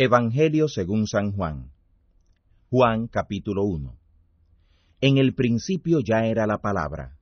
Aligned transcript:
Evangelio 0.00 0.68
según 0.68 1.08
San 1.08 1.32
Juan. 1.32 1.72
Juan 2.70 3.08
capítulo 3.08 3.64
1. 3.64 3.98
En 5.00 5.18
el 5.18 5.34
principio 5.34 5.98
ya 5.98 6.24
era 6.26 6.46
la 6.46 6.58
palabra, 6.58 7.16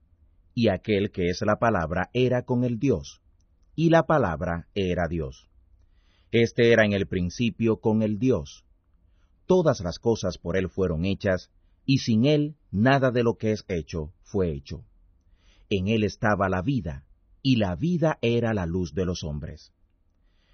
y 0.53 0.69
aquel 0.69 1.11
que 1.11 1.31
es 1.31 1.41
la 1.41 1.57
palabra 1.59 2.11
era 2.13 2.43
con 2.43 2.65
el 2.65 2.79
Dios, 2.79 3.23
y 3.77 3.89
la 3.89 4.03
palabra 4.03 4.69
era 4.75 5.09
Dios. 5.09 5.49
Este 6.33 6.71
era 6.71 6.85
en 6.85 6.93
el 6.93 7.07
principio 7.07 7.81
con 7.81 8.03
el 8.03 8.19
Dios. 8.19 8.67
Todas 9.47 9.81
las 9.81 9.99
cosas 9.99 10.37
por 10.37 10.59
él 10.59 10.69
fueron 10.69 11.07
hechas, 11.07 11.51
y 11.87 12.01
sin 12.01 12.27
él 12.27 12.57
nada 12.71 13.11
de 13.11 13.23
lo 13.23 13.39
que 13.39 13.53
es 13.53 13.65
hecho 13.69 14.13
fue 14.23 14.53
hecho. 14.53 14.85
En 15.71 15.89
él 15.89 16.05
estaba 16.05 16.51
la 16.51 16.61
vida, 16.61 17.07
y 17.41 17.57
la 17.57 17.75
vida 17.75 18.19
era 18.21 18.53
la 18.53 18.67
luz 18.67 18.93
de 18.93 19.07
los 19.07 19.25
hombres. 19.25 19.73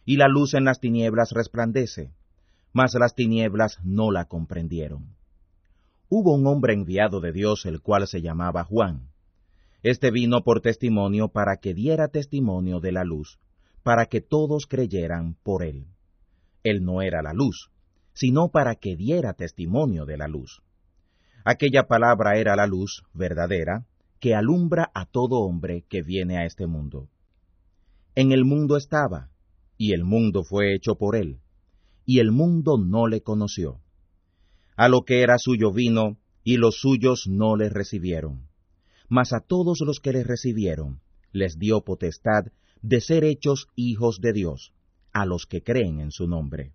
Y 0.04 0.16
la 0.16 0.28
luz 0.28 0.54
en 0.54 0.64
las 0.64 0.80
tinieblas 0.80 1.30
resplandece, 1.32 2.12
mas 2.72 2.94
las 2.94 3.14
tinieblas 3.14 3.78
no 3.84 4.10
la 4.10 4.24
comprendieron. 4.26 5.14
Hubo 6.08 6.34
un 6.34 6.46
hombre 6.46 6.74
enviado 6.74 7.20
de 7.20 7.32
Dios, 7.32 7.64
el 7.66 7.80
cual 7.80 8.06
se 8.06 8.20
llamaba 8.20 8.64
Juan. 8.64 9.08
Este 9.82 10.10
vino 10.10 10.44
por 10.44 10.60
testimonio 10.60 11.28
para 11.28 11.56
que 11.56 11.74
diera 11.74 12.08
testimonio 12.08 12.80
de 12.80 12.92
la 12.92 13.04
luz, 13.04 13.38
para 13.82 14.06
que 14.06 14.20
todos 14.20 14.66
creyeran 14.66 15.36
por 15.42 15.62
él. 15.62 15.86
Él 16.62 16.84
no 16.84 17.02
era 17.02 17.22
la 17.22 17.32
luz, 17.32 17.70
sino 18.12 18.48
para 18.48 18.76
que 18.76 18.96
diera 18.96 19.34
testimonio 19.34 20.06
de 20.06 20.16
la 20.18 20.28
luz. 20.28 20.62
Aquella 21.44 21.88
palabra 21.88 22.36
era 22.36 22.54
la 22.54 22.66
luz 22.66 23.04
verdadera, 23.14 23.86
que 24.20 24.34
alumbra 24.36 24.90
a 24.94 25.06
todo 25.06 25.40
hombre 25.40 25.84
que 25.88 26.02
viene 26.02 26.38
a 26.38 26.44
este 26.44 26.68
mundo. 26.68 27.08
En 28.14 28.30
el 28.30 28.44
mundo 28.44 28.76
estaba, 28.76 29.30
y 29.82 29.94
el 29.94 30.04
mundo 30.04 30.44
fue 30.44 30.76
hecho 30.76 30.94
por 30.94 31.16
él, 31.16 31.40
y 32.06 32.20
el 32.20 32.30
mundo 32.30 32.78
no 32.78 33.08
le 33.08 33.20
conoció. 33.20 33.80
A 34.76 34.88
lo 34.88 35.02
que 35.02 35.22
era 35.22 35.38
suyo 35.38 35.72
vino, 35.72 36.18
y 36.44 36.56
los 36.56 36.76
suyos 36.76 37.26
no 37.26 37.56
le 37.56 37.68
recibieron. 37.68 38.46
Mas 39.08 39.32
a 39.32 39.40
todos 39.40 39.80
los 39.84 39.98
que 39.98 40.12
le 40.12 40.22
recibieron, 40.22 41.00
les 41.32 41.58
dio 41.58 41.80
potestad 41.80 42.44
de 42.80 43.00
ser 43.00 43.24
hechos 43.24 43.66
hijos 43.74 44.20
de 44.20 44.32
Dios, 44.32 44.72
a 45.12 45.26
los 45.26 45.46
que 45.46 45.64
creen 45.64 45.98
en 45.98 46.12
su 46.12 46.28
nombre, 46.28 46.74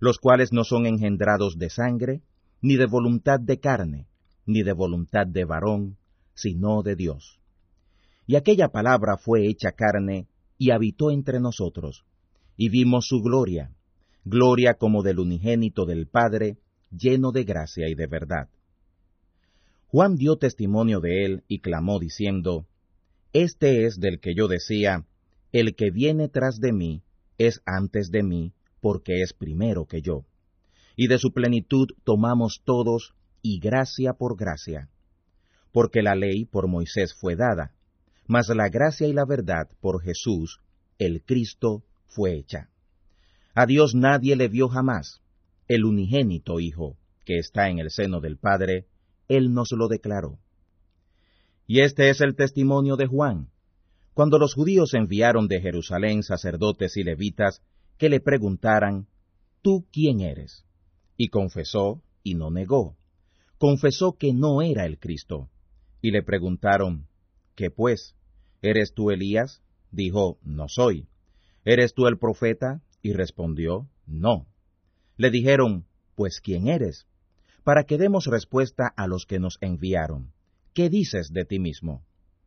los 0.00 0.18
cuales 0.18 0.52
no 0.52 0.64
son 0.64 0.86
engendrados 0.86 1.58
de 1.58 1.70
sangre, 1.70 2.22
ni 2.60 2.74
de 2.74 2.86
voluntad 2.86 3.38
de 3.38 3.60
carne, 3.60 4.08
ni 4.46 4.64
de 4.64 4.72
voluntad 4.72 5.28
de 5.28 5.44
varón, 5.44 5.96
sino 6.34 6.82
de 6.82 6.96
Dios. 6.96 7.38
Y 8.26 8.34
aquella 8.34 8.70
palabra 8.70 9.16
fue 9.16 9.46
hecha 9.46 9.70
carne 9.76 10.26
y 10.58 10.72
habitó 10.72 11.12
entre 11.12 11.38
nosotros, 11.38 12.04
y 12.56 12.68
vimos 12.68 13.06
su 13.06 13.20
gloria, 13.22 13.70
gloria 14.24 14.74
como 14.74 15.02
del 15.02 15.18
unigénito 15.18 15.86
del 15.86 16.06
Padre, 16.06 16.58
lleno 16.90 17.32
de 17.32 17.44
gracia 17.44 17.88
y 17.88 17.94
de 17.94 18.06
verdad. 18.06 18.48
Juan 19.88 20.16
dio 20.16 20.36
testimonio 20.36 21.00
de 21.00 21.24
él 21.24 21.44
y 21.48 21.60
clamó 21.60 21.98
diciendo, 21.98 22.66
Este 23.32 23.84
es 23.84 23.98
del 24.00 24.20
que 24.20 24.34
yo 24.34 24.48
decía, 24.48 25.06
el 25.52 25.74
que 25.74 25.90
viene 25.90 26.28
tras 26.28 26.60
de 26.60 26.72
mí 26.72 27.02
es 27.36 27.60
antes 27.66 28.10
de 28.10 28.22
mí, 28.22 28.54
porque 28.80 29.20
es 29.20 29.32
primero 29.32 29.86
que 29.86 30.00
yo. 30.00 30.24
Y 30.96 31.08
de 31.08 31.18
su 31.18 31.32
plenitud 31.32 31.88
tomamos 32.04 32.62
todos, 32.64 33.14
y 33.42 33.58
gracia 33.58 34.14
por 34.14 34.36
gracia. 34.36 34.88
Porque 35.72 36.02
la 36.02 36.14
ley 36.14 36.44
por 36.44 36.68
Moisés 36.68 37.14
fue 37.14 37.36
dada, 37.36 37.74
mas 38.26 38.48
la 38.48 38.68
gracia 38.68 39.08
y 39.08 39.12
la 39.12 39.24
verdad 39.24 39.68
por 39.80 40.02
Jesús, 40.02 40.60
el 40.98 41.22
Cristo, 41.22 41.82
fue 42.14 42.34
hecha. 42.34 42.68
A 43.54 43.66
Dios 43.66 43.94
nadie 43.94 44.36
le 44.36 44.48
vio 44.48 44.68
jamás. 44.68 45.20
El 45.68 45.84
unigénito 45.84 46.60
Hijo, 46.60 46.96
que 47.24 47.38
está 47.38 47.68
en 47.68 47.78
el 47.78 47.90
seno 47.90 48.20
del 48.20 48.38
Padre, 48.38 48.86
Él 49.28 49.52
nos 49.52 49.72
lo 49.72 49.88
declaró. 49.88 50.38
Y 51.66 51.80
este 51.80 52.10
es 52.10 52.20
el 52.20 52.34
testimonio 52.34 52.96
de 52.96 53.06
Juan, 53.06 53.48
cuando 54.14 54.38
los 54.38 54.54
judíos 54.54 54.92
enviaron 54.92 55.48
de 55.48 55.60
Jerusalén 55.60 56.22
sacerdotes 56.22 56.96
y 56.96 57.02
levitas 57.02 57.62
que 57.96 58.10
le 58.10 58.20
preguntaran, 58.20 59.06
¿tú 59.62 59.86
quién 59.90 60.20
eres? 60.20 60.64
Y 61.16 61.28
confesó 61.28 62.02
y 62.22 62.34
no 62.34 62.50
negó. 62.50 62.96
Confesó 63.56 64.16
que 64.18 64.34
no 64.34 64.60
era 64.60 64.84
el 64.84 64.98
Cristo. 64.98 65.48
Y 66.02 66.10
le 66.10 66.22
preguntaron, 66.22 67.06
¿qué 67.54 67.70
pues? 67.70 68.14
¿Eres 68.60 68.92
tú 68.92 69.10
Elías? 69.10 69.62
Dijo, 69.90 70.38
no 70.42 70.68
soy. 70.68 71.06
¿Eres 71.64 71.94
tú 71.94 72.06
el 72.06 72.18
profeta? 72.18 72.82
Y 73.02 73.12
respondió, 73.12 73.88
no. 74.06 74.46
Le 75.16 75.30
dijeron, 75.30 75.86
pues 76.14 76.40
¿quién 76.42 76.68
eres? 76.68 77.06
Para 77.64 77.84
que 77.84 77.98
demos 77.98 78.26
respuesta 78.26 78.92
a 78.96 79.06
los 79.06 79.26
que 79.26 79.38
nos 79.38 79.58
enviaron. 79.60 80.32
¿Qué 80.74 80.88
dices 80.88 81.32
de 81.32 81.44
ti 81.44 81.58
mismo? 81.58 82.04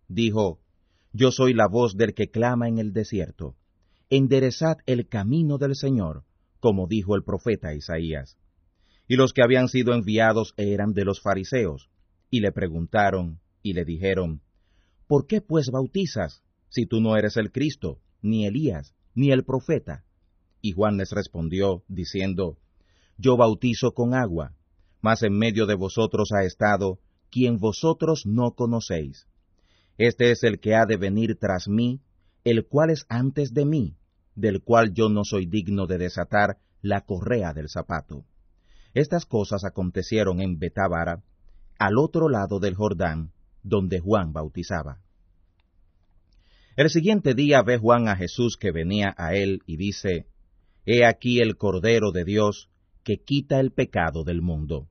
Dijo, 0.08 0.59
yo 1.14 1.31
soy 1.31 1.54
la 1.54 1.68
voz 1.68 1.96
del 1.96 2.14
que 2.14 2.30
clama 2.30 2.68
en 2.68 2.78
el 2.78 2.92
desierto. 2.92 3.56
Enderezad 4.09 4.78
el 4.86 5.08
camino 5.08 5.58
del 5.58 5.75
Señor, 5.75 6.25
como 6.59 6.88
dijo 6.88 7.16
el 7.16 7.24
profeta 7.24 7.74
Isaías. 7.74 8.38
Y 9.08 9.16
los 9.16 9.31
que 9.31 9.44
habían 9.44 9.70
sido 9.70 9.94
enviados 9.94 10.54
eran 10.58 10.94
de 10.94 11.06
los 11.06 11.22
fariseos, 11.22 11.90
y 12.30 12.42
le 12.42 12.52
preguntaron, 12.52 13.40
y 13.62 13.74
le 13.74 13.86
dijeron, 13.86 14.42
¿Por 15.08 15.28
qué 15.28 15.42
pues 15.42 15.70
bautizas, 15.72 16.44
si 16.70 16.86
tú 16.86 17.00
no 17.00 17.16
eres 17.16 17.38
el 17.38 17.52
Cristo, 17.52 18.00
ni 18.22 18.46
Elías, 18.46 18.94
ni 19.16 19.31
el 19.31 19.44
profeta? 19.44 20.03
Y 20.62 20.74
Juan 20.74 20.98
les 20.98 21.12
respondió, 21.12 21.84
diciendo, 21.88 22.58
Yo 23.18 23.38
bautizo 23.38 23.94
con 23.94 24.14
agua, 24.14 24.53
mas 25.02 25.24
en 25.24 25.38
medio 25.38 25.66
de 25.66 25.76
vosotros 25.76 26.30
ha 26.31 26.44
estado 26.44 27.00
quien 27.31 27.58
vosotros 27.58 28.25
no 28.25 28.52
conocéis 28.52 29.28
este 29.98 30.31
es 30.31 30.44
el 30.44 30.59
que 30.59 30.75
ha 30.75 30.86
de 30.86 30.98
venir 30.98 31.38
tras 31.40 31.68
mí, 31.68 32.02
el 32.44 32.68
cual 32.68 32.90
es 32.90 33.06
antes 33.09 33.54
de 33.54 33.66
mí, 33.66 33.98
del 34.36 34.62
cual 34.62 34.94
yo 34.94 35.09
no 35.09 35.24
soy 35.24 35.46
digno 35.46 35.88
de 35.88 35.98
desatar 35.98 36.58
la 36.81 37.02
correa 37.02 37.54
del 37.54 37.70
zapato. 37.70 38.25
Estas 38.94 39.25
cosas 39.25 39.64
acontecieron 39.64 40.42
en 40.42 40.59
Betábara, 40.59 41.24
al 41.80 41.98
otro 41.98 42.30
lado 42.30 42.59
del 42.59 42.75
Jordán, 42.75 43.31
donde 43.64 44.00
Juan 44.00 44.34
bautizaba. 44.34 45.02
El 46.75 46.90
siguiente 46.90 47.36
día 47.36 47.62
ve 47.62 47.78
Juan 47.78 48.09
a 48.09 48.18
Jesús 48.18 48.58
que 48.58 48.72
venía 48.72 49.16
a 49.18 49.34
él 49.34 49.62
y 49.66 49.78
dice, 49.78 50.28
He 50.86 51.06
aquí 51.06 51.40
el 51.40 51.56
Cordero 51.56 52.12
de 52.12 52.25
Dios 52.25 52.69
que 53.03 53.24
quita 53.24 53.62
el 53.62 53.72
pecado 53.72 54.25
del 54.25 54.41
mundo. 54.41 54.90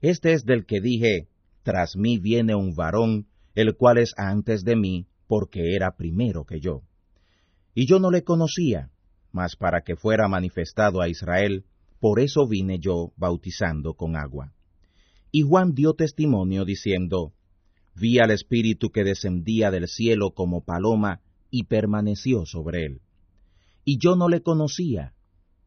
Este 0.00 0.32
es 0.32 0.44
del 0.44 0.66
que 0.66 0.80
dije, 0.80 1.28
Tras 1.62 1.96
mí 1.96 2.18
viene 2.18 2.56
un 2.56 2.74
varón 2.74 3.28
el 3.54 3.76
cual 3.76 3.98
es 3.98 4.12
antes 4.16 4.64
de 4.64 4.74
mí, 4.74 5.06
porque 5.28 5.76
era 5.76 5.96
primero 5.96 6.44
que 6.44 6.58
yo. 6.58 6.82
Y 7.74 7.86
yo 7.86 8.00
no 8.00 8.10
le 8.10 8.24
conocía, 8.24 8.90
mas 9.30 9.54
para 9.54 9.82
que 9.82 9.94
fuera 9.94 10.26
manifestado 10.26 11.00
a 11.00 11.08
Israel, 11.08 11.64
por 12.00 12.18
eso 12.18 12.48
vine 12.48 12.80
yo 12.80 13.12
bautizando 13.16 13.94
con 13.94 14.16
agua. 14.16 14.52
Y 15.30 15.42
Juan 15.42 15.74
dio 15.74 15.94
testimonio 15.94 16.64
diciendo, 16.64 17.32
Vi 17.94 18.18
al 18.18 18.30
Espíritu 18.30 18.90
que 18.90 19.04
descendía 19.04 19.70
del 19.70 19.88
cielo 19.88 20.32
como 20.32 20.64
paloma 20.64 21.20
y 21.50 21.64
permaneció 21.64 22.44
sobre 22.46 22.84
él. 22.86 23.00
Y 23.84 23.98
yo 23.98 24.16
no 24.16 24.28
le 24.28 24.42
conocía, 24.42 25.14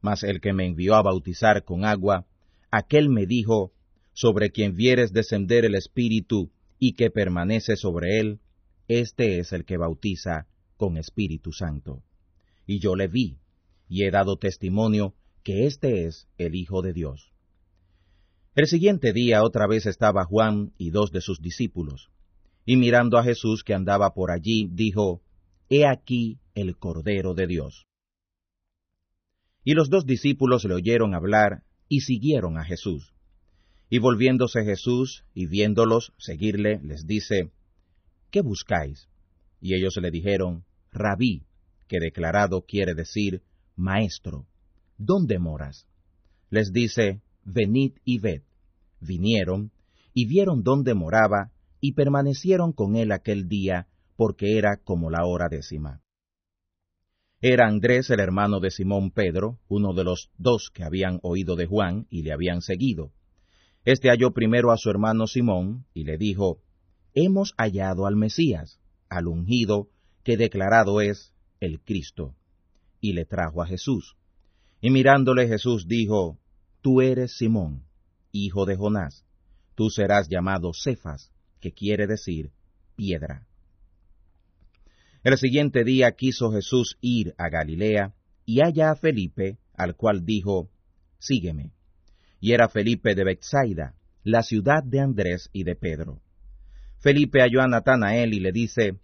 mas 0.01 0.23
el 0.23 0.41
que 0.41 0.53
me 0.53 0.65
envió 0.65 0.95
a 0.95 1.01
bautizar 1.01 1.63
con 1.63 1.85
agua, 1.85 2.25
aquel 2.71 3.09
me 3.09 3.25
dijo, 3.25 3.71
Sobre 4.13 4.49
quien 4.49 4.75
vieres 4.75 5.13
descender 5.13 5.63
el 5.63 5.75
Espíritu 5.75 6.51
y 6.79 6.93
que 6.93 7.11
permanece 7.11 7.75
sobre 7.75 8.19
él, 8.19 8.39
este 8.87 9.39
es 9.39 9.53
el 9.53 9.63
que 9.63 9.77
bautiza 9.77 10.47
con 10.75 10.97
Espíritu 10.97 11.51
Santo. 11.51 12.03
Y 12.65 12.79
yo 12.79 12.95
le 12.95 13.07
vi, 13.07 13.37
y 13.87 14.03
he 14.03 14.11
dado 14.11 14.37
testimonio 14.37 15.13
que 15.43 15.65
este 15.65 16.05
es 16.05 16.27
el 16.37 16.55
Hijo 16.55 16.81
de 16.81 16.93
Dios. 16.93 17.31
El 18.55 18.65
siguiente 18.65 19.13
día 19.13 19.43
otra 19.43 19.67
vez 19.67 19.85
estaba 19.85 20.25
Juan 20.25 20.73
y 20.77 20.89
dos 20.89 21.11
de 21.11 21.21
sus 21.21 21.39
discípulos, 21.41 22.09
y 22.67 22.75
mirando 22.75 23.17
a 23.17 23.23
Jesús 23.23 23.63
que 23.63 23.73
andaba 23.73 24.13
por 24.13 24.29
allí, 24.29 24.67
dijo, 24.69 25.21
He 25.69 25.87
aquí 25.87 26.37
el 26.53 26.77
Cordero 26.77 27.33
de 27.33 27.47
Dios. 27.47 27.87
Y 29.63 29.73
los 29.73 29.89
dos 29.89 30.05
discípulos 30.05 30.65
le 30.65 30.73
oyeron 30.73 31.15
hablar 31.15 31.63
y 31.87 32.01
siguieron 32.01 32.57
a 32.57 32.65
Jesús. 32.65 33.13
Y 33.89 33.99
volviéndose 33.99 34.65
Jesús 34.65 35.23
y 35.33 35.47
viéndolos 35.47 36.11
seguirle, 36.17 36.81
les 36.83 37.07
dice, 37.07 37.51
¿qué 38.31 38.41
buscáis? 38.41 39.07
Y 39.61 39.73
ellos 39.73 39.95
le 40.01 40.11
dijeron, 40.11 40.65
Rabí, 40.91 41.43
que 41.87 41.99
declarado 42.01 42.63
quiere 42.63 42.95
decir, 42.95 43.43
Maestro, 43.77 44.45
¿dónde 44.97 45.39
moras? 45.39 45.87
Les 46.49 46.73
dice, 46.73 47.21
Venid 47.45 47.93
y 48.03 48.19
ved. 48.19 48.41
Vinieron, 48.99 49.71
y 50.13 50.25
vieron 50.25 50.63
dónde 50.63 50.95
moraba, 50.95 51.53
y 51.79 51.93
permanecieron 51.93 52.73
con 52.73 52.95
él 52.95 53.11
aquel 53.11 53.47
día, 53.47 53.87
porque 54.15 54.57
era 54.57 54.77
como 54.77 55.09
la 55.09 55.25
hora 55.25 55.47
décima. 55.49 56.01
Era 57.39 57.67
Andrés 57.67 58.09
el 58.09 58.19
hermano 58.19 58.59
de 58.59 58.71
Simón 58.71 59.11
Pedro, 59.11 59.59
uno 59.67 59.93
de 59.93 60.03
los 60.03 60.31
dos 60.37 60.71
que 60.73 60.83
habían 60.83 61.19
oído 61.21 61.55
de 61.55 61.67
Juan 61.67 62.07
y 62.09 62.23
le 62.23 62.31
habían 62.31 62.61
seguido. 62.61 63.11
Este 63.85 64.09
halló 64.09 64.31
primero 64.31 64.71
a 64.71 64.77
su 64.77 64.89
hermano 64.89 65.27
Simón 65.27 65.85
y 65.93 66.03
le 66.03 66.17
dijo, 66.17 66.61
Hemos 67.13 67.53
hallado 67.57 68.07
al 68.07 68.15
Mesías, 68.15 68.79
al 69.07 69.27
ungido, 69.27 69.89
que 70.23 70.35
declarado 70.35 70.99
es 70.99 71.33
el 71.59 71.79
Cristo. 71.79 72.35
Y 72.99 73.13
le 73.13 73.25
trajo 73.25 73.61
a 73.61 73.67
Jesús. 73.67 74.17
Y 74.81 74.89
mirándole 74.89 75.47
Jesús 75.47 75.87
dijo, 75.87 76.39
Tú 76.81 77.01
eres 77.01 77.37
Simón, 77.37 77.83
hijo 78.31 78.65
de 78.65 78.75
Jonás, 78.75 79.25
tú 79.75 79.89
serás 79.89 80.27
llamado 80.27 80.71
Cefas, 80.73 81.31
que 81.59 81.71
quiere 81.71 82.07
decir 82.07 82.51
piedra. 82.95 83.47
El 85.23 85.37
siguiente 85.37 85.83
día 85.83 86.11
quiso 86.13 86.51
Jesús 86.51 86.97
ir 87.01 87.33
a 87.37 87.49
Galilea, 87.49 88.13
y 88.45 88.61
halla 88.61 88.91
a 88.91 88.95
Felipe, 88.95 89.57
al 89.73 89.95
cual 89.95 90.25
dijo, 90.25 90.69
Sígueme. 91.19 91.73
Y 92.39 92.53
era 92.53 92.69
Felipe 92.69 93.13
de 93.13 93.25
Bethsaida, 93.25 93.95
la 94.23 94.41
ciudad 94.41 94.83
de 94.83 95.01
Andrés 95.01 95.49
y 95.51 95.63
de 95.63 95.75
Pedro. 95.75 96.21
Felipe 96.99 97.41
halló 97.41 97.61
a 97.61 97.67
Natanael 97.67 98.33
y 98.33 98.39
le 98.39 98.51
dice, 98.51 98.99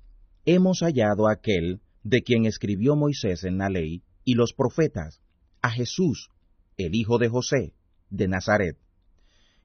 Hemos 0.46 0.80
hallado 0.80 1.28
a 1.28 1.34
aquel 1.34 1.82
de 2.04 2.24
quien 2.24 2.46
escribió 2.46 2.96
Moisés 2.96 3.44
en 3.44 3.58
la 3.58 3.70
ley 3.70 4.04
y 4.24 4.36
los 4.36 4.54
profetas, 4.54 5.22
a 5.62 5.72
Jesús, 5.72 6.30
el 6.78 6.96
hijo 6.96 7.18
de 7.18 7.30
José, 7.30 7.74
de 8.10 8.28
Nazaret. 8.28 8.78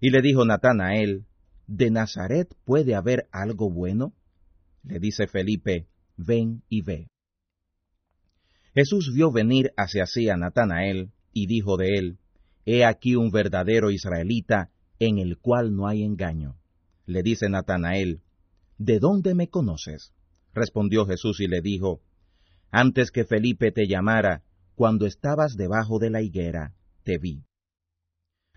Y 0.00 0.10
le 0.10 0.22
dijo 0.22 0.44
Natanael, 0.44 1.26
¿de 1.68 1.90
Nazaret 1.90 2.52
puede 2.64 2.94
haber 2.94 3.28
algo 3.30 3.70
bueno? 3.70 4.14
Le 4.82 4.98
dice 4.98 5.28
Felipe, 5.28 5.86
ven 6.16 6.62
y 6.68 6.82
ve. 6.82 7.08
Jesús 8.74 9.12
vio 9.14 9.30
venir 9.30 9.72
hacia 9.76 10.06
sí 10.06 10.28
a 10.28 10.36
Natanael, 10.36 11.12
y 11.32 11.46
dijo 11.46 11.76
de 11.76 11.98
él, 11.98 12.18
He 12.64 12.84
aquí 12.84 13.14
un 13.14 13.30
verdadero 13.30 13.90
israelita, 13.90 14.70
en 14.98 15.18
el 15.18 15.38
cual 15.38 15.74
no 15.74 15.86
hay 15.86 16.02
engaño. 16.02 16.56
Le 17.06 17.22
dice 17.22 17.48
Natanael, 17.48 18.22
¿De 18.78 18.98
dónde 18.98 19.34
me 19.34 19.48
conoces? 19.48 20.12
Respondió 20.54 21.06
Jesús 21.06 21.40
y 21.40 21.48
le 21.48 21.60
dijo, 21.60 22.00
Antes 22.70 23.10
que 23.10 23.24
Felipe 23.24 23.72
te 23.72 23.86
llamara, 23.86 24.42
cuando 24.74 25.06
estabas 25.06 25.56
debajo 25.56 25.98
de 25.98 26.10
la 26.10 26.22
higuera, 26.22 26.74
te 27.04 27.18
vi. 27.18 27.44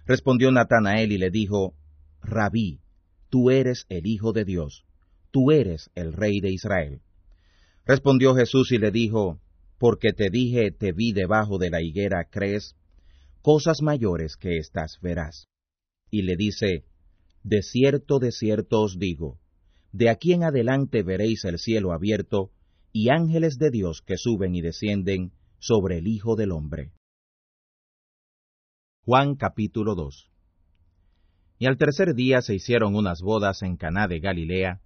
Respondió 0.06 0.52
Natanael 0.52 1.12
y 1.12 1.18
le 1.18 1.30
dijo, 1.30 1.76
Rabí, 2.22 2.82
tú 3.32 3.50
eres 3.50 3.86
el 3.90 4.06
Hijo 4.06 4.34
de 4.34 4.46
Dios, 4.46 4.84
tú 5.32 5.52
eres 5.52 5.90
el 5.96 6.14
Rey 6.14 6.42
de 6.42 6.52
Israel. 6.52 7.02
Respondió 7.86 8.36
Jesús 8.36 8.72
y 8.72 8.78
le 8.78 8.92
dijo, 8.92 9.40
Porque 9.80 10.12
te 10.12 10.30
dije, 10.30 10.72
te 10.72 10.92
vi 10.92 11.14
debajo 11.14 11.58
de 11.58 11.72
la 11.72 11.82
higuera, 11.82 12.28
¿crees? 12.30 12.76
Cosas 13.42 13.82
mayores 13.82 14.36
que 14.36 14.58
estas 14.58 15.00
verás. 15.02 15.48
Y 16.12 16.24
le 16.24 16.36
dice, 16.36 16.84
De 17.42 17.64
cierto, 17.64 18.20
de 18.20 18.32
cierto 18.32 18.82
os 18.82 19.00
digo, 19.00 19.40
de 19.94 20.10
aquí 20.10 20.34
en 20.34 20.44
adelante 20.44 21.02
veréis 21.02 21.46
el 21.46 21.58
cielo 21.58 21.94
abierto, 21.94 22.52
y 22.92 23.10
ángeles 23.10 23.58
de 23.58 23.72
Dios 23.72 24.04
que 24.06 24.18
suben 24.18 24.54
y 24.56 24.62
descienden 24.62 25.32
sobre 25.60 25.98
el 26.00 26.08
Hijo 26.08 26.36
del 26.36 26.52
Hombre. 26.52 26.92
Juan 29.06 29.36
capítulo 29.36 29.96
2 29.96 30.31
Y 31.62 31.68
al 31.68 31.78
tercer 31.78 32.16
día 32.16 32.42
se 32.42 32.56
hicieron 32.56 32.96
unas 32.96 33.22
bodas 33.22 33.62
en 33.62 33.78
Caná 33.78 34.08
de 34.08 34.20
Galilea, 34.20 34.82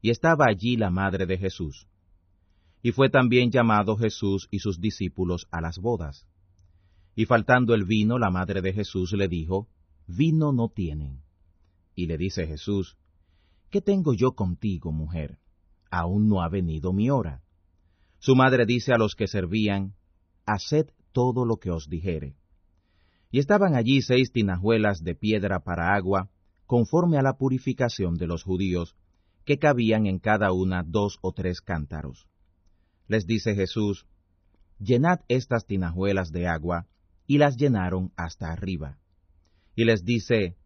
y 0.00 0.10
estaba 0.10 0.44
allí 0.48 0.76
la 0.76 0.88
madre 0.88 1.26
de 1.26 1.36
Jesús. 1.36 1.88
Y 2.82 2.92
fue 2.92 3.10
también 3.10 3.50
llamado 3.50 3.96
Jesús 3.96 4.46
y 4.48 4.60
sus 4.60 4.80
discípulos 4.80 5.48
a 5.50 5.60
las 5.60 5.78
bodas. 5.78 6.28
Y 7.16 7.24
faltando 7.24 7.74
el 7.74 7.84
vino, 7.84 8.16
la 8.16 8.30
madre 8.30 8.62
de 8.62 8.72
Jesús 8.72 9.12
le 9.12 9.26
dijo, 9.26 9.66
Vino 10.06 10.52
no 10.52 10.68
tienen. 10.68 11.22
Y 11.96 12.06
le 12.06 12.16
dice 12.16 12.46
Jesús, 12.46 12.96
¿Qué 13.68 13.80
tengo 13.80 14.14
yo 14.14 14.36
contigo, 14.36 14.92
mujer? 14.92 15.40
Aún 15.90 16.28
no 16.28 16.44
ha 16.44 16.48
venido 16.48 16.92
mi 16.92 17.10
hora. 17.10 17.42
Su 18.20 18.36
madre 18.36 18.66
dice 18.66 18.92
a 18.92 18.98
los 18.98 19.16
que 19.16 19.26
servían, 19.26 19.94
Haced 20.46 20.90
todo 21.10 21.44
lo 21.44 21.56
que 21.56 21.72
os 21.72 21.88
dijere. 21.88 22.36
Y 23.30 23.38
estaban 23.38 23.76
allí 23.76 24.02
seis 24.02 24.32
tinajuelas 24.32 25.02
de 25.04 25.14
piedra 25.14 25.60
para 25.60 25.94
agua, 25.94 26.30
conforme 26.66 27.18
a 27.18 27.22
la 27.22 27.34
purificación 27.34 28.16
de 28.16 28.26
los 28.26 28.42
judíos, 28.42 28.96
que 29.44 29.58
cabían 29.58 30.06
en 30.06 30.18
cada 30.18 30.52
una 30.52 30.82
dos 30.84 31.18
o 31.22 31.32
tres 31.32 31.60
cántaros. 31.60 32.28
Les 33.06 33.26
dice 33.26 33.54
Jesús, 33.54 34.06
Llenad 34.78 35.20
estas 35.28 35.66
tinajuelas 35.66 36.32
de 36.32 36.46
agua, 36.46 36.86
y 37.26 37.38
las 37.38 37.56
llenaron 37.56 38.12
hasta 38.16 38.50
arriba. 38.50 38.98
Y 39.76 39.84
les 39.84 40.04
dice, 40.04 40.56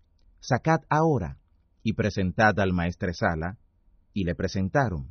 Sacad 0.40 0.80
ahora, 0.88 1.38
y 1.82 1.94
presentad 1.94 2.58
al 2.60 2.72
maestresala, 2.72 3.58
y 4.12 4.24
le 4.24 4.34
presentaron. 4.34 5.08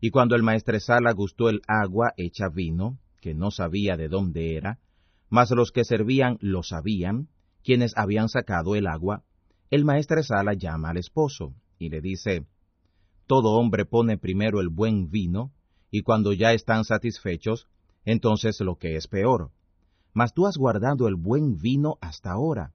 Y 0.00 0.10
cuando 0.10 0.36
el 0.36 0.42
maestresala 0.42 1.12
gustó 1.12 1.48
el 1.48 1.62
agua 1.66 2.12
hecha 2.16 2.48
vino, 2.48 2.98
que 3.20 3.34
no 3.34 3.50
sabía 3.50 3.96
de 3.96 4.08
dónde 4.08 4.56
era, 4.56 4.78
mas 5.30 5.50
los 5.52 5.70
que 5.70 5.84
servían 5.84 6.36
lo 6.40 6.62
sabían, 6.62 7.28
quienes 7.62 7.96
habían 7.96 8.28
sacado 8.28 8.74
el 8.74 8.86
agua, 8.86 9.22
el 9.70 9.84
maestresala 9.84 10.54
llama 10.54 10.90
al 10.90 10.96
esposo, 10.96 11.54
y 11.78 11.88
le 11.88 12.00
dice, 12.00 12.46
Todo 13.26 13.52
hombre 13.52 13.86
pone 13.86 14.18
primero 14.18 14.60
el 14.60 14.68
buen 14.68 15.08
vino, 15.08 15.52
y 15.90 16.02
cuando 16.02 16.32
ya 16.32 16.52
están 16.52 16.84
satisfechos, 16.84 17.68
entonces 18.04 18.60
lo 18.60 18.76
que 18.76 18.96
es 18.96 19.06
peor. 19.06 19.52
Mas 20.12 20.34
tú 20.34 20.46
has 20.46 20.56
guardado 20.56 21.06
el 21.06 21.14
buen 21.14 21.58
vino 21.58 21.96
hasta 22.00 22.32
ahora. 22.32 22.74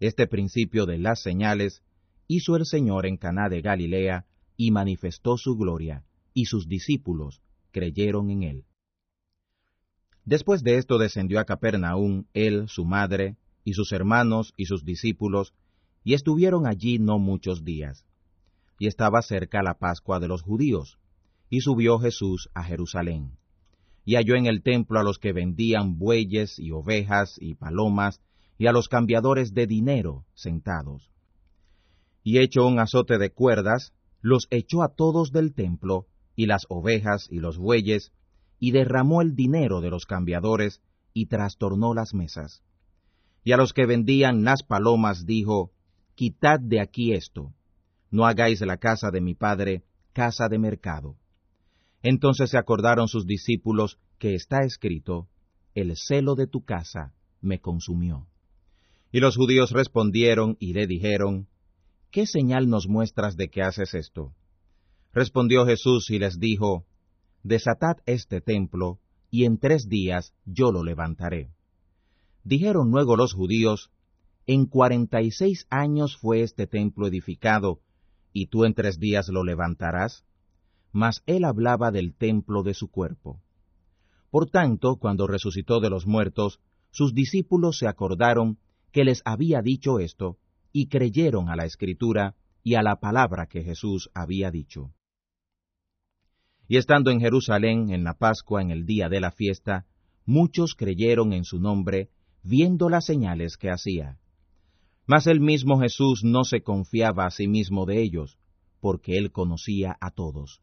Este 0.00 0.26
principio 0.26 0.86
de 0.86 0.98
las 0.98 1.22
señales 1.22 1.82
hizo 2.26 2.56
el 2.56 2.66
Señor 2.66 3.06
en 3.06 3.16
Caná 3.16 3.48
de 3.48 3.60
Galilea 3.60 4.26
y 4.56 4.72
manifestó 4.72 5.36
su 5.36 5.56
gloria, 5.56 6.04
y 6.34 6.46
sus 6.46 6.66
discípulos 6.66 7.42
creyeron 7.70 8.30
en 8.30 8.42
él. 8.42 8.64
Después 10.30 10.62
de 10.62 10.76
esto 10.76 10.96
descendió 10.98 11.40
a 11.40 11.44
Capernaum 11.44 12.26
él, 12.34 12.68
su 12.68 12.84
madre, 12.84 13.36
y 13.64 13.72
sus 13.72 13.90
hermanos 13.90 14.54
y 14.56 14.66
sus 14.66 14.84
discípulos, 14.84 15.54
y 16.04 16.14
estuvieron 16.14 16.68
allí 16.68 17.00
no 17.00 17.18
muchos 17.18 17.64
días. 17.64 18.06
Y 18.78 18.86
estaba 18.86 19.22
cerca 19.22 19.60
la 19.64 19.74
Pascua 19.74 20.20
de 20.20 20.28
los 20.28 20.42
judíos, 20.42 20.98
y 21.48 21.62
subió 21.62 21.98
Jesús 21.98 22.48
a 22.54 22.62
Jerusalén. 22.62 23.32
Y 24.04 24.14
halló 24.14 24.36
en 24.36 24.46
el 24.46 24.62
templo 24.62 25.00
a 25.00 25.02
los 25.02 25.18
que 25.18 25.32
vendían 25.32 25.98
bueyes 25.98 26.60
y 26.60 26.70
ovejas 26.70 27.34
y 27.40 27.56
palomas, 27.56 28.20
y 28.56 28.68
a 28.68 28.72
los 28.72 28.86
cambiadores 28.86 29.52
de 29.52 29.66
dinero 29.66 30.26
sentados 30.34 31.10
y 32.22 32.38
hecho 32.38 32.66
un 32.66 32.78
azote 32.78 33.18
de 33.18 33.32
cuerdas, 33.32 33.92
los 34.20 34.46
echó 34.50 34.82
a 34.82 34.94
todos 34.94 35.32
del 35.32 35.54
templo, 35.54 36.06
y 36.36 36.46
las 36.46 36.66
ovejas 36.68 37.26
y 37.30 37.40
los 37.40 37.58
bueyes, 37.58 38.12
y 38.60 38.70
derramó 38.70 39.22
el 39.22 39.34
dinero 39.34 39.80
de 39.80 39.90
los 39.90 40.06
cambiadores, 40.06 40.80
y 41.12 41.26
trastornó 41.26 41.92
las 41.94 42.14
mesas. 42.14 42.62
Y 43.42 43.50
a 43.50 43.56
los 43.56 43.72
que 43.72 43.86
vendían 43.86 44.44
las 44.44 44.62
palomas 44.62 45.26
dijo, 45.26 45.72
Quitad 46.14 46.60
de 46.60 46.80
aquí 46.80 47.12
esto, 47.12 47.52
no 48.10 48.26
hagáis 48.26 48.60
la 48.60 48.76
casa 48.76 49.10
de 49.10 49.20
mi 49.20 49.34
padre 49.34 49.82
casa 50.12 50.48
de 50.48 50.58
mercado. 50.58 51.16
Entonces 52.02 52.50
se 52.50 52.58
acordaron 52.58 53.08
sus 53.08 53.26
discípulos 53.26 53.98
que 54.18 54.34
está 54.34 54.64
escrito, 54.64 55.28
El 55.74 55.96
celo 55.96 56.34
de 56.34 56.46
tu 56.46 56.64
casa 56.64 57.14
me 57.40 57.60
consumió. 57.60 58.26
Y 59.12 59.20
los 59.20 59.36
judíos 59.36 59.70
respondieron 59.70 60.56
y 60.60 60.72
le 60.72 60.86
dijeron, 60.86 61.48
¿qué 62.10 62.26
señal 62.26 62.68
nos 62.68 62.86
muestras 62.86 63.36
de 63.36 63.48
que 63.48 63.62
haces 63.62 63.94
esto? 63.94 64.34
Respondió 65.12 65.66
Jesús 65.66 66.10
y 66.10 66.18
les 66.18 66.38
dijo, 66.38 66.86
Desatad 67.42 67.98
este 68.06 68.40
templo, 68.40 68.98
y 69.30 69.44
en 69.44 69.58
tres 69.58 69.88
días 69.88 70.34
yo 70.44 70.72
lo 70.72 70.84
levantaré. 70.84 71.50
Dijeron 72.44 72.90
luego 72.90 73.16
los 73.16 73.32
judíos, 73.32 73.90
En 74.46 74.66
cuarenta 74.66 75.22
y 75.22 75.30
seis 75.30 75.66
años 75.70 76.16
fue 76.16 76.42
este 76.42 76.66
templo 76.66 77.06
edificado, 77.06 77.80
y 78.32 78.46
tú 78.46 78.64
en 78.64 78.74
tres 78.74 78.98
días 78.98 79.28
lo 79.28 79.44
levantarás. 79.44 80.24
Mas 80.92 81.22
él 81.26 81.44
hablaba 81.44 81.90
del 81.90 82.14
templo 82.14 82.62
de 82.62 82.74
su 82.74 82.90
cuerpo. 82.90 83.40
Por 84.30 84.50
tanto, 84.50 84.96
cuando 84.96 85.26
resucitó 85.26 85.80
de 85.80 85.90
los 85.90 86.06
muertos, 86.06 86.60
sus 86.90 87.14
discípulos 87.14 87.78
se 87.78 87.86
acordaron 87.86 88.58
que 88.92 89.04
les 89.04 89.22
había 89.24 89.62
dicho 89.62 89.98
esto, 89.98 90.38
y 90.72 90.88
creyeron 90.88 91.48
a 91.48 91.56
la 91.56 91.64
escritura 91.64 92.34
y 92.62 92.74
a 92.74 92.82
la 92.82 92.96
palabra 92.96 93.46
que 93.46 93.62
Jesús 93.62 94.10
había 94.14 94.50
dicho. 94.50 94.92
Y 96.70 96.76
estando 96.76 97.10
en 97.10 97.18
Jerusalén 97.18 97.90
en 97.90 98.04
la 98.04 98.14
Pascua 98.14 98.62
en 98.62 98.70
el 98.70 98.86
día 98.86 99.08
de 99.08 99.20
la 99.20 99.32
fiesta, 99.32 99.86
muchos 100.24 100.76
creyeron 100.76 101.32
en 101.32 101.42
su 101.42 101.58
nombre, 101.58 102.10
viendo 102.44 102.88
las 102.88 103.06
señales 103.06 103.56
que 103.56 103.70
hacía. 103.70 104.20
Mas 105.04 105.26
el 105.26 105.40
mismo 105.40 105.80
Jesús 105.80 106.22
no 106.22 106.44
se 106.44 106.62
confiaba 106.62 107.26
a 107.26 107.32
sí 107.32 107.48
mismo 107.48 107.86
de 107.86 108.00
ellos, 108.00 108.38
porque 108.78 109.18
él 109.18 109.32
conocía 109.32 109.96
a 110.00 110.12
todos, 110.12 110.62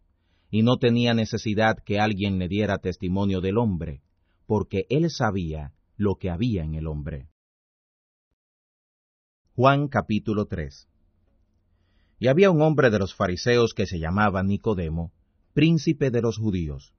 y 0.50 0.64
no 0.64 0.78
tenía 0.78 1.14
necesidad 1.14 1.76
que 1.84 2.00
alguien 2.00 2.40
le 2.40 2.48
diera 2.48 2.78
testimonio 2.78 3.42
del 3.42 3.58
hombre, 3.58 4.02
porque 4.46 4.86
él 4.90 5.10
sabía 5.10 5.74
lo 5.98 6.16
que 6.16 6.30
había 6.30 6.64
en 6.64 6.76
el 6.76 6.88
hombre. 6.88 7.28
Juan 9.58 9.90
capítulo 9.90 10.46
3 10.46 10.88
Y 12.18 12.30
había 12.30 12.50
un 12.50 12.62
hombre 12.62 12.92
de 12.92 13.00
los 13.00 13.14
fariseos 13.14 13.74
que 13.74 13.86
se 13.86 14.00
llamaba 14.00 14.42
Nicodemo, 14.42 15.12
príncipe 15.58 16.12
de 16.12 16.22
los 16.22 16.38
judíos. 16.38 16.94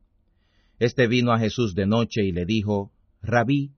Este 0.80 1.06
vino 1.06 1.30
a 1.30 1.38
Jesús 1.38 1.76
de 1.76 1.86
noche 1.86 2.24
y 2.24 2.32
le 2.32 2.44
dijo, 2.44 2.90
Rabí, 3.22 3.70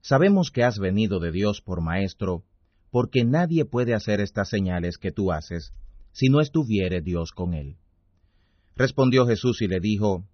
sabemos 0.00 0.50
que 0.50 0.64
has 0.64 0.80
venido 0.80 1.20
de 1.20 1.30
Dios 1.30 1.60
por 1.60 1.80
maestro, 1.80 2.42
porque 2.90 3.24
nadie 3.24 3.64
puede 3.66 3.94
hacer 3.94 4.20
estas 4.20 4.48
señales 4.48 4.98
que 4.98 5.12
tú 5.12 5.30
haces, 5.30 5.72
si 6.10 6.28
no 6.28 6.40
estuviere 6.40 7.02
Dios 7.02 7.30
con 7.30 7.54
él. 7.54 7.76
Respondió 8.74 9.28
Jesús 9.28 9.62
y 9.62 9.68
le 9.68 9.78
dijo, 9.78 10.26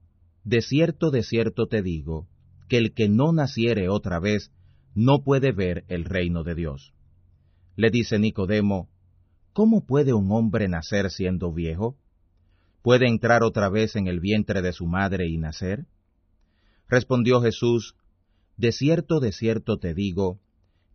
De 0.43 0.63
cierto, 0.63 1.11
de 1.11 1.23
cierto 1.23 1.67
te 1.67 1.83
digo, 1.83 2.29
que 2.71 2.79
el 2.79 2.95
que 2.95 3.11
no 3.11 3.35
naciere 3.35 3.91
otra 3.91 4.21
vez 4.21 4.53
no 4.95 5.23
puede 5.23 5.53
ver 5.53 5.85
el 5.89 6.07
reino 6.07 6.45
de 6.45 6.55
Dios. 6.55 6.95
Le 7.77 7.91
dice 7.91 8.19
Nicodemo, 8.19 8.89
¿Cómo 9.53 9.85
puede 9.85 10.15
un 10.15 10.33
hombre 10.33 10.67
nacer 10.67 11.11
siendo 11.11 11.53
viejo? 11.53 11.99
¿Puede 12.83 13.07
entrar 13.09 13.45
otra 13.45 13.69
vez 13.69 13.95
en 13.95 14.09
el 14.09 14.19
vientre 14.19 14.61
de 14.61 14.73
su 14.73 14.87
madre 14.87 15.29
y 15.29 15.39
nacer? 15.39 15.87
Respondió 16.89 17.41
Jesús, 17.41 17.95
De 18.57 18.73
cierto, 18.73 19.21
de 19.21 19.33
cierto 19.33 19.79
te 19.79 19.95
digo, 19.95 20.41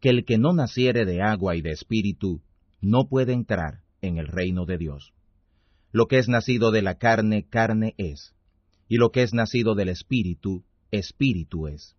que 0.02 0.10
el 0.10 0.26
que 0.26 0.38
no 0.38 0.54
naciere 0.54 1.06
de 1.06 1.22
agua 1.22 1.56
y 1.56 1.62
de 1.62 1.72
espíritu, 1.72 2.42
no 2.82 3.08
puede 3.08 3.34
entrar 3.34 3.82
en 4.02 4.18
el 4.18 4.28
reino 4.28 4.66
de 4.66 4.78
Dios. 4.78 5.14
Lo 5.92 6.08
que 6.08 6.20
es 6.20 6.28
nacido 6.28 6.72
de 6.72 6.82
la 6.82 6.98
carne, 6.98 7.48
carne 7.48 7.96
es, 7.98 8.36
y 8.90 8.98
lo 8.98 9.10
que 9.10 9.24
es 9.24 9.34
nacido 9.34 9.74
del 9.74 9.90
espíritu, 9.90 10.64
espíritu 10.92 11.68
es. 11.68 11.96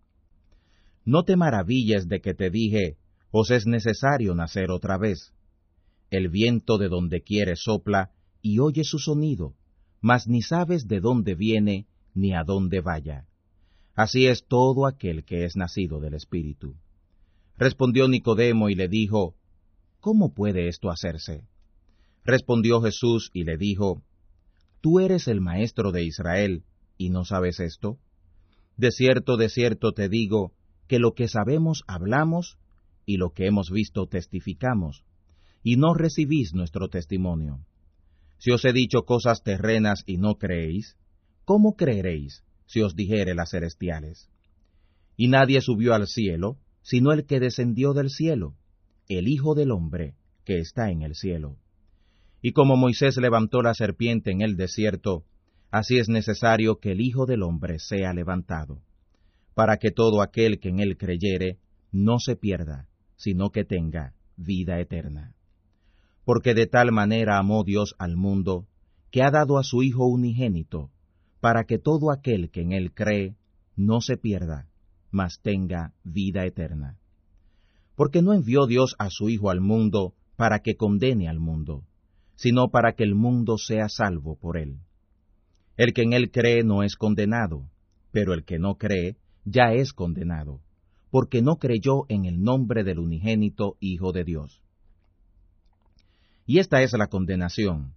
No 1.05 1.25
te 1.25 1.37
maravilles 1.37 2.09
de 2.09 2.21
que 2.21 2.35
te 2.35 2.51
dije, 2.51 2.99
os 3.31 3.51
es 3.51 3.67
necesario 3.67 4.35
nacer 4.35 4.71
otra 4.71 4.99
vez. 4.99 5.33
El 6.11 6.29
viento 6.29 6.79
de 6.79 6.89
donde 6.89 7.23
quiere 7.23 7.57
sopla 7.57 8.11
y 8.41 8.61
oye 8.61 8.85
su 8.85 8.99
sonido, 8.99 9.55
mas 10.01 10.29
ni 10.29 10.43
sabes 10.43 10.87
de 10.87 11.01
dónde 11.01 11.35
viene 11.35 11.87
ni 12.15 12.35
a 12.35 12.45
dónde 12.45 12.81
vaya. 12.81 13.27
Así 13.95 14.27
es 14.27 14.47
todo 14.47 14.87
aquel 14.87 15.25
que 15.25 15.45
es 15.45 15.57
nacido 15.57 16.01
del 16.01 16.15
Espíritu. 16.15 16.77
Respondió 17.57 18.07
Nicodemo 18.07 18.69
y 18.69 18.75
le 18.75 18.89
dijo, 18.89 19.35
¿Cómo 20.01 20.33
puede 20.33 20.69
esto 20.69 20.91
hacerse? 20.91 21.43
Respondió 22.25 22.81
Jesús 22.81 23.31
y 23.33 23.45
le 23.45 23.57
dijo, 23.57 24.03
¿Tú 24.81 25.01
eres 25.01 25.27
el 25.27 25.41
maestro 25.41 25.91
de 25.91 26.05
Israel 26.05 26.63
y 26.97 27.11
no 27.11 27.25
sabes 27.25 27.59
esto? 27.59 27.99
De 28.77 28.93
cierto, 28.93 29.37
de 29.37 29.49
cierto 29.49 29.93
te 29.93 30.09
digo, 30.09 30.53
que 30.87 30.99
lo 30.99 31.13
que 31.13 31.29
sabemos 31.29 31.83
hablamos, 31.89 32.59
y 33.05 33.17
lo 33.17 33.31
que 33.31 33.47
hemos 33.47 33.71
visto 33.71 34.07
testificamos, 34.07 35.03
y 35.63 35.77
no 35.77 35.95
recibís 35.95 36.55
nuestro 36.55 36.89
testimonio. 36.89 37.61
Si 38.39 38.51
os 38.51 38.65
he 38.65 38.73
dicho 38.73 39.03
cosas 39.03 39.43
terrenas 39.43 40.03
y 40.07 40.17
no 40.17 40.37
creéis, 40.37 40.97
¿cómo 41.45 41.77
creeréis 41.77 42.45
si 42.67 42.81
os 42.83 42.95
dijere 42.95 43.35
las 43.35 43.51
celestiales? 43.51 44.29
Y 45.17 45.29
nadie 45.29 45.61
subió 45.61 45.95
al 45.95 46.07
cielo, 46.07 46.59
sino 46.83 47.13
el 47.13 47.27
que 47.27 47.41
descendió 47.41 47.93
del 47.93 48.11
cielo, 48.11 48.55
el 49.09 49.29
Hijo 49.29 49.55
del 49.55 49.73
Hombre, 49.73 50.15
que 50.45 50.59
está 50.59 50.91
en 50.91 51.03
el 51.03 51.15
cielo. 51.15 51.57
Y 52.41 52.53
como 52.53 52.77
Moisés 52.77 53.17
levantó 53.17 53.63
la 53.63 53.75
serpiente 53.75 54.31
en 54.31 54.43
el 54.43 54.57
desierto, 54.57 55.25
Así 55.71 55.99
es 55.99 56.09
necesario 56.09 56.79
que 56.79 56.93
el 56.93 57.01
Hijo 57.01 57.27
del 57.27 57.43
Hombre 57.43 57.79
sea 57.79 58.15
levantado, 58.15 58.81
para 59.55 59.77
que 59.77 59.91
todo 59.91 60.23
aquel 60.23 60.61
que 60.61 60.71
en 60.71 60.81
él 60.81 60.97
creyere 60.97 61.59
no 61.93 62.19
se 62.19 62.37
pierda, 62.37 62.89
sino 63.17 63.51
que 63.51 63.65
tenga 63.65 64.15
vida 64.37 64.81
eterna. 64.81 65.35
Porque 66.29 66.53
de 66.53 66.67
tal 66.67 66.93
manera 66.93 67.39
amó 67.39 67.65
Dios 67.65 67.95
al 67.99 68.15
mundo, 68.19 68.67
que 69.11 69.23
ha 69.23 69.31
dado 69.31 69.57
a 69.57 69.63
su 69.63 69.83
Hijo 69.83 70.05
unigénito, 70.05 70.91
para 71.41 71.65
que 71.65 71.79
todo 71.79 72.11
aquel 72.11 72.51
que 72.51 72.61
en 72.61 72.73
él 72.73 72.93
cree 72.93 73.35
no 73.77 74.03
se 74.03 74.19
pierda, 74.19 74.69
mas 75.11 75.41
tenga 75.41 75.95
vida 76.05 76.45
eterna. 76.45 76.99
Porque 77.95 78.21
no 78.21 78.35
envió 78.35 78.67
Dios 78.67 78.95
a 78.99 79.09
su 79.09 79.31
Hijo 79.31 79.49
al 79.49 79.63
mundo 79.63 80.13
para 80.37 80.59
que 80.59 80.77
condene 80.77 81.31
al 81.31 81.41
mundo, 81.41 81.87
sino 82.35 82.69
para 82.69 82.93
que 82.93 83.05
el 83.05 83.15
mundo 83.15 83.57
sea 83.57 83.89
salvo 83.89 84.37
por 84.37 84.59
él. 84.59 84.81
El 85.79 85.95
que 85.95 86.03
en 86.03 86.13
él 86.13 86.31
cree 86.31 86.63
no 86.63 86.83
es 86.83 86.97
condenado, 86.97 87.71
pero 88.13 88.35
el 88.35 88.45
que 88.45 88.59
no 88.59 88.75
cree 88.75 89.17
ya 89.47 89.73
es 89.73 89.95
condenado, 89.95 90.61
porque 91.11 91.41
no 91.41 91.57
creyó 91.57 92.05
en 92.11 92.27
el 92.27 92.43
nombre 92.43 92.85
del 92.85 92.99
unigénito 92.99 93.79
Hijo 93.81 94.13
de 94.13 94.25
Dios. 94.25 94.68
Y 96.49 96.59
esta 96.59 96.83
es 96.83 96.93
la 96.95 97.07
condenación, 97.07 97.95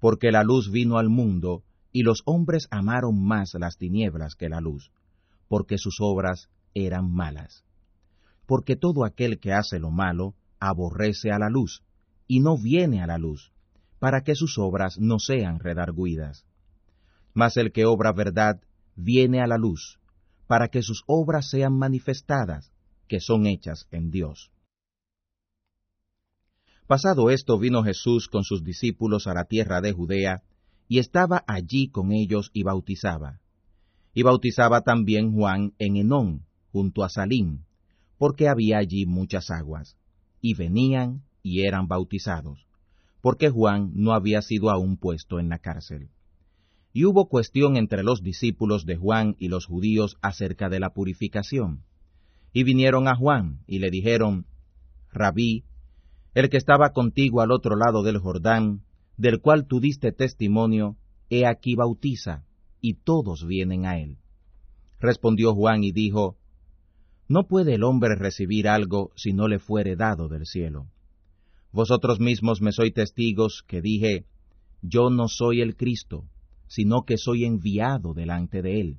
porque 0.00 0.30
la 0.30 0.42
luz 0.42 0.70
vino 0.70 0.98
al 0.98 1.08
mundo, 1.08 1.62
y 1.92 2.02
los 2.02 2.20
hombres 2.26 2.68
amaron 2.70 3.24
más 3.24 3.54
las 3.54 3.78
tinieblas 3.78 4.34
que 4.34 4.50
la 4.50 4.60
luz, 4.60 4.90
porque 5.48 5.78
sus 5.78 5.96
obras 6.00 6.50
eran 6.74 7.10
malas. 7.10 7.64
Porque 8.44 8.76
todo 8.76 9.06
aquel 9.06 9.40
que 9.40 9.54
hace 9.54 9.78
lo 9.78 9.90
malo 9.90 10.34
aborrece 10.60 11.30
a 11.30 11.38
la 11.38 11.48
luz, 11.48 11.82
y 12.26 12.40
no 12.40 12.58
viene 12.58 13.02
a 13.02 13.06
la 13.06 13.16
luz, 13.16 13.52
para 13.98 14.20
que 14.20 14.34
sus 14.34 14.58
obras 14.58 14.98
no 14.98 15.18
sean 15.18 15.58
redarguidas 15.58 16.44
mas 17.34 17.56
el 17.56 17.72
que 17.72 17.84
obra 17.84 18.12
verdad 18.12 18.60
viene 18.94 19.42
a 19.42 19.46
la 19.46 19.58
luz, 19.58 19.98
para 20.46 20.68
que 20.68 20.82
sus 20.82 21.02
obras 21.06 21.50
sean 21.50 21.76
manifestadas, 21.76 22.72
que 23.08 23.20
son 23.20 23.46
hechas 23.46 23.88
en 23.90 24.10
Dios. 24.10 24.52
Pasado 26.86 27.30
esto 27.30 27.58
vino 27.58 27.82
Jesús 27.82 28.28
con 28.28 28.44
sus 28.44 28.62
discípulos 28.62 29.26
a 29.26 29.32
la 29.32 29.44
tierra 29.44 29.80
de 29.80 29.92
Judea, 29.92 30.42
y 30.86 30.98
estaba 30.98 31.42
allí 31.46 31.88
con 31.88 32.12
ellos 32.12 32.50
y 32.52 32.62
bautizaba. 32.62 33.40
Y 34.12 34.22
bautizaba 34.22 34.82
también 34.82 35.32
Juan 35.32 35.72
en 35.78 35.96
Enón, 35.96 36.44
junto 36.72 37.02
a 37.02 37.08
Salim, 37.08 37.64
porque 38.18 38.48
había 38.48 38.78
allí 38.78 39.06
muchas 39.06 39.50
aguas, 39.50 39.96
y 40.42 40.54
venían 40.54 41.22
y 41.42 41.62
eran 41.62 41.88
bautizados, 41.88 42.66
porque 43.22 43.48
Juan 43.48 43.92
no 43.94 44.12
había 44.12 44.42
sido 44.42 44.68
aún 44.68 44.98
puesto 44.98 45.40
en 45.40 45.48
la 45.48 45.58
cárcel. 45.58 46.10
Y 46.92 47.06
hubo 47.06 47.28
cuestión 47.28 47.78
entre 47.78 48.02
los 48.02 48.22
discípulos 48.22 48.84
de 48.84 48.96
Juan 48.96 49.36
y 49.38 49.48
los 49.48 49.64
judíos 49.64 50.16
acerca 50.20 50.68
de 50.68 50.80
la 50.80 50.90
purificación. 50.90 51.82
Y 52.52 52.62
vinieron 52.62 53.08
a 53.08 53.16
Juan 53.16 53.64
y 53.66 53.78
le 53.78 53.90
dijeron, 53.90 54.46
Rabí, 55.10 55.64
el 56.34 56.50
que 56.50 56.56
estaba 56.56 56.90
contigo 56.90 57.40
al 57.40 57.52
otro 57.52 57.76
lado 57.76 58.02
del 58.02 58.18
Jordán, 58.18 58.82
del 59.16 59.40
cual 59.40 59.66
tú 59.66 59.78
diste 59.80 60.10
testimonio, 60.12 60.96
he 61.30 61.46
aquí 61.46 61.76
bautiza, 61.76 62.44
y 62.80 62.94
todos 62.94 63.46
vienen 63.46 63.86
a 63.86 63.98
él. 63.98 64.18
Respondió 65.00 65.54
Juan 65.54 65.84
y 65.84 65.92
dijo, 65.92 66.36
No 67.28 67.46
puede 67.46 67.74
el 67.74 67.84
hombre 67.84 68.16
recibir 68.16 68.68
algo 68.68 69.12
si 69.14 69.32
no 69.32 69.48
le 69.48 69.58
fuere 69.58 69.96
dado 69.96 70.28
del 70.28 70.44
cielo. 70.44 70.88
Vosotros 71.72 72.20
mismos 72.20 72.60
me 72.60 72.72
sois 72.72 72.92
testigos 72.92 73.64
que 73.66 73.80
dije, 73.80 74.26
Yo 74.82 75.10
no 75.10 75.28
soy 75.28 75.60
el 75.60 75.76
Cristo, 75.76 76.24
sino 76.66 77.02
que 77.04 77.16
soy 77.16 77.44
enviado 77.44 78.12
delante 78.12 78.60
de 78.60 78.80
él. 78.80 78.98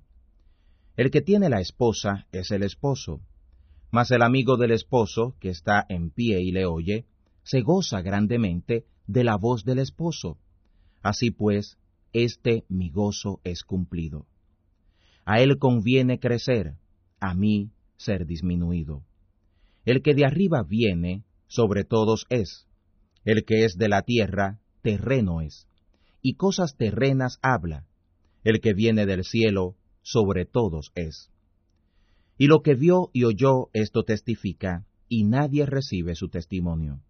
El 0.95 1.11
que 1.11 1.21
tiene 1.21 1.49
la 1.49 1.59
esposa 1.59 2.27
es 2.31 2.51
el 2.51 2.63
esposo, 2.63 3.19
mas 3.91 4.11
el 4.11 4.21
amigo 4.21 4.55
del 4.55 4.71
esposo, 4.71 5.35
que 5.39 5.49
está 5.49 5.85
en 5.89 6.09
pie 6.09 6.41
y 6.41 6.51
le 6.51 6.65
oye, 6.65 7.05
se 7.45 7.61
goza 7.61 8.01
grandemente 8.01 8.83
de 9.07 9.23
la 9.23 9.37
voz 9.37 9.63
del 9.63 9.79
esposo. 9.79 10.37
Así 11.01 11.31
pues, 11.31 11.77
este 12.11 12.65
mi 12.67 12.89
gozo 12.89 13.39
es 13.45 13.63
cumplido. 13.63 14.27
A 15.23 15.39
él 15.39 15.57
conviene 15.57 16.19
crecer, 16.19 16.75
a 17.21 17.33
mí 17.33 17.71
ser 17.95 18.25
disminuido. 18.25 19.05
El 19.85 20.01
que 20.01 20.13
de 20.13 20.25
arriba 20.25 20.63
viene, 20.63 21.23
sobre 21.47 21.85
todos 21.85 22.25
es. 22.29 22.67
El 23.23 23.45
que 23.45 23.63
es 23.63 23.77
de 23.77 23.87
la 23.87 24.01
tierra, 24.01 24.59
terreno 24.81 25.39
es 25.39 25.69
y 26.27 26.37
cosas 26.37 26.75
terrenas 26.75 27.37
habla. 27.43 27.85
El 28.43 28.59
que 28.59 28.73
viene 28.73 29.05
del 29.05 29.23
cielo 29.23 29.75
sobre 30.01 30.47
todos 30.47 30.91
es. 30.95 31.29
Y 32.35 32.47
lo 32.47 32.63
que 32.63 32.73
vio 32.73 33.11
y 33.13 33.25
oyó 33.25 33.69
esto 33.73 34.01
testifica, 34.01 34.87
y 35.07 35.23
nadie 35.23 35.67
recibe 35.67 36.15
su 36.15 36.29
testimonio. 36.29 37.03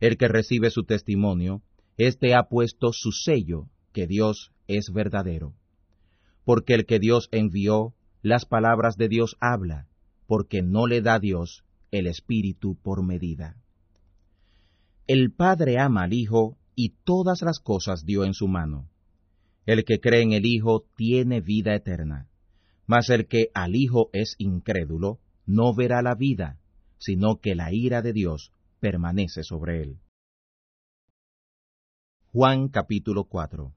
El 0.00 0.16
que 0.16 0.28
recibe 0.28 0.70
su 0.70 0.84
testimonio, 0.84 1.62
éste 1.98 2.34
ha 2.34 2.44
puesto 2.44 2.92
su 2.92 3.12
sello, 3.12 3.68
que 3.92 4.06
Dios 4.06 4.50
es 4.66 4.90
verdadero. 4.92 5.54
Porque 6.44 6.74
el 6.74 6.86
que 6.86 6.98
Dios 6.98 7.28
envió, 7.32 7.94
las 8.22 8.46
palabras 8.46 8.96
de 8.96 9.08
Dios 9.08 9.36
habla, 9.40 9.88
porque 10.26 10.62
no 10.62 10.86
le 10.86 11.02
da 11.02 11.18
Dios 11.18 11.64
el 11.90 12.06
Espíritu 12.06 12.76
por 12.76 13.04
medida. 13.04 13.56
El 15.06 15.32
Padre 15.32 15.78
ama 15.78 16.04
al 16.04 16.14
Hijo 16.14 16.56
y 16.74 16.94
todas 17.04 17.42
las 17.42 17.58
cosas 17.58 18.04
dio 18.06 18.24
en 18.24 18.32
su 18.32 18.48
mano. 18.48 18.88
El 19.66 19.84
que 19.84 20.00
cree 20.00 20.22
en 20.22 20.32
el 20.32 20.46
Hijo 20.46 20.86
tiene 20.96 21.40
vida 21.40 21.74
eterna, 21.74 22.28
mas 22.86 23.10
el 23.10 23.26
que 23.26 23.50
al 23.54 23.76
Hijo 23.76 24.08
es 24.12 24.34
incrédulo 24.38 25.18
no 25.46 25.74
verá 25.74 26.00
la 26.00 26.14
vida, 26.14 26.58
sino 26.98 27.40
que 27.40 27.54
la 27.54 27.72
ira 27.72 28.02
de 28.02 28.12
Dios 28.12 28.52
permanece 28.80 29.44
sobre 29.44 29.82
él. 29.82 30.00
Juan 32.32 32.68
capítulo 32.68 33.24
4 33.24 33.72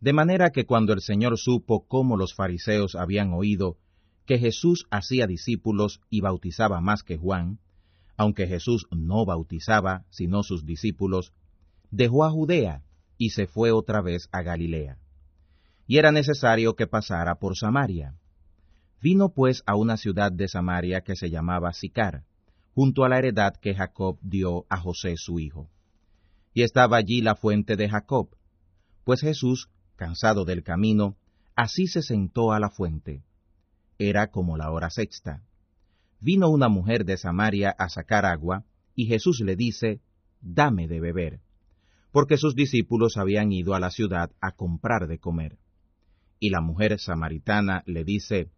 De 0.00 0.12
manera 0.12 0.50
que 0.50 0.66
cuando 0.66 0.92
el 0.92 1.00
Señor 1.00 1.38
supo 1.38 1.86
cómo 1.86 2.16
los 2.16 2.34
fariseos 2.34 2.94
habían 2.94 3.32
oído 3.32 3.78
que 4.26 4.38
Jesús 4.38 4.86
hacía 4.90 5.26
discípulos 5.26 6.00
y 6.10 6.20
bautizaba 6.20 6.80
más 6.80 7.02
que 7.02 7.16
Juan, 7.16 7.58
aunque 8.16 8.46
Jesús 8.46 8.86
no 8.90 9.24
bautizaba 9.24 10.04
sino 10.10 10.42
sus 10.42 10.64
discípulos, 10.64 11.32
dejó 11.90 12.24
a 12.24 12.30
Judea 12.30 12.84
y 13.18 13.30
se 13.30 13.46
fue 13.46 13.72
otra 13.72 14.00
vez 14.00 14.28
a 14.32 14.42
Galilea. 14.42 14.98
Y 15.86 15.98
era 15.98 16.12
necesario 16.12 16.74
que 16.74 16.86
pasara 16.86 17.36
por 17.36 17.56
Samaria. 17.56 18.16
Vino 19.00 19.30
pues 19.30 19.62
a 19.66 19.76
una 19.76 19.96
ciudad 19.96 20.30
de 20.30 20.48
Samaria 20.48 21.00
que 21.02 21.16
se 21.16 21.30
llamaba 21.30 21.72
Sicar, 21.72 22.24
junto 22.74 23.04
a 23.04 23.08
la 23.08 23.18
heredad 23.18 23.54
que 23.56 23.74
Jacob 23.74 24.18
dio 24.22 24.66
a 24.68 24.78
José 24.78 25.16
su 25.16 25.38
hijo. 25.38 25.68
Y 26.54 26.62
estaba 26.62 26.96
allí 26.96 27.20
la 27.20 27.34
fuente 27.34 27.76
de 27.76 27.88
Jacob. 27.88 28.28
Pues 29.04 29.20
Jesús, 29.20 29.70
cansado 29.96 30.44
del 30.44 30.62
camino, 30.62 31.16
así 31.54 31.86
se 31.86 32.02
sentó 32.02 32.52
a 32.52 32.60
la 32.60 32.70
fuente. 32.70 33.22
Era 33.98 34.30
como 34.30 34.56
la 34.56 34.70
hora 34.70 34.90
sexta. 34.90 35.42
Vino 36.20 36.48
una 36.50 36.68
mujer 36.68 37.04
de 37.04 37.16
Samaria 37.16 37.74
a 37.78 37.88
sacar 37.88 38.24
agua, 38.24 38.64
y 38.94 39.06
Jesús 39.06 39.40
le 39.40 39.56
dice, 39.56 40.00
Dame 40.40 40.88
de 40.88 41.00
beber, 41.00 41.40
porque 42.10 42.36
sus 42.36 42.54
discípulos 42.54 43.16
habían 43.16 43.52
ido 43.52 43.74
a 43.74 43.80
la 43.80 43.90
ciudad 43.90 44.30
a 44.40 44.52
comprar 44.52 45.06
de 45.08 45.18
comer. 45.18 45.58
Y 46.38 46.50
la 46.50 46.60
mujer 46.60 46.98
samaritana 46.98 47.82
le 47.86 48.04
dice, 48.04 48.50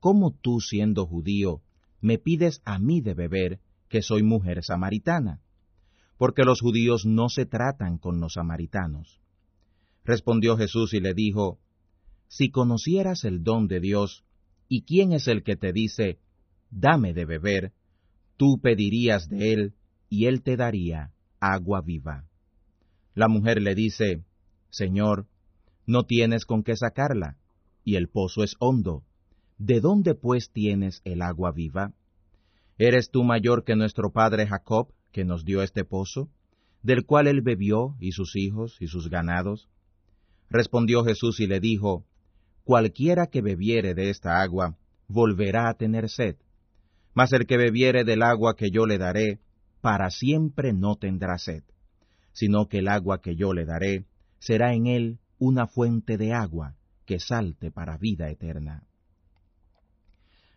¿Cómo 0.00 0.32
tú, 0.32 0.60
siendo 0.60 1.06
judío, 1.06 1.62
me 2.04 2.18
pides 2.18 2.60
a 2.66 2.78
mí 2.78 3.00
de 3.00 3.14
beber, 3.14 3.60
que 3.88 4.02
soy 4.02 4.22
mujer 4.22 4.62
samaritana? 4.62 5.40
Porque 6.18 6.42
los 6.42 6.60
judíos 6.60 7.06
no 7.06 7.30
se 7.30 7.46
tratan 7.46 7.96
con 7.96 8.20
los 8.20 8.34
samaritanos. 8.34 9.22
Respondió 10.04 10.58
Jesús 10.58 10.92
y 10.92 11.00
le 11.00 11.14
dijo, 11.14 11.60
Si 12.28 12.50
conocieras 12.50 13.24
el 13.24 13.42
don 13.42 13.68
de 13.68 13.80
Dios, 13.80 14.22
y 14.68 14.82
quién 14.82 15.12
es 15.12 15.28
el 15.28 15.42
que 15.42 15.56
te 15.56 15.72
dice, 15.72 16.18
Dame 16.70 17.14
de 17.14 17.24
beber, 17.24 17.72
tú 18.36 18.60
pedirías 18.62 19.30
de 19.30 19.54
él, 19.54 19.74
y 20.10 20.26
él 20.26 20.42
te 20.42 20.58
daría 20.58 21.14
agua 21.40 21.80
viva. 21.80 22.26
La 23.14 23.28
mujer 23.28 23.62
le 23.62 23.74
dice, 23.74 24.26
Señor, 24.68 25.26
no 25.86 26.04
tienes 26.04 26.44
con 26.44 26.64
qué 26.64 26.76
sacarla, 26.76 27.38
y 27.82 27.96
el 27.96 28.10
pozo 28.10 28.44
es 28.44 28.56
hondo. 28.58 29.04
¿De 29.58 29.80
dónde 29.80 30.14
pues 30.14 30.50
tienes 30.50 31.00
el 31.04 31.22
agua 31.22 31.52
viva? 31.52 31.92
¿Eres 32.76 33.10
tú 33.10 33.22
mayor 33.22 33.64
que 33.64 33.76
nuestro 33.76 34.10
padre 34.10 34.46
Jacob, 34.46 34.88
que 35.12 35.24
nos 35.24 35.44
dio 35.44 35.62
este 35.62 35.84
pozo, 35.84 36.28
del 36.82 37.06
cual 37.06 37.28
él 37.28 37.40
bebió, 37.40 37.94
y 38.00 38.12
sus 38.12 38.34
hijos, 38.34 38.76
y 38.80 38.88
sus 38.88 39.08
ganados? 39.08 39.68
Respondió 40.50 41.04
Jesús 41.04 41.38
y 41.38 41.46
le 41.46 41.60
dijo, 41.60 42.04
Cualquiera 42.64 43.28
que 43.28 43.42
bebiere 43.42 43.94
de 43.94 44.10
esta 44.10 44.42
agua, 44.42 44.76
volverá 45.06 45.68
a 45.68 45.74
tener 45.74 46.08
sed, 46.08 46.36
mas 47.14 47.32
el 47.32 47.46
que 47.46 47.56
bebiere 47.56 48.04
del 48.04 48.22
agua 48.22 48.56
que 48.56 48.70
yo 48.70 48.86
le 48.86 48.98
daré, 48.98 49.38
para 49.80 50.10
siempre 50.10 50.72
no 50.72 50.96
tendrá 50.96 51.38
sed, 51.38 51.62
sino 52.32 52.68
que 52.68 52.78
el 52.78 52.88
agua 52.88 53.20
que 53.20 53.36
yo 53.36 53.52
le 53.52 53.64
daré 53.66 54.06
será 54.38 54.74
en 54.74 54.86
él 54.86 55.18
una 55.38 55.66
fuente 55.66 56.16
de 56.16 56.32
agua 56.32 56.74
que 57.06 57.20
salte 57.20 57.70
para 57.70 57.98
vida 57.98 58.30
eterna. 58.30 58.82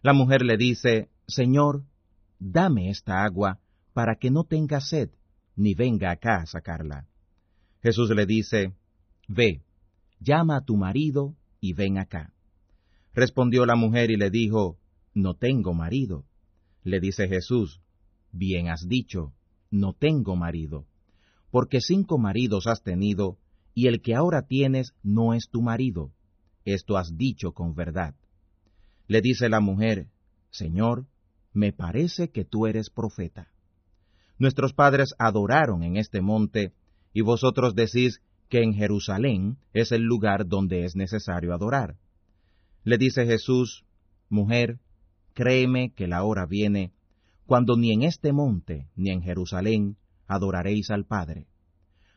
La 0.01 0.13
mujer 0.13 0.43
le 0.43 0.57
dice, 0.57 1.09
Señor, 1.27 1.83
dame 2.39 2.89
esta 2.89 3.23
agua 3.23 3.59
para 3.93 4.15
que 4.15 4.29
no 4.29 4.43
tenga 4.43 4.79
sed, 4.79 5.09
ni 5.55 5.73
venga 5.73 6.11
acá 6.11 6.37
a 6.37 6.45
sacarla. 6.45 7.07
Jesús 7.81 8.09
le 8.11 8.25
dice, 8.25 8.73
Ve, 9.27 9.63
llama 10.19 10.57
a 10.57 10.61
tu 10.61 10.77
marido 10.77 11.35
y 11.59 11.73
ven 11.73 11.97
acá. 11.97 12.33
Respondió 13.13 13.65
la 13.65 13.75
mujer 13.75 14.11
y 14.11 14.17
le 14.17 14.29
dijo, 14.29 14.77
No 15.13 15.33
tengo 15.33 15.73
marido. 15.73 16.25
Le 16.83 16.99
dice 16.99 17.27
Jesús, 17.27 17.81
Bien 18.31 18.69
has 18.69 18.87
dicho, 18.87 19.33
no 19.71 19.93
tengo 19.93 20.35
marido, 20.35 20.85
porque 21.49 21.81
cinco 21.81 22.17
maridos 22.17 22.67
has 22.67 22.83
tenido, 22.83 23.37
y 23.73 23.87
el 23.87 24.01
que 24.01 24.15
ahora 24.15 24.43
tienes 24.43 24.93
no 25.03 25.33
es 25.33 25.49
tu 25.49 25.61
marido. 25.61 26.11
Esto 26.65 26.97
has 26.97 27.17
dicho 27.17 27.53
con 27.53 27.73
verdad. 27.73 28.15
Le 29.07 29.21
dice 29.21 29.49
la 29.49 29.59
mujer, 29.59 30.09
Señor, 30.49 31.07
me 31.53 31.71
parece 31.71 32.29
que 32.29 32.45
tú 32.45 32.67
eres 32.67 32.89
profeta. 32.89 33.49
Nuestros 34.37 34.73
padres 34.73 35.15
adoraron 35.17 35.83
en 35.83 35.97
este 35.97 36.21
monte, 36.21 36.73
y 37.13 37.21
vosotros 37.21 37.73
decís 37.73 38.21
que 38.49 38.61
en 38.61 38.73
Jerusalén 38.73 39.57
es 39.73 39.91
el 39.91 40.03
lugar 40.03 40.47
donde 40.47 40.85
es 40.85 40.95
necesario 40.95 41.53
adorar. 41.53 41.95
Le 42.83 42.97
dice 42.97 43.25
Jesús, 43.25 43.85
Mujer, 44.29 44.79
créeme 45.33 45.93
que 45.93 46.07
la 46.07 46.23
hora 46.23 46.45
viene, 46.45 46.91
cuando 47.45 47.77
ni 47.77 47.93
en 47.93 48.03
este 48.03 48.33
monte 48.33 48.89
ni 48.95 49.09
en 49.09 49.21
Jerusalén 49.21 49.97
adoraréis 50.27 50.91
al 50.91 51.05
Padre. 51.05 51.47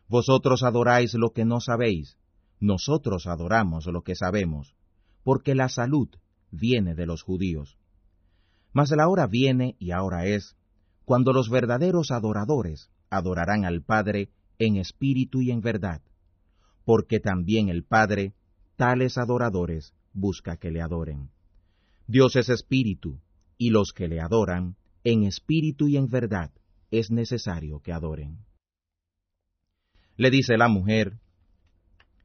Vosotros 0.08 0.64
adoráis 0.64 1.14
lo 1.14 1.30
que 1.30 1.44
no 1.44 1.60
sabéis, 1.60 2.16
nosotros 2.58 3.26
adoramos 3.26 3.86
lo 3.86 4.02
que 4.02 4.16
sabemos, 4.16 4.74
porque 5.22 5.54
la 5.54 5.68
salud 5.68 6.08
viene 6.50 6.94
de 6.94 7.06
los 7.06 7.22
judíos. 7.22 7.76
Mas 8.72 8.90
la 8.90 9.08
hora 9.08 9.26
viene 9.26 9.76
y 9.78 9.90
ahora 9.90 10.26
es, 10.26 10.56
cuando 11.04 11.32
los 11.32 11.50
verdaderos 11.50 12.10
adoradores 12.10 12.90
adorarán 13.10 13.64
al 13.64 13.82
Padre 13.82 14.30
en 14.58 14.76
espíritu 14.76 15.42
y 15.42 15.50
en 15.50 15.60
verdad, 15.60 16.02
porque 16.84 17.20
también 17.20 17.68
el 17.68 17.84
Padre, 17.84 18.34
tales 18.76 19.18
adoradores, 19.18 19.94
busca 20.12 20.56
que 20.56 20.70
le 20.70 20.80
adoren. 20.80 21.30
Dios 22.06 22.36
es 22.36 22.48
espíritu, 22.48 23.20
y 23.58 23.70
los 23.70 23.92
que 23.92 24.08
le 24.08 24.20
adoran, 24.20 24.76
en 25.04 25.24
espíritu 25.24 25.88
y 25.88 25.96
en 25.96 26.08
verdad, 26.08 26.50
es 26.90 27.10
necesario 27.10 27.80
que 27.80 27.92
adoren. 27.92 28.38
Le 30.16 30.30
dice 30.30 30.56
la 30.56 30.68
mujer, 30.68 31.18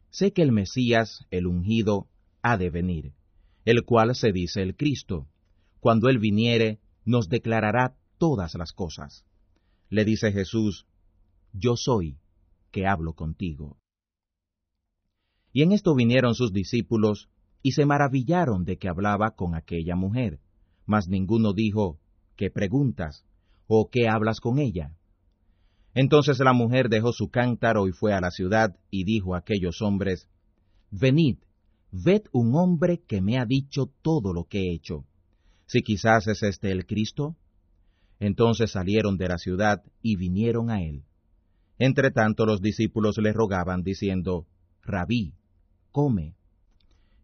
Sé 0.10 0.32
que 0.32 0.42
el 0.42 0.52
Mesías, 0.52 1.26
el 1.30 1.46
ungido, 1.46 2.08
ha 2.42 2.58
de 2.58 2.70
venir, 2.70 3.14
el 3.66 3.84
cual 3.84 4.16
se 4.16 4.32
dice 4.32 4.62
el 4.62 4.76
Cristo. 4.76 5.28
Cuando 5.80 6.10
él 6.10 6.20
viniere, 6.20 6.80
nos 7.04 7.28
declarará 7.28 7.96
todas 8.18 8.56
las 8.56 8.72
cosas. 8.72 9.26
Le 9.90 10.06
dice 10.06 10.32
Jesús, 10.32 10.88
Yo 11.52 11.76
soy 11.76 12.18
que 12.72 12.88
hablo 12.88 13.14
contigo. 13.14 13.78
Y 15.52 15.62
en 15.62 15.72
esto 15.72 15.96
vinieron 15.96 16.36
sus 16.36 16.52
discípulos, 16.52 17.30
y 17.62 17.72
se 17.72 17.86
maravillaron 17.86 18.66
de 18.66 18.78
que 18.78 18.90
hablaba 18.90 19.32
con 19.32 19.56
aquella 19.56 19.96
mujer, 19.96 20.40
mas 20.86 21.08
ninguno 21.08 21.54
dijo, 21.54 21.98
¿qué 22.36 22.52
preguntas? 22.52 23.26
¿O 23.66 23.90
qué 23.90 24.08
hablas 24.08 24.40
con 24.40 24.60
ella? 24.60 24.96
Entonces 25.94 26.40
la 26.40 26.54
mujer 26.54 26.90
dejó 26.90 27.14
su 27.14 27.30
cántaro 27.30 27.88
y 27.88 27.92
fue 27.92 28.14
a 28.14 28.20
la 28.20 28.30
ciudad, 28.30 28.76
y 28.92 29.06
dijo 29.06 29.34
a 29.34 29.40
aquellos 29.40 29.82
hombres, 29.82 30.28
Venid, 30.92 31.38
ved 32.04 32.24
un 32.34 32.56
hombre 32.56 33.02
que 33.08 33.22
me 33.22 33.38
ha 33.38 33.46
dicho 33.46 33.92
todo 34.02 34.34
lo 34.34 34.46
que 34.46 34.60
he 34.60 34.74
hecho. 34.74 35.06
Si 35.66 35.82
quizás 35.82 36.28
es 36.28 36.44
este 36.44 36.72
el 36.72 36.86
Cristo. 36.86 37.36
Entonces 38.20 38.72
salieron 38.72 39.18
de 39.18 39.28
la 39.28 39.38
ciudad 39.38 39.84
y 40.02 40.16
vinieron 40.16 40.70
a 40.70 40.82
él. 40.82 41.04
Entre 41.80 42.12
tanto 42.12 42.46
los 42.46 42.62
discípulos 42.62 43.18
le 43.18 43.34
rogaban, 43.34 43.84
diciendo, 43.84 44.46
Rabí, 44.82 45.34
come. 45.92 46.36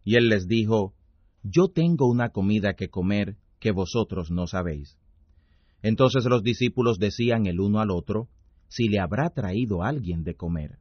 Y 0.04 0.16
él 0.16 0.28
les 0.28 0.46
dijo, 0.46 0.94
Yo 1.42 1.68
tengo 1.68 2.08
una 2.08 2.30
comida 2.30 2.74
que 2.74 2.88
comer 2.88 3.36
que 3.58 3.72
vosotros 3.72 4.30
no 4.30 4.46
sabéis. 4.46 4.98
Entonces 5.82 6.24
los 6.26 6.42
discípulos 6.42 6.98
decían 6.98 7.46
el 7.46 7.60
uno 7.60 7.80
al 7.80 7.90
otro, 7.90 8.28
si 8.68 8.88
le 8.88 9.00
habrá 9.00 9.30
traído 9.30 9.82
alguien 9.82 10.24
de 10.24 10.34
comer. 10.34 10.78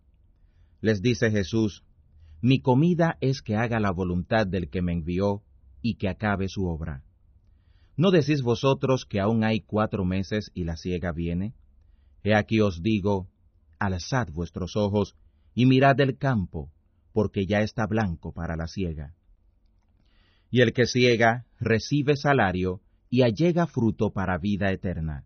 Les 0.81 1.01
dice 1.01 1.31
Jesús, 1.31 1.83
Mi 2.41 2.59
comida 2.59 3.17
es 3.21 3.43
que 3.43 3.55
haga 3.55 3.79
la 3.79 3.91
voluntad 3.91 4.47
del 4.47 4.69
que 4.69 4.81
me 4.81 4.93
envió 4.93 5.43
y 5.83 5.95
que 5.95 6.09
acabe 6.09 6.47
su 6.49 6.65
obra. 6.65 7.03
¿No 7.95 8.09
decís 8.09 8.41
vosotros 8.41 9.05
que 9.05 9.19
aún 9.19 9.43
hay 9.43 9.61
cuatro 9.61 10.05
meses 10.05 10.49
y 10.55 10.63
la 10.63 10.75
siega 10.75 11.11
viene? 11.11 11.53
He 12.23 12.33
aquí 12.33 12.59
os 12.59 12.81
digo, 12.81 13.29
alzad 13.77 14.29
vuestros 14.31 14.75
ojos 14.75 15.15
y 15.53 15.67
mirad 15.67 15.99
el 15.99 16.17
campo, 16.17 16.71
porque 17.13 17.45
ya 17.45 17.61
está 17.61 17.85
blanco 17.85 18.31
para 18.31 18.55
la 18.55 18.67
siega. 18.67 19.13
Y 20.49 20.61
el 20.61 20.73
que 20.73 20.87
ciega 20.87 21.45
recibe 21.59 22.15
salario 22.15 22.81
y 23.09 23.21
allega 23.21 23.67
fruto 23.67 24.13
para 24.13 24.39
vida 24.39 24.71
eterna, 24.71 25.25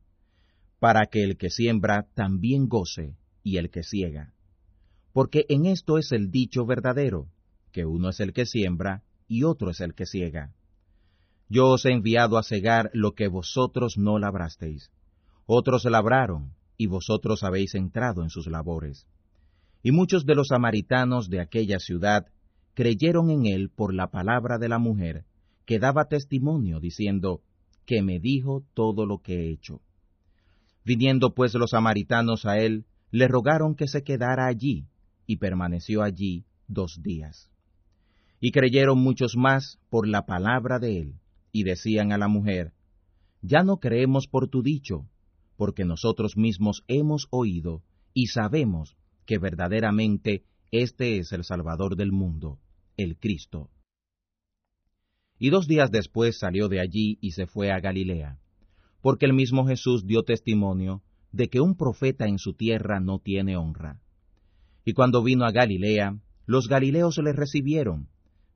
para 0.80 1.06
que 1.06 1.24
el 1.24 1.38
que 1.38 1.50
siembra 1.50 2.08
también 2.14 2.68
goce 2.68 3.16
y 3.42 3.58
el 3.58 3.70
que 3.70 3.84
ciega. 3.84 4.35
Porque 5.16 5.46
en 5.48 5.66
esto 5.66 5.98
es 5.98 6.12
el 6.12 6.30
dicho 6.30 6.66
verdadero, 6.66 7.30
que 7.72 7.86
uno 7.86 8.10
es 8.10 8.20
el 8.20 8.34
que 8.34 8.46
siembra 8.46 9.02
y 9.30 9.44
otro 9.44 9.70
es 9.70 9.80
el 9.80 9.94
que 9.94 10.06
ciega. 10.06 10.54
Yo 11.48 11.68
os 11.68 11.86
he 11.86 11.94
enviado 11.94 12.38
a 12.38 12.44
cegar 12.44 12.90
lo 12.92 13.14
que 13.14 13.30
vosotros 13.30 13.98
no 13.98 14.20
labrasteis. 14.20 14.92
Otros 15.46 15.86
labraron, 15.86 16.52
y 16.76 16.88
vosotros 16.88 17.44
habéis 17.44 17.76
entrado 17.76 18.24
en 18.24 18.30
sus 18.30 18.48
labores. 18.48 19.08
Y 19.84 19.94
muchos 19.94 20.26
de 20.26 20.36
los 20.36 20.50
samaritanos 20.50 21.30
de 21.30 21.40
aquella 21.40 21.80
ciudad 21.80 22.26
creyeron 22.74 23.30
en 23.30 23.46
él 23.46 23.70
por 23.74 23.94
la 23.94 24.08
palabra 24.08 24.58
de 24.58 24.68
la 24.68 24.80
mujer, 24.80 25.24
que 25.66 25.80
daba 25.80 26.10
testimonio 26.10 26.82
diciendo, 26.82 27.40
que 27.86 28.02
me 28.02 28.20
dijo 28.20 28.66
todo 28.74 29.06
lo 29.06 29.20
que 29.20 29.46
he 29.46 29.52
hecho. 29.54 29.80
Viniendo 30.84 31.34
pues 31.34 31.54
los 31.54 31.70
samaritanos 31.70 32.46
a 32.46 32.58
él, 32.58 32.84
le 33.12 33.30
rogaron 33.30 33.76
que 33.76 33.88
se 33.88 34.04
quedara 34.04 34.48
allí, 34.48 34.88
y 35.26 35.38
permaneció 35.38 36.04
allí 36.04 36.46
dos 36.68 37.02
días. 37.02 37.52
Y 38.40 38.52
creyeron 38.52 39.00
muchos 39.00 39.36
más 39.36 39.80
por 39.90 40.08
la 40.08 40.26
palabra 40.26 40.80
de 40.80 41.00
él, 41.00 41.16
y 41.52 41.64
decían 41.64 42.12
a 42.12 42.18
la 42.18 42.28
mujer, 42.28 42.74
Ya 43.42 43.64
no 43.64 43.78
creemos 43.78 44.28
por 44.28 44.48
tu 44.48 44.62
dicho, 44.62 45.08
porque 45.58 45.86
nosotros 45.86 46.38
mismos 46.38 46.84
hemos 46.88 47.28
oído 47.30 47.84
y 48.14 48.28
sabemos 48.28 48.98
que 49.26 49.38
verdaderamente 49.38 50.44
este 50.72 51.18
es 51.18 51.32
el 51.32 51.44
Salvador 51.44 51.96
del 51.96 52.12
mundo, 52.12 52.60
el 52.98 53.18
Cristo. 53.18 53.70
Y 55.38 55.50
dos 55.50 55.68
días 55.68 55.92
después 55.92 56.40
salió 56.40 56.70
de 56.70 56.80
allí 56.80 57.18
y 57.22 57.32
se 57.32 57.46
fue 57.48 57.72
a 57.72 57.80
Galilea, 57.80 58.40
porque 59.02 59.26
el 59.26 59.34
mismo 59.34 59.66
Jesús 59.66 60.06
dio 60.06 60.24
testimonio 60.24 61.04
de 61.32 61.50
que 61.50 61.60
un 61.60 61.76
profeta 61.76 62.26
en 62.26 62.40
su 62.40 62.54
tierra 62.54 63.00
no 63.00 63.20
tiene 63.20 63.58
honra. 63.58 64.02
Y 64.86 64.94
cuando 64.94 65.24
vino 65.24 65.46
a 65.46 65.52
Galilea, 65.52 66.20
los 66.46 66.68
galileos 66.68 67.18
le 67.18 67.34
recibieron, 67.34 68.08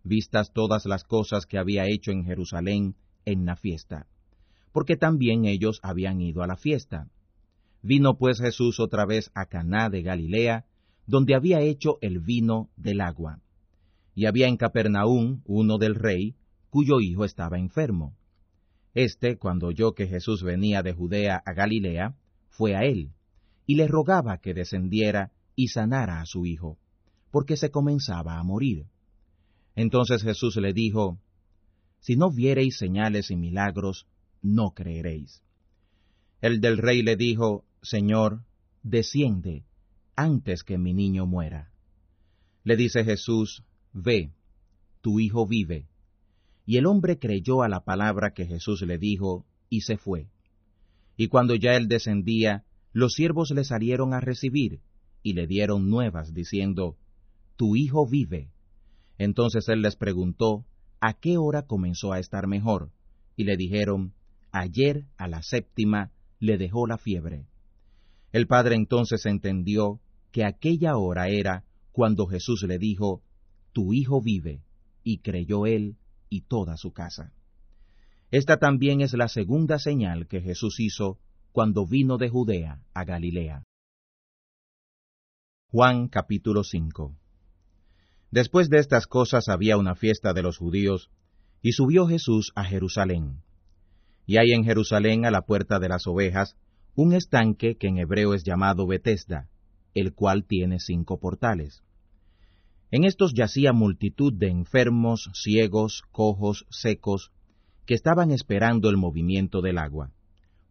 vistas 0.03 0.53
todas 0.53 0.85
las 0.85 1.03
cosas 1.03 1.47
que 1.47 1.57
había 1.57 1.87
hecho 1.87 2.11
en 2.11 2.23
Jerusalén 2.23 2.95
en 3.25 3.47
la 3.47 3.55
fiesta, 3.55 4.05
porque 4.71 4.95
también 4.95 5.45
ellos 5.45 5.79
habían 5.81 6.21
ido 6.21 6.43
a 6.43 6.47
la 6.47 6.55
fiesta. 6.55 7.09
Vino 7.81 8.17
pues 8.17 8.39
Jesús 8.39 8.79
otra 8.79 9.05
vez 9.05 9.31
a 9.33 9.47
Caná 9.47 9.89
de 9.89 10.03
Galilea, 10.03 10.65
donde 11.07 11.33
había 11.33 11.61
hecho 11.61 11.97
el 12.01 12.19
vino 12.19 12.69
del 12.77 13.01
agua. 13.01 13.41
Y 14.13 14.27
había 14.27 14.47
en 14.47 14.57
Capernaum 14.57 15.41
uno 15.45 15.79
del 15.79 15.95
rey, 15.95 16.35
cuyo 16.69 16.99
hijo 16.99 17.25
estaba 17.25 17.57
enfermo. 17.57 18.15
Este, 18.93 19.37
cuando 19.37 19.67
oyó 19.67 19.93
que 19.93 20.05
Jesús 20.05 20.43
venía 20.43 20.83
de 20.83 20.93
Judea 20.93 21.41
a 21.43 21.53
Galilea, 21.53 22.15
fue 22.49 22.75
a 22.75 22.83
él, 22.83 23.13
y 23.65 23.75
le 23.75 23.87
rogaba 23.87 24.37
que 24.37 24.53
descendiera 24.53 25.31
y 25.59 25.67
sanara 25.67 26.21
a 26.21 26.25
su 26.25 26.45
hijo, 26.45 26.77
porque 27.31 27.57
se 27.57 27.69
comenzaba 27.69 28.39
a 28.39 28.43
morir. 28.43 28.85
Entonces 29.75 30.23
Jesús 30.23 30.55
le 30.55 30.71
dijo, 30.71 31.19
Si 31.99 32.15
no 32.15 32.31
viereis 32.31 32.77
señales 32.77 33.29
y 33.29 33.35
milagros, 33.35 34.07
no 34.41 34.71
creeréis. 34.71 35.43
El 36.39 36.61
del 36.61 36.77
rey 36.77 37.01
le 37.01 37.17
dijo, 37.17 37.65
Señor, 37.81 38.45
desciende, 38.83 39.65
antes 40.15 40.63
que 40.63 40.77
mi 40.77 40.93
niño 40.93 41.25
muera. 41.25 41.73
Le 42.63 42.77
dice 42.77 43.03
Jesús, 43.03 43.65
Ve, 43.91 44.31
tu 45.01 45.19
hijo 45.19 45.45
vive. 45.45 45.89
Y 46.65 46.77
el 46.77 46.85
hombre 46.85 47.19
creyó 47.19 47.63
a 47.63 47.67
la 47.67 47.83
palabra 47.83 48.31
que 48.33 48.45
Jesús 48.45 48.81
le 48.83 48.97
dijo, 48.97 49.45
y 49.67 49.81
se 49.81 49.97
fue. 49.97 50.29
Y 51.17 51.27
cuando 51.27 51.53
ya 51.55 51.75
él 51.75 51.89
descendía, 51.89 52.63
los 52.93 53.11
siervos 53.11 53.51
le 53.51 53.65
salieron 53.65 54.13
a 54.13 54.21
recibir, 54.21 54.79
y 55.23 55.33
le 55.33 55.47
dieron 55.47 55.89
nuevas, 55.89 56.33
diciendo, 56.33 56.97
Tu 57.55 57.75
hijo 57.75 58.07
vive. 58.07 58.49
Entonces 59.17 59.67
él 59.69 59.81
les 59.81 59.95
preguntó, 59.95 60.65
¿a 61.01 61.13
qué 61.13 61.37
hora 61.37 61.63
comenzó 61.63 62.13
a 62.13 62.19
estar 62.19 62.47
mejor? 62.47 62.91
Y 63.35 63.43
le 63.43 63.57
dijeron, 63.57 64.13
Ayer 64.51 65.05
a 65.17 65.27
la 65.27 65.41
séptima 65.43 66.11
le 66.39 66.57
dejó 66.57 66.87
la 66.87 66.97
fiebre. 66.97 67.45
El 68.31 68.47
padre 68.47 68.75
entonces 68.75 69.25
entendió 69.25 69.99
que 70.31 70.45
aquella 70.45 70.97
hora 70.97 71.29
era 71.29 71.63
cuando 71.91 72.27
Jesús 72.27 72.63
le 72.67 72.77
dijo, 72.77 73.21
Tu 73.73 73.93
hijo 73.93 74.21
vive, 74.21 74.61
y 75.03 75.19
creyó 75.19 75.65
él 75.65 75.97
y 76.29 76.41
toda 76.41 76.77
su 76.77 76.91
casa. 76.91 77.33
Esta 78.31 78.57
también 78.57 79.01
es 79.01 79.13
la 79.13 79.27
segunda 79.27 79.79
señal 79.79 80.27
que 80.27 80.41
Jesús 80.41 80.79
hizo 80.79 81.17
cuando 81.51 81.87
vino 81.87 82.17
de 82.17 82.29
Judea 82.29 82.81
a 82.93 83.03
Galilea. 83.03 83.63
Juan 85.71 86.07
capítulo 86.07 86.63
5 86.63 87.15
Después 88.31 88.71
de 88.71 88.79
estas 88.79 89.05
cosas 89.05 89.49
había 89.49 89.77
una 89.77 89.93
fiesta 89.93 90.33
de 90.33 90.41
los 90.41 90.57
judíos, 90.57 91.11
y 91.61 91.73
subió 91.73 92.07
Jesús 92.07 92.51
a 92.55 92.63
Jerusalén. 92.63 93.43
Y 94.25 94.39
hay 94.39 94.53
en 94.53 94.63
Jerusalén 94.63 95.27
a 95.27 95.29
la 95.29 95.43
puerta 95.43 95.77
de 95.77 95.87
las 95.87 96.07
ovejas 96.07 96.57
un 96.95 97.13
estanque 97.13 97.77
que 97.77 97.85
en 97.85 97.99
hebreo 97.99 98.33
es 98.33 98.43
llamado 98.43 98.87
Betesda, 98.87 99.47
el 99.93 100.15
cual 100.15 100.43
tiene 100.43 100.79
cinco 100.79 101.19
portales. 101.19 101.83
En 102.89 103.03
estos 103.03 103.35
yacía 103.35 103.71
multitud 103.71 104.33
de 104.33 104.47
enfermos, 104.47 105.29
ciegos, 105.35 106.01
cojos, 106.11 106.65
secos, 106.71 107.31
que 107.85 107.93
estaban 107.93 108.31
esperando 108.31 108.89
el 108.89 108.97
movimiento 108.97 109.61
del 109.61 109.77
agua, 109.77 110.13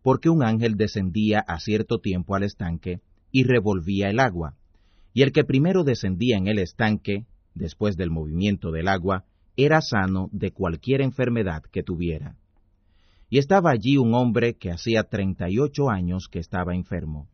porque 0.03 0.29
un 0.29 0.43
ángel 0.43 0.75
descendía 0.75 1.39
a 1.47 1.61
cierto 1.61 2.01
tiempo 2.01 2.35
al 2.35 2.43
estanque 2.43 3.01
y 3.31 3.45
revolvía 3.45 4.11
el 4.11 4.19
agua, 4.19 4.57
y 5.13 5.23
el 5.23 5.33
que 5.33 5.45
primero 5.45 5.85
descendía 5.85 6.37
en 6.37 6.49
el 6.49 6.59
estanque, 6.59 7.27
después 7.55 7.97
del 7.97 8.11
movimiento 8.11 8.71
del 8.71 8.89
agua, 8.89 9.25
era 9.57 9.81
sano 9.81 10.29
de 10.33 10.53
cualquier 10.53 11.01
enfermedad 11.01 11.63
que 11.73 11.83
tuviera. 11.83 12.37
Y 13.29 13.39
estaba 13.39 13.71
allí 13.71 13.97
un 13.97 14.15
hombre 14.15 14.55
que 14.55 14.71
hacía 14.71 15.05
treinta 15.05 15.51
y 15.51 15.59
ocho 15.59 15.91
años 15.91 16.29
que 16.31 16.39
estaba 16.39 16.75
enfermo. 16.75 17.29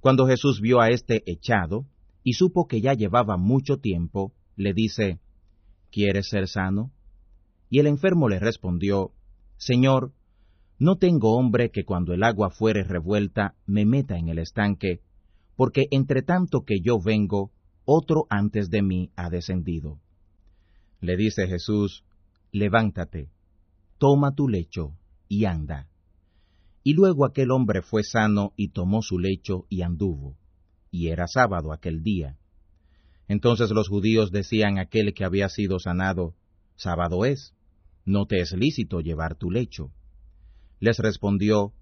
Cuando 0.00 0.26
Jesús 0.26 0.60
vio 0.60 0.80
a 0.80 0.90
éste 0.90 1.22
echado, 1.26 1.86
y 2.22 2.32
supo 2.32 2.66
que 2.66 2.80
ya 2.80 2.94
llevaba 2.94 3.36
mucho 3.36 3.78
tiempo, 3.78 4.32
le 4.56 4.72
dice, 4.72 5.20
¿Quieres 5.90 6.28
ser 6.28 6.48
sano? 6.48 6.90
Y 7.70 7.78
el 7.78 7.86
enfermo 7.86 8.28
le 8.28 8.38
respondió, 8.38 9.12
Señor, 9.56 10.12
no 10.78 10.96
tengo 10.96 11.36
hombre 11.36 11.70
que 11.70 11.84
cuando 11.84 12.12
el 12.12 12.22
agua 12.22 12.50
fuere 12.50 12.84
revuelta 12.84 13.54
me 13.64 13.86
meta 13.86 14.18
en 14.18 14.28
el 14.28 14.38
estanque, 14.38 15.00
porque 15.56 15.86
entre 15.90 16.22
tanto 16.22 16.64
que 16.64 16.80
yo 16.80 17.00
vengo, 17.00 17.50
otro 17.84 18.26
antes 18.30 18.70
de 18.70 18.82
mí 18.82 19.10
ha 19.16 19.30
descendido. 19.30 20.00
Le 21.00 21.16
dice 21.16 21.46
Jesús, 21.46 22.04
Levántate, 22.52 23.30
toma 23.98 24.34
tu 24.34 24.48
lecho 24.48 24.96
y 25.28 25.44
anda. 25.44 25.88
Y 26.82 26.94
luego 26.94 27.26
aquel 27.26 27.50
hombre 27.50 27.82
fue 27.82 28.02
sano 28.04 28.52
y 28.56 28.68
tomó 28.68 29.02
su 29.02 29.18
lecho 29.18 29.66
y 29.68 29.82
anduvo 29.82 30.36
y 30.96 31.08
era 31.08 31.26
sábado 31.26 31.72
aquel 31.72 32.02
día. 32.02 32.38
Entonces 33.28 33.70
los 33.70 33.88
judíos 33.88 34.30
decían 34.30 34.78
a 34.78 34.82
aquel 34.82 35.12
que 35.14 35.24
había 35.24 35.48
sido 35.48 35.78
sanado, 35.78 36.34
Sábado 36.78 37.24
es, 37.24 37.54
no 38.04 38.26
te 38.26 38.40
es 38.40 38.52
lícito 38.52 39.00
llevar 39.00 39.34
tu 39.34 39.50
lecho. 39.50 39.92
Les 40.78 40.98
respondió, 40.98 41.72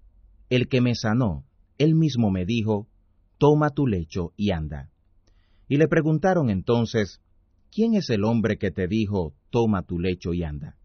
El 0.49 0.67
que 0.69 0.79
me 0.79 0.95
sanó, 0.95 1.45
él 1.77 1.95
mismo 1.95 2.31
me 2.31 2.45
dijo, 2.45 2.87
Toma 3.37 3.69
tu 3.71 3.87
lecho 3.87 4.33
y 4.37 4.51
anda. 4.51 4.89
Y 5.67 5.77
le 5.77 5.87
preguntaron 5.87 6.49
entonces, 6.49 7.21
¿quién 7.71 7.95
es 7.95 8.09
el 8.09 8.23
hombre 8.23 8.57
que 8.57 8.71
te 8.71 8.87
dijo, 8.87 9.33
Toma 9.49 9.83
tu 9.83 9.99
lecho 9.99 10.33
y 10.33 10.43
anda? 10.43 10.77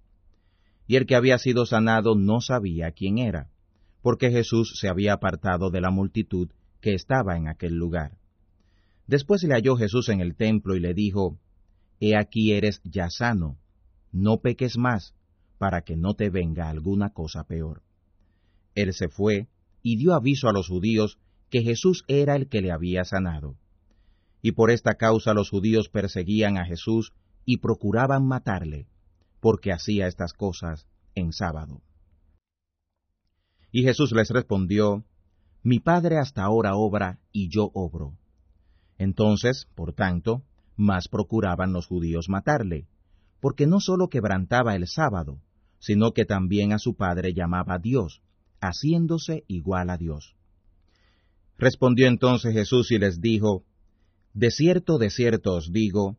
Y 0.86 0.96
el 0.96 1.06
que 1.06 1.14
había 1.14 1.38
sido 1.38 1.66
sanado 1.66 2.16
no 2.16 2.40
sabía 2.40 2.90
quién 2.92 3.18
era, 3.18 3.50
porque 4.02 4.30
Jesús 4.30 4.74
se 4.80 4.88
había 4.88 5.12
apartado 5.12 5.70
de 5.70 5.80
la 5.80 5.90
multitud 5.90 6.50
que 6.80 6.94
estaba 6.94 7.36
en 7.36 7.46
aquel 7.46 7.74
lugar. 7.74 8.18
Después 9.06 9.42
le 9.44 9.54
halló 9.54 9.76
Jesús 9.76 10.08
en 10.08 10.20
el 10.20 10.36
templo 10.36 10.74
y 10.76 10.80
le 10.80 10.94
dijo, 10.94 11.38
He 12.00 12.16
aquí 12.16 12.52
eres 12.52 12.80
ya 12.84 13.10
sano, 13.10 13.58
no 14.10 14.38
peques 14.40 14.78
más, 14.78 15.14
para 15.58 15.82
que 15.82 15.96
no 15.96 16.14
te 16.14 16.30
venga 16.30 16.70
alguna 16.70 17.10
cosa 17.10 17.44
peor. 17.44 17.82
Él 18.74 18.94
se 18.94 19.08
fue 19.08 19.48
y 19.82 19.96
dio 19.96 20.14
aviso 20.14 20.48
a 20.48 20.52
los 20.52 20.68
judíos 20.68 21.18
que 21.50 21.62
Jesús 21.62 22.04
era 22.08 22.36
el 22.36 22.48
que 22.48 22.62
le 22.62 22.70
había 22.70 23.04
sanado. 23.04 23.56
Y 24.40 24.52
por 24.52 24.70
esta 24.70 24.94
causa 24.94 25.34
los 25.34 25.50
judíos 25.50 25.88
perseguían 25.88 26.56
a 26.56 26.64
Jesús 26.64 27.12
y 27.44 27.58
procuraban 27.58 28.26
matarle, 28.26 28.86
porque 29.40 29.72
hacía 29.72 30.06
estas 30.06 30.32
cosas 30.32 30.86
en 31.14 31.32
sábado. 31.32 31.82
Y 33.72 33.82
Jesús 33.82 34.12
les 34.12 34.30
respondió, 34.30 35.04
mi 35.62 35.78
Padre 35.78 36.18
hasta 36.18 36.42
ahora 36.42 36.74
obra 36.74 37.18
y 37.32 37.50
yo 37.50 37.70
obro. 37.74 38.16
Entonces, 38.96 39.68
por 39.74 39.92
tanto, 39.92 40.42
más 40.76 41.08
procuraban 41.08 41.72
los 41.72 41.86
judíos 41.86 42.28
matarle, 42.28 42.86
porque 43.40 43.66
no 43.66 43.80
sólo 43.80 44.08
quebrantaba 44.08 44.74
el 44.76 44.86
sábado, 44.86 45.40
sino 45.78 46.12
que 46.12 46.24
también 46.24 46.72
a 46.72 46.78
su 46.78 46.94
Padre 46.94 47.34
llamaba 47.34 47.78
Dios, 47.78 48.22
haciéndose 48.60 49.44
igual 49.48 49.90
a 49.90 49.96
Dios. 49.96 50.36
Respondió 51.60 52.08
entonces 52.08 52.54
Jesús 52.54 52.90
y 52.90 52.98
les 52.98 53.20
dijo, 53.20 53.64
De 54.32 54.50
cierto, 54.50 54.96
de 54.96 55.10
cierto 55.10 55.56
os 55.56 55.70
digo, 55.70 56.16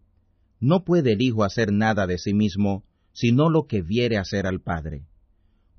no 0.60 0.84
puede 0.84 1.14
el 1.14 1.22
Hijo 1.24 1.44
hacer 1.44 1.74
nada 1.74 2.06
de 2.06 2.20
sí 2.20 2.36
mismo, 2.36 2.84
sino 3.12 3.50
lo 3.50 3.66
que 3.66 3.82
viere 3.82 4.20
hacer 4.20 4.46
al 4.46 4.62
Padre. 4.62 5.08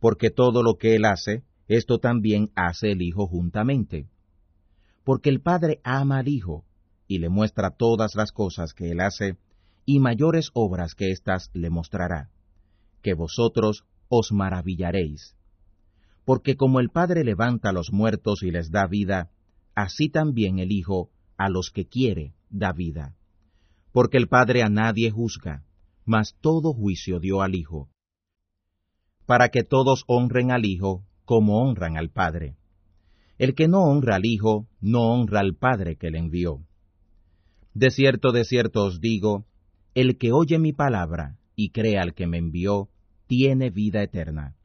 Porque 0.01 0.31
todo 0.31 0.65
lo 0.65 0.79
que 0.79 0.97
él 0.97 1.05
hace, 1.05 1.45
esto 1.69 2.01
también 2.01 2.51
hace 2.57 2.91
el 2.91 3.03
Hijo 3.03 3.29
juntamente. 3.29 4.09
Porque 5.05 5.31
el 5.31 5.41
Padre 5.41 5.81
ama 5.85 6.19
al 6.19 6.27
Hijo, 6.27 6.65
y 7.07 7.19
le 7.19 7.29
muestra 7.29 7.71
todas 7.71 8.17
las 8.17 8.33
cosas 8.33 8.75
que 8.75 8.91
él 8.91 9.01
hace, 9.01 9.37
y 9.87 10.01
mayores 10.01 10.51
obras 10.55 10.97
que 10.97 11.13
éstas 11.13 11.51
le 11.55 11.71
mostrará, 11.71 12.31
que 13.01 13.15
vosotros 13.15 13.85
os 14.09 14.33
maravillaréis. 14.33 15.37
Porque 16.25 16.57
como 16.57 16.81
el 16.81 16.89
Padre 16.89 17.23
levanta 17.23 17.69
a 17.69 17.73
los 17.73 17.93
muertos 17.93 18.43
y 18.43 18.51
les 18.51 18.73
da 18.73 18.89
vida, 18.89 19.31
así 19.75 20.09
también 20.09 20.59
el 20.59 20.73
Hijo 20.73 21.11
a 21.37 21.49
los 21.49 21.71
que 21.71 21.87
quiere 21.87 22.35
da 22.51 22.73
vida. 22.73 23.17
Porque 23.93 24.17
el 24.17 24.29
Padre 24.29 24.63
a 24.63 24.69
nadie 24.69 25.11
juzga, 25.11 25.65
mas 26.05 26.37
todo 26.41 26.73
juicio 26.73 27.21
dio 27.21 27.43
al 27.43 27.55
Hijo, 27.55 27.89
para 29.27 29.49
que 29.49 29.63
todos 29.63 30.05
honren 30.07 30.51
al 30.51 30.65
Hijo 30.65 31.05
como 31.25 31.63
honran 31.63 31.97
al 31.97 32.11
Padre. 32.11 32.57
El 33.39 33.55
que 33.55 33.69
no 33.69 33.83
honra 33.85 34.17
al 34.17 34.27
Hijo, 34.27 34.67
no 34.81 35.13
honra 35.13 35.41
al 35.41 35.55
Padre 35.55 35.97
que 35.97 36.11
le 36.11 36.19
envió. 36.19 36.61
De 37.75 37.91
cierto, 37.91 38.33
de 38.33 38.45
cierto 38.45 38.85
os 38.85 39.01
digo, 39.01 39.47
el 39.95 40.19
que 40.19 40.33
oye 40.33 40.59
mi 40.59 40.73
palabra 40.73 41.39
y 41.57 41.71
cree 41.71 41.99
al 41.99 42.15
que 42.15 42.27
me 42.27 42.39
envió, 42.39 42.89
tiene 43.27 43.71
vida 43.71 44.03
eterna, 44.03 44.57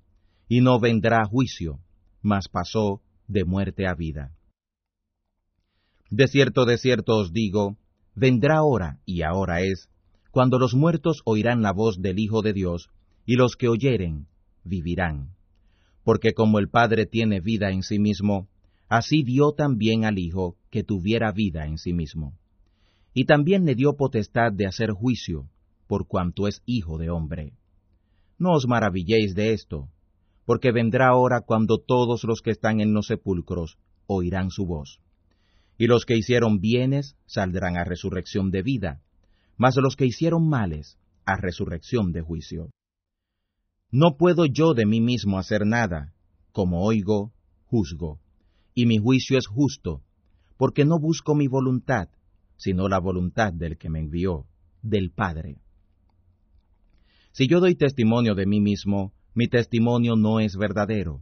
y 0.49 0.61
no 0.61 0.79
vendrá 0.79 1.25
juicio, 1.25 1.79
mas 2.21 2.47
pasó 2.49 3.01
de 3.27 3.45
muerte 3.45 3.87
a 3.87 3.93
vida. 3.93 4.36
De 6.09 6.27
cierto, 6.27 6.65
de 6.65 6.77
cierto 6.77 7.17
os 7.17 7.33
digo, 7.33 7.77
vendrá 8.15 8.63
hora, 8.63 8.99
y 9.05 9.23
ahora 9.23 9.61
es, 9.61 9.89
cuando 10.31 10.57
los 10.57 10.73
muertos 10.73 11.21
oirán 11.25 11.61
la 11.61 11.73
voz 11.73 12.01
del 12.01 12.19
Hijo 12.19 12.41
de 12.41 12.53
Dios, 12.53 12.89
y 13.25 13.35
los 13.35 13.57
que 13.57 13.67
oyeren, 13.67 14.27
vivirán. 14.63 15.31
Porque 16.03 16.33
como 16.33 16.59
el 16.59 16.69
Padre 16.69 17.05
tiene 17.05 17.41
vida 17.41 17.71
en 17.71 17.83
sí 17.83 17.99
mismo, 17.99 18.47
así 18.87 19.23
dio 19.23 19.51
también 19.51 20.05
al 20.05 20.17
Hijo 20.17 20.55
que 20.69 20.83
tuviera 20.83 21.33
vida 21.33 21.65
en 21.65 21.77
sí 21.77 21.91
mismo. 21.91 22.37
Y 23.13 23.25
también 23.25 23.65
le 23.65 23.75
dio 23.75 23.97
potestad 23.97 24.53
de 24.53 24.65
hacer 24.65 24.91
juicio, 24.91 25.49
por 25.87 26.07
cuanto 26.07 26.47
es 26.47 26.61
Hijo 26.65 26.97
de 26.97 27.09
hombre. 27.09 27.53
No 28.39 28.53
os 28.53 28.65
maravilléis 28.65 29.35
de 29.35 29.51
esto, 29.51 29.89
porque 30.45 30.71
vendrá 30.71 31.13
hora 31.15 31.41
cuando 31.41 31.79
todos 31.79 32.23
los 32.23 32.41
que 32.41 32.51
están 32.51 32.79
en 32.79 32.93
los 32.93 33.07
sepulcros 33.07 33.77
oirán 34.05 34.51
su 34.51 34.65
voz 34.65 35.01
y 35.77 35.87
los 35.87 36.05
que 36.05 36.17
hicieron 36.17 36.59
bienes 36.59 37.15
saldrán 37.25 37.77
a 37.77 37.83
resurrección 37.83 38.51
de 38.51 38.63
vida, 38.63 39.01
mas 39.57 39.75
los 39.77 39.95
que 39.95 40.05
hicieron 40.05 40.47
males 40.47 40.97
a 41.25 41.37
resurrección 41.37 42.11
de 42.11 42.21
juicio. 42.21 42.69
No 43.91 44.17
puedo 44.17 44.45
yo 44.45 44.73
de 44.73 44.85
mí 44.85 45.01
mismo 45.01 45.37
hacer 45.37 45.65
nada, 45.65 46.13
como 46.51 46.83
oigo, 46.83 47.31
juzgo, 47.65 48.19
y 48.73 48.85
mi 48.85 48.97
juicio 48.97 49.37
es 49.37 49.47
justo, 49.47 50.01
porque 50.57 50.85
no 50.85 50.99
busco 50.99 51.35
mi 51.35 51.47
voluntad, 51.47 52.09
sino 52.57 52.87
la 52.89 52.99
voluntad 52.99 53.53
del 53.53 53.77
que 53.77 53.89
me 53.89 53.99
envió, 53.99 54.45
del 54.81 55.11
Padre. 55.11 55.57
Si 57.31 57.47
yo 57.47 57.59
doy 57.59 57.75
testimonio 57.75 58.33
de 58.33 58.47
mí 58.47 58.59
mismo, 58.59 59.13
mi 59.35 59.47
testimonio 59.47 60.15
no 60.15 60.39
es 60.39 60.57
verdadero. 60.57 61.21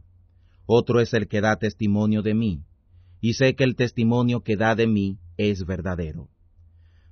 Otro 0.64 1.00
es 1.00 1.12
el 1.12 1.28
que 1.28 1.42
da 1.42 1.56
testimonio 1.56 2.22
de 2.22 2.34
mí, 2.34 2.64
y 3.20 3.34
sé 3.34 3.54
que 3.54 3.64
el 3.64 3.76
testimonio 3.76 4.42
que 4.42 4.56
da 4.56 4.74
de 4.74 4.86
mí 4.86 5.18
es 5.36 5.64
verdadero. 5.64 6.28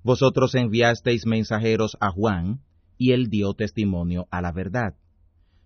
Vosotros 0.03 0.55
enviasteis 0.55 1.27
mensajeros 1.27 1.97
a 2.01 2.11
Juan, 2.11 2.61
y 2.99 3.13
él 3.13 3.29
dio 3.29 3.55
testimonio 3.55 4.29
a 4.31 4.41
la 4.41 4.53
verdad. 4.53 4.95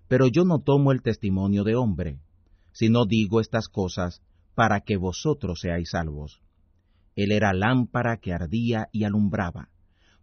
Pero 0.09 0.29
yo 0.29 0.44
no 0.44 0.61
tomo 0.61 0.92
el 0.92 1.03
testimonio 1.03 1.64
de 1.64 1.74
hombre, 1.74 2.20
sino 2.72 3.05
digo 3.05 3.40
estas 3.40 3.68
cosas 3.68 4.22
para 4.55 4.81
que 4.81 4.96
vosotros 4.96 5.61
seáis 5.61 5.90
salvos. 5.90 6.40
Él 7.16 7.33
era 7.33 7.53
lámpara 7.53 8.18
que 8.18 8.33
ardía 8.33 8.88
y 8.92 9.05
alumbraba, 9.05 9.70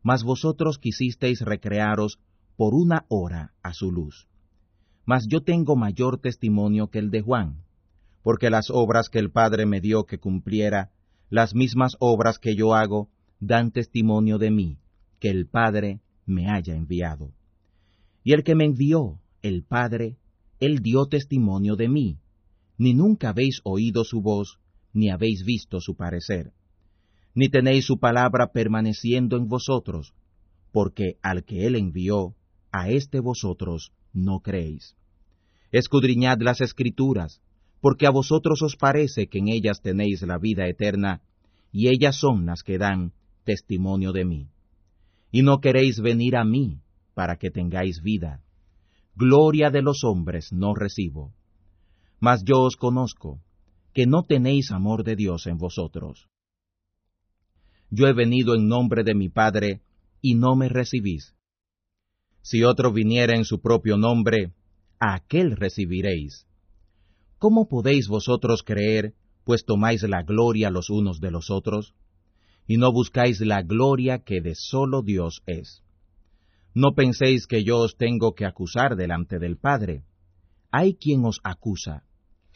mas 0.01 0.23
vosotros 0.23 0.79
quisisteis 0.79 1.41
recrearos 1.41 2.19
por 2.55 2.73
una 2.73 3.05
hora 3.09 3.53
a 3.61 3.73
su 3.73 3.91
luz. 3.91 4.27
Mas 5.05 5.27
yo 5.27 5.41
tengo 5.41 5.75
mayor 5.75 6.19
testimonio 6.19 6.87
que 6.87 6.99
el 6.99 7.11
de 7.11 7.21
Juan, 7.21 7.64
porque 8.25 8.49
las 8.49 8.71
obras 8.71 9.09
que 9.09 9.19
el 9.19 9.29
Padre 9.29 9.67
me 9.67 9.81
dio 9.81 10.05
que 10.05 10.17
cumpliera, 10.17 10.89
las 11.29 11.53
mismas 11.53 11.95
obras 11.99 12.39
que 12.39 12.55
yo 12.55 12.73
hago, 12.73 13.07
dan 13.39 13.69
testimonio 13.69 14.39
de 14.39 14.49
mí, 14.49 14.79
que 15.19 15.29
el 15.29 15.47
Padre 15.47 16.01
me 16.25 16.49
haya 16.49 16.75
enviado. 16.75 17.35
Y 18.23 18.33
el 18.33 18.43
que 18.43 18.55
me 18.55 18.65
envió, 18.65 19.19
el 19.43 19.63
Padre, 19.63 20.17
él 20.59 20.79
dio 20.79 21.05
testimonio 21.05 21.75
de 21.75 21.87
mí, 21.87 22.17
ni 22.79 22.95
nunca 22.95 23.29
habéis 23.29 23.61
oído 23.63 24.03
su 24.03 24.23
voz, 24.23 24.57
ni 24.91 25.11
habéis 25.11 25.45
visto 25.45 25.79
su 25.79 25.95
parecer, 25.95 26.51
ni 27.35 27.49
tenéis 27.49 27.85
su 27.85 27.99
palabra 27.99 28.51
permaneciendo 28.51 29.37
en 29.37 29.47
vosotros, 29.47 30.15
porque 30.71 31.19
al 31.21 31.43
que 31.45 31.67
él 31.67 31.75
envió, 31.75 32.33
a 32.71 32.89
éste 32.89 33.19
vosotros 33.19 33.91
no 34.13 34.39
creéis. 34.39 34.95
Escudriñad 35.71 36.39
las 36.39 36.59
escrituras, 36.59 37.39
porque 37.85 38.07
a 38.07 38.09
vosotros 38.09 38.63
os 38.63 38.75
parece 38.77 39.27
que 39.27 39.37
en 39.37 39.47
ellas 39.47 39.79
tenéis 39.79 40.23
la 40.23 40.39
vida 40.39 40.67
eterna, 40.67 41.21
y 41.71 41.89
ellas 41.89 42.15
son 42.15 42.47
las 42.47 42.63
que 42.63 42.79
dan 42.79 43.13
testimonio 43.43 44.11
de 44.11 44.25
mí. 44.25 44.49
Y 45.31 45.43
no 45.43 45.59
queréis 45.59 45.99
venir 45.99 46.35
a 46.35 46.43
mí 46.43 46.79
para 47.13 47.35
que 47.37 47.51
tengáis 47.51 48.01
vida. 48.01 48.41
Gloria 49.15 49.69
de 49.69 49.83
los 49.83 50.03
hombres 50.03 50.51
no 50.51 50.73
recibo. 50.73 51.35
Mas 52.19 52.43
yo 52.43 52.63
os 52.63 52.75
conozco, 52.75 53.39
que 53.93 54.07
no 54.07 54.23
tenéis 54.23 54.71
amor 54.71 55.03
de 55.03 55.15
Dios 55.15 55.45
en 55.45 55.59
vosotros. 55.59 56.27
Yo 57.91 58.07
he 58.07 58.13
venido 58.13 58.55
en 58.55 58.67
nombre 58.67 59.03
de 59.03 59.13
mi 59.13 59.29
Padre, 59.29 59.83
y 60.23 60.33
no 60.33 60.55
me 60.55 60.69
recibís. 60.69 61.35
Si 62.41 62.63
otro 62.63 62.91
viniera 62.91 63.37
en 63.37 63.45
su 63.45 63.61
propio 63.61 63.95
nombre, 63.95 64.55
a 64.99 65.13
aquel 65.13 65.55
recibiréis. 65.55 66.47
¿Cómo 67.37 67.67
podéis 67.67 68.07
vosotros 68.07 68.63
creer, 68.63 69.13
pues 69.43 69.65
tomáis 69.65 70.03
la 70.03 70.23
gloria 70.23 70.69
los 70.69 70.89
unos 70.89 71.19
de 71.19 71.31
los 71.31 71.49
otros? 71.49 71.93
Y 72.67 72.77
no 72.77 72.91
buscáis 72.91 73.41
la 73.41 73.61
gloria 73.61 74.19
que 74.19 74.41
de 74.41 74.55
solo 74.55 75.01
Dios 75.01 75.41
es. 75.45 75.83
No 76.73 76.93
penséis 76.93 77.47
que 77.47 77.63
yo 77.63 77.79
os 77.79 77.95
tengo 77.95 78.33
que 78.33 78.45
acusar 78.45 78.95
delante 78.95 79.39
del 79.39 79.57
Padre. 79.57 80.03
Hay 80.71 80.95
quien 80.95 81.23
os 81.23 81.39
acusa, 81.43 82.03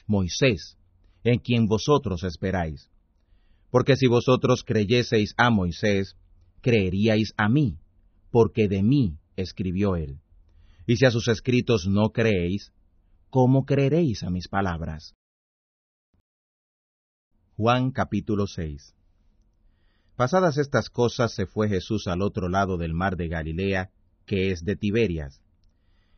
Moisés, 0.08 0.78
en 1.24 1.40
quien 1.40 1.68
vosotros 1.68 2.24
esperáis. 2.24 2.90
Porque 3.70 3.96
si 3.96 4.08
vosotros 4.08 4.64
creyeseis 4.66 5.34
a 5.38 5.50
Moisés, 5.50 6.16
creeríais 6.62 7.34
a 7.38 7.48
mí, 7.48 7.78
porque 8.32 8.68
de 8.68 8.84
mí 8.84 9.18
escribió 9.36 9.96
él. 9.96 10.20
Y 10.88 10.98
si 10.98 11.06
a 11.06 11.12
sus 11.12 11.28
escritos 11.28 11.86
no 11.88 12.10
creéis, 12.10 12.72
¿cómo 13.30 13.66
creeréis 13.66 14.24
a 14.24 14.32
mis 14.32 14.48
palabras? 14.48 15.16
Juan 17.58 17.92
capítulo 17.92 18.48
6 18.48 18.96
Pasadas 20.16 20.58
estas 20.58 20.90
cosas 20.90 21.34
se 21.34 21.46
fue 21.46 21.70
Jesús 21.70 22.08
al 22.08 22.22
otro 22.22 22.50
lado 22.50 22.78
del 22.78 22.94
mar 22.94 23.18
de 23.18 23.28
Galilea, 23.28 23.92
que 24.26 24.52
es 24.52 24.66
de 24.66 24.76
Tiberias, 24.76 25.42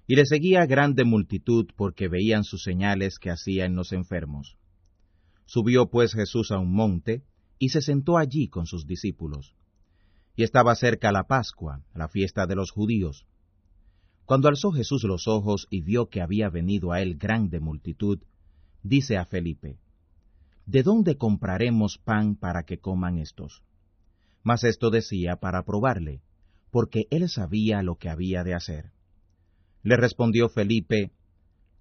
y 0.08 0.16
le 0.16 0.26
seguía 0.26 0.66
grande 0.66 1.04
multitud 1.04 1.68
porque 1.76 2.08
veían 2.08 2.44
sus 2.44 2.64
señales 2.64 3.20
que 3.20 3.30
hacía 3.30 3.66
en 3.66 3.76
los 3.76 3.92
enfermos. 3.92 4.58
Subió 5.46 5.90
pues 5.90 6.14
Jesús 6.14 6.52
a 6.52 6.60
un 6.60 6.74
monte, 6.74 7.24
y 7.60 7.70
se 7.70 7.82
sentó 7.82 8.18
allí 8.18 8.48
con 8.48 8.66
sus 8.66 8.88
discípulos. 8.88 9.54
Y 10.36 10.44
estaba 10.44 10.74
cerca 10.76 11.12
la 11.12 11.28
Pascua, 11.28 11.84
la 11.94 12.08
fiesta 12.08 12.48
de 12.48 12.56
los 12.56 12.72
judíos. 12.72 13.28
Cuando 14.32 14.48
alzó 14.48 14.72
Jesús 14.72 15.04
los 15.04 15.28
ojos 15.28 15.68
y 15.70 15.82
vio 15.82 16.08
que 16.08 16.22
había 16.22 16.50
venido 16.50 16.94
a 16.94 17.02
él 17.02 17.18
grande 17.18 17.60
multitud, 17.60 18.20
dice 18.82 19.18
a 19.18 19.26
Felipe, 19.26 19.78
¿De 20.66 20.84
dónde 20.84 21.18
compraremos 21.18 21.98
pan 21.98 22.38
para 22.38 22.64
que 22.64 22.78
coman 22.78 23.18
estos? 23.18 23.62
Mas 24.42 24.64
esto 24.64 24.90
decía 24.90 25.36
para 25.36 25.66
probarle, 25.66 26.22
porque 26.70 27.08
él 27.10 27.28
sabía 27.28 27.84
lo 27.84 27.96
que 27.96 28.08
había 28.08 28.46
de 28.46 28.54
hacer. 28.54 28.94
Le 29.84 29.98
respondió 29.98 30.48
Felipe, 30.48 31.12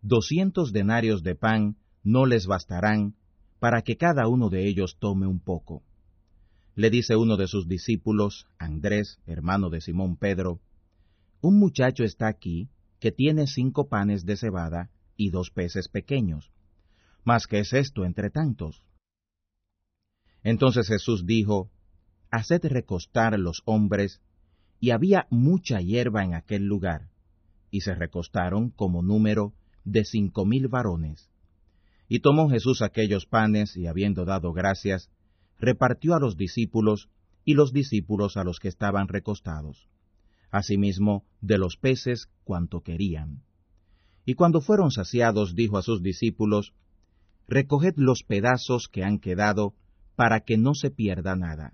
Doscientos 0.02 0.72
denarios 0.72 1.22
de 1.22 1.36
pan 1.36 1.76
no 2.02 2.26
les 2.26 2.48
bastarán 2.48 3.14
para 3.60 3.82
que 3.82 3.96
cada 3.96 4.26
uno 4.26 4.48
de 4.48 4.66
ellos 4.66 4.96
tome 4.98 5.28
un 5.28 5.38
poco. 5.38 5.84
Le 6.74 6.90
dice 6.90 7.14
uno 7.14 7.36
de 7.36 7.46
sus 7.46 7.68
discípulos, 7.68 8.48
Andrés, 8.58 9.20
hermano 9.28 9.70
de 9.70 9.80
Simón 9.80 10.16
Pedro, 10.16 10.58
un 11.40 11.58
muchacho 11.58 12.04
está 12.04 12.28
aquí 12.28 12.68
que 12.98 13.12
tiene 13.12 13.46
cinco 13.46 13.88
panes 13.88 14.24
de 14.24 14.36
cebada 14.36 14.90
y 15.16 15.30
dos 15.30 15.50
peces 15.50 15.88
pequeños. 15.88 16.50
¿Mas 17.24 17.46
qué 17.46 17.60
es 17.60 17.72
esto 17.72 18.04
entre 18.04 18.30
tantos? 18.30 18.84
Entonces 20.42 20.88
Jesús 20.88 21.26
dijo, 21.26 21.70
haced 22.30 22.64
recostar 22.64 23.38
los 23.38 23.62
hombres, 23.64 24.20
y 24.78 24.90
había 24.90 25.26
mucha 25.30 25.80
hierba 25.80 26.24
en 26.24 26.34
aquel 26.34 26.64
lugar, 26.64 27.08
y 27.70 27.82
se 27.82 27.94
recostaron 27.94 28.70
como 28.70 29.02
número 29.02 29.52
de 29.84 30.04
cinco 30.04 30.46
mil 30.46 30.68
varones. 30.68 31.30
Y 32.08 32.20
tomó 32.20 32.48
Jesús 32.48 32.82
aquellos 32.82 33.26
panes, 33.26 33.76
y 33.76 33.86
habiendo 33.86 34.24
dado 34.24 34.52
gracias, 34.52 35.10
repartió 35.58 36.14
a 36.14 36.20
los 36.20 36.36
discípulos, 36.36 37.08
y 37.44 37.54
los 37.54 37.72
discípulos 37.72 38.36
a 38.36 38.44
los 38.44 38.58
que 38.58 38.68
estaban 38.68 39.08
recostados. 39.08 39.88
Asimismo, 40.50 41.24
de 41.40 41.58
los 41.58 41.76
peces 41.76 42.28
cuanto 42.44 42.80
querían. 42.80 43.42
Y 44.24 44.34
cuando 44.34 44.60
fueron 44.60 44.90
saciados, 44.90 45.54
dijo 45.54 45.78
a 45.78 45.82
sus 45.82 46.02
discípulos, 46.02 46.74
Recoged 47.48 47.94
los 47.96 48.22
pedazos 48.22 48.88
que 48.88 49.02
han 49.02 49.18
quedado, 49.18 49.74
para 50.14 50.40
que 50.40 50.56
no 50.56 50.74
se 50.74 50.90
pierda 50.90 51.34
nada. 51.34 51.72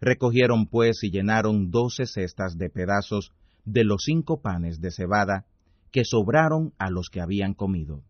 Recogieron 0.00 0.66
pues 0.66 1.04
y 1.04 1.10
llenaron 1.10 1.70
doce 1.70 2.06
cestas 2.06 2.58
de 2.58 2.70
pedazos 2.70 3.32
de 3.64 3.84
los 3.84 4.02
cinco 4.04 4.40
panes 4.40 4.80
de 4.80 4.90
cebada 4.90 5.46
que 5.92 6.04
sobraron 6.04 6.72
a 6.78 6.90
los 6.90 7.10
que 7.10 7.20
habían 7.20 7.54
comido. 7.54 8.02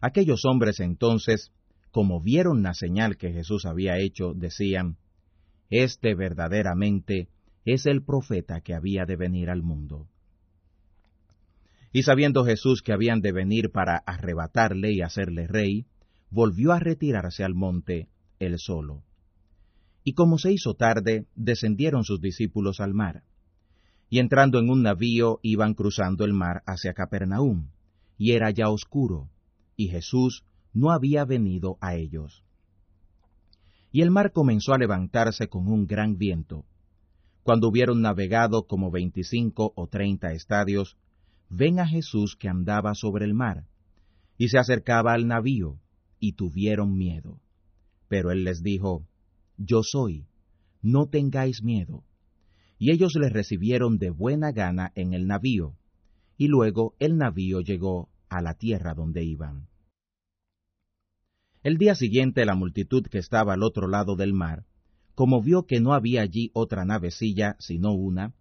Aquellos 0.00 0.44
hombres 0.44 0.80
entonces, 0.80 1.52
como 1.90 2.20
vieron 2.20 2.62
la 2.62 2.74
señal 2.74 3.16
que 3.16 3.32
Jesús 3.32 3.64
había 3.64 3.98
hecho, 3.98 4.34
decían, 4.34 4.98
Este 5.70 6.14
verdaderamente 6.14 7.28
es 7.72 7.86
el 7.86 8.02
profeta 8.02 8.60
que 8.60 8.74
había 8.74 9.04
de 9.04 9.16
venir 9.16 9.50
al 9.50 9.62
mundo. 9.62 10.08
Y 11.92 12.04
sabiendo 12.04 12.44
Jesús 12.44 12.82
que 12.82 12.92
habían 12.92 13.20
de 13.20 13.32
venir 13.32 13.70
para 13.72 13.98
arrebatarle 14.06 14.92
y 14.92 15.02
hacerle 15.02 15.46
rey, 15.46 15.86
volvió 16.30 16.72
a 16.72 16.78
retirarse 16.78 17.42
al 17.42 17.54
monte 17.54 18.08
él 18.38 18.58
solo. 18.58 19.02
Y 20.04 20.12
como 20.12 20.38
se 20.38 20.52
hizo 20.52 20.74
tarde, 20.74 21.26
descendieron 21.34 22.04
sus 22.04 22.20
discípulos 22.20 22.80
al 22.80 22.94
mar. 22.94 23.24
Y 24.08 24.20
entrando 24.20 24.60
en 24.60 24.70
un 24.70 24.82
navío 24.82 25.40
iban 25.42 25.74
cruzando 25.74 26.24
el 26.24 26.32
mar 26.32 26.62
hacia 26.66 26.94
Capernaum, 26.94 27.70
y 28.16 28.32
era 28.32 28.50
ya 28.50 28.68
oscuro, 28.68 29.28
y 29.74 29.88
Jesús 29.88 30.44
no 30.72 30.92
había 30.92 31.24
venido 31.24 31.78
a 31.80 31.96
ellos. 31.96 32.44
Y 33.90 34.02
el 34.02 34.10
mar 34.10 34.30
comenzó 34.30 34.74
a 34.74 34.78
levantarse 34.78 35.48
con 35.48 35.66
un 35.66 35.86
gran 35.86 36.18
viento. 36.18 36.64
Cuando 37.46 37.68
hubieron 37.68 38.02
navegado 38.02 38.66
como 38.66 38.90
veinticinco 38.90 39.72
o 39.76 39.86
treinta 39.86 40.32
estadios, 40.32 40.96
ven 41.48 41.78
a 41.78 41.86
Jesús 41.86 42.34
que 42.34 42.48
andaba 42.48 42.96
sobre 42.96 43.24
el 43.24 43.34
mar, 43.34 43.68
y 44.36 44.48
se 44.48 44.58
acercaba 44.58 45.12
al 45.12 45.28
navío, 45.28 45.78
y 46.18 46.32
tuvieron 46.32 46.98
miedo. 46.98 47.40
Pero 48.08 48.32
él 48.32 48.42
les 48.42 48.64
dijo, 48.64 49.06
Yo 49.58 49.84
soy, 49.84 50.26
no 50.82 51.06
tengáis 51.06 51.62
miedo. 51.62 52.02
Y 52.78 52.90
ellos 52.90 53.14
le 53.14 53.28
recibieron 53.28 53.98
de 53.98 54.10
buena 54.10 54.50
gana 54.50 54.90
en 54.96 55.14
el 55.14 55.28
navío, 55.28 55.76
y 56.36 56.48
luego 56.48 56.96
el 56.98 57.16
navío 57.16 57.60
llegó 57.60 58.08
a 58.28 58.42
la 58.42 58.54
tierra 58.54 58.92
donde 58.92 59.22
iban. 59.22 59.68
El 61.62 61.78
día 61.78 61.94
siguiente 61.94 62.44
la 62.44 62.56
multitud 62.56 63.06
que 63.06 63.18
estaba 63.18 63.54
al 63.54 63.62
otro 63.62 63.86
lado 63.86 64.16
del 64.16 64.32
mar, 64.32 64.64
como 65.16 65.42
vio 65.42 65.64
que 65.66 65.80
no 65.80 65.94
había 65.94 66.20
allí 66.20 66.50
otra 66.52 66.84
navecilla 66.84 67.56
sino 67.58 67.92
una, 67.92 68.34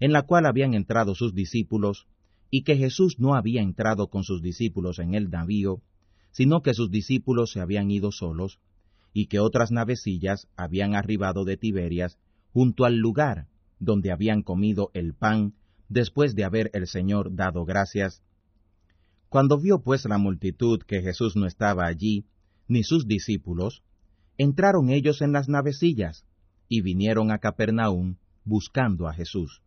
en 0.00 0.12
la 0.12 0.22
cual 0.22 0.46
habían 0.46 0.72
entrado 0.72 1.14
sus 1.14 1.34
discípulos, 1.34 2.08
y 2.50 2.62
que 2.62 2.76
Jesús 2.76 3.20
no 3.20 3.34
había 3.34 3.60
entrado 3.60 4.08
con 4.08 4.24
sus 4.24 4.42
discípulos 4.42 4.98
en 4.98 5.14
el 5.14 5.28
navío, 5.28 5.82
sino 6.30 6.62
que 6.62 6.72
sus 6.72 6.90
discípulos 6.90 7.52
se 7.52 7.60
habían 7.60 7.90
ido 7.90 8.12
solos, 8.12 8.60
y 9.12 9.26
que 9.26 9.40
otras 9.40 9.70
navecillas 9.70 10.48
habían 10.56 10.94
arribado 10.94 11.44
de 11.44 11.58
Tiberias 11.58 12.18
junto 12.54 12.86
al 12.86 12.96
lugar 12.96 13.46
donde 13.78 14.10
habían 14.10 14.42
comido 14.42 14.90
el 14.94 15.12
pan 15.12 15.52
después 15.90 16.34
de 16.34 16.44
haber 16.44 16.70
el 16.72 16.86
Señor 16.86 17.34
dado 17.34 17.66
gracias. 17.66 18.22
Cuando 19.28 19.58
vio 19.58 19.82
pues 19.82 20.06
la 20.06 20.16
multitud 20.16 20.80
que 20.80 21.02
Jesús 21.02 21.36
no 21.36 21.44
estaba 21.44 21.84
allí, 21.84 22.24
ni 22.68 22.84
sus 22.84 23.06
discípulos, 23.06 23.82
entraron 24.38 24.90
ellos 24.90 25.22
en 25.22 25.32
las 25.32 25.48
navecillas, 25.48 26.24
y 26.68 26.80
vinieron 26.80 27.30
a 27.30 27.38
Capernaum 27.38 28.16
buscando 28.44 29.06
a 29.06 29.12
Jesús. 29.12 29.62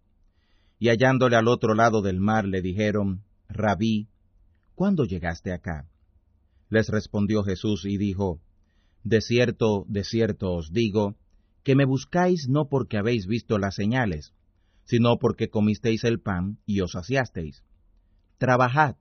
Y 0.80 0.90
hallándole 0.90 1.36
al 1.36 1.48
otro 1.48 1.74
lado 1.74 2.02
del 2.02 2.20
mar 2.20 2.46
le 2.46 2.62
dijeron, 2.62 3.24
Rabí, 3.48 4.10
¿cuándo 4.74 5.06
llegaste 5.06 5.54
acá? 5.54 5.88
Les 6.70 6.90
respondió 6.90 7.44
Jesús 7.44 7.86
y 7.86 7.98
dijo, 7.98 8.42
De 9.04 9.22
cierto, 9.22 9.86
de 9.88 10.04
cierto 10.04 10.52
os 10.54 10.72
digo, 10.72 11.16
que 11.64 11.76
me 11.76 11.86
buscáis 11.86 12.48
no 12.50 12.68
porque 12.68 12.98
habéis 12.98 13.28
visto 13.28 13.58
las 13.58 13.76
señales, 13.76 14.34
sino 14.84 15.18
porque 15.20 15.50
comisteis 15.50 16.04
el 16.04 16.20
pan 16.20 16.60
y 16.66 16.82
os 16.82 16.92
saciasteis. 16.92 17.64
Trabajad, 18.38 18.98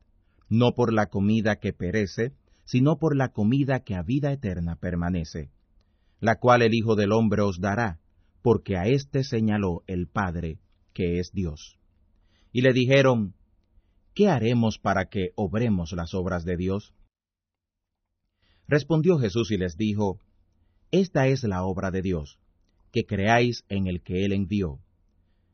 no 0.49 0.73
por 0.75 0.93
la 0.93 1.07
comida 1.07 1.57
que 1.57 1.73
perece, 1.73 2.33
sino 2.65 2.99
por 2.99 3.17
la 3.17 3.31
comida 3.31 3.81
que 3.81 3.95
a 3.95 4.03
vida 4.03 4.33
eterna 4.33 4.77
permanece, 4.77 5.51
la 6.21 6.39
cual 6.39 6.63
el 6.63 6.75
Hijo 6.75 6.97
del 6.97 7.13
Hombre 7.13 7.43
os 7.43 7.61
dará, 7.61 8.01
porque 8.43 8.77
a 8.77 8.87
éste 8.87 9.25
señaló 9.25 9.83
el 9.87 10.07
Padre, 10.07 10.59
que 10.93 11.19
es 11.19 11.33
Dios. 11.33 11.79
Y 12.53 12.63
le 12.63 12.73
dijeron, 12.73 13.35
¿qué 14.15 14.29
haremos 14.29 14.79
para 14.79 15.07
que 15.07 15.31
obremos 15.35 15.93
las 15.93 16.15
obras 16.15 16.45
de 16.45 16.57
Dios? 16.57 16.95
Respondió 18.67 19.19
Jesús 19.19 19.51
y 19.51 19.59
les 19.59 19.77
dijo, 19.77 20.21
Esta 20.91 21.27
es 21.27 21.43
la 21.45 21.65
obra 21.65 21.91
de 21.91 22.01
Dios, 22.03 22.39
que 22.93 23.05
creáis 23.05 23.65
en 23.69 23.87
el 23.87 24.03
que 24.03 24.25
Él 24.25 24.33
envió. 24.33 24.79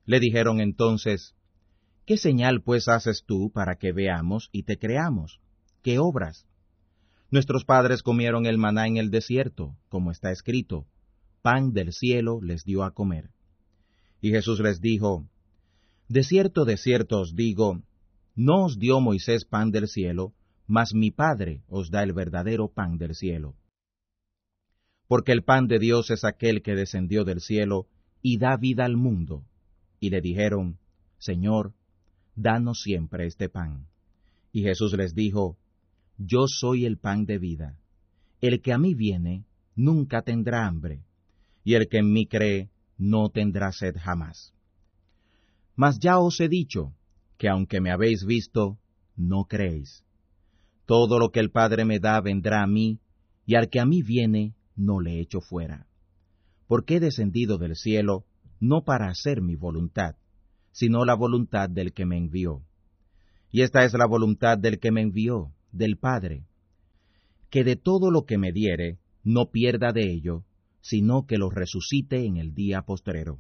Le 0.04 0.20
dijeron 0.20 0.60
entonces, 0.60 1.34
¿Qué 2.06 2.16
señal 2.16 2.62
pues 2.62 2.88
haces 2.88 3.24
tú 3.24 3.50
para 3.52 3.76
que 3.76 3.92
veamos 3.92 4.48
y 4.52 4.64
te 4.64 4.78
creamos? 4.78 5.40
¿Qué 5.82 5.98
obras? 5.98 6.46
Nuestros 7.30 7.64
padres 7.64 8.02
comieron 8.02 8.44
el 8.46 8.58
maná 8.58 8.86
en 8.88 8.96
el 8.96 9.10
desierto, 9.10 9.76
como 9.88 10.10
está 10.10 10.32
escrito, 10.32 10.86
pan 11.42 11.72
del 11.72 11.92
cielo 11.92 12.40
les 12.42 12.64
dio 12.64 12.82
a 12.82 12.92
comer. 12.92 13.30
Y 14.20 14.30
Jesús 14.30 14.58
les 14.60 14.80
dijo, 14.80 15.28
De 16.08 16.24
cierto, 16.24 16.64
de 16.64 16.76
cierto 16.76 17.20
os 17.20 17.36
digo, 17.36 17.82
no 18.34 18.64
os 18.64 18.78
dio 18.78 19.00
Moisés 19.00 19.44
pan 19.44 19.70
del 19.70 19.86
cielo, 19.86 20.34
mas 20.66 20.92
mi 20.92 21.10
Padre 21.10 21.62
os 21.68 21.90
da 21.90 22.02
el 22.02 22.12
verdadero 22.12 22.68
pan 22.68 22.98
del 22.98 23.14
cielo. 23.14 23.54
Porque 25.06 25.32
el 25.32 25.42
pan 25.42 25.66
de 25.66 25.78
Dios 25.78 26.10
es 26.10 26.24
aquel 26.24 26.62
que 26.62 26.74
descendió 26.74 27.24
del 27.24 27.40
cielo 27.40 27.86
y 28.22 28.38
da 28.38 28.56
vida 28.56 28.84
al 28.84 28.96
mundo. 28.96 29.44
Y 29.98 30.10
le 30.10 30.20
dijeron, 30.20 30.78
Señor, 31.18 31.74
danos 32.34 32.82
siempre 32.82 33.26
este 33.26 33.48
pan. 33.48 33.86
Y 34.52 34.62
Jesús 34.62 34.94
les 34.94 35.14
dijo, 35.14 35.58
Yo 36.22 36.44
soy 36.46 36.84
el 36.84 36.98
pan 36.98 37.24
de 37.24 37.38
vida. 37.38 37.78
El 38.42 38.60
que 38.60 38.74
a 38.74 38.78
mí 38.78 38.92
viene, 38.94 39.46
nunca 39.74 40.20
tendrá 40.20 40.66
hambre, 40.66 41.02
y 41.64 41.74
el 41.74 41.88
que 41.88 41.96
en 41.96 42.12
mí 42.12 42.26
cree, 42.26 42.68
no 42.98 43.30
tendrá 43.30 43.72
sed 43.72 43.96
jamás. 43.98 44.52
Mas 45.76 45.98
ya 45.98 46.18
os 46.18 46.38
he 46.40 46.48
dicho, 46.48 46.92
que 47.38 47.48
aunque 47.48 47.80
me 47.80 47.90
habéis 47.90 48.26
visto, 48.26 48.78
no 49.16 49.46
creéis. 49.46 50.04
Todo 50.84 51.18
lo 51.18 51.30
que 51.30 51.40
el 51.40 51.50
Padre 51.50 51.86
me 51.86 52.00
da 52.00 52.20
vendrá 52.20 52.62
a 52.62 52.66
mí, 52.66 53.00
y 53.46 53.54
al 53.54 53.70
que 53.70 53.80
a 53.80 53.86
mí 53.86 54.02
viene, 54.02 54.54
no 54.76 55.00
le 55.00 55.20
echo 55.20 55.40
fuera. 55.40 55.86
Porque 56.66 56.96
he 56.96 57.00
descendido 57.00 57.56
del 57.56 57.76
cielo, 57.76 58.26
no 58.60 58.84
para 58.84 59.08
hacer 59.08 59.40
mi 59.40 59.56
voluntad, 59.56 60.16
sino 60.70 61.06
la 61.06 61.14
voluntad 61.14 61.70
del 61.70 61.94
que 61.94 62.04
me 62.04 62.18
envió. 62.18 62.62
Y 63.50 63.62
esta 63.62 63.86
es 63.86 63.94
la 63.94 64.06
voluntad 64.06 64.58
del 64.58 64.78
que 64.78 64.92
me 64.92 65.00
envió, 65.00 65.54
del 65.72 65.96
Padre, 65.96 66.44
que 67.50 67.64
de 67.64 67.76
todo 67.76 68.10
lo 68.10 68.24
que 68.24 68.38
me 68.38 68.52
diere, 68.52 68.98
no 69.24 69.50
pierda 69.50 69.92
de 69.92 70.10
ello, 70.10 70.44
sino 70.80 71.26
que 71.26 71.36
lo 71.36 71.50
resucite 71.50 72.24
en 72.24 72.36
el 72.36 72.54
día 72.54 72.82
postrero. 72.82 73.38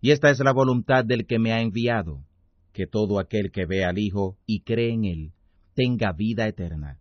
Y 0.00 0.10
esta 0.10 0.30
es 0.30 0.38
la 0.40 0.52
voluntad 0.52 1.04
del 1.04 1.26
que 1.26 1.38
me 1.38 1.52
ha 1.52 1.60
enviado, 1.60 2.24
que 2.72 2.86
todo 2.86 3.18
aquel 3.18 3.50
que 3.50 3.64
ve 3.66 3.84
al 3.84 3.98
Hijo 3.98 4.36
y 4.46 4.60
cree 4.60 4.92
en 4.92 5.04
él, 5.04 5.32
tenga 5.74 6.12
vida 6.12 6.46
eterna, 6.46 7.00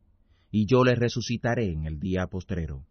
y 0.51 0.65
yo 0.65 0.83
le 0.83 0.95
resucitaré 0.95 1.71
en 1.71 1.85
el 1.85 1.99
día 1.99 2.27
postrero. 2.27 2.85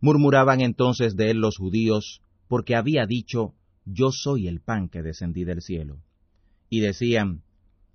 Murmuraban 0.00 0.60
entonces 0.60 1.16
de 1.16 1.30
él 1.30 1.38
los 1.38 1.56
judíos, 1.56 2.20
porque 2.46 2.76
había 2.76 3.06
dicho, 3.06 3.54
Yo 3.86 4.10
soy 4.12 4.48
el 4.48 4.60
pan 4.60 4.88
que 4.88 5.02
descendí 5.02 5.44
del 5.44 5.62
cielo. 5.62 5.98
Y 6.68 6.80
decían, 6.80 7.42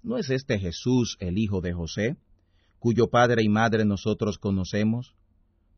¿no 0.03 0.17
es 0.17 0.29
este 0.29 0.59
Jesús 0.59 1.17
el 1.19 1.37
hijo 1.37 1.61
de 1.61 1.73
José, 1.73 2.17
cuyo 2.79 3.09
padre 3.09 3.43
y 3.43 3.49
madre 3.49 3.85
nosotros 3.85 4.37
conocemos? 4.37 5.15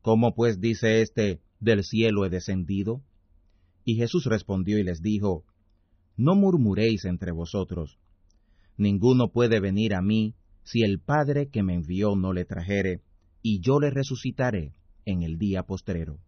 ¿Cómo 0.01 0.33
pues 0.33 0.59
dice 0.59 1.01
éste, 1.01 1.41
del 1.59 1.83
cielo 1.83 2.25
he 2.25 2.29
descendido? 2.29 3.01
Y 3.83 3.95
Jesús 3.95 4.25
respondió 4.25 4.77
y 4.79 4.83
les 4.83 5.01
dijo, 5.01 5.43
No 6.15 6.35
murmuréis 6.35 7.05
entre 7.05 7.31
vosotros. 7.31 7.97
Ninguno 8.77 9.31
puede 9.31 9.59
venir 9.59 9.95
a 9.95 10.01
mí 10.01 10.35
si 10.63 10.83
el 10.83 10.99
Padre 10.99 11.49
que 11.49 11.63
me 11.63 11.73
envió 11.73 12.15
no 12.15 12.33
le 12.33 12.45
trajere, 12.45 13.01
y 13.41 13.59
yo 13.59 13.79
le 13.79 13.89
resucitaré 13.89 14.73
en 15.05 15.23
el 15.23 15.37
día 15.37 15.63
postrero. 15.63 16.19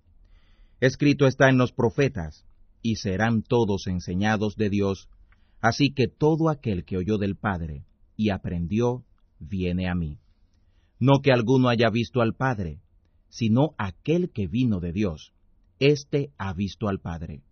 Escrito 0.80 1.28
está 1.28 1.49
en 1.49 1.57
los 1.57 1.71
profetas, 1.71 2.45
y 2.82 2.97
serán 2.97 3.43
todos 3.43 3.88
enseñados 3.88 4.55
de 4.55 4.69
Dios, 4.69 5.07
así 5.61 5.93
que 5.93 6.07
todo 6.07 6.49
aquel 6.49 6.84
que 6.84 6.97
oyó 6.97 7.17
del 7.17 7.36
Padre 7.36 7.86
y 8.17 8.30
aprendió, 8.30 9.05
viene 9.39 9.88
a 9.88 9.95
mí. 9.95 10.19
No 11.00 11.22
que 11.22 11.32
alguno 11.32 11.70
haya 11.70 11.89
visto 11.89 12.22
al 12.22 12.36
Padre, 12.36 12.80
sino 13.30 13.74
aquel 13.78 14.32
que 14.32 14.48
vino 14.48 14.80
de 14.80 14.94
Dios, 14.94 15.34
éste 15.80 16.32
ha 16.38 16.54
visto 16.54 16.88
al 16.88 17.00
Padre. 17.00 17.44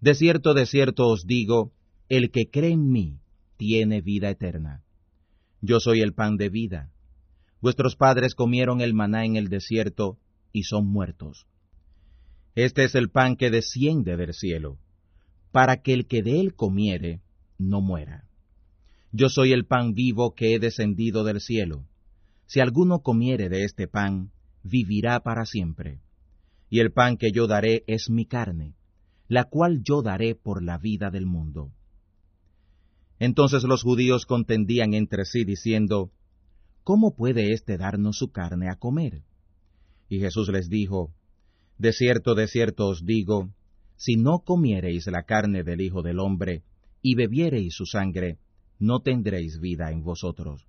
De 0.00 0.14
cierto, 0.14 0.54
de 0.54 0.66
cierto 0.66 1.08
os 1.08 1.26
digo, 1.26 1.72
el 2.08 2.30
que 2.30 2.50
cree 2.50 2.72
en 2.72 2.90
mí 2.90 3.20
tiene 3.56 4.00
vida 4.00 4.30
eterna. 4.30 4.82
Yo 5.60 5.80
soy 5.80 6.00
el 6.00 6.14
pan 6.14 6.36
de 6.36 6.48
vida. 6.48 6.90
Vuestros 7.60 7.96
padres 7.96 8.34
comieron 8.34 8.80
el 8.80 8.94
maná 8.94 9.26
en 9.26 9.36
el 9.36 9.48
desierto 9.48 10.18
y 10.52 10.62
son 10.62 10.86
muertos. 10.86 11.46
Este 12.54 12.84
es 12.84 12.94
el 12.94 13.10
pan 13.10 13.36
que 13.36 13.50
desciende 13.50 14.16
del 14.16 14.32
cielo, 14.32 14.78
para 15.52 15.82
que 15.82 15.92
el 15.92 16.06
que 16.06 16.22
de 16.22 16.40
él 16.40 16.54
comiere 16.54 17.20
no 17.58 17.80
muera. 17.82 18.24
Yo 19.12 19.28
soy 19.28 19.52
el 19.52 19.66
pan 19.66 19.92
vivo 19.92 20.34
que 20.34 20.54
he 20.54 20.58
descendido 20.58 21.24
del 21.24 21.40
cielo. 21.40 21.84
Si 22.50 22.58
alguno 22.58 22.98
comiere 22.98 23.48
de 23.48 23.62
este 23.62 23.86
pan, 23.86 24.32
vivirá 24.64 25.20
para 25.20 25.46
siempre. 25.46 26.00
Y 26.68 26.80
el 26.80 26.90
pan 26.90 27.16
que 27.16 27.30
yo 27.30 27.46
daré 27.46 27.84
es 27.86 28.10
mi 28.10 28.26
carne, 28.26 28.74
la 29.28 29.44
cual 29.44 29.82
yo 29.84 30.02
daré 30.02 30.34
por 30.34 30.60
la 30.60 30.76
vida 30.76 31.12
del 31.12 31.26
mundo. 31.26 31.70
Entonces 33.20 33.62
los 33.62 33.84
judíos 33.84 34.26
contendían 34.26 34.94
entre 34.94 35.26
sí 35.26 35.44
diciendo, 35.44 36.10
¿Cómo 36.82 37.14
puede 37.14 37.52
éste 37.52 37.78
darnos 37.78 38.16
su 38.16 38.32
carne 38.32 38.68
a 38.68 38.74
comer? 38.74 39.22
Y 40.08 40.18
Jesús 40.18 40.48
les 40.48 40.68
dijo, 40.68 41.14
De 41.78 41.92
cierto, 41.92 42.34
de 42.34 42.48
cierto 42.48 42.88
os 42.88 43.06
digo, 43.06 43.54
si 43.94 44.16
no 44.16 44.40
comiereis 44.40 45.06
la 45.06 45.22
carne 45.22 45.62
del 45.62 45.80
Hijo 45.82 46.02
del 46.02 46.18
Hombre, 46.18 46.64
y 47.00 47.14
bebiereis 47.14 47.74
su 47.74 47.86
sangre, 47.86 48.38
no 48.80 49.02
tendréis 49.02 49.60
vida 49.60 49.92
en 49.92 50.02
vosotros. 50.02 50.66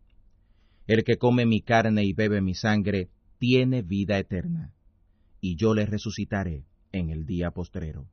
El 0.88 1.04
que 1.04 1.18
come 1.18 1.46
mi 1.46 1.62
carne 1.62 2.04
y 2.04 2.14
bebe 2.14 2.42
mi 2.42 2.54
sangre, 2.54 3.10
tiene 3.38 3.82
vida 3.82 4.18
eterna, 4.20 4.74
y 5.40 5.56
yo 5.56 5.74
le 5.74 5.86
resucitaré 5.86 6.66
en 6.92 7.10
el 7.10 7.26
día 7.26 7.52
postrero 7.52 8.08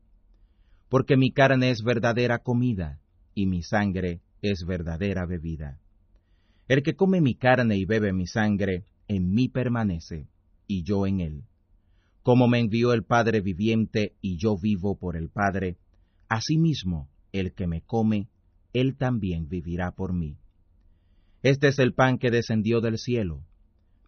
porque 0.89 1.17
mi 1.17 1.33
carne 1.33 1.71
es 1.71 1.83
verdadera 1.83 2.39
comida, 2.39 3.01
y 3.35 3.47
mi 3.47 3.63
sangre 3.63 4.23
es 4.43 4.65
verdadera 4.67 5.27
bebida. 5.27 5.79
El 6.67 6.83
que 6.83 6.95
come 6.95 7.21
mi 7.21 7.35
carne 7.35 7.77
y 7.77 7.85
bebe 7.85 8.13
mi 8.13 8.27
sangre, 8.27 8.85
en 9.07 9.33
mí 9.33 9.49
permanece, 9.49 10.29
y 10.67 10.83
yo 10.83 11.07
en 11.07 11.21
él. 11.21 11.45
Como 12.23 12.49
me 12.49 12.59
envió 12.59 12.93
el 12.93 13.05
Padre 13.05 13.41
viviente, 13.41 14.15
y 14.21 14.39
yo 14.39 14.59
vivo 14.59 14.99
por 14.99 15.17
el 15.17 15.31
Padre, 15.31 15.77
asimismo 16.29 17.09
el 17.33 17.53
que 17.53 17.67
me 17.67 17.83
come, 17.83 18.29
él 18.73 18.97
también 18.97 19.49
vivirá 19.49 19.93
por 19.93 20.13
mí. 20.13 20.37
Este 21.43 21.69
es 21.69 21.79
el 21.79 21.95
pan 21.95 22.19
que 22.19 22.31
descendió 22.31 22.81
del 22.81 22.99
cielo, 22.99 23.45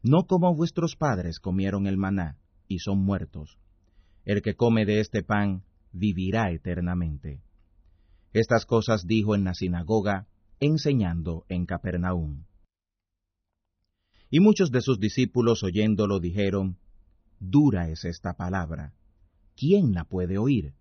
no 0.02 0.26
como 0.26 0.54
vuestros 0.54 0.96
padres 0.96 1.38
comieron 1.38 1.86
el 1.86 1.96
maná, 1.96 2.38
y 2.66 2.78
son 2.78 2.98
muertos. 2.98 3.58
El 4.24 4.42
que 4.42 4.54
come 4.54 4.84
de 4.84 5.00
este 5.00 5.22
pan 5.22 5.62
vivirá 5.92 6.50
eternamente. 6.50 7.42
Estas 8.32 8.66
cosas 8.66 9.06
dijo 9.06 9.34
en 9.34 9.44
la 9.44 9.54
sinagoga, 9.54 10.26
enseñando 10.58 11.44
en 11.48 11.66
Capernaum. 11.66 12.44
Y 14.30 14.40
muchos 14.40 14.70
de 14.70 14.80
sus 14.80 15.00
discípulos 15.00 15.62
oyéndolo 15.62 16.20
dijeron, 16.20 16.78
Dura 17.40 17.88
es 17.90 18.04
esta 18.04 18.34
palabra, 18.34 18.94
¿quién 19.56 19.92
la 19.92 20.04
puede 20.04 20.38
oír? 20.38 20.74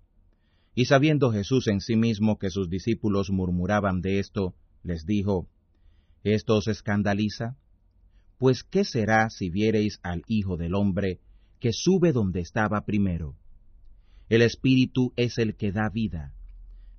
Y 0.76 0.86
sabiendo 0.86 1.32
Jesús 1.32 1.68
en 1.68 1.82
sí 1.82 1.96
mismo 1.96 2.38
que 2.38 2.50
sus 2.50 2.70
discípulos 2.70 3.32
murmuraban 3.32 4.02
de 4.02 4.20
esto, 4.20 4.56
les 4.84 5.06
dijo, 5.06 5.48
¿Esto 6.24 6.58
os 6.58 6.68
escandaliza? 6.68 7.58
Pues 8.38 8.64
¿qué 8.64 8.84
será 8.84 9.30
si 9.30 9.50
viereis 9.50 10.00
al 10.04 10.24
Hijo 10.28 10.58
del 10.58 10.76
Hombre 10.76 11.20
que 11.60 11.72
sube 11.74 12.12
donde 12.12 12.42
estaba 12.42 12.86
primero? 12.86 13.36
El 14.30 14.42
espíritu 14.42 15.14
es 15.16 15.38
el 15.38 15.56
que 15.56 15.72
da 15.72 15.90
vida. 15.90 16.34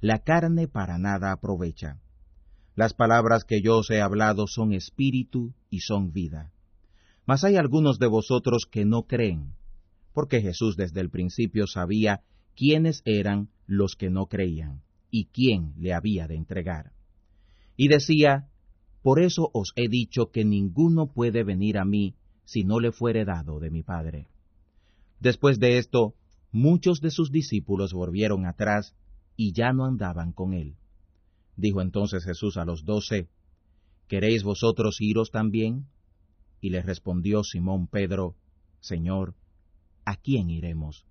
La 0.00 0.20
carne 0.20 0.68
para 0.68 0.98
nada 0.98 1.32
aprovecha. 1.32 2.00
Las 2.74 2.94
palabras 2.94 3.44
que 3.44 3.60
yo 3.60 3.78
os 3.78 3.90
he 3.90 4.00
hablado 4.00 4.46
son 4.46 4.72
espíritu 4.72 5.52
y 5.68 5.80
son 5.80 6.12
vida. 6.12 6.52
Mas 7.26 7.44
hay 7.44 7.56
algunos 7.56 7.98
de 7.98 8.06
vosotros 8.06 8.66
que 8.70 8.84
no 8.84 9.02
creen, 9.02 9.52
porque 10.14 10.40
Jesús 10.40 10.76
desde 10.76 11.00
el 11.00 11.10
principio 11.10 11.66
sabía 11.66 12.22
quiénes 12.56 13.02
eran 13.04 13.50
los 13.66 13.96
que 13.96 14.10
no 14.10 14.26
creían 14.26 14.82
y 15.10 15.26
quién 15.26 15.74
le 15.78 15.92
había 15.92 16.26
de 16.26 16.36
entregar. 16.36 16.92
Y 17.76 17.88
decía, 17.88 18.48
Por 19.02 19.20
eso 19.20 19.50
os 19.54 19.72
he 19.76 19.88
dicho 19.88 20.30
que 20.30 20.44
ninguno 20.44 21.06
puede 21.06 21.42
venir 21.44 21.78
a 21.78 21.84
mí 21.84 22.14
si 22.44 22.64
no 22.64 22.80
le 22.80 22.92
fuere 22.92 23.24
dado 23.24 23.60
de 23.60 23.70
mi 23.70 23.82
Padre. 23.82 24.28
Después 25.20 25.58
de 25.58 25.78
esto, 25.78 26.14
muchos 26.52 27.00
de 27.00 27.10
sus 27.10 27.30
discípulos 27.30 27.92
volvieron 27.92 28.46
atrás 28.46 28.94
y 29.36 29.52
ya 29.52 29.72
no 29.72 29.84
andaban 29.84 30.32
con 30.32 30.52
él. 30.52 30.76
Dijo 31.56 31.80
entonces 31.80 32.24
Jesús 32.24 32.56
a 32.56 32.64
los 32.64 32.84
doce, 32.84 33.28
¿Queréis 34.08 34.42
vosotros 34.42 35.00
iros 35.00 35.30
también? 35.30 35.86
Y 36.60 36.70
le 36.70 36.82
respondió 36.82 37.44
Simón 37.44 37.86
Pedro, 37.86 38.34
Señor, 38.80 39.36
¿a 40.04 40.16
quién 40.16 40.50
iremos? 40.50 41.06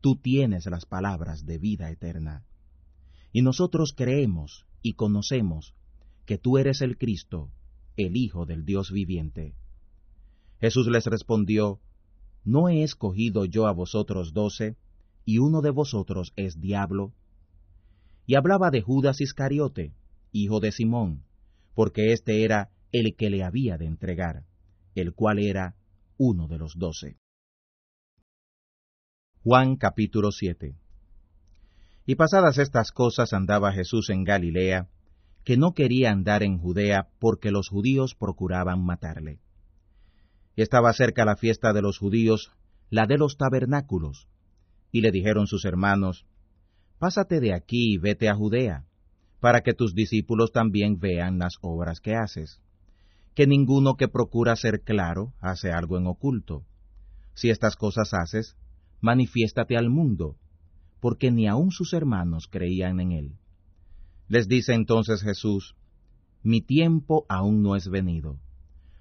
Tú 0.00 0.16
tienes 0.16 0.66
las 0.66 0.84
palabras 0.84 1.46
de 1.46 1.58
vida 1.58 1.90
eterna. 1.90 2.44
Y 3.32 3.42
nosotros 3.42 3.94
creemos 3.96 4.66
y 4.82 4.92
conocemos 4.92 5.74
que 6.26 6.38
tú 6.38 6.58
eres 6.58 6.82
el 6.82 6.98
Cristo, 6.98 7.50
el 7.96 8.16
Hijo 8.16 8.44
del 8.44 8.64
Dios 8.64 8.90
viviente. 8.90 9.54
Jesús 10.60 10.88
les 10.88 11.06
respondió, 11.06 11.80
¿no 12.44 12.68
he 12.68 12.82
escogido 12.82 13.44
yo 13.44 13.66
a 13.66 13.72
vosotros 13.72 14.32
doce, 14.32 14.76
y 15.24 15.38
uno 15.38 15.60
de 15.62 15.70
vosotros 15.70 16.32
es 16.36 16.60
diablo? 16.60 17.12
Y 18.26 18.34
hablaba 18.34 18.70
de 18.70 18.82
Judas 18.82 19.20
Iscariote, 19.20 19.94
hijo 20.32 20.60
de 20.60 20.72
Simón, 20.72 21.22
porque 21.74 22.12
éste 22.12 22.44
era 22.44 22.70
el 22.92 23.14
que 23.16 23.30
le 23.30 23.44
había 23.44 23.78
de 23.78 23.86
entregar, 23.86 24.44
el 24.94 25.14
cual 25.14 25.38
era 25.38 25.76
uno 26.18 26.48
de 26.48 26.58
los 26.58 26.76
doce. 26.76 27.18
Juan 29.42 29.76
capítulo 29.76 30.32
7 30.32 30.74
Y 32.04 32.14
pasadas 32.16 32.58
estas 32.58 32.90
cosas 32.90 33.32
andaba 33.32 33.72
Jesús 33.72 34.10
en 34.10 34.24
Galilea, 34.24 34.88
que 35.46 35.56
no 35.56 35.72
quería 35.72 36.10
andar 36.10 36.42
en 36.42 36.58
Judea 36.58 37.08
porque 37.18 37.50
los 37.50 37.70
judíos 37.70 38.14
procuraban 38.14 38.84
matarle 38.84 39.40
estaba 40.56 40.92
cerca 40.94 41.24
la 41.24 41.36
fiesta 41.36 41.72
de 41.72 41.82
los 41.82 41.98
judíos, 41.98 42.50
la 42.88 43.06
de 43.06 43.18
los 43.18 43.36
tabernáculos. 43.36 44.26
Y 44.90 45.02
le 45.02 45.10
dijeron 45.10 45.46
sus 45.46 45.64
hermanos, 45.64 46.26
Pásate 46.98 47.40
de 47.40 47.52
aquí 47.52 47.94
y 47.94 47.98
vete 47.98 48.30
a 48.30 48.34
Judea, 48.34 48.86
para 49.40 49.60
que 49.60 49.74
tus 49.74 49.94
discípulos 49.94 50.50
también 50.50 50.98
vean 50.98 51.38
las 51.38 51.58
obras 51.60 52.00
que 52.00 52.14
haces. 52.14 52.62
Que 53.34 53.46
ninguno 53.46 53.96
que 53.96 54.08
procura 54.08 54.56
ser 54.56 54.80
claro 54.80 55.34
hace 55.40 55.70
algo 55.70 55.98
en 55.98 56.06
oculto. 56.06 56.64
Si 57.34 57.50
estas 57.50 57.76
cosas 57.76 58.14
haces, 58.14 58.56
manifiéstate 59.02 59.76
al 59.76 59.90
mundo, 59.90 60.36
porque 61.00 61.30
ni 61.30 61.46
aun 61.46 61.70
sus 61.70 61.92
hermanos 61.92 62.48
creían 62.50 62.98
en 63.00 63.12
él. 63.12 63.32
Les 64.28 64.48
dice 64.48 64.74
entonces 64.74 65.22
Jesús, 65.22 65.76
Mi 66.42 66.60
tiempo 66.60 67.26
aún 67.28 67.62
no 67.62 67.76
es 67.76 67.88
venido 67.88 68.38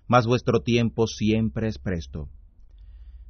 mas 0.08 0.28
vuestro 0.28 0.62
tiempo 0.62 1.08
siempre 1.08 1.68
es 1.68 1.78
presto. 1.78 2.30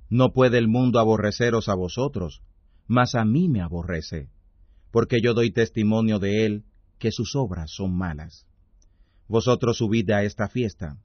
No 0.09 0.33
puede 0.33 0.57
el 0.57 0.67
mundo 0.67 0.99
aborreceros 0.99 1.69
a 1.69 1.75
vosotros, 1.75 2.41
mas 2.87 3.15
a 3.15 3.25
mí 3.25 3.49
me 3.49 3.61
aborrece, 3.61 4.29
porque 4.91 5.17
yo 5.21 5.33
doy 5.33 5.51
testimonio 5.51 6.19
de 6.19 6.45
él 6.45 6.65
que 6.99 7.11
sus 7.11 7.35
obras 7.35 7.71
son 7.71 7.95
malas. 7.95 8.45
Vosotros 9.27 9.77
subid 9.77 10.09
a 10.11 10.23
esta 10.23 10.47
fiesta. 10.47 10.97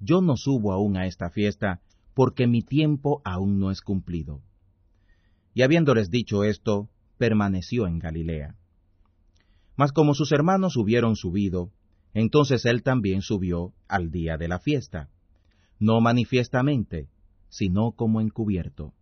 Yo 0.00 0.20
no 0.20 0.36
subo 0.36 0.72
aún 0.72 0.96
a 0.96 1.06
esta 1.06 1.30
fiesta, 1.30 1.80
porque 2.14 2.46
mi 2.46 2.62
tiempo 2.62 3.22
aún 3.24 3.58
no 3.58 3.70
es 3.70 3.80
cumplido. 3.80 4.42
Y 5.54 5.62
habiéndoles 5.62 6.10
dicho 6.10 6.42
esto, 6.44 6.88
permaneció 7.18 7.86
en 7.86 7.98
Galilea. 7.98 8.56
Mas 9.82 9.90
como 9.90 10.14
sus 10.14 10.30
hermanos 10.30 10.76
hubieron 10.76 11.16
subido, 11.16 11.72
entonces 12.14 12.66
él 12.66 12.84
también 12.84 13.20
subió 13.20 13.72
al 13.88 14.12
día 14.12 14.36
de 14.36 14.46
la 14.46 14.60
fiesta, 14.60 15.08
no 15.80 16.00
manifiestamente, 16.00 17.08
sino 17.48 17.90
como 17.90 18.20
encubierto. 18.20 18.94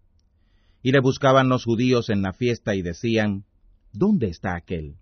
Y 0.82 0.92
le 0.92 1.00
buscaban 1.00 1.50
los 1.50 1.66
judíos 1.66 2.08
en 2.08 2.22
la 2.22 2.32
fiesta 2.32 2.74
y 2.74 2.80
decían, 2.80 3.44
¿Dónde 3.92 4.28
está 4.28 4.54
aquel? 4.54 4.96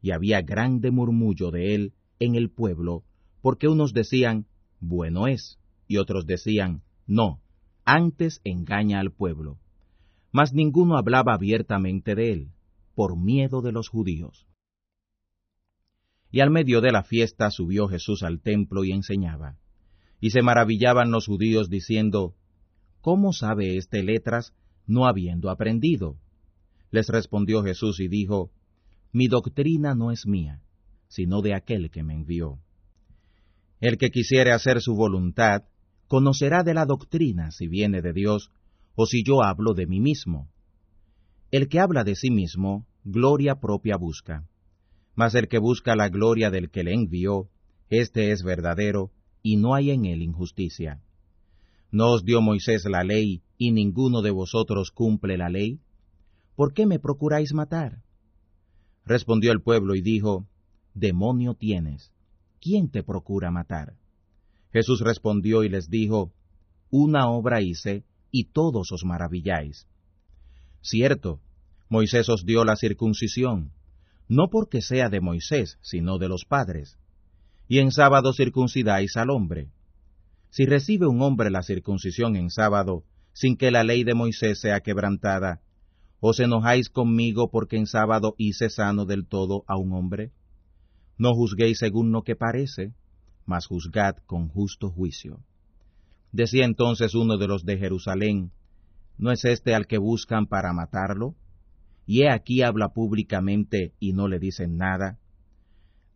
Y 0.00 0.12
había 0.12 0.40
grande 0.40 0.90
murmullo 0.90 1.50
de 1.50 1.74
él 1.74 1.92
en 2.18 2.34
el 2.34 2.48
pueblo, 2.48 3.04
porque 3.42 3.68
unos 3.68 3.92
decían, 3.92 4.46
Bueno 4.80 5.26
es, 5.26 5.58
y 5.86 5.98
otros 5.98 6.24
decían, 6.24 6.80
No, 7.06 7.42
antes 7.84 8.40
engaña 8.42 9.00
al 9.00 9.12
pueblo. 9.12 9.58
mas 10.32 10.54
ninguno 10.54 10.96
hablaba 10.96 11.34
abiertamente 11.34 12.14
de 12.14 12.32
él, 12.32 12.52
por 12.94 13.18
miedo 13.18 13.60
de 13.60 13.72
los 13.72 13.90
judíos. 13.90 14.46
Y 16.30 16.40
al 16.40 16.50
medio 16.50 16.80
de 16.80 16.92
la 16.92 17.02
fiesta 17.02 17.50
subió 17.50 17.88
Jesús 17.88 18.22
al 18.22 18.40
templo 18.40 18.84
y 18.84 18.92
enseñaba. 18.92 19.56
Y 20.20 20.30
se 20.30 20.42
maravillaban 20.42 21.10
los 21.10 21.26
judíos 21.26 21.68
diciendo, 21.68 22.34
¿Cómo 23.00 23.32
sabe 23.32 23.76
éste 23.76 24.02
letras 24.02 24.52
no 24.86 25.06
habiendo 25.06 25.50
aprendido? 25.50 26.18
Les 26.90 27.08
respondió 27.08 27.62
Jesús 27.62 27.98
y 28.00 28.08
dijo, 28.08 28.50
Mi 29.12 29.26
doctrina 29.26 29.94
no 29.94 30.12
es 30.12 30.26
mía, 30.26 30.62
sino 31.08 31.40
de 31.40 31.54
aquel 31.54 31.90
que 31.90 32.02
me 32.02 32.14
envió. 32.14 32.58
El 33.80 33.96
que 33.96 34.10
quisiere 34.10 34.52
hacer 34.52 34.80
su 34.80 34.94
voluntad, 34.94 35.62
conocerá 36.06 36.62
de 36.62 36.74
la 36.74 36.84
doctrina 36.84 37.50
si 37.50 37.66
viene 37.66 38.02
de 38.02 38.12
Dios, 38.12 38.50
o 38.94 39.06
si 39.06 39.24
yo 39.24 39.42
hablo 39.42 39.72
de 39.74 39.86
mí 39.86 40.00
mismo. 40.00 40.48
El 41.50 41.68
que 41.68 41.80
habla 41.80 42.04
de 42.04 42.14
sí 42.14 42.30
mismo, 42.30 42.86
gloria 43.04 43.56
propia 43.56 43.96
busca 43.96 44.49
mas 45.20 45.34
el 45.34 45.48
que 45.48 45.58
busca 45.58 45.96
la 45.96 46.08
gloria 46.08 46.50
del 46.50 46.70
que 46.70 46.82
le 46.82 46.94
envió, 46.94 47.50
éste 47.90 48.32
es 48.32 48.42
verdadero, 48.42 49.10
y 49.42 49.58
no 49.58 49.74
hay 49.74 49.90
en 49.90 50.06
él 50.06 50.22
injusticia. 50.22 51.02
¿No 51.90 52.12
os 52.12 52.24
dio 52.24 52.40
Moisés 52.40 52.86
la 52.86 53.04
ley, 53.04 53.42
y 53.58 53.70
ninguno 53.70 54.22
de 54.22 54.30
vosotros 54.30 54.90
cumple 54.90 55.36
la 55.36 55.50
ley? 55.50 55.78
¿Por 56.56 56.72
qué 56.72 56.86
me 56.86 56.98
procuráis 56.98 57.52
matar? 57.52 58.02
Respondió 59.04 59.52
el 59.52 59.60
pueblo 59.60 59.94
y 59.94 60.00
dijo, 60.00 60.46
Demonio 60.94 61.52
tienes, 61.52 62.10
¿quién 62.58 62.90
te 62.90 63.02
procura 63.02 63.50
matar? 63.50 63.98
Jesús 64.72 65.02
respondió 65.02 65.64
y 65.64 65.68
les 65.68 65.90
dijo, 65.90 66.32
Una 66.88 67.28
obra 67.28 67.60
hice, 67.60 68.04
y 68.30 68.44
todos 68.44 68.90
os 68.90 69.04
maravilláis. 69.04 69.86
Cierto, 70.80 71.40
Moisés 71.90 72.30
os 72.30 72.46
dio 72.46 72.64
la 72.64 72.76
circuncisión, 72.76 73.72
no 74.30 74.48
porque 74.48 74.80
sea 74.80 75.08
de 75.08 75.20
Moisés, 75.20 75.76
sino 75.82 76.18
de 76.18 76.28
los 76.28 76.44
padres. 76.44 76.96
Y 77.66 77.80
en 77.80 77.90
sábado 77.90 78.32
circuncidáis 78.32 79.16
al 79.16 79.28
hombre. 79.28 79.72
Si 80.50 80.66
recibe 80.66 81.08
un 81.08 81.20
hombre 81.20 81.50
la 81.50 81.62
circuncisión 81.62 82.36
en 82.36 82.48
sábado, 82.48 83.02
sin 83.32 83.56
que 83.56 83.72
la 83.72 83.82
ley 83.82 84.04
de 84.04 84.14
Moisés 84.14 84.60
sea 84.60 84.80
quebrantada, 84.80 85.60
¿os 86.20 86.38
enojáis 86.38 86.88
conmigo 86.90 87.50
porque 87.50 87.76
en 87.76 87.88
sábado 87.88 88.36
hice 88.38 88.70
sano 88.70 89.04
del 89.04 89.26
todo 89.26 89.64
a 89.66 89.76
un 89.76 89.92
hombre? 89.94 90.30
No 91.18 91.34
juzguéis 91.34 91.78
según 91.78 92.12
lo 92.12 92.22
que 92.22 92.36
parece, 92.36 92.94
mas 93.46 93.66
juzgad 93.66 94.14
con 94.26 94.48
justo 94.48 94.90
juicio. 94.90 95.40
Decía 96.30 96.66
entonces 96.66 97.16
uno 97.16 97.36
de 97.36 97.48
los 97.48 97.64
de 97.64 97.78
Jerusalén, 97.78 98.52
¿no 99.18 99.32
es 99.32 99.44
este 99.44 99.74
al 99.74 99.88
que 99.88 99.98
buscan 99.98 100.46
para 100.46 100.72
matarlo? 100.72 101.34
Y 102.10 102.22
he 102.22 102.28
aquí 102.28 102.62
habla 102.62 102.88
públicamente 102.88 103.94
y 104.00 104.14
no 104.14 104.26
le 104.26 104.40
dicen 104.40 104.76
nada? 104.76 105.20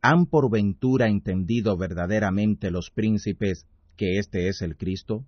¿Han 0.03 0.27
por 0.27 0.51
ventura 0.51 1.07
entendido 1.07 1.77
verdaderamente 1.77 2.73
los 2.73 2.91
príncipes 2.91 3.69
que 3.97 4.19
éste 4.19 4.49
es 4.49 4.61
el 4.61 4.77
Cristo? 4.77 5.25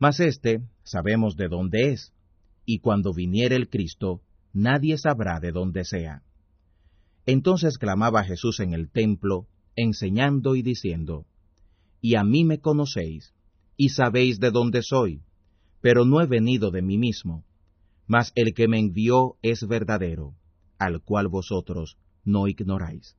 Mas 0.00 0.18
éste 0.18 0.64
sabemos 0.82 1.36
de 1.36 1.46
dónde 1.46 1.92
es, 1.92 2.12
y 2.66 2.80
cuando 2.80 3.14
viniere 3.14 3.54
el 3.54 3.68
Cristo, 3.68 4.22
nadie 4.52 4.98
sabrá 4.98 5.38
de 5.38 5.52
dónde 5.52 5.84
sea. 5.84 6.24
Entonces 7.24 7.78
clamaba 7.78 8.24
Jesús 8.24 8.58
en 8.58 8.72
el 8.72 8.90
templo, 8.90 9.46
enseñando 9.76 10.56
y 10.56 10.62
diciendo, 10.62 11.26
Y 12.00 12.16
a 12.16 12.24
mí 12.24 12.44
me 12.44 12.58
conocéis, 12.58 13.34
y 13.76 13.90
sabéis 13.90 14.40
de 14.40 14.50
dónde 14.50 14.82
soy, 14.82 15.22
pero 15.80 16.04
no 16.04 16.20
he 16.20 16.26
venido 16.26 16.72
de 16.72 16.82
mí 16.82 16.98
mismo, 16.98 17.44
mas 18.10 18.32
el 18.34 18.54
que 18.54 18.66
me 18.66 18.80
envió 18.80 19.36
es 19.40 19.68
verdadero, 19.68 20.34
al 20.80 21.00
cual 21.00 21.28
vosotros 21.28 21.96
no 22.24 22.48
ignoráis. 22.48 23.16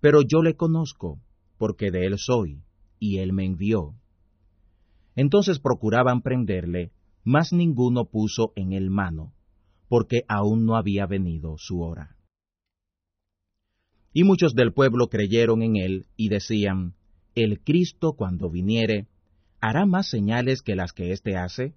Pero 0.00 0.20
yo 0.22 0.40
le 0.40 0.54
conozco, 0.54 1.20
porque 1.58 1.90
de 1.90 2.06
él 2.06 2.14
soy, 2.16 2.62
y 3.00 3.18
él 3.18 3.32
me 3.32 3.44
envió. 3.44 3.96
Entonces 5.16 5.58
procuraban 5.58 6.22
prenderle, 6.22 6.92
mas 7.24 7.52
ninguno 7.52 8.04
puso 8.04 8.52
en 8.54 8.72
él 8.72 8.88
mano, 8.88 9.32
porque 9.88 10.22
aún 10.28 10.64
no 10.64 10.76
había 10.76 11.06
venido 11.06 11.56
su 11.58 11.80
hora. 11.80 12.16
Y 14.12 14.22
muchos 14.22 14.54
del 14.54 14.72
pueblo 14.72 15.08
creyeron 15.08 15.60
en 15.60 15.74
él 15.74 16.06
y 16.16 16.28
decían, 16.28 16.94
El 17.34 17.58
Cristo 17.64 18.12
cuando 18.12 18.48
viniere, 18.48 19.08
¿hará 19.60 19.86
más 19.86 20.08
señales 20.08 20.62
que 20.62 20.76
las 20.76 20.92
que 20.92 21.10
éste 21.10 21.36
hace? 21.36 21.74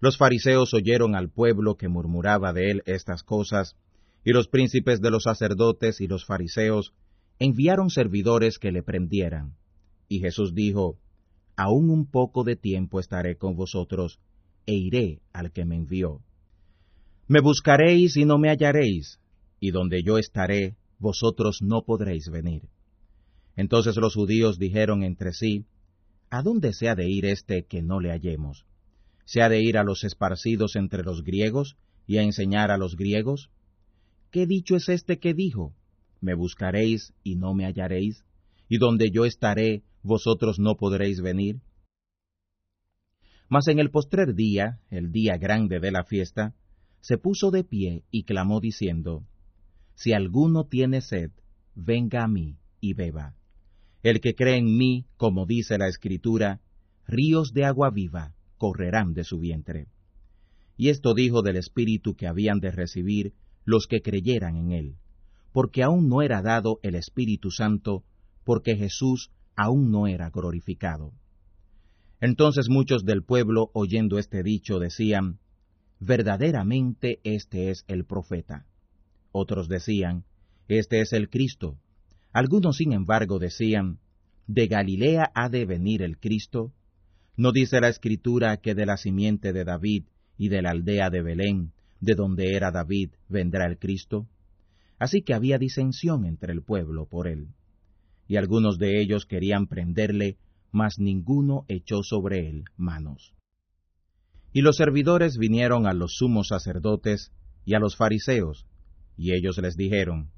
Los 0.00 0.16
fariseos 0.16 0.72
oyeron 0.72 1.14
al 1.14 1.30
pueblo 1.30 1.76
que 1.76 1.88
murmuraba 1.88 2.52
de 2.52 2.70
él 2.70 2.82
estas 2.86 3.22
cosas, 3.22 3.76
y 4.24 4.32
los 4.32 4.48
príncipes 4.48 5.00
de 5.00 5.10
los 5.10 5.24
sacerdotes 5.24 6.00
y 6.00 6.06
los 6.06 6.24
fariseos 6.24 6.94
enviaron 7.38 7.90
servidores 7.90 8.58
que 8.58 8.72
le 8.72 8.82
prendieran. 8.82 9.54
Y 10.08 10.20
Jesús 10.20 10.54
dijo, 10.54 10.98
Aún 11.56 11.90
un 11.90 12.10
poco 12.10 12.44
de 12.44 12.56
tiempo 12.56 13.00
estaré 13.00 13.36
con 13.36 13.54
vosotros, 13.54 14.18
e 14.66 14.74
iré 14.74 15.20
al 15.32 15.52
que 15.52 15.64
me 15.64 15.76
envió. 15.76 16.22
Me 17.28 17.40
buscaréis 17.40 18.16
y 18.16 18.24
no 18.24 18.38
me 18.38 18.48
hallaréis, 18.48 19.20
y 19.58 19.70
donde 19.70 20.02
yo 20.02 20.16
estaré, 20.16 20.76
vosotros 20.98 21.60
no 21.62 21.82
podréis 21.82 22.30
venir. 22.30 22.68
Entonces 23.56 23.96
los 23.96 24.14
judíos 24.14 24.58
dijeron 24.58 25.02
entre 25.02 25.32
sí, 25.32 25.66
¿A 26.30 26.42
dónde 26.42 26.72
se 26.72 26.88
ha 26.88 26.94
de 26.94 27.08
ir 27.08 27.26
este 27.26 27.64
que 27.64 27.82
no 27.82 28.00
le 28.00 28.10
hallemos? 28.10 28.64
¿Se 29.30 29.42
ha 29.42 29.48
de 29.48 29.62
ir 29.62 29.78
a 29.78 29.84
los 29.84 30.02
esparcidos 30.02 30.74
entre 30.74 31.04
los 31.04 31.22
griegos 31.22 31.76
y 32.04 32.18
a 32.18 32.22
enseñar 32.24 32.72
a 32.72 32.76
los 32.76 32.96
griegos? 32.96 33.48
¿Qué 34.32 34.44
dicho 34.44 34.74
es 34.74 34.88
este 34.88 35.20
que 35.20 35.34
dijo? 35.34 35.72
Me 36.20 36.34
buscaréis 36.34 37.14
y 37.22 37.36
no 37.36 37.54
me 37.54 37.64
hallaréis, 37.64 38.24
y 38.68 38.78
donde 38.78 39.12
yo 39.12 39.24
estaré, 39.24 39.84
vosotros 40.02 40.58
no 40.58 40.76
podréis 40.76 41.20
venir. 41.20 41.60
Mas 43.48 43.68
en 43.68 43.78
el 43.78 43.92
postrer 43.92 44.34
día, 44.34 44.80
el 44.90 45.12
día 45.12 45.36
grande 45.36 45.78
de 45.78 45.92
la 45.92 46.02
fiesta, 46.02 46.56
se 47.00 47.16
puso 47.16 47.52
de 47.52 47.62
pie 47.62 48.02
y 48.10 48.24
clamó 48.24 48.58
diciendo, 48.58 49.24
Si 49.94 50.12
alguno 50.12 50.64
tiene 50.64 51.02
sed, 51.02 51.30
venga 51.76 52.24
a 52.24 52.26
mí 52.26 52.56
y 52.80 52.94
beba. 52.94 53.36
El 54.02 54.20
que 54.20 54.34
cree 54.34 54.56
en 54.56 54.76
mí, 54.76 55.06
como 55.16 55.46
dice 55.46 55.78
la 55.78 55.86
Escritura, 55.86 56.60
ríos 57.06 57.52
de 57.52 57.64
agua 57.64 57.90
viva 57.90 58.34
correrán 58.60 59.14
de 59.14 59.24
su 59.24 59.38
vientre. 59.38 59.86
Y 60.76 60.90
esto 60.90 61.14
dijo 61.14 61.40
del 61.40 61.56
Espíritu 61.56 62.14
que 62.14 62.26
habían 62.26 62.60
de 62.60 62.70
recibir 62.70 63.32
los 63.64 63.86
que 63.86 64.02
creyeran 64.02 64.56
en 64.56 64.70
él, 64.70 64.96
porque 65.52 65.82
aún 65.82 66.10
no 66.10 66.20
era 66.20 66.42
dado 66.42 66.78
el 66.82 66.94
Espíritu 66.94 67.50
Santo, 67.50 68.04
porque 68.44 68.76
Jesús 68.76 69.30
aún 69.56 69.90
no 69.90 70.06
era 70.06 70.28
glorificado. 70.28 71.12
Entonces 72.20 72.68
muchos 72.68 73.04
del 73.06 73.22
pueblo, 73.22 73.70
oyendo 73.72 74.18
este 74.18 74.42
dicho, 74.42 74.78
decían, 74.78 75.38
Verdaderamente 75.98 77.20
este 77.24 77.70
es 77.70 77.84
el 77.88 78.04
profeta. 78.04 78.66
Otros 79.32 79.68
decían, 79.68 80.24
Este 80.68 81.00
es 81.00 81.14
el 81.14 81.30
Cristo. 81.30 81.78
Algunos, 82.32 82.76
sin 82.76 82.92
embargo, 82.92 83.38
decían, 83.38 84.00
¿De 84.46 84.66
Galilea 84.66 85.30
ha 85.34 85.48
de 85.48 85.64
venir 85.64 86.02
el 86.02 86.18
Cristo? 86.18 86.72
¿No 87.40 87.52
dice 87.52 87.80
la 87.80 87.88
escritura 87.88 88.58
que 88.58 88.74
de 88.74 88.84
la 88.84 88.98
simiente 88.98 89.54
de 89.54 89.64
David 89.64 90.04
y 90.36 90.50
de 90.50 90.60
la 90.60 90.72
aldea 90.72 91.08
de 91.08 91.22
Belén, 91.22 91.72
de 91.98 92.14
donde 92.14 92.54
era 92.54 92.70
David, 92.70 93.12
vendrá 93.30 93.64
el 93.64 93.78
Cristo? 93.78 94.28
Así 94.98 95.22
que 95.22 95.32
había 95.32 95.56
disensión 95.56 96.26
entre 96.26 96.52
el 96.52 96.60
pueblo 96.60 97.06
por 97.06 97.26
él. 97.26 97.48
Y 98.28 98.36
algunos 98.36 98.76
de 98.76 99.00
ellos 99.00 99.24
querían 99.24 99.68
prenderle, 99.68 100.36
mas 100.70 100.98
ninguno 100.98 101.64
echó 101.68 102.02
sobre 102.02 102.46
él 102.46 102.64
manos. 102.76 103.32
Y 104.52 104.60
los 104.60 104.76
servidores 104.76 105.38
vinieron 105.38 105.86
a 105.86 105.94
los 105.94 106.16
sumos 106.18 106.48
sacerdotes 106.48 107.32
y 107.64 107.72
a 107.72 107.78
los 107.78 107.96
fariseos, 107.96 108.66
y 109.16 109.32
ellos 109.32 109.56
les 109.56 109.78
dijeron, 109.78 110.28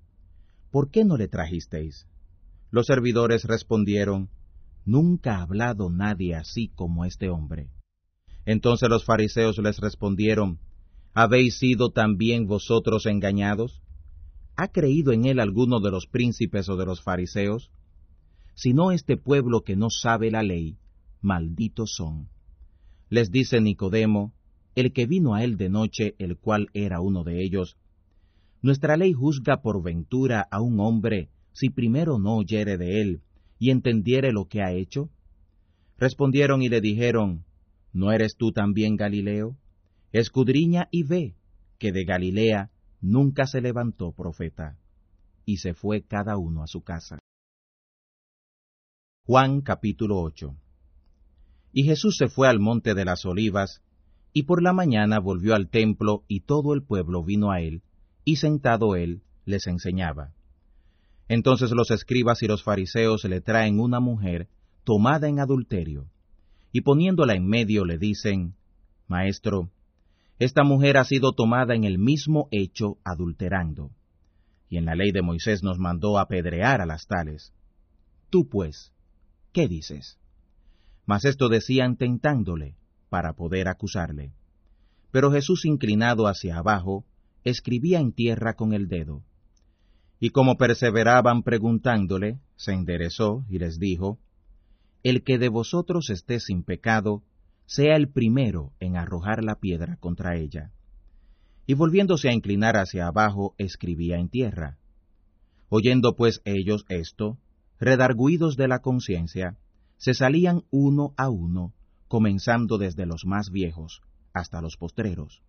¿Por 0.70 0.92
qué 0.92 1.05
no 1.05 1.16
le 1.16 1.26
trajisteis? 1.26 2.07
Los 2.70 2.86
servidores 2.86 3.42
respondieron, 3.42 4.30
Nunca 4.85 5.37
ha 5.37 5.43
hablado 5.43 5.91
nadie 5.91 6.35
así 6.35 6.68
como 6.68 7.05
este 7.05 7.28
hombre. 7.28 7.68
Entonces 8.45 8.89
los 8.89 9.05
fariseos 9.05 9.59
les 9.59 9.78
respondieron, 9.78 10.59
¿Habéis 11.14 11.59
sido 11.59 11.91
también 11.91 12.47
vosotros 12.47 13.07
engañados? 13.07 13.83
¿Ha 14.57 14.68
creído 14.68 15.12
en 15.12 15.26
él 15.26 15.41
alguno 15.41 15.80
de 15.80 15.91
los 15.91 16.07
príncipes 16.07 16.68
o 16.68 16.76
de 16.76 16.87
los 16.87 17.03
fariseos? 17.03 17.70
Si 18.55 18.72
no 18.72 18.91
este 18.93 19.16
pueblo 19.16 19.62
que 19.62 19.76
no 19.76 19.89
sabe 19.91 20.30
la 20.30 20.43
ley, 20.43 20.78
malditos 21.20 21.95
son. 21.95 22.28
Les 23.09 23.30
dice 23.30 23.61
Nicodemo, 23.61 24.33
el 24.74 24.93
que 24.93 25.07
vino 25.07 25.35
a 25.35 25.45
él 25.45 25.57
de 25.57 25.68
noche, 25.68 26.14
el 26.18 26.39
cual 26.39 26.68
era 26.72 27.01
uno 27.01 27.24
de 27.24 27.43
ellos, 27.45 27.76
Nuestra 28.62 28.97
ley 28.97 29.12
juzga 29.12 29.61
por 29.61 29.83
ventura 29.83 30.47
a 30.51 30.61
un 30.61 30.78
hombre 30.80 31.30
si 31.53 31.68
primero 31.68 32.18
no 32.18 32.37
oyere 32.37 32.78
de 32.78 33.01
él 33.03 33.22
y 33.62 33.70
entendiere 33.70 34.32
lo 34.32 34.48
que 34.48 34.60
ha 34.60 34.72
hecho? 34.72 35.08
Respondieron 35.96 36.62
y 36.62 36.68
le 36.68 36.80
dijeron, 36.80 37.44
¿No 37.92 38.10
eres 38.10 38.34
tú 38.36 38.50
también 38.50 38.96
Galileo? 38.96 39.56
escudriña 40.10 40.88
y 40.90 41.04
ve 41.04 41.36
que 41.78 41.92
de 41.92 42.04
Galilea 42.04 42.72
nunca 43.00 43.46
se 43.46 43.60
levantó 43.60 44.10
profeta. 44.10 44.80
Y 45.44 45.58
se 45.58 45.74
fue 45.74 46.02
cada 46.02 46.38
uno 46.38 46.64
a 46.64 46.66
su 46.66 46.82
casa. 46.82 47.20
Juan 49.26 49.60
capítulo 49.60 50.20
8 50.20 50.56
Y 51.72 51.84
Jesús 51.84 52.16
se 52.18 52.26
fue 52.26 52.48
al 52.48 52.58
monte 52.58 52.94
de 52.94 53.04
las 53.04 53.24
olivas, 53.24 53.80
y 54.32 54.42
por 54.42 54.60
la 54.60 54.72
mañana 54.72 55.20
volvió 55.20 55.54
al 55.54 55.68
templo, 55.68 56.24
y 56.26 56.40
todo 56.40 56.74
el 56.74 56.82
pueblo 56.82 57.22
vino 57.22 57.52
a 57.52 57.60
él, 57.60 57.84
y 58.24 58.36
sentado 58.36 58.96
él 58.96 59.22
les 59.44 59.68
enseñaba. 59.68 60.34
Entonces 61.35 61.70
los 61.70 61.91
escribas 61.91 62.43
y 62.43 62.47
los 62.47 62.62
fariseos 62.62 63.24
le 63.24 63.41
traen 63.41 63.80
una 63.80 64.01
mujer 64.01 64.49
tomada 64.85 65.28
en 65.30 65.41
adulterio, 65.41 66.11
y 66.72 66.83
poniéndola 66.83 67.33
en 67.33 67.47
medio 67.47 67.87
le 67.87 67.97
dicen, 67.97 68.55
Maestro, 69.09 69.70
esta 70.39 70.62
mujer 70.62 70.99
ha 70.99 71.05
sido 71.05 71.33
tomada 71.33 71.74
en 71.74 71.85
el 71.85 71.99
mismo 71.99 72.49
hecho 72.51 72.99
adulterando. 73.03 73.93
Y 74.68 74.76
en 74.76 74.85
la 74.85 74.95
ley 74.95 75.11
de 75.11 75.22
Moisés 75.22 75.62
nos 75.62 75.78
mandó 75.78 76.18
apedrear 76.18 76.83
a 76.83 76.87
las 76.87 77.07
tales. 77.07 77.55
Tú 78.28 78.47
pues, 78.51 78.93
¿qué 79.55 79.68
dices? 79.68 80.18
Mas 81.07 81.24
esto 81.24 81.49
decían 81.49 81.97
tentándole, 81.97 82.76
para 83.09 83.33
poder 83.33 83.68
acusarle. 83.68 84.35
Pero 85.11 85.33
Jesús 85.33 85.64
inclinado 85.64 86.26
hacia 86.26 86.59
abajo, 86.59 87.07
escribía 87.43 88.01
en 88.01 88.12
tierra 88.12 88.53
con 88.53 88.74
el 88.74 88.87
dedo. 88.87 89.22
Y 90.25 90.31
como 90.31 90.57
perseveraban 90.57 91.43
preguntándole, 91.43 92.39
se 92.55 92.70
enderezó 92.70 93.45
y 93.49 93.59
les 93.59 93.81
dijo, 93.81 94.20
El 95.03 95.25
que 95.25 95.37
de 95.37 95.49
vosotros 95.49 96.11
esté 96.11 96.39
sin 96.39 96.62
pecado, 96.62 97.25
sea 97.66 97.97
el 97.97 98.09
primero 98.09 98.70
en 98.79 98.97
arrojar 98.97 99.43
la 99.43 99.57
piedra 99.57 99.97
contra 99.97 100.37
ella. 100.37 100.70
Y 101.66 101.75
volviéndose 101.75 102.29
a 102.29 102.35
inclinar 102.35 102.77
hacia 102.77 103.09
abajo, 103.09 103.57
escribía 103.59 104.16
en 104.18 104.29
tierra. 104.29 104.79
Oyendo 105.68 106.14
pues 106.14 106.41
ellos 106.45 106.85
esto, 106.89 107.37
redarguidos 107.81 108.57
de 108.57 108.68
la 108.68 108.79
conciencia, 108.79 109.59
se 109.97 110.14
salían 110.14 110.62
uno 110.70 111.14
a 111.16 111.31
uno, 111.31 111.75
comenzando 112.07 112.79
desde 112.79 113.07
los 113.07 113.25
más 113.27 113.51
viejos 113.51 114.03
hasta 114.33 114.61
los 114.61 114.77
postreros. 114.77 115.43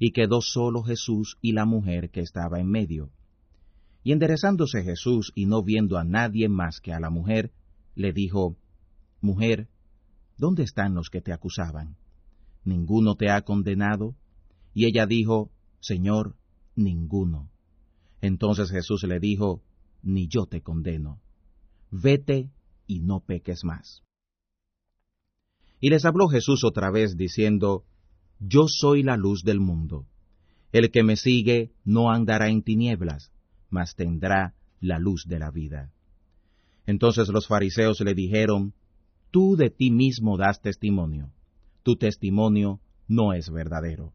Y 0.00 0.10
quedó 0.10 0.40
solo 0.40 0.82
Jesús 0.82 1.38
y 1.40 1.52
la 1.52 1.64
mujer 1.64 2.10
que 2.10 2.22
estaba 2.22 2.58
en 2.58 2.68
medio. 2.68 3.12
Y 4.02 4.12
enderezándose 4.12 4.82
Jesús 4.82 5.32
y 5.34 5.46
no 5.46 5.62
viendo 5.62 5.98
a 5.98 6.04
nadie 6.04 6.48
más 6.48 6.80
que 6.80 6.92
a 6.92 7.00
la 7.00 7.10
mujer, 7.10 7.52
le 7.94 8.12
dijo, 8.12 8.56
Mujer, 9.20 9.68
¿dónde 10.38 10.62
están 10.62 10.94
los 10.94 11.10
que 11.10 11.20
te 11.20 11.32
acusaban? 11.32 11.96
¿Ninguno 12.64 13.14
te 13.14 13.30
ha 13.30 13.42
condenado? 13.42 14.16
Y 14.72 14.86
ella 14.86 15.06
dijo, 15.06 15.50
Señor, 15.80 16.36
ninguno. 16.74 17.50
Entonces 18.20 18.70
Jesús 18.70 19.02
le 19.04 19.20
dijo, 19.20 19.62
Ni 20.02 20.28
yo 20.28 20.46
te 20.46 20.62
condeno. 20.62 21.20
Vete 21.90 22.50
y 22.86 23.00
no 23.00 23.20
peques 23.20 23.64
más. 23.64 24.02
Y 25.80 25.90
les 25.90 26.04
habló 26.04 26.28
Jesús 26.28 26.64
otra 26.64 26.90
vez 26.90 27.16
diciendo, 27.16 27.84
Yo 28.38 28.66
soy 28.68 29.02
la 29.02 29.16
luz 29.16 29.42
del 29.42 29.60
mundo. 29.60 30.06
El 30.72 30.90
que 30.90 31.02
me 31.02 31.16
sigue 31.16 31.72
no 31.84 32.10
andará 32.10 32.48
en 32.48 32.62
tinieblas, 32.62 33.32
mas 33.70 33.94
tendrá 33.94 34.54
la 34.80 34.98
luz 34.98 35.24
de 35.26 35.38
la 35.38 35.50
vida. 35.50 35.92
Entonces 36.86 37.28
los 37.28 37.46
fariseos 37.46 38.00
le 38.00 38.14
dijeron, 38.14 38.74
Tú 39.30 39.54
de 39.56 39.70
ti 39.70 39.90
mismo 39.92 40.36
das 40.36 40.60
testimonio, 40.60 41.30
tu 41.84 41.96
testimonio 41.96 42.80
no 43.06 43.32
es 43.32 43.48
verdadero. 43.48 44.12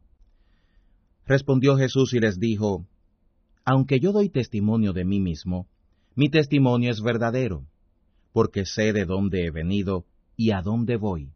Respondió 1.25 1.77
Jesús 1.77 2.13
y 2.13 2.19
les 2.19 2.39
dijo, 2.39 2.85
Aunque 3.63 3.99
yo 3.99 4.11
doy 4.11 4.29
testimonio 4.29 4.91
de 4.91 5.05
mí 5.05 5.19
mismo, 5.19 5.67
mi 6.15 6.29
testimonio 6.29 6.91
es 6.91 7.01
verdadero, 7.01 7.65
porque 8.33 8.65
sé 8.65 8.93
de 8.93 9.05
dónde 9.05 9.45
he 9.45 9.51
venido 9.51 10.05
y 10.35 10.51
a 10.51 10.61
dónde 10.61 10.97
voy. 10.97 11.31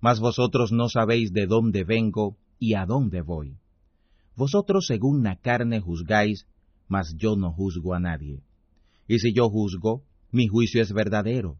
Mas 0.00 0.18
vosotros 0.18 0.72
no 0.72 0.88
sabéis 0.88 1.32
de 1.32 1.46
dónde 1.46 1.84
vengo 1.84 2.36
y 2.58 2.74
a 2.74 2.86
dónde 2.86 3.20
voy. 3.20 3.58
Vosotros 4.36 4.86
según 4.86 5.22
la 5.22 5.36
carne 5.36 5.80
juzgáis, 5.80 6.46
mas 6.92 7.16
yo 7.16 7.36
no 7.36 7.50
juzgo 7.52 7.94
a 7.94 8.00
nadie. 8.00 8.42
Y 9.08 9.18
si 9.20 9.32
yo 9.32 9.48
juzgo, 9.48 10.04
mi 10.30 10.46
juicio 10.46 10.82
es 10.82 10.92
verdadero, 10.92 11.56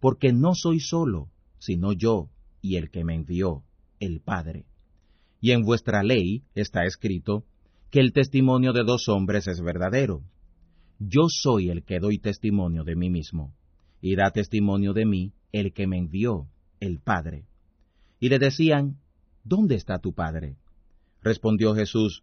porque 0.00 0.32
no 0.32 0.54
soy 0.54 0.80
solo, 0.80 1.28
sino 1.58 1.92
yo 1.92 2.30
y 2.62 2.76
el 2.76 2.90
que 2.90 3.04
me 3.04 3.14
envió, 3.14 3.62
el 3.98 4.22
Padre. 4.22 4.64
Y 5.38 5.50
en 5.50 5.64
vuestra 5.64 6.02
ley 6.02 6.44
está 6.54 6.86
escrito 6.86 7.44
que 7.90 8.00
el 8.00 8.14
testimonio 8.14 8.72
de 8.72 8.84
dos 8.84 9.06
hombres 9.10 9.48
es 9.48 9.60
verdadero. 9.60 10.22
Yo 10.98 11.26
soy 11.28 11.68
el 11.68 11.84
que 11.84 11.98
doy 11.98 12.18
testimonio 12.18 12.82
de 12.82 12.96
mí 12.96 13.10
mismo, 13.10 13.52
y 14.00 14.16
da 14.16 14.30
testimonio 14.30 14.94
de 14.94 15.04
mí 15.04 15.34
el 15.52 15.74
que 15.74 15.86
me 15.86 15.98
envió, 15.98 16.48
el 16.80 17.00
Padre. 17.00 17.44
Y 18.18 18.30
le 18.30 18.38
decían, 18.38 18.96
¿Dónde 19.44 19.74
está 19.74 19.98
tu 19.98 20.14
Padre? 20.14 20.56
Respondió 21.20 21.74
Jesús, 21.74 22.22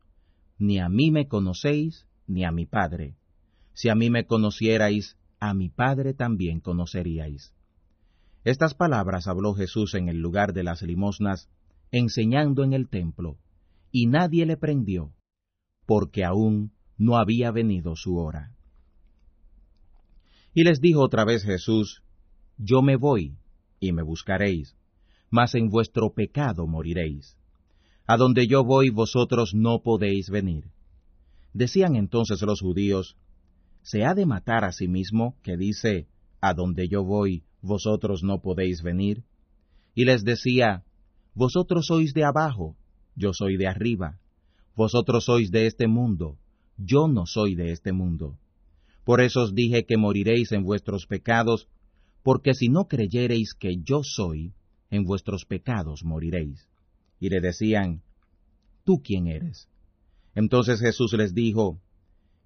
Ni 0.58 0.80
a 0.80 0.90
mí 0.90 1.12
me 1.12 1.28
conocéis, 1.28 2.07
ni 2.28 2.46
a 2.46 2.52
mi 2.52 2.66
Padre. 2.66 3.16
Si 3.74 3.90
a 3.90 3.96
mí 3.96 4.10
me 4.10 4.26
conocierais, 4.26 5.18
a 5.40 5.54
mi 5.54 5.70
Padre 5.70 6.14
también 6.14 6.60
conoceríais. 6.60 7.54
Estas 8.44 8.74
palabras 8.74 9.28
habló 9.28 9.54
Jesús 9.54 9.94
en 9.94 10.10
el 10.10 10.20
lugar 10.20 10.54
de 10.54 10.64
las 10.64 10.82
limosnas, 10.82 11.50
enseñando 11.92 12.64
en 12.64 12.74
el 12.74 12.90
templo, 12.90 13.38
y 13.92 14.08
nadie 14.08 14.46
le 14.46 14.58
prendió, 14.58 15.14
porque 15.86 16.24
aún 16.24 16.72
no 16.98 17.18
había 17.18 17.52
venido 17.52 17.96
su 17.96 18.18
hora. 18.18 18.56
Y 20.54 20.64
les 20.64 20.82
dijo 20.82 21.02
otra 21.02 21.24
vez 21.24 21.44
Jesús, 21.44 22.04
Yo 22.58 22.82
me 22.82 22.96
voy, 22.96 23.38
y 23.80 23.92
me 23.92 24.02
buscaréis, 24.02 24.76
mas 25.30 25.56
en 25.56 25.70
vuestro 25.70 26.14
pecado 26.14 26.68
moriréis. 26.68 27.38
A 28.08 28.18
donde 28.18 28.48
yo 28.48 28.64
voy 28.64 28.90
vosotros 28.90 29.54
no 29.54 29.82
podéis 29.84 30.30
venir. 30.30 30.72
Decían 31.54 31.96
entonces 31.96 32.42
los 32.42 32.62
judíos, 32.62 33.18
¿se 33.82 34.06
ha 34.06 34.14
de 34.14 34.26
matar 34.26 34.64
a 34.64 34.72
sí 34.72 34.88
mismo 34.88 35.36
que 35.44 35.58
dice, 35.58 36.08
A 36.40 36.54
donde 36.54 36.88
yo 36.88 37.04
voy 37.04 37.44
vosotros 37.62 38.24
no 38.24 38.42
podéis 38.42 38.82
venir. 38.82 39.24
Y 39.96 40.06
les 40.06 40.24
decía, 40.24 40.84
Vosotros 41.34 41.88
sois 41.88 42.14
de 42.14 42.24
abajo, 42.24 42.76
yo 43.16 43.32
soy 43.34 43.58
de 43.58 43.68
arriba. 43.68 44.20
Vosotros 44.76 45.26
sois 45.26 45.52
de 45.52 45.68
este 45.68 45.88
mundo, 45.88 46.38
yo 46.78 47.08
no 47.08 47.26
soy 47.26 47.56
de 47.56 47.72
este 47.72 47.92
mundo. 47.92 48.38
Por 49.04 49.22
eso 49.22 49.42
os 49.42 49.54
dije 49.54 49.86
que 49.86 49.98
moriréis 49.98 50.52
en 50.52 50.64
vuestros 50.64 51.06
pecados, 51.06 51.68
porque 52.24 52.54
si 52.54 52.70
no 52.70 52.88
creyereis 52.88 53.54
que 53.54 53.78
yo 53.84 54.02
soy, 54.04 54.54
en 54.90 55.04
vuestros 55.04 55.46
pecados 55.46 56.04
moriréis. 56.04 56.68
Y 57.20 57.30
le 57.30 57.40
decían, 57.40 58.02
¿tú 58.84 59.02
quién 59.04 59.28
eres? 59.28 59.68
Entonces 60.38 60.80
Jesús 60.80 61.14
les 61.14 61.34
dijo, 61.34 61.82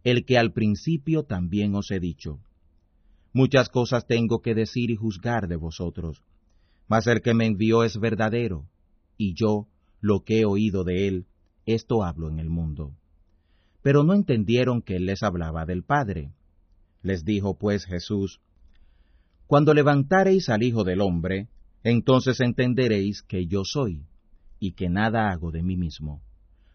El 0.05 0.23
que 0.23 0.37
al 0.37 0.53
principio 0.53 1.23
también 1.23 1.75
os 1.75 1.91
he 1.91 1.99
dicho, 1.99 2.39
Muchas 3.33 3.67
cosas 3.67 4.07
tengo 4.07 4.41
que 4.41 4.55
decir 4.55 4.91
y 4.91 4.95
juzgar 4.95 5.49
de 5.49 5.57
vosotros, 5.57 6.23
mas 6.87 7.05
el 7.07 7.21
que 7.21 7.33
me 7.33 7.45
envió 7.45 7.83
es 7.83 7.99
verdadero, 7.99 8.65
y 9.17 9.33
yo, 9.33 9.67
lo 9.99 10.23
que 10.23 10.39
he 10.39 10.45
oído 10.45 10.85
de 10.85 11.09
él, 11.09 11.25
esto 11.65 12.05
hablo 12.05 12.29
en 12.29 12.39
el 12.39 12.49
mundo. 12.49 12.95
Pero 13.81 14.05
no 14.05 14.13
entendieron 14.13 14.81
que 14.81 14.95
él 14.95 15.05
les 15.05 15.21
hablaba 15.21 15.65
del 15.65 15.83
Padre. 15.83 16.31
Les 17.01 17.25
dijo 17.25 17.57
pues 17.57 17.83
Jesús, 17.83 18.39
Cuando 19.47 19.73
levantareis 19.73 20.47
al 20.47 20.63
Hijo 20.63 20.85
del 20.85 21.01
Hombre, 21.01 21.49
entonces 21.83 22.39
entenderéis 22.39 23.21
que 23.21 23.47
yo 23.47 23.65
soy, 23.65 24.05
y 24.61 24.75
que 24.75 24.87
nada 24.87 25.29
hago 25.29 25.51
de 25.51 25.61
mí 25.61 25.75
mismo. 25.75 26.21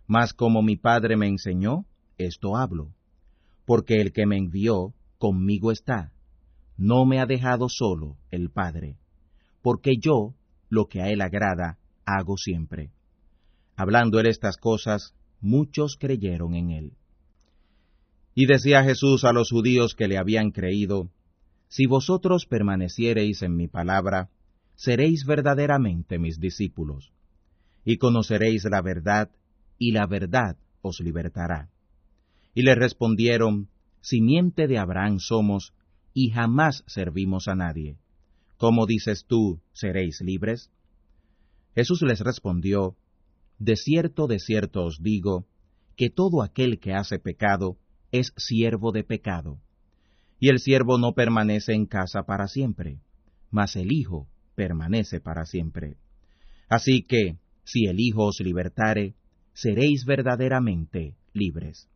Mas 0.07 0.33
como 0.33 0.63
mi 0.63 0.77
Padre 0.77 1.17
me 1.17 1.29
enseñó, 1.29 1.85
esto 2.19 2.57
hablo. 2.57 2.95
Porque 3.65 4.01
el 4.01 4.13
que 4.13 4.27
me 4.27 4.37
envió, 4.37 4.95
conmigo 5.19 5.73
está 5.73 6.13
no 6.77 7.07
me 7.07 7.21
ha 7.21 7.27
dejado 7.27 7.69
solo 7.69 8.17
el 8.31 8.51
Padre, 8.51 8.97
porque 9.63 9.97
yo, 9.99 10.35
lo 10.69 10.87
que 10.87 11.01
a 11.01 11.09
Él 11.11 11.23
agrada, 11.23 11.79
hago 12.05 12.37
siempre. 12.37 12.91
Hablando 13.77 14.21
Él 14.21 14.27
estas 14.27 14.57
cosas, 14.57 15.15
muchos 15.41 15.97
creyeron 15.99 16.55
en 16.55 16.71
Él. 16.71 16.93
Y 18.35 18.47
decía 18.47 18.85
Jesús 18.85 19.25
a 19.25 19.33
los 19.33 19.51
judíos 19.51 19.95
que 19.95 20.09
le 20.09 20.19
habían 20.19 20.51
creído, 20.51 21.11
Si 21.69 21.87
vosotros 21.87 22.47
permaneciereis 22.47 23.43
en 23.43 23.57
mi 23.57 23.67
palabra, 23.67 24.29
seréis 24.77 25.25
verdaderamente 25.25 26.19
mis 26.19 26.39
discípulos, 26.39 27.13
y 27.85 27.97
conoceréis 27.97 28.65
la 28.65 28.83
verdad, 28.83 29.31
y 29.79 29.93
la 29.93 30.07
verdad 30.07 30.57
os 30.83 31.01
libertará. 31.01 31.71
Y 32.55 32.63
le 32.63 32.75
respondieron, 32.75 33.69
Simiente 34.01 34.69
de 34.69 34.79
Abraham 34.79 35.19
somos, 35.19 35.73
y 36.15 36.31
jamás 36.31 36.85
servimos 36.87 37.49
a 37.49 37.55
nadie. 37.55 37.99
¿Cómo 38.57 38.87
dices 38.87 39.27
tú, 39.27 39.61
seréis 39.73 40.21
libres? 40.21 40.71
Jesús 41.75 42.03
les 42.03 42.21
respondió, 42.21 42.97
De 43.59 43.77
cierto, 43.77 44.27
de 44.27 44.39
cierto 44.39 44.85
os 44.85 45.03
digo, 45.03 45.47
que 45.97 46.09
todo 46.09 46.43
aquel 46.43 46.79
que 46.79 46.95
hace 46.95 47.19
pecado 47.19 47.79
es 48.13 48.33
siervo 48.37 48.93
de 48.93 49.05
pecado. 49.05 49.59
Y 50.39 50.49
el 50.49 50.59
siervo 50.59 50.99
no 50.99 51.13
permanece 51.13 51.75
en 51.75 51.87
casa 51.87 52.23
para 52.23 52.49
siempre, 52.49 53.01
mas 53.51 53.77
el 53.77 53.93
Hijo 53.93 54.29
permanece 54.55 55.21
para 55.21 55.45
siempre. 55.47 55.97
Así 56.69 57.03
que, 57.03 57.39
si 57.65 57.87
el 57.87 58.01
Hijo 58.01 58.27
os 58.27 58.41
libertare, 58.41 59.15
seréis 59.57 60.05
verdaderamente 60.05 61.17
libres. 61.33 61.89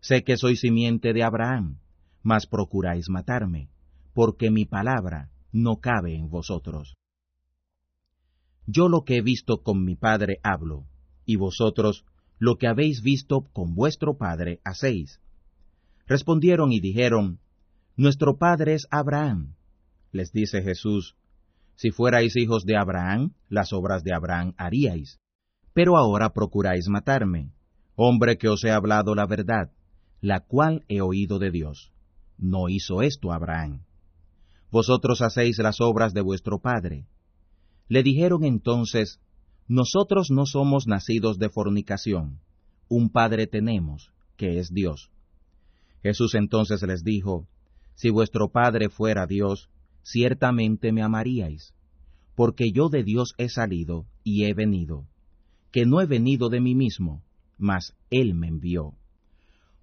Sé 0.00 0.24
que 0.24 0.38
soy 0.38 0.56
simiente 0.56 1.12
de 1.12 1.22
Abraham, 1.22 1.78
mas 2.22 2.46
procuráis 2.46 3.10
matarme, 3.10 3.68
porque 4.14 4.50
mi 4.50 4.64
palabra 4.64 5.30
no 5.52 5.76
cabe 5.76 6.14
en 6.14 6.30
vosotros. 6.30 6.94
Yo 8.66 8.88
lo 8.88 9.02
que 9.04 9.18
he 9.18 9.22
visto 9.22 9.62
con 9.62 9.84
mi 9.84 9.94
padre 9.94 10.38
hablo, 10.42 10.86
y 11.26 11.36
vosotros 11.36 12.06
lo 12.38 12.56
que 12.56 12.66
habéis 12.66 13.02
visto 13.02 13.42
con 13.52 13.74
vuestro 13.74 14.16
padre 14.16 14.60
hacéis. 14.64 15.20
Respondieron 16.06 16.72
y 16.72 16.80
dijeron, 16.80 17.40
Nuestro 17.94 18.38
padre 18.38 18.72
es 18.72 18.86
Abraham. 18.90 19.54
Les 20.12 20.32
dice 20.32 20.62
Jesús, 20.62 21.14
Si 21.74 21.90
fuerais 21.90 22.36
hijos 22.36 22.64
de 22.64 22.76
Abraham, 22.76 23.34
las 23.50 23.74
obras 23.74 24.02
de 24.02 24.14
Abraham 24.14 24.54
haríais. 24.56 25.18
Pero 25.76 25.98
ahora 25.98 26.32
procuráis 26.32 26.88
matarme, 26.88 27.52
hombre 27.96 28.38
que 28.38 28.48
os 28.48 28.64
he 28.64 28.70
hablado 28.70 29.14
la 29.14 29.26
verdad, 29.26 29.70
la 30.22 30.40
cual 30.40 30.86
he 30.88 31.02
oído 31.02 31.38
de 31.38 31.50
Dios. 31.50 31.92
No 32.38 32.70
hizo 32.70 33.02
esto 33.02 33.30
Abraham. 33.30 33.82
Vosotros 34.70 35.20
hacéis 35.20 35.58
las 35.58 35.82
obras 35.82 36.14
de 36.14 36.22
vuestro 36.22 36.60
padre. 36.60 37.04
Le 37.88 38.02
dijeron 38.02 38.42
entonces, 38.44 39.20
Nosotros 39.68 40.28
no 40.30 40.46
somos 40.46 40.86
nacidos 40.86 41.36
de 41.36 41.50
fornicación, 41.50 42.40
un 42.88 43.10
padre 43.10 43.46
tenemos, 43.46 44.14
que 44.38 44.58
es 44.58 44.72
Dios. 44.72 45.10
Jesús 46.02 46.36
entonces 46.36 46.80
les 46.84 47.04
dijo, 47.04 47.48
Si 47.96 48.08
vuestro 48.08 48.48
padre 48.48 48.88
fuera 48.88 49.26
Dios, 49.26 49.68
ciertamente 50.02 50.90
me 50.92 51.02
amaríais, 51.02 51.74
porque 52.34 52.72
yo 52.72 52.88
de 52.88 53.04
Dios 53.04 53.34
he 53.36 53.50
salido 53.50 54.06
y 54.24 54.44
he 54.44 54.54
venido, 54.54 55.06
que 55.70 55.86
no 55.86 56.00
he 56.00 56.06
venido 56.06 56.48
de 56.48 56.60
mí 56.60 56.74
mismo, 56.74 57.22
mas 57.58 57.94
Él 58.10 58.34
me 58.34 58.48
envió. 58.48 58.94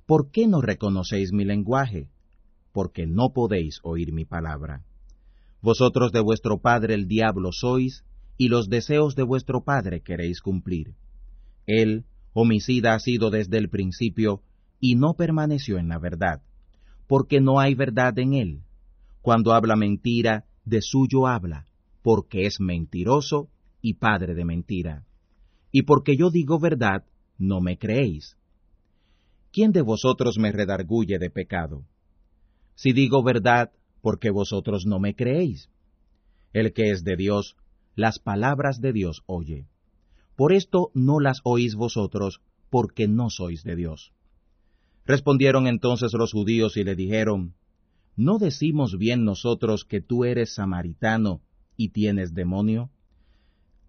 ¿Por 0.05 0.31
qué 0.31 0.47
no 0.47 0.61
reconocéis 0.61 1.31
mi 1.31 1.45
lenguaje? 1.45 2.09
Porque 2.71 3.07
no 3.07 3.31
podéis 3.33 3.79
oír 3.83 4.11
mi 4.11 4.25
palabra. 4.25 4.83
Vosotros 5.61 6.11
de 6.11 6.19
vuestro 6.19 6.59
padre 6.59 6.93
el 6.93 7.07
diablo 7.07 7.51
sois, 7.51 8.03
y 8.37 8.49
los 8.49 8.67
deseos 8.67 9.15
de 9.15 9.23
vuestro 9.23 9.63
padre 9.63 10.01
queréis 10.01 10.41
cumplir. 10.41 10.95
Él, 11.65 12.05
homicida 12.33 12.93
ha 12.93 12.99
sido 12.99 13.29
desde 13.29 13.57
el 13.57 13.69
principio, 13.69 14.41
y 14.79 14.95
no 14.95 15.13
permaneció 15.13 15.77
en 15.77 15.87
la 15.87 15.99
verdad, 15.99 16.41
porque 17.07 17.39
no 17.39 17.59
hay 17.59 17.75
verdad 17.75 18.17
en 18.19 18.33
él. 18.33 18.63
Cuando 19.21 19.53
habla 19.53 19.75
mentira, 19.77 20.45
de 20.65 20.81
suyo 20.81 21.27
habla, 21.27 21.67
porque 22.01 22.45
es 22.45 22.59
mentiroso 22.59 23.49
y 23.81 23.93
padre 23.93 24.33
de 24.33 24.43
mentira. 24.43 25.05
Y 25.73 25.81
porque 25.81 26.15
yo 26.15 26.29
digo 26.29 26.59
verdad, 26.59 27.03
no 27.39 27.59
me 27.59 27.79
creéis. 27.79 28.37
¿Quién 29.51 29.71
de 29.71 29.81
vosotros 29.81 30.37
me 30.37 30.51
redarguye 30.51 31.17
de 31.17 31.31
pecado? 31.31 31.83
Si 32.75 32.93
digo 32.93 33.23
verdad, 33.23 33.71
porque 33.99 34.29
vosotros 34.29 34.85
no 34.85 34.99
me 34.99 35.15
creéis. 35.15 35.71
El 36.53 36.73
que 36.73 36.91
es 36.91 37.03
de 37.03 37.15
Dios, 37.15 37.57
las 37.95 38.19
palabras 38.19 38.81
de 38.81 38.93
Dios 38.93 39.23
oye. 39.25 39.65
Por 40.35 40.53
esto 40.53 40.91
no 40.93 41.19
las 41.19 41.39
oís 41.43 41.73
vosotros, 41.73 42.41
porque 42.69 43.07
no 43.07 43.31
sois 43.31 43.63
de 43.63 43.75
Dios. 43.75 44.13
Respondieron 45.05 45.65
entonces 45.65 46.13
los 46.13 46.33
judíos 46.33 46.77
y 46.77 46.83
le 46.83 46.95
dijeron, 46.95 47.55
¿No 48.15 48.37
decimos 48.37 48.99
bien 48.99 49.25
nosotros 49.25 49.85
que 49.85 50.01
tú 50.01 50.23
eres 50.23 50.53
samaritano 50.53 51.41
y 51.75 51.89
tienes 51.89 52.35
demonio? 52.35 52.91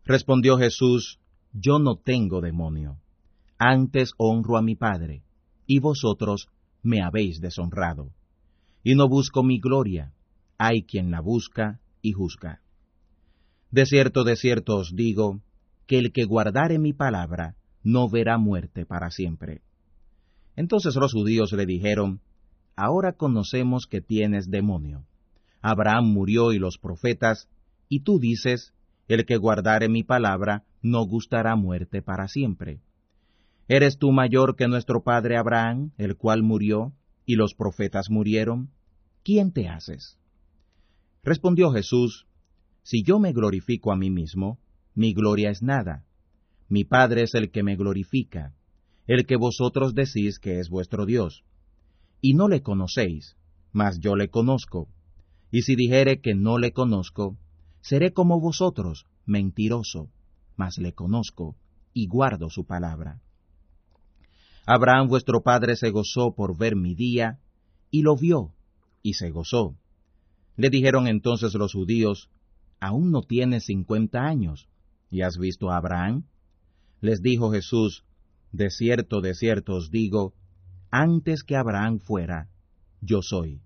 Respondió 0.06 0.56
Jesús, 0.56 1.20
Yo 1.54 1.78
no 1.78 1.96
tengo 1.96 2.42
demonio, 2.42 2.98
antes 3.56 4.12
honro 4.18 4.58
a 4.58 4.62
mi 4.62 4.74
Padre, 4.76 5.22
y 5.66 5.78
vosotros 5.78 6.48
me 6.82 7.00
habéis 7.00 7.40
deshonrado 7.40 8.10
y 8.84 8.94
no 8.94 9.08
busco 9.08 9.42
mi 9.42 9.58
gloria, 9.58 10.12
hay 10.58 10.82
quien 10.82 11.10
la 11.10 11.20
busca 11.20 11.80
y 12.02 12.12
juzga. 12.12 12.60
De 13.70 13.86
cierto, 13.86 14.22
de 14.24 14.36
cierto 14.36 14.76
os 14.76 14.94
digo, 14.94 15.40
que 15.86 15.98
el 15.98 16.12
que 16.12 16.24
guardare 16.24 16.78
mi 16.78 16.92
palabra 16.92 17.56
no 17.82 18.08
verá 18.08 18.36
muerte 18.38 18.84
para 18.84 19.10
siempre. 19.10 19.62
Entonces 20.54 20.94
los 20.96 21.12
judíos 21.12 21.52
le 21.52 21.66
dijeron, 21.66 22.20
Ahora 22.76 23.12
conocemos 23.12 23.86
que 23.86 24.00
tienes 24.00 24.50
demonio. 24.50 25.06
Abraham 25.62 26.12
murió 26.12 26.52
y 26.52 26.58
los 26.58 26.76
profetas, 26.76 27.48
y 27.88 28.00
tú 28.00 28.18
dices, 28.18 28.74
El 29.08 29.24
que 29.24 29.38
guardare 29.38 29.88
mi 29.88 30.02
palabra 30.02 30.64
no 30.84 31.04
gustará 31.04 31.56
muerte 31.56 32.00
para 32.00 32.28
siempre. 32.28 32.80
¿Eres 33.66 33.98
tú 33.98 34.12
mayor 34.12 34.54
que 34.54 34.68
nuestro 34.68 35.02
padre 35.02 35.36
Abraham, 35.36 35.90
el 35.98 36.16
cual 36.16 36.44
murió, 36.44 36.92
y 37.26 37.34
los 37.34 37.54
profetas 37.54 38.10
murieron? 38.10 38.70
¿quién 39.24 39.52
te 39.52 39.68
haces? 39.68 40.18
Respondió 41.24 41.72
Jesús, 41.72 42.26
Si 42.82 43.02
yo 43.02 43.18
me 43.18 43.32
glorifico 43.32 43.90
a 43.90 43.96
mí 43.96 44.10
mismo, 44.10 44.58
mi 44.94 45.14
gloria 45.14 45.50
es 45.50 45.62
nada. 45.62 46.04
Mi 46.68 46.84
Padre 46.84 47.22
es 47.22 47.34
el 47.34 47.50
que 47.50 47.62
me 47.62 47.76
glorifica, 47.76 48.54
el 49.06 49.26
que 49.26 49.36
vosotros 49.36 49.94
decís 49.94 50.38
que 50.38 50.60
es 50.60 50.68
vuestro 50.68 51.06
Dios. 51.06 51.42
Y 52.20 52.34
no 52.34 52.48
le 52.48 52.62
conocéis, 52.62 53.36
mas 53.72 53.98
yo 54.00 54.16
le 54.16 54.28
conozco. 54.28 54.88
Y 55.50 55.62
si 55.62 55.76
dijere 55.76 56.20
que 56.20 56.34
no 56.34 56.58
le 56.58 56.72
conozco, 56.72 57.38
seré 57.80 58.12
como 58.12 58.40
vosotros, 58.40 59.06
mentiroso, 59.24 60.10
mas 60.56 60.78
le 60.78 60.92
conozco, 60.92 61.56
y 61.92 62.06
guardo 62.06 62.50
su 62.50 62.64
palabra. 62.66 63.20
Abraham 64.66 65.08
vuestro 65.08 65.42
padre 65.42 65.76
se 65.76 65.90
gozó 65.90 66.34
por 66.34 66.56
ver 66.56 66.76
mi 66.76 66.94
día, 66.94 67.38
y 67.90 68.02
lo 68.02 68.16
vio, 68.16 68.52
y 69.02 69.14
se 69.14 69.30
gozó. 69.30 69.76
Le 70.56 70.70
dijeron 70.70 71.06
entonces 71.06 71.54
los 71.54 71.72
judíos, 71.72 72.30
Aún 72.80 73.10
no 73.10 73.22
tienes 73.22 73.64
cincuenta 73.64 74.26
años, 74.26 74.68
¿y 75.10 75.22
has 75.22 75.38
visto 75.38 75.70
a 75.70 75.76
Abraham? 75.76 76.24
Les 77.00 77.22
dijo 77.22 77.50
Jesús, 77.50 78.04
De 78.52 78.70
cierto, 78.70 79.20
de 79.20 79.34
cierto 79.34 79.74
os 79.74 79.90
digo, 79.90 80.34
antes 80.90 81.42
que 81.42 81.56
Abraham 81.56 81.98
fuera, 81.98 82.50
yo 83.00 83.20
soy. 83.22 83.60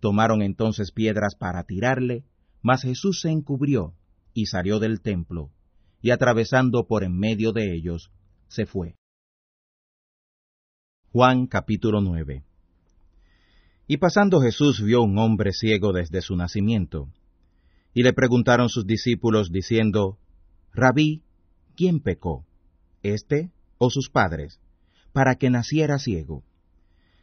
Tomaron 0.00 0.42
entonces 0.42 0.92
piedras 0.92 1.34
para 1.34 1.64
tirarle, 1.64 2.24
mas 2.62 2.82
Jesús 2.82 3.20
se 3.20 3.30
encubrió 3.30 3.94
y 4.32 4.46
salió 4.46 4.78
del 4.78 5.00
templo, 5.00 5.50
y 6.00 6.10
atravesando 6.10 6.86
por 6.86 7.04
en 7.04 7.18
medio 7.18 7.52
de 7.52 7.74
ellos, 7.74 8.10
se 8.48 8.66
fue. 8.66 8.96
Juan 11.12 11.46
capítulo 11.46 12.00
9 12.00 12.44
y 13.92 13.96
pasando 13.96 14.40
Jesús 14.40 14.80
vio 14.80 15.02
un 15.02 15.18
hombre 15.18 15.50
ciego 15.50 15.92
desde 15.92 16.22
su 16.22 16.36
nacimiento. 16.36 17.08
Y 17.92 18.04
le 18.04 18.12
preguntaron 18.12 18.68
sus 18.68 18.86
discípulos 18.86 19.50
diciendo, 19.50 20.16
Rabí, 20.72 21.24
¿quién 21.74 21.98
pecó? 21.98 22.46
¿Este 23.02 23.50
o 23.78 23.90
sus 23.90 24.08
padres? 24.08 24.60
Para 25.12 25.34
que 25.34 25.50
naciera 25.50 25.98
ciego. 25.98 26.44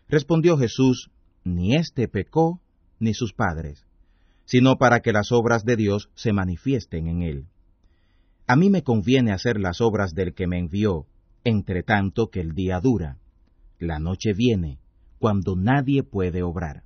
Respondió 0.10 0.58
Jesús, 0.58 1.10
Ni 1.46 1.74
éste 1.74 2.10
pecó, 2.10 2.60
ni 3.00 3.14
sus 3.14 3.32
padres, 3.32 3.86
sino 4.44 4.76
para 4.76 5.00
que 5.00 5.14
las 5.14 5.32
obras 5.32 5.64
de 5.64 5.78
Dios 5.78 6.10
se 6.16 6.34
manifiesten 6.34 7.08
en 7.08 7.22
él. 7.22 7.46
A 8.48 8.56
mí 8.56 8.70
me 8.70 8.82
conviene 8.82 9.34
hacer 9.34 9.60
las 9.60 9.82
obras 9.82 10.16
del 10.16 10.34
que 10.34 10.48
me 10.48 10.58
envió, 10.58 11.06
entre 11.44 11.84
tanto 11.84 12.30
que 12.30 12.40
el 12.40 12.54
día 12.54 12.80
dura. 12.80 13.18
La 13.78 14.00
noche 14.00 14.34
viene, 14.34 14.80
cuando 15.20 15.58
nadie 15.58 16.02
puede 16.04 16.44
obrar. 16.44 16.84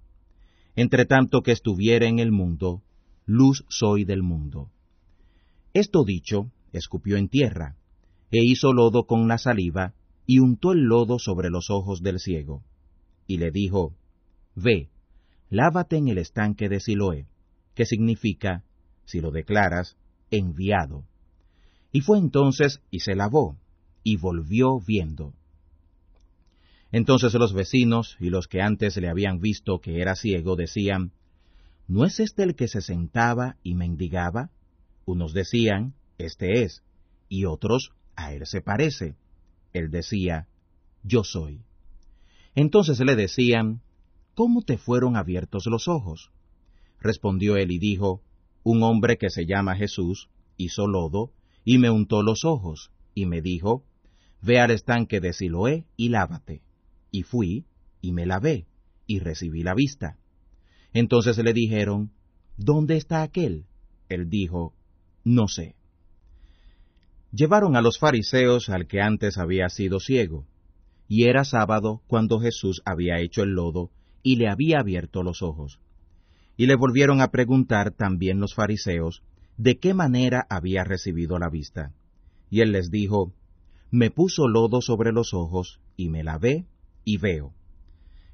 Entre 0.75 1.05
tanto 1.05 1.43
que 1.43 1.51
estuviera 1.51 2.07
en 2.07 2.17
el 2.17 2.31
mundo, 2.31 2.81
luz 3.27 3.63
soy 3.69 4.05
del 4.05 4.23
mundo. 4.23 4.71
Esto 5.73 6.03
dicho, 6.03 6.51
escupió 6.73 7.17
en 7.17 7.29
tierra, 7.29 7.75
e 8.31 8.43
hizo 8.43 8.73
lodo 8.73 9.05
con 9.05 9.27
la 9.27 9.37
saliva, 9.37 9.93
y 10.25 10.39
untó 10.39 10.71
el 10.71 10.79
lodo 10.79 11.19
sobre 11.19 11.51
los 11.51 11.69
ojos 11.69 12.01
del 12.01 12.19
ciego. 12.19 12.63
Y 13.27 13.37
le 13.37 13.51
dijo, 13.51 13.93
Ve, 14.55 14.89
lávate 15.49 15.97
en 15.97 16.07
el 16.07 16.17
estanque 16.17 16.69
de 16.69 16.79
Siloé, 16.79 17.27
que 17.75 17.85
significa, 17.85 18.63
si 19.05 19.21
lo 19.21 19.29
declaras, 19.29 19.97
enviado. 20.31 21.05
Y 21.91 22.01
fue 22.01 22.17
entonces 22.17 22.81
y 22.89 23.01
se 23.01 23.15
lavó, 23.15 23.57
y 24.03 24.17
volvió 24.17 24.79
viendo. 24.79 25.33
Entonces 26.91 27.33
los 27.33 27.53
vecinos 27.53 28.17
y 28.19 28.29
los 28.29 28.47
que 28.47 28.61
antes 28.61 28.97
le 28.97 29.09
habían 29.09 29.39
visto 29.39 29.79
que 29.79 30.01
era 30.01 30.15
ciego 30.15 30.55
decían, 30.55 31.13
¿No 31.87 32.05
es 32.05 32.19
este 32.19 32.43
el 32.43 32.55
que 32.55 32.67
se 32.67 32.81
sentaba 32.81 33.57
y 33.63 33.75
mendigaba? 33.75 34.49
Unos 35.05 35.33
decían, 35.33 35.93
Este 36.17 36.63
es, 36.63 36.83
y 37.29 37.45
otros, 37.45 37.91
a 38.15 38.33
él 38.33 38.45
se 38.45 38.61
parece. 38.61 39.15
Él 39.73 39.89
decía, 39.89 40.47
Yo 41.03 41.23
soy. 41.23 41.61
Entonces 42.55 42.99
le 42.99 43.15
decían, 43.15 43.81
¿Cómo 44.33 44.61
te 44.61 44.77
fueron 44.77 45.15
abiertos 45.15 45.65
los 45.67 45.87
ojos? 45.87 46.31
Respondió 46.99 47.55
él 47.57 47.71
y 47.71 47.79
dijo, 47.79 48.21
Un 48.63 48.83
hombre 48.83 49.17
que 49.17 49.29
se 49.29 49.45
llama 49.45 49.75
Jesús 49.75 50.29
hizo 50.57 50.87
lodo 50.87 51.31
y 51.63 51.77
me 51.77 51.89
untó 51.89 52.23
los 52.23 52.43
ojos, 52.45 52.91
y 53.13 53.25
me 53.25 53.41
dijo, 53.41 53.83
Ve 54.41 54.59
al 54.59 54.71
estanque 54.71 55.19
de 55.19 55.33
Siloé 55.33 55.85
y 55.95 56.09
lávate. 56.09 56.63
Y 57.11 57.23
fui, 57.23 57.65
y 58.01 58.11
me 58.11 58.25
lavé, 58.25 58.65
y 59.05 59.19
recibí 59.19 59.61
la 59.61 59.75
vista. 59.75 60.17
Entonces 60.93 61.37
le 61.37 61.53
dijeron, 61.53 62.11
¿Dónde 62.57 62.97
está 62.97 63.21
aquel? 63.21 63.65
Él 64.09 64.29
dijo, 64.29 64.73
No 65.23 65.47
sé. 65.47 65.75
Llevaron 67.31 67.75
a 67.75 67.81
los 67.81 67.97
fariseos 67.97 68.69
al 68.69 68.87
que 68.87 68.99
antes 68.99 69.37
había 69.37 69.69
sido 69.69 69.99
ciego, 69.99 70.47
y 71.07 71.25
era 71.25 71.43
sábado 71.43 72.01
cuando 72.07 72.39
Jesús 72.39 72.81
había 72.85 73.19
hecho 73.19 73.43
el 73.43 73.51
lodo 73.51 73.91
y 74.23 74.35
le 74.35 74.49
había 74.49 74.79
abierto 74.79 75.23
los 75.23 75.41
ojos. 75.41 75.79
Y 76.57 76.67
le 76.67 76.75
volvieron 76.75 77.21
a 77.21 77.31
preguntar 77.31 77.91
también 77.91 78.39
los 78.39 78.53
fariseos 78.53 79.23
de 79.61 79.77
qué 79.77 79.93
manera 79.93 80.47
había 80.49 80.83
recibido 80.83 81.37
la 81.37 81.47
vista. 81.47 81.93
Y 82.49 82.61
él 82.61 82.71
les 82.71 82.89
dijo, 82.89 83.31
me 83.91 84.09
puso 84.09 84.47
lodo 84.47 84.81
sobre 84.81 85.11
los 85.11 85.35
ojos, 85.35 85.79
y 85.95 86.09
me 86.09 86.23
lavé, 86.23 86.65
y 87.03 87.17
veo. 87.17 87.53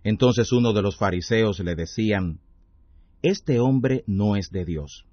Entonces 0.05 0.53
uno 0.53 0.71
de 0.71 0.81
los 0.81 0.95
fariseos 0.95 1.59
le 1.59 1.75
decían, 1.75 2.39
Este 3.23 3.59
hombre 3.59 4.05
no 4.07 4.37
es 4.37 4.51
de 4.51 4.63
Dios, 4.63 5.05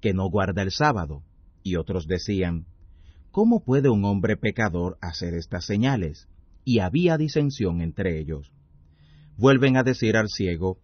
que 0.00 0.12
no 0.12 0.28
guarda 0.28 0.62
el 0.62 0.72
sábado. 0.72 1.22
Y 1.62 1.76
otros 1.76 2.08
decían, 2.08 2.66
¿Cómo 3.30 3.62
puede 3.62 3.88
un 3.90 4.04
hombre 4.04 4.36
pecador 4.36 4.98
hacer 5.00 5.34
estas 5.34 5.66
señales? 5.66 6.26
Y 6.64 6.80
había 6.80 7.16
disensión 7.16 7.80
entre 7.80 8.18
ellos. 8.18 8.50
Vuelven 9.36 9.76
a 9.76 9.84
decir 9.84 10.16
al 10.16 10.30
ciego, 10.30 10.78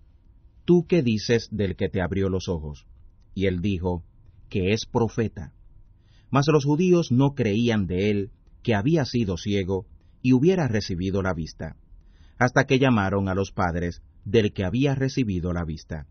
¿Tú 0.64 0.86
qué 0.86 1.02
dices 1.02 1.48
del 1.50 1.74
que 1.74 1.88
te 1.88 2.00
abrió 2.00 2.28
los 2.28 2.48
ojos? 2.48 2.86
Y 3.34 3.46
él 3.46 3.60
dijo, 3.62 4.04
que 4.51 4.72
es 4.72 4.84
profeta. 4.84 5.55
Mas 6.30 6.46
los 6.53 6.64
judíos 6.64 7.11
no 7.11 7.34
creían 7.34 7.86
de 7.86 8.11
él 8.11 8.30
que 8.62 8.74
había 8.74 9.05
sido 9.07 9.36
ciego 9.36 9.86
y 10.20 10.34
hubiera 10.34 10.68
recibido 10.68 11.22
la 11.22 11.32
vista, 11.32 11.76
hasta 12.38 12.64
que 12.64 12.78
llamaron 12.78 13.28
a 13.28 13.34
los 13.34 13.53
padres 13.53 14.03
del 14.24 14.53
que 14.53 14.64
había 14.64 14.94
recibido 14.94 15.53
la 15.53 15.64
vista, 15.64 16.07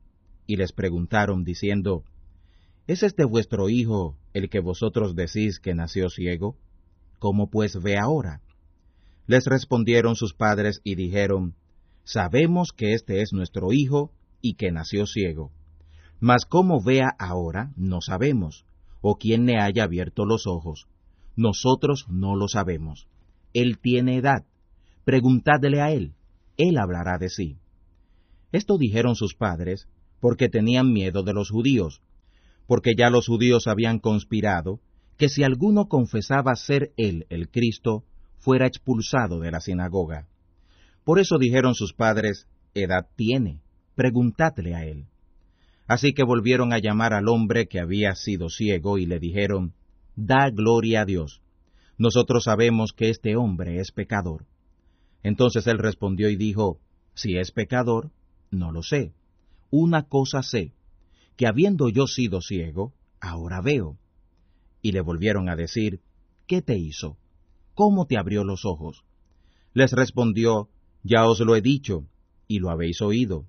y 0.48 0.56
les 0.56 0.72
preguntaron 0.72 1.44
diciendo, 1.44 2.04
¿Es 2.88 3.04
este 3.04 3.24
vuestro 3.24 3.70
hijo 3.70 4.18
el 4.34 4.50
que 4.50 4.60
vosotros 4.60 5.16
decís 5.16 5.60
que 5.60 5.76
nació 5.76 6.10
ciego? 6.10 6.58
¿Cómo 7.20 7.50
pues 7.52 7.80
ve 7.80 7.98
ahora? 7.98 8.42
Les 9.28 9.46
respondieron 9.46 10.16
sus 10.16 10.34
padres 10.34 10.82
y 10.84 10.96
dijeron, 10.96 11.54
Sabemos 12.04 12.70
que 12.76 12.94
este 12.94 13.22
es 13.22 13.32
nuestro 13.32 13.72
hijo 13.72 14.12
y 14.42 14.56
que 14.56 14.72
nació 14.72 15.06
ciego. 15.06 15.52
Mas 16.20 16.46
cómo 16.46 16.82
vea 16.82 17.16
ahora 17.18 17.72
no 17.76 18.02
sabemos, 18.02 18.66
o 19.02 19.16
quién 19.16 19.46
le 19.46 19.58
haya 19.58 19.84
abierto 19.84 20.26
los 20.26 20.48
ojos. 20.48 20.88
Nosotros 21.36 22.06
no 22.10 22.36
lo 22.36 22.48
sabemos. 22.48 23.08
Él 23.54 23.80
tiene 23.80 24.18
edad. 24.18 24.46
Preguntadle 25.06 25.82
a 25.82 25.92
él. 25.92 26.14
Él 26.58 26.78
hablará 26.78 27.18
de 27.18 27.30
sí. 27.30 27.58
Esto 28.52 28.78
dijeron 28.78 29.16
sus 29.16 29.36
padres 29.36 29.88
porque 30.20 30.50
tenían 30.50 30.92
miedo 30.92 31.24
de 31.24 31.34
los 31.34 31.50
judíos, 31.50 32.02
porque 32.68 32.94
ya 32.98 33.10
los 33.10 33.28
judíos 33.28 33.68
habían 33.68 34.00
conspirado 34.00 34.80
que 35.18 35.30
si 35.30 35.44
alguno 35.44 35.88
confesaba 35.88 36.56
ser 36.56 36.92
él 36.98 37.26
el 37.30 37.50
Cristo, 37.50 38.04
fuera 38.38 38.68
expulsado 38.68 39.40
de 39.40 39.52
la 39.52 39.60
sinagoga. 39.60 40.28
Por 41.04 41.20
eso 41.20 41.38
dijeron 41.38 41.76
sus 41.76 41.94
padres, 41.94 42.48
edad 42.74 43.08
tiene, 43.16 43.62
preguntadle 43.96 44.76
a 44.76 44.86
él. 44.86 45.09
Así 45.90 46.14
que 46.14 46.22
volvieron 46.24 46.72
a 46.72 46.78
llamar 46.78 47.14
al 47.14 47.28
hombre 47.28 47.68
que 47.68 47.80
había 47.80 48.14
sido 48.14 48.50
ciego 48.50 49.00
y 49.00 49.08
le 49.08 49.20
dijeron, 49.20 49.74
Da 50.16 50.52
gloria 50.52 51.02
a 51.02 51.06
Dios. 51.06 51.42
Nosotros 51.98 52.44
sabemos 52.44 52.94
que 52.94 53.10
este 53.10 53.36
hombre 53.36 53.80
es 53.80 53.92
pecador. 53.92 54.46
Entonces 55.24 55.66
él 55.66 55.80
respondió 55.80 56.30
y 56.30 56.36
dijo, 56.36 56.80
Si 57.16 57.38
es 57.38 57.52
pecador, 57.52 58.12
no 58.52 58.72
lo 58.72 58.84
sé. 58.84 59.14
Una 59.72 60.04
cosa 60.04 60.44
sé, 60.44 60.74
que 61.36 61.48
habiendo 61.48 61.90
yo 61.90 62.06
sido 62.06 62.40
ciego, 62.40 62.94
ahora 63.20 63.60
veo. 63.60 63.98
Y 64.84 64.92
le 64.92 65.02
volvieron 65.02 65.50
a 65.50 65.56
decir, 65.56 66.02
¿qué 66.46 66.62
te 66.62 66.78
hizo? 66.78 67.18
¿Cómo 67.74 68.06
te 68.06 68.20
abrió 68.20 68.44
los 68.44 68.64
ojos? 68.64 69.04
Les 69.74 69.92
respondió, 69.94 70.70
Ya 71.02 71.26
os 71.26 71.40
lo 71.40 71.56
he 71.56 71.62
dicho, 71.62 72.06
y 72.48 72.60
lo 72.60 72.70
habéis 72.70 73.02
oído. 73.02 73.48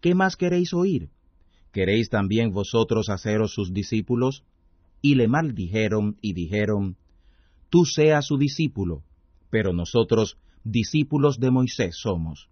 ¿Qué 0.00 0.14
más 0.14 0.36
queréis 0.36 0.72
oír? 0.72 1.10
¿Queréis 1.72 2.08
también 2.10 2.50
vosotros 2.50 3.08
haceros 3.08 3.52
sus 3.54 3.72
discípulos? 3.72 4.44
Y 5.00 5.14
le 5.14 5.28
maldijeron 5.28 6.18
y 6.20 6.32
dijeron, 6.32 6.96
Tú 7.70 7.84
seas 7.84 8.26
su 8.26 8.36
discípulo, 8.36 9.04
pero 9.50 9.72
nosotros 9.72 10.36
discípulos 10.64 11.38
de 11.38 11.50
Moisés 11.50 11.96
somos. 11.96 12.48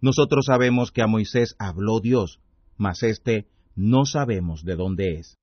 Nosotros 0.00 0.46
sabemos 0.46 0.92
que 0.92 1.02
a 1.02 1.08
Moisés 1.08 1.56
habló 1.58 2.00
Dios, 2.00 2.40
mas 2.76 3.02
éste 3.02 3.48
no 3.74 4.04
sabemos 4.04 4.62
de 4.62 4.76
dónde 4.76 5.14
es. 5.18 5.36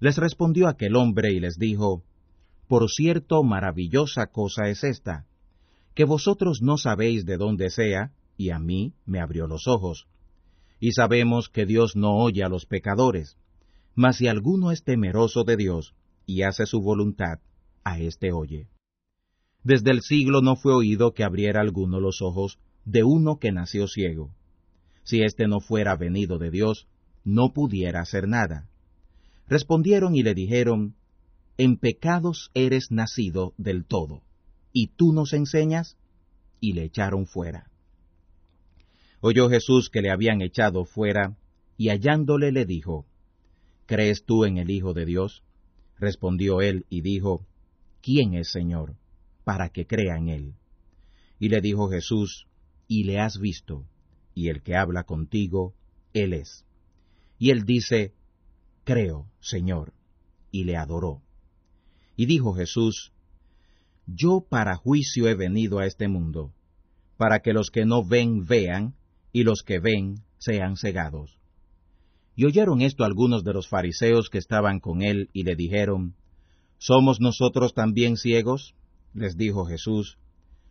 Les 0.00 0.16
respondió 0.16 0.68
aquel 0.68 0.96
hombre 0.96 1.32
y 1.32 1.40
les 1.40 1.58
dijo, 1.58 2.04
Por 2.66 2.90
cierto, 2.90 3.42
maravillosa 3.42 4.28
cosa 4.28 4.68
es 4.70 4.82
esta, 4.82 5.26
que 5.94 6.04
vosotros 6.04 6.62
no 6.62 6.78
sabéis 6.78 7.26
de 7.26 7.36
dónde 7.36 7.68
sea, 7.70 8.12
y 8.36 8.50
a 8.50 8.58
mí 8.58 8.94
me 9.04 9.20
abrió 9.20 9.46
los 9.46 9.68
ojos 9.68 10.08
y 10.84 10.92
sabemos 10.92 11.48
que 11.48 11.64
Dios 11.64 11.96
no 11.96 12.18
oye 12.18 12.44
a 12.44 12.50
los 12.50 12.66
pecadores. 12.66 13.38
Mas 13.94 14.18
si 14.18 14.28
alguno 14.28 14.70
es 14.70 14.84
temeroso 14.84 15.42
de 15.42 15.56
Dios 15.56 15.94
y 16.26 16.42
hace 16.42 16.66
su 16.66 16.82
voluntad, 16.82 17.38
a 17.84 17.98
éste 17.98 18.32
oye. 18.32 18.68
Desde 19.62 19.92
el 19.92 20.02
siglo 20.02 20.42
no 20.42 20.56
fue 20.56 20.74
oído 20.74 21.14
que 21.14 21.24
abriera 21.24 21.62
alguno 21.62 22.00
los 22.00 22.20
ojos 22.20 22.58
de 22.84 23.02
uno 23.02 23.38
que 23.38 23.50
nació 23.50 23.88
ciego. 23.88 24.34
Si 25.04 25.22
éste 25.22 25.48
no 25.48 25.60
fuera 25.60 25.96
venido 25.96 26.36
de 26.36 26.50
Dios, 26.50 26.86
no 27.24 27.54
pudiera 27.54 28.00
hacer 28.02 28.28
nada. 28.28 28.68
Respondieron 29.48 30.14
y 30.14 30.22
le 30.22 30.34
dijeron, 30.34 30.96
En 31.56 31.78
pecados 31.78 32.50
eres 32.52 32.90
nacido 32.90 33.54
del 33.56 33.86
todo, 33.86 34.20
¿y 34.70 34.88
tú 34.88 35.14
nos 35.14 35.32
enseñas? 35.32 35.96
Y 36.60 36.74
le 36.74 36.84
echaron 36.84 37.26
fuera. 37.26 37.70
Oyó 39.26 39.48
Jesús 39.48 39.88
que 39.88 40.02
le 40.02 40.10
habían 40.10 40.42
echado 40.42 40.84
fuera, 40.84 41.34
y 41.78 41.88
hallándole 41.88 42.52
le 42.52 42.66
dijo, 42.66 43.06
¿Crees 43.86 44.26
tú 44.26 44.44
en 44.44 44.58
el 44.58 44.68
Hijo 44.68 44.92
de 44.92 45.06
Dios? 45.06 45.42
Respondió 45.98 46.60
él 46.60 46.84
y 46.90 47.00
dijo, 47.00 47.46
¿Quién 48.02 48.34
es 48.34 48.50
Señor? 48.52 48.96
para 49.42 49.70
que 49.70 49.86
crea 49.86 50.18
en 50.18 50.28
él. 50.28 50.54
Y 51.38 51.48
le 51.48 51.62
dijo 51.62 51.88
Jesús, 51.88 52.48
y 52.86 53.04
le 53.04 53.18
has 53.18 53.38
visto, 53.38 53.86
y 54.34 54.48
el 54.48 54.62
que 54.62 54.76
habla 54.76 55.04
contigo, 55.04 55.72
él 56.12 56.34
es. 56.34 56.66
Y 57.38 57.48
él 57.48 57.64
dice, 57.64 58.12
Creo, 58.84 59.30
Señor, 59.40 59.94
y 60.50 60.64
le 60.64 60.76
adoró. 60.76 61.22
Y 62.14 62.26
dijo 62.26 62.52
Jesús, 62.52 63.14
Yo 64.06 64.44
para 64.46 64.76
juicio 64.76 65.28
he 65.28 65.34
venido 65.34 65.78
a 65.78 65.86
este 65.86 66.08
mundo, 66.08 66.52
para 67.16 67.40
que 67.40 67.54
los 67.54 67.70
que 67.70 67.86
no 67.86 68.04
ven 68.04 68.44
vean, 68.44 68.94
y 69.34 69.42
los 69.42 69.64
que 69.64 69.80
ven 69.80 70.22
sean 70.38 70.76
cegados. 70.76 71.40
Y 72.36 72.46
oyeron 72.46 72.80
esto 72.80 73.04
algunos 73.04 73.42
de 73.42 73.52
los 73.52 73.68
fariseos 73.68 74.30
que 74.30 74.38
estaban 74.38 74.78
con 74.78 75.02
él, 75.02 75.28
y 75.32 75.42
le 75.42 75.56
dijeron, 75.56 76.14
¿Somos 76.78 77.20
nosotros 77.20 77.74
también 77.74 78.16
ciegos? 78.16 78.76
Les 79.12 79.36
dijo 79.36 79.66
Jesús, 79.66 80.18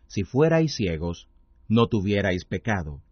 Si 0.06 0.24
fuerais 0.24 0.74
ciegos, 0.74 1.28
no 1.68 1.88
tuvierais 1.88 2.46
pecado. 2.46 3.02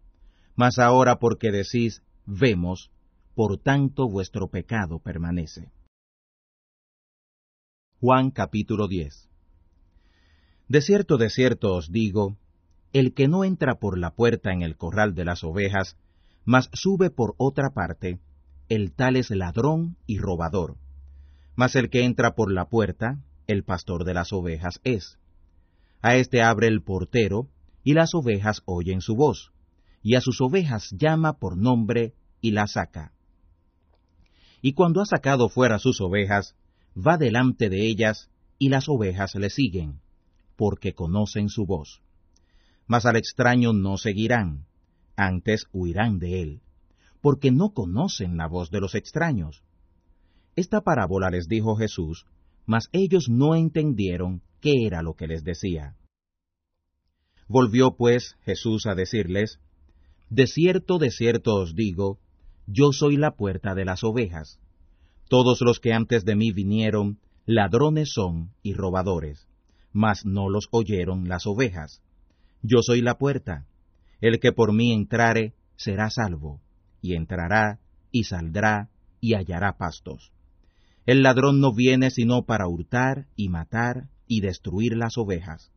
Mas 0.55 0.79
ahora 0.79 1.19
porque 1.19 1.51
decís, 1.51 2.01
vemos, 2.25 2.89
por 3.35 3.59
tanto 3.59 4.09
vuestro 4.09 4.47
pecado 4.47 4.97
permanece. 4.99 5.71
Juan 7.99 8.31
capítulo 8.31 8.87
10 8.87 9.29
De 10.67 10.81
cierto, 10.81 11.17
de 11.17 11.29
cierto 11.29 11.75
os 11.75 11.91
digo, 11.91 12.37
el 12.93 13.15
que 13.15 13.27
no 13.27 13.43
entra 13.43 13.79
por 13.79 13.97
la 13.97 14.11
puerta 14.11 14.53
en 14.53 14.61
el 14.61 14.77
corral 14.77 15.15
de 15.15 15.25
las 15.25 15.43
ovejas, 15.43 15.97
mas 16.45 16.69
sube 16.73 17.09
por 17.09 17.33
otra 17.37 17.71
parte, 17.71 18.19
el 18.69 18.93
tal 18.93 19.15
es 19.15 19.31
ladrón 19.31 19.97
y 20.05 20.19
robador. 20.19 20.77
Mas 21.55 21.75
el 21.75 21.89
que 21.89 22.03
entra 22.03 22.35
por 22.35 22.51
la 22.51 22.65
puerta, 22.65 23.19
el 23.47 23.63
pastor 23.63 24.05
de 24.05 24.13
las 24.13 24.31
ovejas 24.31 24.79
es. 24.83 25.17
A 26.01 26.15
éste 26.15 26.41
abre 26.43 26.67
el 26.67 26.83
portero, 26.83 27.49
y 27.83 27.93
las 27.93 28.13
ovejas 28.13 28.61
oyen 28.65 29.01
su 29.01 29.15
voz, 29.15 29.51
y 30.03 30.15
a 30.15 30.21
sus 30.21 30.39
ovejas 30.39 30.89
llama 30.91 31.39
por 31.39 31.57
nombre 31.57 32.13
y 32.41 32.51
las 32.51 32.73
saca. 32.73 33.11
Y 34.61 34.73
cuando 34.73 35.01
ha 35.01 35.05
sacado 35.05 35.49
fuera 35.49 35.79
sus 35.79 35.99
ovejas, 35.99 36.55
va 36.95 37.17
delante 37.17 37.69
de 37.69 37.87
ellas, 37.87 38.29
y 38.59 38.69
las 38.69 38.87
ovejas 38.87 39.33
le 39.35 39.49
siguen, 39.49 39.99
porque 40.55 40.93
conocen 40.93 41.49
su 41.49 41.65
voz. 41.65 42.01
Mas 42.93 43.07
al 43.07 43.15
extraño 43.15 43.73
no 43.73 43.97
seguirán, 43.97 44.67
antes 45.15 45.65
huirán 45.73 46.19
de 46.19 46.43
él, 46.43 46.61
porque 47.21 47.49
no 47.49 47.73
conocen 47.73 48.37
la 48.37 48.47
voz 48.47 48.69
de 48.69 48.81
los 48.81 48.93
extraños. 48.93 49.63
Esta 50.55 50.81
parábola 50.81 51.31
les 51.31 51.47
dijo 51.47 51.75
Jesús, 51.75 52.27
mas 52.67 52.89
ellos 52.91 53.29
no 53.29 53.55
entendieron 53.55 54.43
qué 54.61 54.85
era 54.85 55.01
lo 55.01 55.15
que 55.15 55.25
les 55.25 55.43
decía. 55.43 55.95
Volvió 57.47 57.95
pues 57.97 58.35
Jesús 58.43 58.85
a 58.85 58.93
decirles, 58.93 59.59
De 60.29 60.45
cierto, 60.45 60.99
de 60.99 61.09
cierto 61.09 61.55
os 61.55 61.73
digo, 61.73 62.19
yo 62.67 62.91
soy 62.91 63.17
la 63.17 63.31
puerta 63.31 63.73
de 63.73 63.85
las 63.85 64.03
ovejas. 64.03 64.59
Todos 65.29 65.61
los 65.61 65.79
que 65.79 65.93
antes 65.93 66.25
de 66.25 66.35
mí 66.35 66.51
vinieron, 66.51 67.17
ladrones 67.47 68.11
son 68.13 68.51
y 68.61 68.75
robadores, 68.75 69.47
mas 69.93 70.27
no 70.27 70.47
los 70.47 70.67
oyeron 70.69 71.27
las 71.27 71.47
ovejas. 71.47 72.03
Yo 72.63 72.81
soy 72.81 73.01
la 73.01 73.17
puerta. 73.17 73.67
El 74.21 74.39
que 74.39 74.53
por 74.53 74.73
mí 74.73 74.93
entrare 74.93 75.53
será 75.75 76.09
salvo, 76.09 76.61
y 77.01 77.13
entrará, 77.15 77.81
y 78.09 78.23
saldrá, 78.23 78.89
y 79.19 79.33
hallará 79.33 79.77
pastos. 79.77 80.31
El 81.05 81.23
ladrón 81.23 81.59
no 81.59 81.73
viene 81.73 82.09
sino 82.09 82.45
para 82.45 82.67
hurtar 82.69 83.27
y 83.35 83.49
matar 83.49 84.07
y 84.27 84.39
destruir 84.39 84.95
las 84.95 85.17
ovejas. 85.17 85.73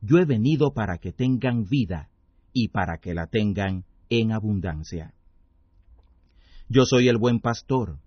Yo 0.00 0.18
he 0.18 0.24
venido 0.24 0.72
para 0.72 0.98
que 0.98 1.12
tengan 1.12 1.64
vida 1.64 2.08
y 2.52 2.68
para 2.68 2.98
que 2.98 3.14
la 3.14 3.26
tengan 3.26 3.84
en 4.08 4.30
abundancia. 4.30 5.14
Yo 6.68 6.86
soy 6.86 7.08
el 7.08 7.18
buen 7.18 7.40
pastor. 7.40 7.98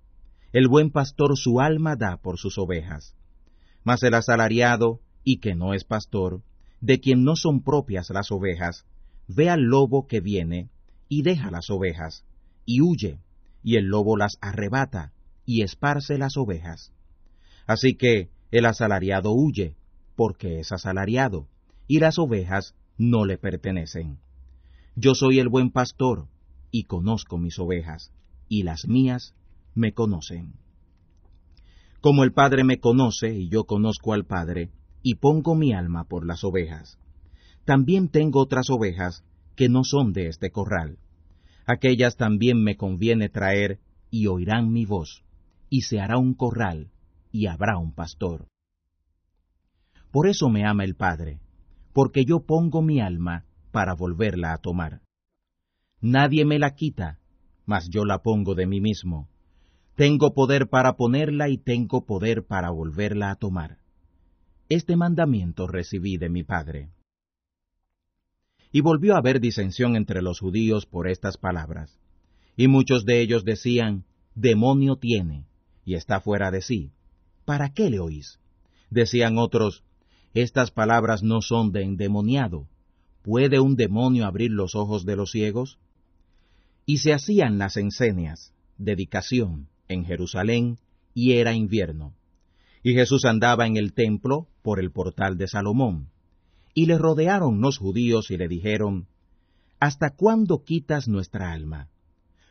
El 0.53 0.70
buen 0.70 0.89
pastor 0.89 1.38
su 1.38 1.59
alma 1.59 1.97
da 1.97 2.18
por 2.18 2.38
sus 2.38 2.57
ovejas. 2.57 3.13
Mas 3.84 4.03
el 4.03 4.13
asalariado, 4.13 5.01
y 5.26 5.39
que 5.39 5.55
no 5.55 5.74
es 5.74 5.84
pastor, 5.84 6.41
de 6.86 7.00
quien 7.00 7.24
no 7.24 7.36
son 7.36 7.64
propias 7.64 8.12
las 8.12 8.32
ovejas, 8.32 8.86
ve 9.28 9.50
al 9.50 9.64
lobo 9.64 10.06
que 10.06 10.22
viene, 10.22 10.70
y 11.10 11.24
deja 11.24 11.50
las 11.50 11.72
ovejas, 11.72 12.26
y 12.64 12.82
huye, 12.82 13.18
y 13.64 13.78
el 13.78 13.86
lobo 13.86 14.18
las 14.18 14.38
arrebata, 14.40 15.12
y 15.48 15.64
esparce 15.64 16.20
las 16.20 16.38
ovejas. 16.38 16.94
Así 17.66 17.96
que 17.96 18.30
el 18.52 18.68
asalariado 18.68 19.32
huye, 19.32 19.76
porque 20.16 20.60
es 20.60 20.72
asalariado, 20.72 21.48
y 21.88 22.00
las 22.00 22.20
ovejas 22.20 22.76
no 23.00 23.26
le 23.26 23.40
pertenecen. 23.40 24.20
Yo 24.96 25.16
soy 25.16 25.40
el 25.40 25.50
buen 25.50 25.72
pastor, 25.72 26.28
y 26.70 26.84
conozco 26.84 27.40
mis 27.40 27.58
ovejas, 27.58 28.12
y 28.48 28.62
las 28.62 28.88
mías 28.88 29.34
me 29.74 29.94
conocen. 29.94 30.54
Como 32.00 32.24
el 32.24 32.32
Padre 32.32 32.64
me 32.64 32.80
conoce, 32.80 33.34
y 33.34 33.50
yo 33.50 33.64
conozco 33.64 34.14
al 34.14 34.26
Padre, 34.26 34.70
y 35.08 35.18
pongo 35.18 35.53
mi 35.53 35.72
alma 35.72 36.06
por 36.06 36.26
las 36.26 36.43
ovejas. 36.43 36.97
También 37.64 38.10
tengo 38.10 38.39
otras 38.39 38.72
ovejas 38.72 39.24
que 39.56 39.70
no 39.70 39.84
son 39.84 40.14
de 40.14 40.30
este 40.30 40.49
corral. 40.49 40.97
Aquellas 41.68 42.18
también 42.18 42.64
me 42.64 42.76
conviene 42.76 43.30
traer, 43.30 43.80
y 44.10 44.26
oirán 44.26 44.72
mi 44.72 44.84
voz, 44.86 45.24
y 45.70 45.82
se 45.82 45.99
hará 45.99 46.18
un 46.18 46.34
corral, 46.34 46.89
y 47.32 47.45
habrá 47.45 47.78
un 47.78 47.93
pastor. 47.93 48.47
Por 50.10 50.28
eso 50.28 50.49
me 50.49 50.66
ama 50.66 50.84
el 50.84 50.95
Padre, 50.95 51.39
porque 51.93 52.26
yo 52.26 52.39
pongo 52.39 52.82
mi 52.82 52.99
alma 52.99 53.45
para 53.72 53.93
volverla 53.93 54.53
a 54.53 54.58
tomar. 54.58 55.01
Nadie 56.01 56.45
me 56.45 56.58
la 56.58 56.74
quita, 56.74 57.20
mas 57.68 57.89
yo 57.91 58.06
la 58.06 58.24
pongo 58.24 58.56
de 58.56 58.66
mí 58.66 58.82
mismo. 58.82 59.30
Tengo 59.95 60.34
poder 60.34 60.68
para 60.68 60.93
ponerla 60.93 61.47
y 61.49 61.60
tengo 61.60 62.08
poder 62.08 62.47
para 62.47 62.72
volverla 62.72 63.30
a 63.30 63.36
tomar. 63.36 63.85
Este 64.68 64.95
mandamiento 64.95 65.68
recibí 65.68 66.18
de 66.18 66.28
mi 66.28 66.43
Padre. 66.43 66.89
Y 68.72 68.82
volvió 68.82 69.13
a 69.13 69.20
haber 69.20 69.39
disensión 69.39 69.95
entre 69.95 70.24
los 70.24 70.39
judíos 70.39 70.88
por 70.88 71.07
estas 71.07 71.38
palabras. 71.38 71.99
Y 72.57 72.68
muchos 72.68 73.05
de 73.05 73.22
ellos 73.22 73.45
decían, 73.45 74.05
Demonio 74.34 74.95
tiene, 74.95 75.45
y 75.86 75.93
está 75.93 76.20
fuera 76.20 76.49
de 76.49 76.63
sí. 76.63 76.91
¿Para 77.45 77.70
qué 77.70 77.91
le 77.91 77.99
oís? 77.99 78.39
Decían 78.89 79.38
otros, 79.38 79.84
Estas 80.34 80.72
palabras 80.72 81.22
no 81.22 81.41
son 81.41 81.72
de 81.72 81.84
endemoniado. 81.84 82.68
¿Puede 83.22 83.59
un 83.59 83.76
demonio 83.76 84.26
abrir 84.26 84.49
los 84.49 84.74
ojos 84.74 85.05
de 85.05 85.16
los 85.16 85.32
ciegos? 85.32 85.78
Y 86.88 86.97
se 86.97 87.13
hacían 87.13 87.59
las 87.59 87.78
enseñas, 87.78 88.51
dedicación, 88.80 89.68
en 89.88 90.05
Jerusalén, 90.05 90.80
y 91.13 91.34
era 91.34 91.53
invierno. 91.53 92.16
Y 92.82 92.93
Jesús 92.93 93.26
andaba 93.26 93.68
en 93.68 93.78
el 93.78 93.93
templo 93.93 94.47
por 94.66 94.80
el 94.80 94.91
portal 94.91 95.38
de 95.38 95.47
Salomón. 95.47 96.09
Y 96.74 96.88
le 96.88 96.97
rodearon 96.97 97.61
los 97.61 97.78
judíos 97.78 98.32
y 98.32 98.38
le 98.38 98.47
dijeron, 98.47 99.05
¿Hasta 99.80 100.09
cuándo 100.09 100.63
quitas 100.63 101.07
nuestra 101.07 101.51
alma? 101.51 101.88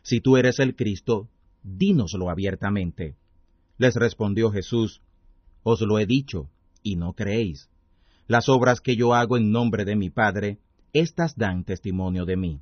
Si 0.01 0.21
tú 0.21 0.37
eres 0.37 0.59
el 0.59 0.77
Cristo, 0.77 1.27
dínoslo 1.61 2.29
abiertamente. 2.29 3.17
Les 3.77 3.95
respondió 3.95 4.49
Jesús, 4.49 5.01
Os 5.63 5.81
lo 5.81 5.99
he 5.99 6.05
dicho, 6.05 6.49
y 6.81 6.95
no 6.95 7.11
creéis. 7.11 7.67
Las 8.27 8.47
obras 8.47 8.79
que 8.79 8.95
yo 8.95 9.13
hago 9.13 9.35
en 9.35 9.51
nombre 9.51 9.83
de 9.83 9.97
mi 9.97 10.09
Padre, 10.09 10.59
éstas 10.93 11.35
dan 11.35 11.65
testimonio 11.65 12.23
de 12.23 12.37
mí. 12.37 12.61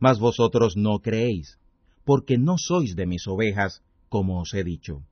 Mas 0.00 0.18
vosotros 0.18 0.76
no 0.76 0.98
creéis, 0.98 1.58
porque 2.04 2.36
no 2.36 2.58
sois 2.58 2.94
de 2.94 3.06
mis 3.06 3.26
ovejas, 3.26 3.82
como 4.10 4.42
os 4.42 4.52
he 4.52 4.64
dicho. 4.64 5.02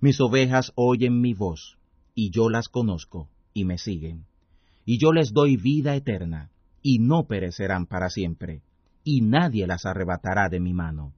Mis 0.00 0.18
ovejas 0.18 0.72
oyen 0.76 1.20
mi 1.20 1.34
voz, 1.34 1.76
y 2.14 2.30
yo 2.30 2.48
las 2.48 2.68
conozco, 2.68 3.28
y 3.54 3.64
me 3.64 3.78
siguen. 3.78 4.26
Y 4.84 4.98
yo 4.98 5.12
les 5.12 5.32
doy 5.32 5.56
vida 5.56 5.94
eterna, 5.94 6.50
y 6.82 6.98
no 6.98 7.26
perecerán 7.26 7.86
para 7.86 8.10
siempre, 8.10 8.62
y 9.04 9.20
nadie 9.20 9.66
las 9.66 9.86
arrebatará 9.86 10.48
de 10.48 10.60
mi 10.60 10.72
mano. 10.72 11.12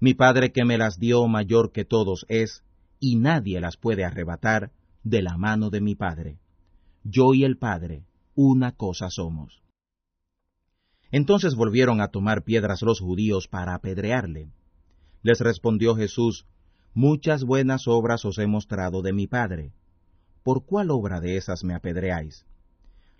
Mi 0.00 0.14
Padre 0.14 0.52
que 0.52 0.64
me 0.64 0.78
las 0.78 0.98
dio 0.98 1.26
mayor 1.28 1.72
que 1.72 1.84
todos 1.84 2.26
es, 2.28 2.62
y 2.98 3.16
nadie 3.16 3.60
las 3.60 3.76
puede 3.76 4.04
arrebatar 4.04 4.72
de 5.02 5.22
la 5.22 5.36
mano 5.36 5.70
de 5.70 5.80
mi 5.80 5.94
Padre. 5.94 6.38
Yo 7.04 7.34
y 7.34 7.44
el 7.44 7.56
Padre, 7.56 8.04
una 8.34 8.72
cosa 8.72 9.10
somos. 9.10 9.62
Entonces 11.10 11.54
volvieron 11.54 12.00
a 12.00 12.08
tomar 12.08 12.42
piedras 12.42 12.82
los 12.82 13.00
judíos 13.00 13.48
para 13.48 13.74
apedrearle. 13.74 14.50
Les 15.22 15.40
respondió 15.40 15.94
Jesús, 15.94 16.46
Muchas 16.94 17.44
buenas 17.44 17.88
obras 17.88 18.24
os 18.24 18.38
he 18.38 18.46
mostrado 18.46 19.02
de 19.02 19.12
mi 19.12 19.26
Padre. 19.26 19.72
¿Por 20.42 20.64
cuál 20.64 20.90
obra 20.90 21.20
de 21.20 21.36
esas 21.36 21.64
me 21.64 21.74
apedreáis? 21.74 22.44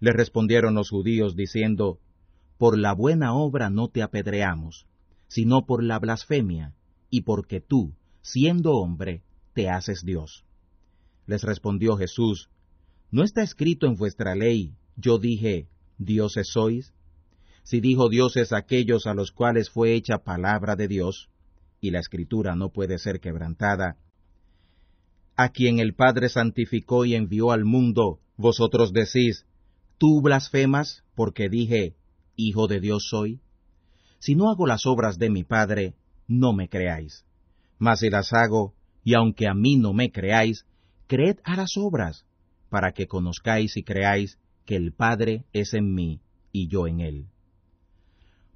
Le 0.00 0.12
respondieron 0.12 0.74
los 0.74 0.90
judíos 0.90 1.36
diciendo, 1.36 2.00
Por 2.58 2.76
la 2.76 2.92
buena 2.92 3.34
obra 3.34 3.70
no 3.70 3.88
te 3.88 4.02
apedreamos, 4.02 4.86
sino 5.28 5.64
por 5.64 5.82
la 5.82 5.98
blasfemia, 5.98 6.74
y 7.08 7.22
porque 7.22 7.60
tú, 7.60 7.94
siendo 8.22 8.72
hombre, 8.72 9.22
te 9.54 9.70
haces 9.70 10.04
Dios. 10.04 10.44
Les 11.26 11.42
respondió 11.42 11.96
Jesús, 11.96 12.50
¿no 13.10 13.22
está 13.22 13.42
escrito 13.42 13.86
en 13.86 13.94
vuestra 13.94 14.34
ley, 14.34 14.74
yo 14.96 15.18
dije, 15.18 15.68
dioses 15.98 16.48
sois? 16.48 16.92
Si 17.62 17.80
dijo 17.80 18.08
dioses 18.08 18.52
aquellos 18.52 19.06
a 19.06 19.14
los 19.14 19.30
cuales 19.30 19.70
fue 19.70 19.94
hecha 19.94 20.18
palabra 20.18 20.74
de 20.74 20.88
Dios, 20.88 21.28
y 21.80 21.90
la 21.90 22.00
escritura 22.00 22.56
no 22.56 22.70
puede 22.70 22.98
ser 22.98 23.20
quebrantada, 23.20 23.96
a 25.42 25.50
quien 25.50 25.78
el 25.78 25.94
Padre 25.94 26.28
santificó 26.28 27.04
y 27.04 27.14
envió 27.14 27.50
al 27.50 27.64
mundo, 27.64 28.20
vosotros 28.36 28.92
decís, 28.92 29.46
tú 29.98 30.20
blasfemas 30.20 31.04
porque 31.14 31.48
dije, 31.48 31.94
Hijo 32.36 32.66
de 32.66 32.80
Dios 32.80 33.08
soy. 33.08 33.40
Si 34.18 34.34
no 34.34 34.50
hago 34.50 34.66
las 34.66 34.86
obras 34.86 35.18
de 35.18 35.30
mi 35.30 35.44
Padre, 35.44 35.94
no 36.26 36.52
me 36.52 36.68
creáis. 36.68 37.24
Mas 37.78 38.00
si 38.00 38.10
las 38.10 38.32
hago, 38.32 38.74
y 39.04 39.14
aunque 39.14 39.46
a 39.46 39.54
mí 39.54 39.76
no 39.76 39.92
me 39.92 40.10
creáis, 40.10 40.64
creed 41.06 41.38
a 41.44 41.56
las 41.56 41.76
obras, 41.76 42.24
para 42.70 42.92
que 42.92 43.06
conozcáis 43.06 43.76
y 43.76 43.82
creáis 43.82 44.38
que 44.64 44.76
el 44.76 44.92
Padre 44.92 45.44
es 45.52 45.74
en 45.74 45.92
mí 45.94 46.20
y 46.52 46.68
yo 46.68 46.86
en 46.86 47.00
él. 47.00 47.26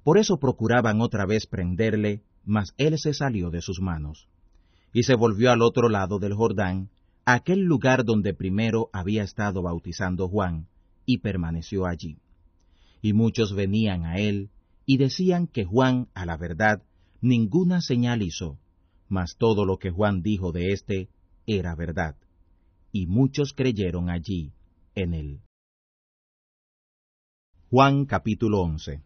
Por 0.03 0.17
eso 0.17 0.39
procuraban 0.39 1.01
otra 1.01 1.25
vez 1.25 1.45
prenderle, 1.45 2.23
mas 2.45 2.73
él 2.77 2.97
se 2.97 3.13
salió 3.13 3.49
de 3.49 3.61
sus 3.61 3.81
manos, 3.81 4.27
y 4.97 5.03
se 5.03 5.13
volvió 5.13 5.51
al 5.51 5.61
otro 5.61 5.89
lado 5.89 6.17
del 6.17 6.33
Jordán, 6.33 6.89
aquel 7.23 7.59
lugar 7.59 8.03
donde 8.03 8.33
primero 8.33 8.89
había 8.91 9.21
estado 9.21 9.61
bautizando 9.61 10.27
Juan, 10.27 10.69
y 11.05 11.19
permaneció 11.19 11.85
allí. 11.85 12.17
Y 13.03 13.13
muchos 13.13 13.53
venían 13.53 14.05
a 14.05 14.15
él, 14.15 14.49
y 14.87 14.97
decían 14.97 15.45
que 15.45 15.65
Juan, 15.65 16.07
a 16.15 16.25
la 16.25 16.35
verdad, 16.35 16.81
ninguna 17.21 17.79
señal 17.79 18.23
hizo, 18.23 18.57
mas 19.07 19.37
todo 19.37 19.65
lo 19.65 19.77
que 19.77 19.91
Juan 19.91 20.23
dijo 20.23 20.51
de 20.51 20.71
éste 20.71 21.09
era 21.45 21.75
verdad, 21.75 22.15
y 22.91 23.05
muchos 23.05 23.53
creyeron 23.53 24.09
allí 24.09 24.51
en 24.95 25.13
él. 25.13 25.41
Juan 27.69 28.05
capítulo 28.05 28.61
11 28.61 29.03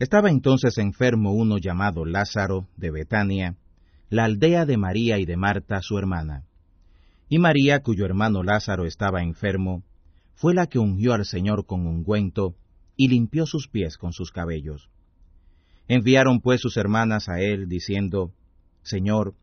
estaba 0.00 0.28
entonces 0.28 0.76
enfermo 0.78 1.34
uno 1.34 1.58
llamado 1.58 2.04
Lázaro 2.04 2.66
de 2.76 2.90
Betania, 2.90 3.56
la 4.10 4.24
aldea 4.24 4.66
de 4.66 4.76
María 4.76 5.18
y 5.18 5.24
de 5.24 5.36
Marta 5.36 5.80
su 5.82 5.96
hermana. 5.96 6.44
Y 7.28 7.38
María, 7.38 7.80
cuyo 7.80 8.04
hermano 8.04 8.42
Lázaro 8.42 8.84
estaba 8.84 9.22
enfermo, 9.22 9.84
fue 10.34 10.52
la 10.52 10.66
que 10.66 10.80
ungió 10.80 11.14
al 11.14 11.24
Señor 11.24 11.64
con 11.64 11.86
ungüento 11.86 12.56
y 12.96 13.06
limpió 13.06 13.46
sus 13.46 13.68
pies 13.68 13.96
con 13.96 14.12
sus 14.12 14.32
cabellos. 14.32 14.90
Enviaron 15.86 16.40
pues 16.40 16.60
sus 16.60 16.76
hermanas 16.76 17.28
a 17.28 17.40
él, 17.40 17.68
diciendo, 17.68 18.34
Señor, 18.82 19.36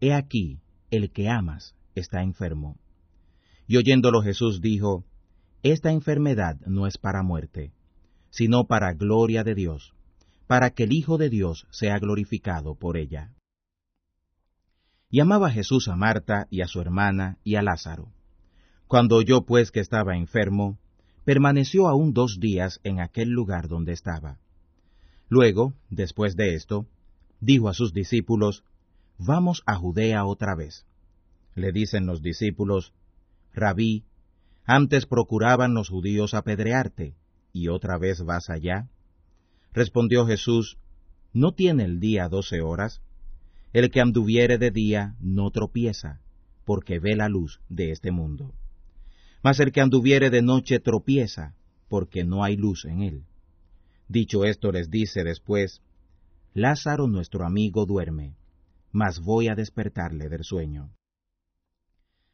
he 0.00 0.12
aquí, 0.12 0.58
el 0.90 1.12
que 1.12 1.28
amas 1.28 1.76
está 1.94 2.22
enfermo. 2.22 2.76
Y 3.68 3.76
oyéndolo 3.76 4.22
Jesús 4.22 4.60
dijo, 4.60 5.04
Esta 5.62 5.92
enfermedad 5.92 6.58
no 6.66 6.88
es 6.88 6.98
para 6.98 7.22
muerte, 7.22 7.72
sino 8.30 8.66
para 8.66 8.92
gloria 8.92 9.44
de 9.44 9.54
Dios, 9.54 9.94
para 10.48 10.70
que 10.70 10.82
el 10.82 10.92
Hijo 10.92 11.16
de 11.16 11.30
Dios 11.30 11.68
sea 11.70 11.98
glorificado 12.00 12.74
por 12.74 12.96
ella. 12.96 13.32
Y 15.10 15.20
amaba 15.20 15.50
Jesús 15.50 15.88
a 15.88 15.96
Marta 15.96 16.46
y 16.50 16.60
a 16.62 16.68
su 16.68 16.80
hermana 16.80 17.38
y 17.42 17.56
a 17.56 17.62
Lázaro. 17.62 18.12
Cuando 18.86 19.16
oyó 19.16 19.44
pues 19.44 19.70
que 19.70 19.80
estaba 19.80 20.16
enfermo, 20.16 20.78
permaneció 21.24 21.88
aún 21.88 22.12
dos 22.12 22.38
días 22.40 22.80
en 22.84 23.00
aquel 23.00 23.30
lugar 23.30 23.68
donde 23.68 23.92
estaba. 23.92 24.38
Luego, 25.28 25.74
después 25.90 26.36
de 26.36 26.54
esto, 26.54 26.86
dijo 27.40 27.68
a 27.68 27.74
sus 27.74 27.92
discípulos, 27.92 28.64
Vamos 29.18 29.62
a 29.66 29.76
Judea 29.76 30.24
otra 30.24 30.54
vez. 30.54 30.86
Le 31.54 31.72
dicen 31.72 32.06
los 32.06 32.22
discípulos, 32.22 32.94
Rabí, 33.52 34.04
antes 34.64 35.06
procuraban 35.06 35.74
los 35.74 35.88
judíos 35.88 36.34
apedrearte, 36.34 37.14
y 37.52 37.68
otra 37.68 37.98
vez 37.98 38.22
vas 38.22 38.48
allá. 38.48 38.88
Respondió 39.72 40.26
Jesús, 40.26 40.78
¿no 41.32 41.52
tiene 41.52 41.84
el 41.84 42.00
día 42.00 42.28
doce 42.28 42.60
horas? 42.60 43.02
El 43.72 43.90
que 43.90 44.00
anduviere 44.00 44.58
de 44.58 44.72
día 44.72 45.14
no 45.20 45.50
tropieza, 45.50 46.20
porque 46.64 46.98
ve 46.98 47.14
la 47.14 47.28
luz 47.28 47.60
de 47.68 47.92
este 47.92 48.10
mundo. 48.10 48.52
Mas 49.42 49.60
el 49.60 49.70
que 49.70 49.80
anduviere 49.80 50.30
de 50.30 50.42
noche 50.42 50.80
tropieza, 50.80 51.54
porque 51.88 52.24
no 52.24 52.42
hay 52.42 52.56
luz 52.56 52.84
en 52.84 53.02
él. 53.02 53.24
Dicho 54.08 54.44
esto 54.44 54.72
les 54.72 54.90
dice 54.90 55.22
después, 55.22 55.82
Lázaro 56.52 57.06
nuestro 57.06 57.46
amigo 57.46 57.86
duerme, 57.86 58.34
mas 58.90 59.20
voy 59.20 59.46
a 59.46 59.54
despertarle 59.54 60.28
del 60.28 60.42
sueño. 60.42 60.90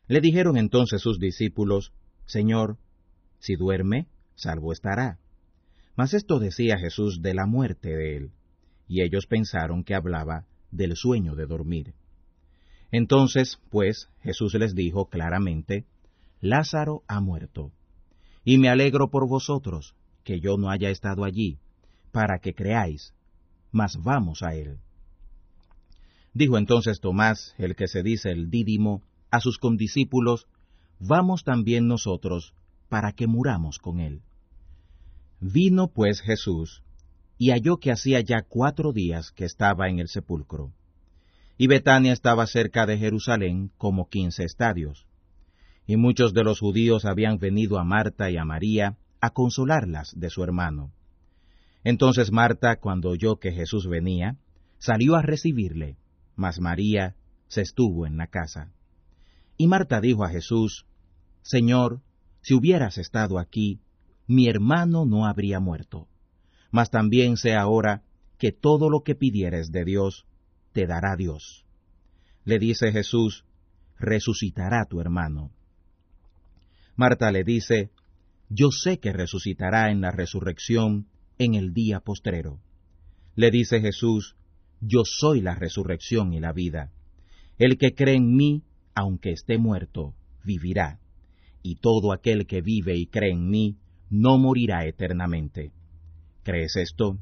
Le 0.09 0.21
dijeron 0.23 0.57
entonces 0.57 1.03
sus 1.03 1.19
discípulos, 1.19 1.93
Señor, 2.25 2.79
si 3.41 3.57
duerme, 3.57 4.09
salvo 4.37 4.73
estará. 4.73 5.19
Mas 5.97 6.15
esto 6.15 6.39
decía 6.39 6.79
Jesús 6.79 7.21
de 7.21 7.35
la 7.35 7.47
muerte 7.47 7.95
de 7.95 8.17
él, 8.17 8.31
y 8.89 9.03
ellos 9.03 9.27
pensaron 9.27 9.85
que 9.85 9.95
hablaba 9.95 10.47
del 10.71 10.97
sueño 10.97 11.35
de 11.35 11.47
dormir. 11.47 11.95
Entonces, 12.93 13.59
pues, 13.71 14.09
Jesús 14.23 14.55
les 14.55 14.75
dijo 14.75 15.07
claramente, 15.07 15.85
Lázaro 16.41 17.03
ha 17.09 17.21
muerto, 17.21 17.73
y 18.45 18.59
me 18.59 18.69
alegro 18.69 19.11
por 19.11 19.29
vosotros, 19.29 19.95
que 20.25 20.41
yo 20.41 20.57
no 20.57 20.71
haya 20.71 20.91
estado 20.91 21.25
allí, 21.25 21.59
para 22.13 22.39
que 22.39 22.55
creáis, 22.55 23.13
mas 23.73 23.97
vamos 24.03 24.43
a 24.43 24.55
él. 24.55 24.79
Dijo 26.33 26.59
entonces 26.59 27.01
Tomás, 27.01 27.55
el 27.59 27.77
que 27.77 27.89
se 27.89 28.03
dice 28.03 28.31
el 28.31 28.51
dídimo, 28.51 29.03
a 29.31 29.41
sus 29.41 29.59
condiscípulos, 29.59 30.47
Vamos 30.99 31.45
también 31.45 31.89
nosotros, 31.89 32.55
para 32.89 33.13
que 33.13 33.27
muramos 33.27 33.79
con 33.79 34.01
él. 34.01 34.23
Vino 35.41 35.89
pues 35.89 36.23
Jesús, 36.23 36.83
y 37.39 37.51
halló 37.51 37.79
que 37.79 37.91
hacía 37.91 38.21
ya 38.21 38.43
cuatro 38.43 38.93
días 38.93 39.31
que 39.33 39.45
estaba 39.45 39.89
en 39.89 39.99
el 39.99 40.09
sepulcro. 40.09 40.73
Y 41.59 41.67
Betania 41.67 42.13
estaba 42.13 42.47
cerca 42.47 42.87
de 42.87 42.99
Jerusalén 42.99 43.71
como 43.79 44.09
quince 44.09 44.45
estadios. 44.45 45.07
Y 45.87 45.97
muchos 45.97 46.35
de 46.35 46.45
los 46.45 46.61
judíos 46.61 47.05
habían 47.05 47.39
venido 47.39 47.79
a 47.79 47.85
Marta 47.85 48.31
y 48.31 48.37
a 48.37 48.45
María 48.45 48.97
a 49.21 49.31
consolarlas 49.31 50.13
de 50.17 50.31
su 50.31 50.43
hermano. 50.43 50.93
Entonces 51.85 52.33
Marta, 52.33 52.77
cuando 52.77 53.11
oyó 53.11 53.37
que 53.37 53.53
Jesús 53.53 53.87
venía, 53.87 54.37
salió 54.79 55.15
a 55.15 55.23
recibirle, 55.23 55.97
mas 56.35 56.61
María 56.61 57.15
se 57.47 57.63
estuvo 57.63 58.07
en 58.07 58.17
la 58.17 58.27
casa. 58.27 58.73
Y 59.57 59.69
Marta 59.69 60.01
dijo 60.01 60.25
a 60.25 60.29
Jesús, 60.29 60.85
Señor, 61.43 62.03
si 62.43 62.55
hubieras 62.55 62.99
estado 62.99 63.39
aquí, 63.39 63.81
mi 64.27 64.49
hermano 64.49 65.07
no 65.07 65.27
habría 65.27 65.61
muerto. 65.61 66.09
Mas 66.71 66.91
también 66.91 67.37
sé 67.37 67.55
ahora 67.55 68.03
que 68.39 68.53
todo 68.53 68.91
lo 68.91 69.01
que 69.01 69.15
pidieres 69.15 69.71
de 69.71 69.85
Dios, 69.85 70.27
te 70.73 70.87
dará 70.87 71.17
Dios. 71.17 71.65
Le 72.45 72.59
dice 72.59 72.93
Jesús, 72.93 73.45
resucitará 73.99 74.85
tu 74.85 75.01
hermano. 75.01 75.51
Marta 76.97 77.31
le 77.31 77.45
dice, 77.45 77.91
yo 78.49 78.71
sé 78.71 78.99
que 78.99 79.13
resucitará 79.13 79.91
en 79.91 80.01
la 80.01 80.11
resurrección 80.11 81.07
en 81.39 81.55
el 81.55 81.73
día 81.73 82.01
postrero. 82.01 82.61
Le 83.35 83.51
dice 83.51 83.81
Jesús, 83.81 84.37
yo 84.81 85.03
soy 85.05 85.41
la 85.41 85.55
resurrección 85.55 86.33
y 86.33 86.41
la 86.41 86.53
vida. 86.53 86.93
El 87.59 87.79
que 87.79 87.95
cree 87.95 88.17
en 88.17 88.35
mí, 88.35 88.63
aunque 88.95 89.31
esté 89.31 89.59
muerto, 89.59 90.15
vivirá. 90.45 91.01
Y 91.63 91.77
todo 91.77 92.13
aquel 92.13 92.47
que 92.47 92.61
vive 92.61 92.97
y 92.97 93.07
cree 93.07 93.33
en 93.33 93.49
mí, 93.49 93.77
no 94.09 94.39
morirá 94.39 94.87
eternamente. 94.87 95.73
¿Crees 96.47 96.77
esto? 96.77 97.19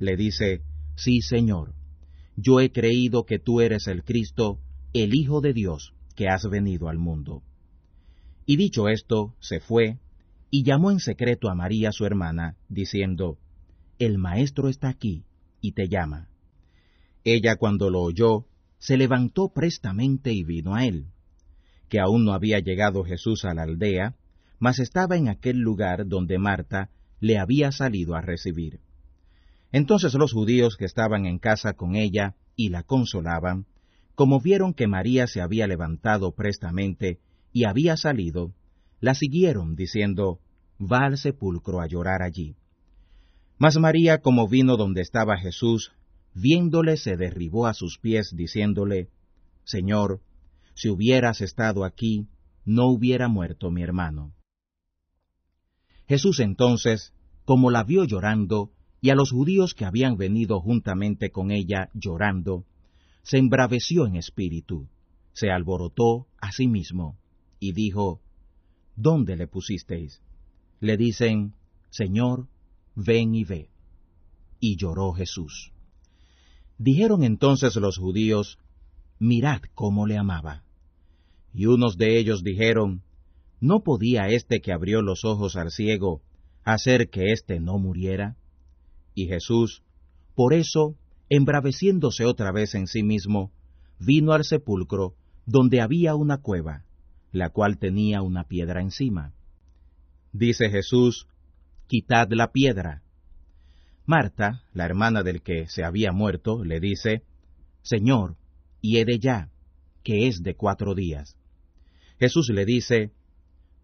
Le 0.00 0.16
dice, 0.16 0.62
Sí, 0.96 1.20
Señor, 1.22 1.72
yo 2.36 2.58
he 2.58 2.72
creído 2.72 3.24
que 3.24 3.38
tú 3.38 3.60
eres 3.60 3.86
el 3.86 4.02
Cristo, 4.02 4.58
el 4.92 5.14
Hijo 5.14 5.40
de 5.40 5.52
Dios, 5.52 5.94
que 6.16 6.26
has 6.26 6.50
venido 6.50 6.88
al 6.88 6.98
mundo. 6.98 7.44
Y 8.44 8.56
dicho 8.56 8.88
esto, 8.88 9.36
se 9.38 9.60
fue, 9.60 10.00
y 10.50 10.64
llamó 10.64 10.90
en 10.90 10.98
secreto 10.98 11.48
a 11.48 11.54
María 11.54 11.92
su 11.92 12.06
hermana, 12.06 12.56
diciendo, 12.68 13.38
El 14.00 14.18
Maestro 14.18 14.68
está 14.68 14.88
aquí, 14.88 15.22
y 15.60 15.70
te 15.70 15.88
llama. 15.88 16.28
Ella 17.22 17.54
cuando 17.54 17.88
lo 17.88 18.00
oyó, 18.02 18.46
se 18.78 18.96
levantó 18.96 19.50
prestamente 19.50 20.32
y 20.32 20.42
vino 20.42 20.74
a 20.74 20.84
él. 20.84 21.06
Que 21.88 22.00
aún 22.00 22.24
no 22.24 22.32
había 22.32 22.58
llegado 22.58 23.04
Jesús 23.04 23.44
a 23.44 23.54
la 23.54 23.62
aldea, 23.62 24.16
mas 24.58 24.80
estaba 24.80 25.16
en 25.16 25.28
aquel 25.28 25.58
lugar 25.58 26.08
donde 26.08 26.38
Marta 26.38 26.90
le 27.20 27.38
había 27.38 27.72
salido 27.72 28.14
a 28.14 28.20
recibir. 28.20 28.80
Entonces 29.72 30.14
los 30.14 30.32
judíos 30.32 30.76
que 30.76 30.84
estaban 30.84 31.26
en 31.26 31.38
casa 31.38 31.74
con 31.74 31.96
ella 31.96 32.34
y 32.54 32.70
la 32.70 32.82
consolaban, 32.82 33.66
como 34.14 34.40
vieron 34.40 34.72
que 34.72 34.86
María 34.86 35.26
se 35.26 35.40
había 35.40 35.66
levantado 35.66 36.32
prestamente 36.32 37.20
y 37.52 37.64
había 37.64 37.96
salido, 37.96 38.52
la 39.00 39.14
siguieron 39.14 39.76
diciendo, 39.76 40.40
Va 40.80 41.04
al 41.04 41.16
sepulcro 41.16 41.80
a 41.80 41.86
llorar 41.86 42.22
allí. 42.22 42.56
Mas 43.58 43.78
María, 43.78 44.20
como 44.20 44.48
vino 44.48 44.76
donde 44.76 45.00
estaba 45.00 45.38
Jesús, 45.38 45.92
viéndole 46.34 46.98
se 46.98 47.16
derribó 47.16 47.66
a 47.66 47.72
sus 47.72 47.98
pies, 47.98 48.34
diciéndole, 48.36 49.08
Señor, 49.64 50.20
si 50.74 50.90
hubieras 50.90 51.40
estado 51.40 51.84
aquí, 51.84 52.28
no 52.66 52.86
hubiera 52.88 53.28
muerto 53.28 53.70
mi 53.70 53.82
hermano. 53.82 54.35
Jesús 56.08 56.40
entonces, 56.40 57.12
como 57.44 57.70
la 57.70 57.84
vio 57.84 58.04
llorando, 58.04 58.70
y 59.00 59.10
a 59.10 59.14
los 59.14 59.30
judíos 59.30 59.74
que 59.74 59.84
habían 59.84 60.16
venido 60.16 60.60
juntamente 60.60 61.30
con 61.30 61.50
ella 61.50 61.90
llorando, 61.94 62.64
se 63.22 63.38
embraveció 63.38 64.06
en 64.06 64.16
espíritu, 64.16 64.88
se 65.32 65.50
alborotó 65.50 66.26
a 66.40 66.52
sí 66.52 66.66
mismo, 66.66 67.16
y 67.60 67.72
dijo, 67.72 68.20
¿Dónde 68.96 69.36
le 69.36 69.46
pusisteis? 69.46 70.22
Le 70.80 70.96
dicen, 70.96 71.54
Señor, 71.90 72.48
ven 72.94 73.34
y 73.34 73.44
ve. 73.44 73.68
Y 74.58 74.76
lloró 74.76 75.12
Jesús. 75.12 75.72
Dijeron 76.78 77.22
entonces 77.22 77.76
los 77.76 77.98
judíos, 77.98 78.58
Mirad 79.18 79.62
cómo 79.74 80.06
le 80.06 80.18
amaba. 80.18 80.62
Y 81.54 81.66
unos 81.66 81.96
de 81.96 82.18
ellos 82.18 82.42
dijeron, 82.42 83.02
¿no 83.60 83.80
podía 83.82 84.28
éste 84.28 84.60
que 84.60 84.72
abrió 84.72 85.02
los 85.02 85.24
ojos 85.24 85.56
al 85.56 85.70
ciego 85.70 86.22
hacer 86.64 87.10
que 87.10 87.32
éste 87.32 87.60
no 87.60 87.78
muriera? 87.78 88.36
Y 89.14 89.26
Jesús, 89.26 89.82
por 90.34 90.52
eso, 90.52 90.96
embraveciéndose 91.28 92.24
otra 92.24 92.52
vez 92.52 92.74
en 92.74 92.86
sí 92.86 93.02
mismo, 93.02 93.52
vino 93.98 94.32
al 94.32 94.44
sepulcro 94.44 95.14
donde 95.46 95.80
había 95.80 96.14
una 96.14 96.38
cueva, 96.38 96.84
la 97.32 97.50
cual 97.50 97.78
tenía 97.78 98.22
una 98.22 98.44
piedra 98.44 98.80
encima. 98.80 99.32
Dice 100.32 100.68
Jesús, 100.68 101.28
Quitad 101.86 102.28
la 102.30 102.50
piedra. 102.50 103.02
Marta, 104.06 104.64
la 104.72 104.84
hermana 104.84 105.22
del 105.22 105.40
que 105.40 105.68
se 105.68 105.84
había 105.84 106.10
muerto, 106.10 106.64
le 106.64 106.80
dice, 106.80 107.22
Señor, 107.82 108.36
y 108.80 108.98
he 108.98 109.04
de 109.04 109.20
ya, 109.20 109.50
que 110.02 110.26
es 110.26 110.42
de 110.42 110.56
cuatro 110.56 110.94
días. 110.96 111.36
Jesús 112.18 112.50
le 112.52 112.64
dice, 112.64 113.12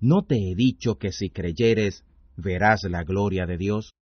¿No 0.02 0.24
te 0.24 0.34
he 0.34 0.56
dicho 0.56 0.98
que 0.98 1.12
si 1.12 1.30
creyeres 1.30 2.04
verás 2.36 2.82
la 2.82 3.04
gloria 3.04 3.46
de 3.46 3.56
Dios? 3.56 3.94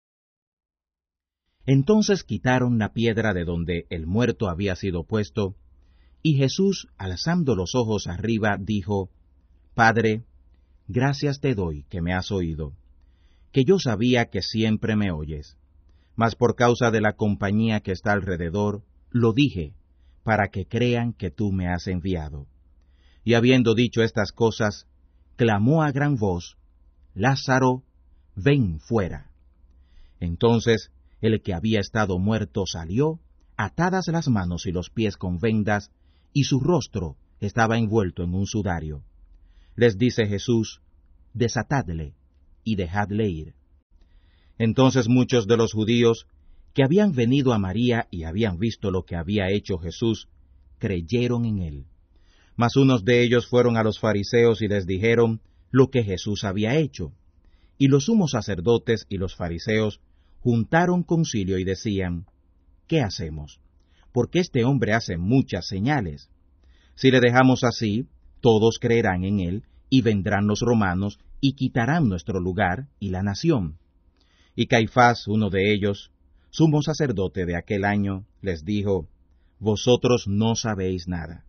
Entonces 1.66 2.24
quitaron 2.24 2.78
la 2.78 2.94
piedra 2.94 3.34
de 3.34 3.44
donde 3.44 3.84
el 3.90 4.06
muerto 4.06 4.48
había 4.48 4.76
sido 4.76 5.04
puesto, 5.04 5.56
y 6.22 6.38
Jesús, 6.38 6.88
alzando 6.96 7.54
los 7.54 7.74
ojos 7.74 8.06
arriba, 8.06 8.56
dijo, 8.58 9.10
Padre, 9.74 10.24
gracias 10.88 11.38
te 11.38 11.54
doy 11.54 11.84
que 11.90 12.00
me 12.00 12.14
has 12.14 12.30
oído, 12.30 12.72
que 13.52 13.66
yo 13.66 13.78
sabía 13.78 14.30
que 14.30 14.40
siempre 14.40 14.96
me 14.96 15.12
oyes, 15.12 15.58
mas 16.16 16.34
por 16.34 16.56
causa 16.56 16.90
de 16.90 17.02
la 17.02 17.12
compañía 17.12 17.80
que 17.80 17.92
está 17.92 18.12
alrededor, 18.12 18.82
lo 19.10 19.34
dije, 19.34 19.74
para 20.22 20.48
que 20.48 20.64
crean 20.64 21.12
que 21.12 21.30
tú 21.30 21.52
me 21.52 21.68
has 21.68 21.86
enviado. 21.88 22.46
Y 23.22 23.34
habiendo 23.34 23.74
dicho 23.74 24.02
estas 24.02 24.32
cosas, 24.32 24.86
clamó 25.40 25.82
a 25.82 25.90
gran 25.90 26.16
voz, 26.16 26.58
Lázaro, 27.14 27.82
ven 28.36 28.78
fuera. 28.78 29.30
Entonces 30.20 30.90
el 31.22 31.40
que 31.40 31.54
había 31.54 31.80
estado 31.80 32.18
muerto 32.18 32.64
salió, 32.66 33.20
atadas 33.56 34.08
las 34.08 34.28
manos 34.28 34.66
y 34.66 34.70
los 34.70 34.90
pies 34.90 35.16
con 35.16 35.38
vendas, 35.38 35.92
y 36.34 36.44
su 36.44 36.60
rostro 36.60 37.16
estaba 37.40 37.78
envuelto 37.78 38.22
en 38.22 38.34
un 38.34 38.44
sudario. 38.44 39.02
Les 39.76 39.96
dice 39.96 40.26
Jesús, 40.26 40.82
desatadle 41.32 42.12
y 42.62 42.76
dejadle 42.76 43.30
ir. 43.30 43.54
Entonces 44.58 45.08
muchos 45.08 45.46
de 45.46 45.56
los 45.56 45.72
judíos 45.72 46.26
que 46.74 46.84
habían 46.84 47.12
venido 47.12 47.54
a 47.54 47.58
María 47.58 48.08
y 48.10 48.24
habían 48.24 48.58
visto 48.58 48.90
lo 48.90 49.04
que 49.04 49.16
había 49.16 49.48
hecho 49.48 49.78
Jesús, 49.78 50.28
creyeron 50.78 51.46
en 51.46 51.60
él. 51.60 51.86
Mas 52.56 52.76
unos 52.76 53.04
de 53.04 53.22
ellos 53.22 53.46
fueron 53.48 53.76
a 53.76 53.82
los 53.82 53.98
fariseos 53.98 54.62
y 54.62 54.68
les 54.68 54.86
dijeron 54.86 55.40
lo 55.70 55.88
que 55.88 56.02
Jesús 56.02 56.44
había 56.44 56.76
hecho. 56.76 57.12
Y 57.78 57.88
los 57.88 58.06
sumos 58.06 58.32
sacerdotes 58.32 59.06
y 59.08 59.16
los 59.16 59.36
fariseos 59.36 60.00
juntaron 60.40 61.02
concilio 61.02 61.58
y 61.58 61.64
decían, 61.64 62.26
¿qué 62.86 63.00
hacemos? 63.00 63.60
Porque 64.12 64.40
este 64.40 64.64
hombre 64.64 64.92
hace 64.92 65.16
muchas 65.16 65.66
señales. 65.66 66.28
Si 66.94 67.10
le 67.10 67.20
dejamos 67.20 67.64
así, 67.64 68.08
todos 68.40 68.78
creerán 68.78 69.24
en 69.24 69.40
él, 69.40 69.64
y 69.88 70.02
vendrán 70.02 70.46
los 70.46 70.60
romanos, 70.60 71.18
y 71.40 71.52
quitarán 71.54 72.08
nuestro 72.08 72.40
lugar 72.40 72.88
y 72.98 73.10
la 73.10 73.22
nación. 73.22 73.78
Y 74.54 74.66
Caifás, 74.66 75.26
uno 75.26 75.50
de 75.50 75.72
ellos, 75.72 76.12
sumo 76.50 76.82
sacerdote 76.82 77.46
de 77.46 77.56
aquel 77.56 77.84
año, 77.84 78.26
les 78.42 78.64
dijo, 78.64 79.08
Vosotros 79.58 80.26
no 80.26 80.54
sabéis 80.56 81.06
nada, 81.06 81.44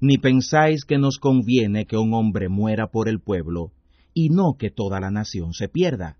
ni 0.00 0.18
pensáis 0.18 0.84
que 0.84 0.98
nos 0.98 1.18
conviene 1.18 1.86
que 1.86 1.96
un 1.96 2.12
hombre 2.14 2.48
muera 2.48 2.88
por 2.88 3.08
el 3.08 3.20
pueblo, 3.20 3.72
y 4.12 4.28
no 4.28 4.54
que 4.58 4.70
toda 4.70 5.00
la 5.00 5.10
nación 5.10 5.52
se 5.52 5.68
pierda. 5.68 6.16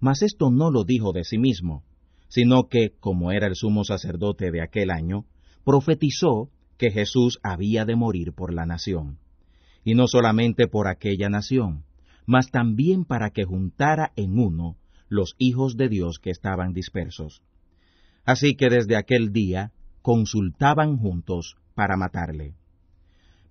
Mas 0.00 0.22
esto 0.22 0.50
no 0.50 0.70
lo 0.70 0.84
dijo 0.84 1.12
de 1.12 1.24
sí 1.24 1.38
mismo, 1.38 1.84
sino 2.28 2.68
que, 2.68 2.94
como 3.00 3.32
era 3.32 3.46
el 3.46 3.56
sumo 3.56 3.84
sacerdote 3.84 4.50
de 4.50 4.62
aquel 4.62 4.90
año, 4.90 5.26
profetizó 5.64 6.50
que 6.78 6.90
Jesús 6.90 7.38
había 7.42 7.84
de 7.84 7.96
morir 7.96 8.32
por 8.32 8.54
la 8.54 8.64
nación, 8.64 9.18
y 9.84 9.94
no 9.94 10.06
solamente 10.06 10.66
por 10.66 10.88
aquella 10.88 11.28
nación, 11.28 11.84
mas 12.26 12.50
también 12.50 13.04
para 13.04 13.30
que 13.30 13.44
juntara 13.44 14.12
en 14.16 14.38
uno 14.38 14.76
los 15.08 15.34
hijos 15.38 15.76
de 15.76 15.88
Dios 15.88 16.18
que 16.18 16.30
estaban 16.30 16.72
dispersos. 16.72 17.42
Así 18.24 18.54
que 18.54 18.68
desde 18.68 18.96
aquel 18.96 19.32
día 19.32 19.72
consultaban 20.02 20.96
juntos 20.96 21.56
para 21.74 21.96
matarle. 21.96 22.54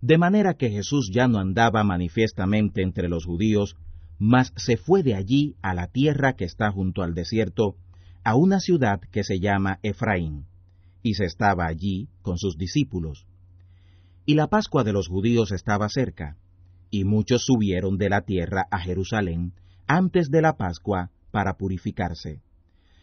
De 0.01 0.17
manera 0.17 0.53
que 0.53 0.69
Jesús 0.69 1.11
ya 1.13 1.27
no 1.27 1.39
andaba 1.39 1.83
manifiestamente 1.83 2.81
entre 2.81 3.09
los 3.09 3.25
judíos, 3.25 3.75
mas 4.17 4.53
se 4.55 4.77
fue 4.77 5.03
de 5.03 5.15
allí 5.15 5.55
a 5.61 5.73
la 5.73 5.87
tierra 5.87 6.33
que 6.33 6.45
está 6.45 6.71
junto 6.71 7.03
al 7.03 7.13
desierto, 7.13 7.75
a 8.23 8.35
una 8.35 8.59
ciudad 8.59 8.99
que 9.11 9.23
se 9.23 9.39
llama 9.39 9.79
Efraín, 9.83 10.45
y 11.01 11.15
se 11.15 11.25
estaba 11.25 11.65
allí 11.65 12.09
con 12.21 12.37
sus 12.37 12.57
discípulos. 12.57 13.25
Y 14.25 14.35
la 14.35 14.47
Pascua 14.47 14.83
de 14.83 14.93
los 14.93 15.07
judíos 15.07 15.51
estaba 15.51 15.89
cerca, 15.89 16.37
y 16.91 17.03
muchos 17.03 17.45
subieron 17.45 17.97
de 17.97 18.09
la 18.09 18.21
tierra 18.21 18.67
a 18.71 18.79
Jerusalén 18.79 19.53
antes 19.87 20.29
de 20.29 20.41
la 20.41 20.55
Pascua 20.55 21.11
para 21.31 21.57
purificarse. 21.57 22.41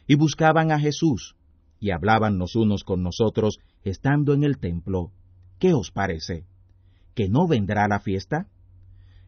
Y 0.07 0.15
buscaban 0.15 0.71
a 0.71 0.79
Jesús, 0.79 1.35
y 1.81 1.91
hablaban 1.91 2.39
los 2.39 2.57
unos 2.57 2.85
con 2.85 3.03
nosotros, 3.03 3.59
estando 3.85 4.35
en 4.35 4.45
el 4.45 4.59
templo, 4.59 5.13
¿qué 5.59 5.73
os 5.75 5.91
parece? 5.91 6.47
¿Que 7.17 7.31
no 7.31 7.49
vendrá 7.49 7.89
la 7.89 7.99
fiesta? 7.99 8.47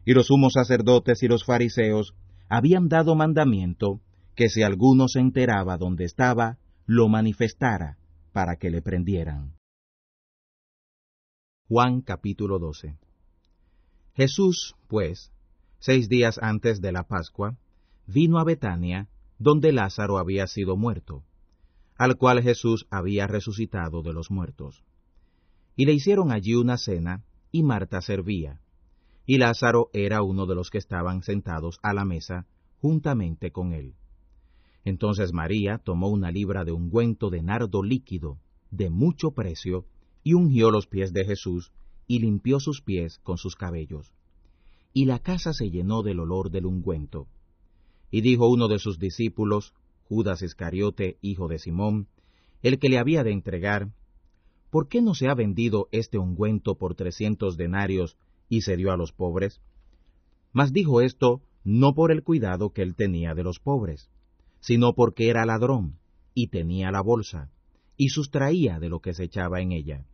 Y 0.05 0.13
los 0.13 0.27
sumos 0.27 0.53
sacerdotes 0.53 1.23
y 1.23 1.27
los 1.27 1.43
fariseos 1.43 2.13
habían 2.47 2.87
dado 2.87 3.15
mandamiento 3.15 3.99
que 4.35 4.47
si 4.47 4.61
alguno 4.61 5.07
se 5.07 5.19
enteraba 5.19 5.75
dónde 5.77 6.05
estaba, 6.05 6.59
lo 6.85 7.09
manifestara 7.09 7.97
para 8.31 8.57
que 8.57 8.69
le 8.69 8.83
prendieran. 8.83 9.55
Juan 11.67 12.01
capítulo 12.01 12.59
12 12.59 12.99
Jesús, 14.13 14.75
pues, 14.87 15.31
seis 15.79 16.09
días 16.09 16.37
antes 16.41 16.81
de 16.81 16.91
la 16.91 17.07
Pascua, 17.07 17.57
vino 18.05 18.37
a 18.37 18.43
Betania, 18.43 19.07
donde 19.39 19.71
Lázaro 19.71 20.19
había 20.19 20.45
sido 20.45 20.77
muerto, 20.77 21.23
al 21.97 22.17
cual 22.17 22.43
Jesús 22.43 22.85
había 22.91 23.25
resucitado 23.25 24.03
de 24.03 24.13
los 24.13 24.29
muertos. 24.29 24.83
Y 25.75 25.85
le 25.85 25.93
hicieron 25.93 26.31
allí 26.31 26.53
una 26.53 26.77
cena, 26.77 27.23
y 27.51 27.63
Marta 27.63 28.01
servía, 28.01 28.61
y 29.25 29.37
Lázaro 29.37 29.89
era 29.93 30.23
uno 30.23 30.45
de 30.45 30.55
los 30.55 30.69
que 30.69 30.77
estaban 30.77 31.21
sentados 31.23 31.79
a 31.83 31.93
la 31.93 32.05
mesa 32.05 32.47
juntamente 32.81 33.51
con 33.51 33.73
él. 33.73 33.93
Entonces 34.85 35.33
María 35.33 35.77
tomó 35.77 36.09
una 36.09 36.31
libra 36.31 36.63
de 36.63 36.71
ungüento 36.71 37.29
de 37.29 37.43
nardo 37.43 37.83
líquido, 37.83 38.39
de 38.71 38.89
mucho 38.89 39.31
precio, 39.31 39.85
y 40.23 40.33
ungió 40.33 40.71
los 40.71 40.87
pies 40.87 41.13
de 41.13 41.25
Jesús, 41.25 41.71
y 42.07 42.19
limpió 42.19 42.59
sus 42.59 42.81
pies 42.81 43.19
con 43.19 43.37
sus 43.37 43.55
cabellos. 43.55 44.13
Y 44.93 45.05
la 45.05 45.19
casa 45.19 45.53
se 45.53 45.69
llenó 45.69 46.01
del 46.01 46.19
olor 46.19 46.49
del 46.49 46.65
ungüento. 46.65 47.27
Y 48.09 48.21
dijo 48.21 48.49
uno 48.49 48.67
de 48.67 48.79
sus 48.79 48.97
discípulos, 48.97 49.73
Judas 50.05 50.41
Iscariote, 50.41 51.17
hijo 51.21 51.47
de 51.47 51.59
Simón, 51.59 52.07
el 52.63 52.79
que 52.79 52.89
le 52.89 52.97
había 52.97 53.23
de 53.23 53.31
entregar, 53.31 53.91
¿por 54.69 54.87
qué 54.87 55.01
no 55.01 55.15
se 55.15 55.27
ha 55.29 55.33
vendido 55.33 55.87
este 55.91 56.17
ungüento 56.17 56.75
por 56.75 56.95
trescientos 56.95 57.57
denarios 57.57 58.17
y 58.47 58.61
se 58.61 58.77
dio 58.77 58.91
a 58.91 58.97
los 58.97 59.11
pobres? 59.11 59.61
Mas 60.53 60.73
dijo 60.73 61.01
esto 61.01 61.41
no 61.63 61.93
por 61.93 62.11
el 62.11 62.23
cuidado 62.23 62.71
que 62.71 62.81
él 62.81 62.95
tenía 62.95 63.33
de 63.33 63.43
los 63.43 63.59
pobres, 63.59 64.09
sino 64.59 64.93
porque 64.93 65.29
era 65.29 65.45
ladrón 65.45 65.99
y 66.33 66.47
tenía 66.47 66.91
la 66.91 67.01
bolsa, 67.01 67.51
y 67.97 68.09
sustraía 68.09 68.79
de 68.79 68.89
lo 68.89 68.99
que 69.01 69.13
se 69.13 69.25
echaba 69.25 69.61
en 69.61 69.71
ella. 69.71 70.05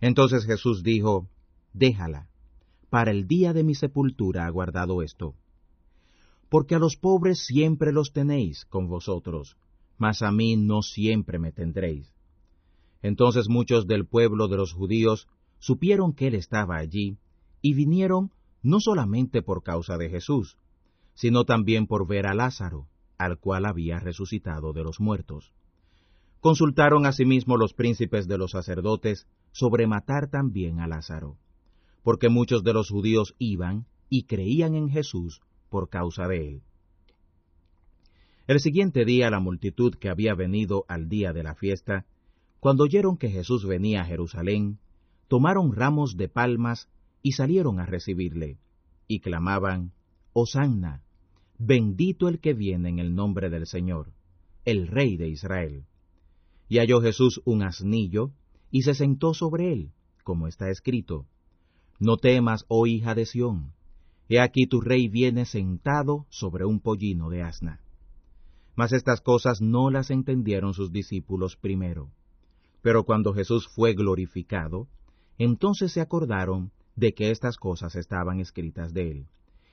Entonces 0.00 0.44
Jesús 0.46 0.82
dijo, 0.82 1.28
Déjala, 1.72 2.28
para 2.90 3.10
el 3.10 3.26
día 3.26 3.52
de 3.52 3.62
mi 3.62 3.74
sepultura 3.74 4.46
ha 4.46 4.50
guardado 4.50 5.02
esto 5.02 5.34
porque 6.48 6.74
a 6.74 6.78
los 6.78 6.96
pobres 6.96 7.44
siempre 7.44 7.92
los 7.92 8.12
tenéis 8.12 8.64
con 8.64 8.88
vosotros, 8.88 9.56
mas 9.98 10.22
a 10.22 10.32
mí 10.32 10.56
no 10.56 10.82
siempre 10.82 11.38
me 11.38 11.52
tendréis. 11.52 12.12
Entonces 13.02 13.48
muchos 13.48 13.86
del 13.86 14.06
pueblo 14.06 14.48
de 14.48 14.56
los 14.56 14.72
judíos 14.72 15.28
supieron 15.58 16.12
que 16.12 16.28
él 16.28 16.34
estaba 16.34 16.76
allí, 16.76 17.18
y 17.60 17.74
vinieron 17.74 18.30
no 18.62 18.80
solamente 18.80 19.42
por 19.42 19.62
causa 19.62 19.96
de 19.96 20.10
Jesús, 20.10 20.56
sino 21.14 21.44
también 21.44 21.86
por 21.86 22.06
ver 22.06 22.26
a 22.26 22.34
Lázaro, 22.34 22.86
al 23.18 23.38
cual 23.38 23.66
había 23.66 23.98
resucitado 23.98 24.72
de 24.72 24.84
los 24.84 25.00
muertos. 25.00 25.52
Consultaron 26.40 27.06
asimismo 27.06 27.56
los 27.56 27.74
príncipes 27.74 28.28
de 28.28 28.38
los 28.38 28.52
sacerdotes 28.52 29.26
sobre 29.50 29.86
matar 29.88 30.28
también 30.28 30.78
a 30.80 30.86
Lázaro, 30.86 31.36
porque 32.04 32.28
muchos 32.28 32.62
de 32.62 32.72
los 32.72 32.90
judíos 32.90 33.34
iban 33.38 33.86
y 34.08 34.24
creían 34.24 34.74
en 34.74 34.88
Jesús 34.88 35.40
por 35.68 35.88
causa 35.88 36.28
de 36.28 36.48
él. 36.48 36.62
El 38.46 38.60
siguiente 38.60 39.04
día 39.04 39.30
la 39.30 39.40
multitud 39.40 39.94
que 39.96 40.08
había 40.08 40.34
venido 40.34 40.84
al 40.88 41.08
día 41.08 41.32
de 41.32 41.42
la 41.42 41.54
fiesta, 41.54 42.06
cuando 42.60 42.84
oyeron 42.84 43.16
que 43.16 43.30
Jesús 43.30 43.66
venía 43.66 44.02
a 44.02 44.04
Jerusalén, 44.04 44.78
tomaron 45.28 45.72
ramos 45.74 46.16
de 46.16 46.28
palmas 46.28 46.88
y 47.22 47.32
salieron 47.32 47.80
a 47.80 47.86
recibirle, 47.86 48.58
y 49.06 49.20
clamaban, 49.20 49.92
Hosanna, 50.32 51.02
bendito 51.58 52.28
el 52.28 52.40
que 52.40 52.54
viene 52.54 52.88
en 52.88 52.98
el 52.98 53.14
nombre 53.14 53.50
del 53.50 53.66
Señor, 53.66 54.12
el 54.64 54.86
Rey 54.86 55.16
de 55.16 55.28
Israel. 55.28 55.84
Y 56.68 56.78
halló 56.78 57.00
Jesús 57.00 57.40
un 57.44 57.62
asnillo, 57.62 58.32
y 58.70 58.82
se 58.82 58.94
sentó 58.94 59.34
sobre 59.34 59.72
él, 59.72 59.92
como 60.24 60.46
está 60.46 60.70
escrito, 60.70 61.26
No 61.98 62.16
temas, 62.16 62.64
oh 62.68 62.86
hija 62.86 63.14
de 63.14 63.26
Sión, 63.26 63.72
He 64.28 64.40
aquí 64.40 64.66
tu 64.66 64.80
rey 64.82 65.08
viene 65.08 65.46
sentado 65.46 66.26
sobre 66.28 66.66
un 66.66 66.80
pollino 66.80 67.30
de 67.30 67.42
asna. 67.42 67.80
Mas 68.76 68.92
estas 68.92 69.22
cosas 69.22 69.62
no 69.62 69.90
las 69.90 70.10
entendieron 70.10 70.74
sus 70.74 70.92
discípulos 70.92 71.56
primero. 71.56 72.10
Pero 72.82 73.04
cuando 73.04 73.32
Jesús 73.32 73.68
fue 73.74 73.94
glorificado, 73.94 74.88
entonces 75.38 75.92
se 75.92 76.00
acordaron 76.00 76.72
de 76.96 77.12
que 77.12 77.30
estas 77.30 77.56
cosas 77.56 77.96
estaban 77.96 78.40
escritas 78.40 78.92
de 78.92 79.10
él, 79.10 79.26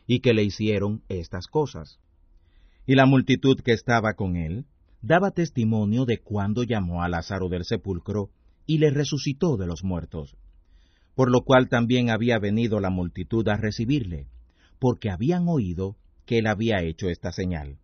y 0.08 0.20
que 0.20 0.34
le 0.34 0.44
hicieron 0.44 1.04
estas 1.10 1.48
cosas. 1.48 2.00
Y 2.86 2.96
la 2.96 3.06
multitud 3.06 3.60
que 3.62 3.74
estaba 3.74 4.14
con 4.14 4.36
él 4.36 4.66
daba 5.02 5.32
testimonio 5.32 6.06
de 6.06 6.20
cuando 6.20 6.64
llamó 6.64 7.04
a 7.04 7.10
Lázaro 7.10 7.50
del 7.50 7.64
sepulcro 7.64 8.30
y 8.66 8.78
le 8.78 8.90
resucitó 8.90 9.58
de 9.58 9.68
los 9.68 9.84
muertos 9.84 10.36
por 11.16 11.32
lo 11.32 11.44
cual 11.44 11.70
también 11.70 12.10
había 12.10 12.38
venido 12.40 12.80
la 12.80 12.90
multitud 12.90 13.48
a 13.48 13.56
recibirle, 13.56 14.28
porque 14.80 15.10
habían 15.10 15.48
oído 15.48 15.96
que 16.26 16.40
él 16.40 16.48
había 16.48 16.84
hecho 16.84 17.10
esta 17.10 17.32
señal. 17.32 17.78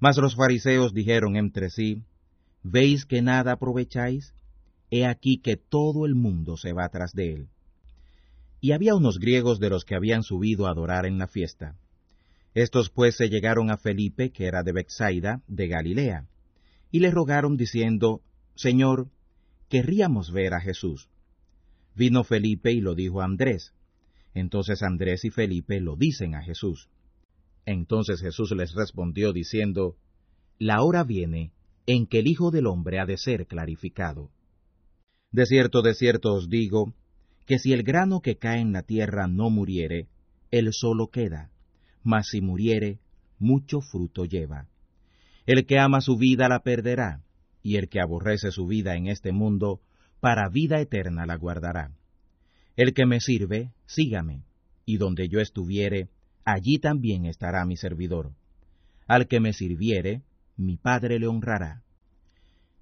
Mas 0.00 0.18
los 0.18 0.34
fariseos 0.34 0.92
dijeron 0.92 1.36
entre 1.36 1.70
sí, 1.70 2.02
¿Veis 2.64 3.06
que 3.06 3.22
nada 3.22 3.52
aprovecháis? 3.52 4.34
He 4.90 5.04
aquí 5.04 5.38
que 5.38 5.56
todo 5.56 6.06
el 6.06 6.14
mundo 6.14 6.56
se 6.56 6.72
va 6.72 6.88
tras 6.88 7.12
de 7.12 7.32
él. 7.32 7.48
Y 8.60 8.72
había 8.72 8.94
unos 8.94 9.18
griegos 9.18 9.60
de 9.60 9.70
los 9.70 9.84
que 9.84 9.94
habían 9.94 10.22
subido 10.22 10.66
a 10.66 10.70
adorar 10.70 11.06
en 11.06 11.18
la 11.18 11.28
fiesta. 11.28 11.76
Estos 12.54 12.90
pues 12.90 13.16
se 13.16 13.28
llegaron 13.28 13.70
a 13.70 13.76
Felipe, 13.76 14.30
que 14.30 14.46
era 14.46 14.62
de 14.62 14.72
Bexaida, 14.72 15.42
de 15.46 15.68
Galilea, 15.68 16.26
y 16.90 17.00
le 17.00 17.10
rogaron 17.10 17.56
diciendo, 17.56 18.22
Señor, 18.54 19.08
querríamos 19.68 20.32
ver 20.32 20.54
a 20.54 20.60
Jesús. 20.60 21.08
Vino 21.94 22.24
Felipe 22.24 22.72
y 22.72 22.80
lo 22.80 22.94
dijo 22.94 23.20
a 23.20 23.24
Andrés. 23.24 23.72
Entonces 24.34 24.82
Andrés 24.82 25.24
y 25.24 25.30
Felipe 25.30 25.80
lo 25.80 25.96
dicen 25.96 26.34
a 26.34 26.42
Jesús. 26.42 26.88
Entonces 27.66 28.20
Jesús 28.20 28.52
les 28.52 28.74
respondió 28.74 29.32
diciendo, 29.32 29.96
La 30.58 30.82
hora 30.82 31.04
viene 31.04 31.52
en 31.86 32.06
que 32.06 32.20
el 32.20 32.26
Hijo 32.26 32.50
del 32.50 32.66
Hombre 32.66 32.98
ha 32.98 33.06
de 33.06 33.18
ser 33.18 33.46
clarificado. 33.46 34.30
De 35.30 35.44
cierto, 35.46 35.82
de 35.82 35.94
cierto 35.94 36.34
os 36.34 36.48
digo, 36.48 36.94
que 37.46 37.58
si 37.58 37.72
el 37.72 37.82
grano 37.82 38.20
que 38.20 38.36
cae 38.36 38.60
en 38.60 38.72
la 38.72 38.82
tierra 38.82 39.26
no 39.26 39.50
muriere, 39.50 40.08
él 40.50 40.70
solo 40.72 41.08
queda, 41.08 41.50
mas 42.02 42.28
si 42.28 42.40
muriere, 42.40 42.98
mucho 43.38 43.80
fruto 43.80 44.24
lleva. 44.24 44.66
El 45.46 45.66
que 45.66 45.78
ama 45.78 46.00
su 46.00 46.16
vida 46.16 46.48
la 46.48 46.60
perderá, 46.60 47.22
y 47.62 47.76
el 47.76 47.88
que 47.88 48.00
aborrece 48.00 48.50
su 48.50 48.66
vida 48.66 48.96
en 48.96 49.06
este 49.06 49.32
mundo, 49.32 49.80
para 50.20 50.48
vida 50.48 50.80
eterna 50.80 51.26
la 51.26 51.36
guardará. 51.36 51.92
El 52.76 52.94
que 52.94 53.06
me 53.06 53.20
sirve, 53.20 53.72
sígame, 53.86 54.42
y 54.84 54.96
donde 54.96 55.28
yo 55.28 55.40
estuviere, 55.40 56.08
allí 56.44 56.78
también 56.78 57.26
estará 57.26 57.64
mi 57.64 57.76
servidor. 57.76 58.32
Al 59.06 59.26
que 59.26 59.40
me 59.40 59.52
sirviere, 59.52 60.22
mi 60.56 60.76
Padre 60.76 61.18
le 61.18 61.26
honrará. 61.26 61.82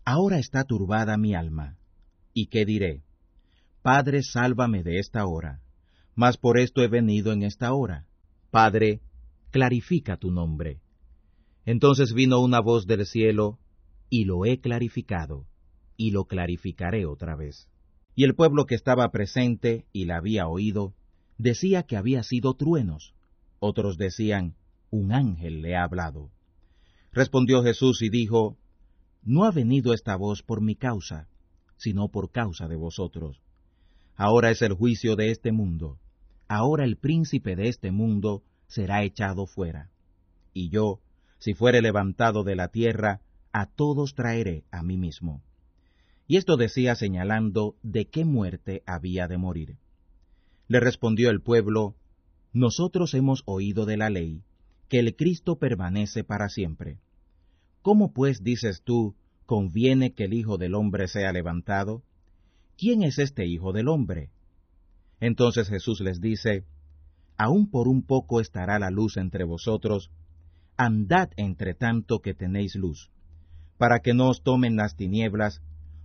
Ahora 0.05 0.39
está 0.39 0.64
turbada 0.64 1.16
mi 1.16 1.35
alma, 1.35 1.77
¿y 2.36 2.48
qué 2.48 2.66
diré? 2.66 3.02
Padre, 3.80 4.22
sálvame 4.22 4.82
de 4.82 4.98
esta 4.98 5.24
hora, 5.24 5.62
mas 6.14 6.36
por 6.36 6.58
esto 6.58 6.82
he 6.82 6.88
venido 6.88 7.32
en 7.32 7.42
esta 7.42 7.72
hora. 7.72 8.04
Padre, 8.50 9.00
clarifica 9.50 10.18
tu 10.18 10.30
nombre. 10.30 10.82
Entonces 11.64 12.12
vino 12.12 12.40
una 12.40 12.60
voz 12.60 12.86
del 12.86 13.06
cielo, 13.06 13.58
y 14.10 14.26
lo 14.26 14.44
he 14.44 14.60
clarificado, 14.60 15.46
y 15.96 16.10
lo 16.10 16.26
clarificaré 16.26 17.06
otra 17.06 17.36
vez. 17.36 17.70
Y 18.14 18.24
el 18.24 18.34
pueblo 18.34 18.66
que 18.66 18.74
estaba 18.74 19.10
presente 19.10 19.86
y 19.90 20.04
la 20.04 20.18
había 20.18 20.46
oído, 20.46 20.92
decía 21.38 21.84
que 21.84 21.96
había 21.96 22.22
sido 22.22 22.52
truenos. 22.52 23.14
Otros 23.60 23.96
decían, 23.96 24.56
un 24.90 25.10
ángel 25.10 25.62
le 25.62 25.74
ha 25.74 25.84
hablado. 25.84 26.30
Respondió 27.12 27.62
Jesús 27.62 28.02
y 28.02 28.10
dijo, 28.10 28.58
No 29.22 29.44
ha 29.44 29.52
venido 29.52 29.94
esta 29.94 30.16
voz 30.16 30.42
por 30.42 30.60
mi 30.60 30.76
causa, 30.76 31.30
sino 31.77 32.09
por 32.09 32.31
causa 32.31 32.69
de 32.69 32.77
vosotros. 32.77 33.40
Ahora 34.16 34.51
es 34.51 34.62
el 34.62 34.73
juicio 34.73 35.16
de 35.16 35.31
este 35.31 35.53
mundo. 35.53 35.98
Ahora 36.48 36.85
el 36.85 36.97
príncipe 36.97 37.57
de 37.57 37.69
este 37.69 37.90
mundo 37.90 38.43
será 38.66 39.03
echado 39.03 39.47
fuera. 39.47 39.90
Y 40.55 40.70
yo, 40.70 41.01
si 41.39 41.55
fuere 41.55 41.82
levantado 41.82 42.44
de 42.44 42.57
la 42.57 42.69
tierra, 42.69 43.20
a 43.53 43.66
todos 43.66 44.15
traeré 44.15 44.65
a 44.70 44.82
mí 44.82 44.97
mismo. 44.97 45.43
Y 46.27 46.36
esto 46.36 46.57
decía 46.57 46.94
señalando 46.94 47.77
de 47.82 48.07
qué 48.07 48.24
muerte 48.24 48.82
había 48.86 49.28
de 49.28 49.39
morir. 49.39 49.77
Le 50.69 50.81
respondió 50.81 51.31
el 51.31 51.40
pueblo, 51.40 51.94
Nosotros 52.53 53.15
hemos 53.15 53.43
oído 53.44 53.86
de 53.86 53.97
la 53.97 54.11
ley, 54.11 54.43
que 54.89 54.98
el 54.98 55.15
Cristo 55.15 55.59
permanece 55.59 56.24
para 56.24 56.48
siempre. 56.48 56.98
¿Cómo 57.82 58.12
pues 58.12 58.43
dices 58.43 58.82
tú, 58.82 59.15
conviene 59.47 60.12
que 60.12 60.24
el 60.24 60.35
Hijo 60.35 60.59
del 60.59 60.74
Hombre 60.74 61.09
sea 61.09 61.32
levantado? 61.32 62.02
¿Quién 62.77 63.02
es 63.02 63.18
este 63.18 63.47
Hijo 63.47 63.73
del 63.73 63.89
Hombre? 63.89 64.31
Entonces 65.20 65.68
Jesús 65.68 66.01
les 66.01 66.20
dice, 66.20 66.64
Aún 67.39 67.70
por 67.70 67.89
un 67.89 68.02
poco 68.02 68.40
estará 68.40 68.78
la 68.78 68.90
luz 68.90 69.16
entre 69.16 69.44
vosotros, 69.44 70.10
andad 70.77 71.31
entre 71.36 71.74
tanto 71.74 72.20
que 72.20 72.35
tenéis 72.35 72.74
luz, 72.74 73.10
para 73.78 74.01
que 74.01 74.14
no 74.14 74.28
os 74.28 74.43
tomen 74.43 74.77
las 74.77 74.97
tinieblas, 74.97 75.62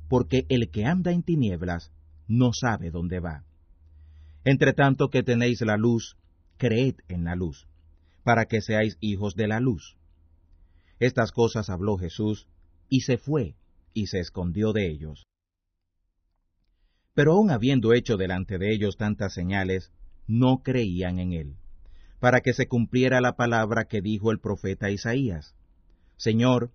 porque 0.10 0.46
el 0.50 0.70
que 0.70 0.86
anda 0.86 1.12
en 1.12 1.24
tinieblas 1.24 1.92
no 2.28 2.52
sabe 2.54 2.92
dónde 2.92 3.20
va. 3.20 3.44
Entre 4.44 4.74
tanto 4.74 5.10
que 5.10 5.24
tenéis 5.24 5.62
la 5.62 5.78
luz, 5.78 6.18
creed 6.58 6.96
en 7.08 7.24
la 7.24 7.36
luz, 7.36 7.68
para 8.24 8.46
que 8.46 8.62
seáis 8.62 8.98
hijos 9.00 9.36
de 9.36 9.48
la 9.48 9.60
luz. 9.60 9.98
Estas 11.00 11.32
cosas 11.32 11.70
habló 11.70 11.98
Jesús, 11.98 12.48
y 12.92 13.02
se 13.02 13.18
fue, 13.18 13.56
y 13.94 14.08
se 14.08 14.20
escondió 14.20 14.74
de 14.74 14.92
ellos. 14.92 15.24
Pero 17.14 17.32
aun 17.32 17.50
habiendo 17.50 17.94
hecho 17.94 18.18
delante 18.18 18.58
de 18.58 18.74
ellos 18.74 18.98
tantas 18.98 19.34
señales, 19.34 19.94
no 20.28 20.62
creían 20.62 21.18
en 21.18 21.32
él, 21.32 21.56
para 22.20 22.42
que 22.42 22.52
se 22.52 22.68
cumpliera 22.68 23.22
la 23.22 23.38
palabra 23.38 23.86
que 23.86 24.02
dijo 24.02 24.30
el 24.30 24.40
profeta 24.40 24.92
Isaías. 24.92 25.56
Señor, 26.18 26.74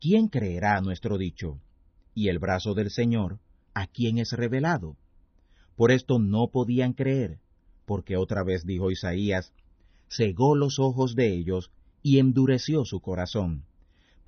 ¿quién 0.00 0.28
creerá 0.28 0.76
a 0.76 0.80
nuestro 0.80 1.18
dicho? 1.18 1.60
y 2.14 2.28
el 2.30 2.40
brazo 2.40 2.74
del 2.74 2.90
Señor, 2.90 3.38
¿a 3.74 3.86
quién 3.86 4.18
es 4.18 4.32
revelado? 4.32 4.96
Por 5.76 5.92
esto 5.92 6.18
no 6.18 6.50
podían 6.50 6.92
creer, 6.92 7.38
porque 7.84 8.16
otra 8.16 8.42
vez 8.42 8.64
dijo 8.64 8.90
Isaías, 8.90 9.52
cegó 10.08 10.56
los 10.56 10.80
ojos 10.80 11.14
de 11.14 11.32
ellos 11.32 11.70
y 12.02 12.18
endureció 12.18 12.84
su 12.84 13.00
corazón, 13.00 13.67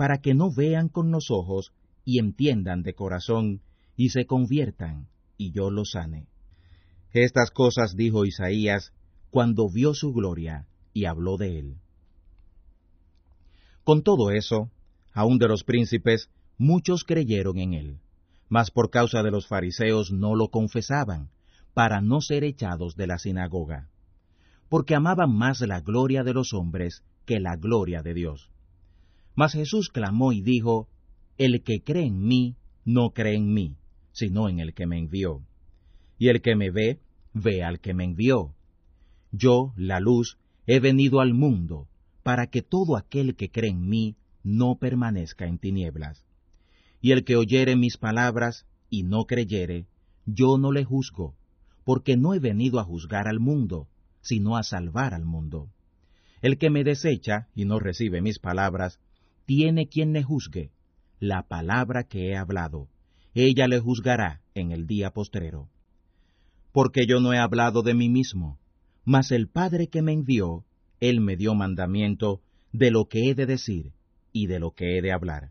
para 0.00 0.22
que 0.22 0.32
no 0.32 0.50
vean 0.50 0.88
con 0.88 1.10
los 1.10 1.30
ojos 1.30 1.74
y 2.06 2.20
entiendan 2.20 2.82
de 2.82 2.94
corazón 2.94 3.60
y 3.96 4.08
se 4.08 4.24
conviertan, 4.24 5.08
y 5.36 5.52
yo 5.52 5.70
los 5.70 5.90
sane. 5.90 6.26
Estas 7.12 7.50
cosas 7.50 7.96
dijo 7.96 8.24
Isaías 8.24 8.94
cuando 9.28 9.68
vio 9.68 9.92
su 9.92 10.14
gloria 10.14 10.66
y 10.94 11.04
habló 11.04 11.36
de 11.36 11.58
él. 11.58 11.76
Con 13.84 14.02
todo 14.02 14.30
eso, 14.30 14.70
aun 15.12 15.36
de 15.36 15.48
los 15.48 15.64
príncipes 15.64 16.30
muchos 16.56 17.04
creyeron 17.04 17.58
en 17.58 17.74
él, 17.74 18.00
mas 18.48 18.70
por 18.70 18.88
causa 18.88 19.22
de 19.22 19.30
los 19.30 19.48
fariseos 19.48 20.12
no 20.12 20.34
lo 20.34 20.48
confesaban, 20.48 21.28
para 21.74 22.00
no 22.00 22.22
ser 22.22 22.42
echados 22.42 22.96
de 22.96 23.06
la 23.06 23.18
sinagoga, 23.18 23.90
porque 24.70 24.94
amaban 24.94 25.36
más 25.36 25.60
la 25.60 25.82
gloria 25.82 26.24
de 26.24 26.32
los 26.32 26.54
hombres 26.54 27.04
que 27.26 27.38
la 27.38 27.56
gloria 27.56 28.00
de 28.00 28.14
Dios. 28.14 28.50
Mas 29.40 29.54
Jesús 29.54 29.88
clamó 29.88 30.32
y 30.34 30.42
dijo, 30.42 30.86
El 31.38 31.62
que 31.62 31.82
cree 31.82 32.04
en 32.04 32.20
mí, 32.20 32.56
no 32.84 33.12
cree 33.14 33.36
en 33.36 33.54
mí, 33.54 33.78
sino 34.12 34.50
en 34.50 34.60
el 34.60 34.74
que 34.74 34.86
me 34.86 34.98
envió. 34.98 35.40
Y 36.18 36.28
el 36.28 36.42
que 36.42 36.56
me 36.56 36.70
ve, 36.70 37.00
ve 37.32 37.64
al 37.64 37.80
que 37.80 37.94
me 37.94 38.04
envió. 38.04 38.54
Yo, 39.32 39.72
la 39.76 39.98
luz, 39.98 40.36
he 40.66 40.78
venido 40.78 41.20
al 41.20 41.32
mundo, 41.32 41.88
para 42.22 42.48
que 42.48 42.60
todo 42.60 42.98
aquel 42.98 43.34
que 43.34 43.50
cree 43.50 43.70
en 43.70 43.88
mí 43.88 44.18
no 44.42 44.76
permanezca 44.76 45.46
en 45.46 45.56
tinieblas. 45.56 46.22
Y 47.00 47.12
el 47.12 47.24
que 47.24 47.36
oyere 47.36 47.76
mis 47.76 47.96
palabras 47.96 48.66
y 48.90 49.04
no 49.04 49.24
creyere, 49.24 49.86
yo 50.26 50.58
no 50.58 50.70
le 50.70 50.84
juzgo, 50.84 51.34
porque 51.84 52.18
no 52.18 52.34
he 52.34 52.40
venido 52.40 52.78
a 52.78 52.84
juzgar 52.84 53.26
al 53.26 53.40
mundo, 53.40 53.88
sino 54.20 54.58
a 54.58 54.62
salvar 54.64 55.14
al 55.14 55.24
mundo. 55.24 55.70
El 56.42 56.58
que 56.58 56.68
me 56.68 56.84
desecha 56.84 57.48
y 57.54 57.64
no 57.64 57.78
recibe 57.78 58.20
mis 58.20 58.38
palabras, 58.38 59.00
tiene 59.50 59.88
quien 59.88 60.12
le 60.12 60.22
juzgue, 60.22 60.70
la 61.18 61.42
palabra 61.48 62.04
que 62.04 62.28
he 62.28 62.36
hablado, 62.36 62.88
ella 63.34 63.66
le 63.66 63.80
juzgará 63.80 64.42
en 64.54 64.70
el 64.70 64.86
día 64.86 65.10
postrero. 65.10 65.68
Porque 66.70 67.04
yo 67.04 67.18
no 67.18 67.32
he 67.32 67.38
hablado 67.38 67.82
de 67.82 67.94
mí 67.94 68.08
mismo, 68.08 68.60
mas 69.04 69.32
el 69.32 69.48
Padre 69.48 69.88
que 69.88 70.02
me 70.02 70.12
envió, 70.12 70.64
él 71.00 71.20
me 71.20 71.34
dio 71.34 71.56
mandamiento 71.56 72.42
de 72.70 72.92
lo 72.92 73.06
que 73.06 73.28
he 73.28 73.34
de 73.34 73.46
decir 73.46 73.92
y 74.32 74.46
de 74.46 74.60
lo 74.60 74.70
que 74.70 74.96
he 74.96 75.02
de 75.02 75.10
hablar 75.10 75.50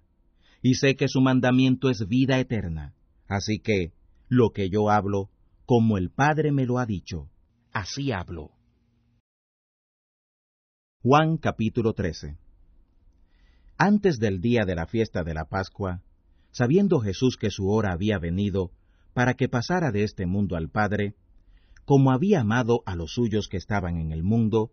y 0.61 0.76
sé 0.76 0.95
que 0.95 1.09
su 1.09 1.19
mandamiento 1.19 1.89
es 1.89 2.07
vida 2.07 2.39
eterna. 2.39 2.93
Así 3.27 3.59
que, 3.59 3.91
lo 4.30 4.51
que 4.51 4.69
yo 4.69 4.89
hablo, 4.89 5.30
como 5.65 5.97
el 5.97 6.09
Padre 6.09 6.53
me 6.53 6.65
lo 6.65 6.80
ha 6.80 6.85
dicho, 6.85 7.30
así 7.73 8.13
hablo. 8.13 8.51
Juan 11.01 11.35
capítulo 11.35 11.91
13 11.93 12.38
Antes 13.81 14.19
del 14.19 14.41
día 14.41 14.65
de 14.65 14.76
la 14.76 14.88
fiesta 14.88 15.23
de 15.23 15.34
la 15.34 15.45
Pascua, 15.45 16.01
sabiendo 16.51 16.99
Jesús 16.99 17.38
que 17.38 17.49
su 17.49 17.69
hora 17.69 17.93
había 17.93 18.19
venido 18.19 18.73
para 19.14 19.35
que 19.35 19.47
pasara 19.47 19.93
de 19.93 20.03
este 20.03 20.26
mundo 20.26 20.57
al 20.57 20.68
Padre, 20.68 21.15
como 21.85 22.11
había 22.11 22.41
amado 22.41 22.84
a 22.85 22.97
los 22.97 23.14
suyos 23.14 23.47
que 23.47 23.56
estaban 23.56 23.95
en 23.95 24.11
el 24.11 24.22
mundo, 24.22 24.69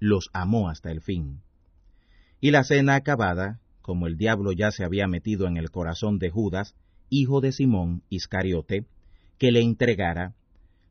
los 0.00 0.28
amó 0.32 0.68
hasta 0.68 0.90
el 0.90 1.00
fin. 1.02 1.40
Y 2.40 2.50
la 2.50 2.64
cena 2.64 2.96
acabada, 2.96 3.60
como 3.80 4.08
el 4.08 4.16
diablo 4.16 4.50
ya 4.50 4.72
se 4.72 4.82
había 4.82 5.06
metido 5.06 5.46
en 5.46 5.56
el 5.56 5.70
corazón 5.70 6.18
de 6.18 6.30
Judas, 6.30 6.74
hijo 7.10 7.40
de 7.40 7.52
Simón 7.52 8.02
Iscariote, 8.08 8.86
que 9.38 9.52
le 9.52 9.60
entregara, 9.60 10.34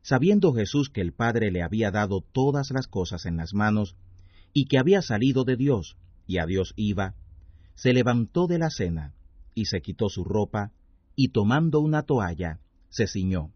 Sabiendo 0.00 0.54
Jesús 0.54 0.88
que 0.88 1.02
el 1.02 1.12
Padre 1.12 1.50
le 1.50 1.62
había 1.62 1.90
dado 1.90 2.22
todas 2.22 2.70
las 2.70 2.86
cosas 2.88 3.26
en 3.26 3.36
las 3.36 3.52
manos, 3.52 3.94
y 4.54 4.64
que 4.68 4.78
había 4.78 5.02
salido 5.02 5.44
de 5.44 5.56
Dios, 5.56 5.98
y 6.26 6.38
a 6.38 6.46
Dios 6.46 6.72
iba, 6.76 7.14
se 7.78 7.92
levantó 7.92 8.48
de 8.48 8.58
la 8.58 8.70
cena, 8.70 9.14
y 9.54 9.66
se 9.66 9.80
quitó 9.80 10.08
su 10.08 10.24
ropa, 10.24 10.72
y 11.14 11.28
tomando 11.28 11.78
una 11.78 12.02
toalla, 12.02 12.58
se 12.88 13.06
ciñó. 13.06 13.52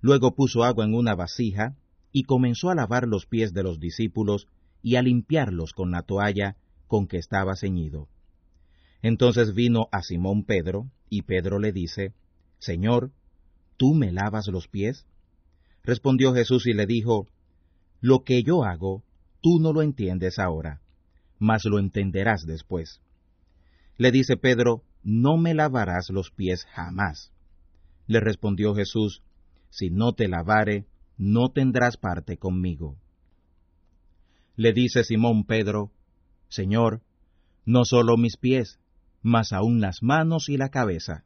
Luego 0.00 0.34
puso 0.34 0.64
agua 0.64 0.84
en 0.84 0.94
una 0.94 1.14
vasija, 1.14 1.76
y 2.10 2.24
comenzó 2.24 2.70
a 2.70 2.74
lavar 2.74 3.06
los 3.06 3.26
pies 3.26 3.54
de 3.54 3.62
los 3.62 3.78
discípulos, 3.78 4.48
y 4.82 4.96
a 4.96 5.02
limpiarlos 5.02 5.74
con 5.74 5.92
la 5.92 6.02
toalla 6.02 6.56
con 6.88 7.06
que 7.06 7.18
estaba 7.18 7.54
ceñido. 7.54 8.08
Entonces 9.00 9.54
vino 9.54 9.86
a 9.92 10.02
Simón 10.02 10.42
Pedro, 10.42 10.90
y 11.08 11.22
Pedro 11.22 11.60
le 11.60 11.70
dice, 11.70 12.14
Señor, 12.58 13.12
¿tú 13.76 13.94
me 13.94 14.10
lavas 14.10 14.48
los 14.48 14.66
pies? 14.66 15.06
Respondió 15.84 16.34
Jesús 16.34 16.66
y 16.66 16.72
le 16.72 16.86
dijo, 16.86 17.28
Lo 18.00 18.24
que 18.24 18.42
yo 18.42 18.64
hago, 18.64 19.04
tú 19.40 19.60
no 19.60 19.72
lo 19.72 19.82
entiendes 19.82 20.40
ahora, 20.40 20.80
mas 21.44 21.66
lo 21.66 21.78
entenderás 21.78 22.46
después. 22.46 23.02
Le 23.98 24.10
dice 24.10 24.38
Pedro, 24.38 24.82
No 25.02 25.36
me 25.36 25.52
lavarás 25.52 26.08
los 26.08 26.30
pies 26.30 26.64
jamás. 26.72 27.32
Le 28.06 28.20
respondió 28.20 28.74
Jesús, 28.74 29.22
Si 29.68 29.90
no 29.90 30.14
te 30.14 30.26
lavare, 30.26 30.86
no 31.18 31.50
tendrás 31.50 31.98
parte 31.98 32.38
conmigo. 32.38 32.96
Le 34.56 34.72
dice 34.72 35.04
Simón 35.04 35.44
Pedro, 35.44 35.92
Señor, 36.48 37.02
no 37.66 37.84
solo 37.84 38.16
mis 38.16 38.38
pies, 38.38 38.78
mas 39.20 39.52
aún 39.52 39.82
las 39.82 40.02
manos 40.02 40.48
y 40.48 40.56
la 40.56 40.70
cabeza. 40.70 41.24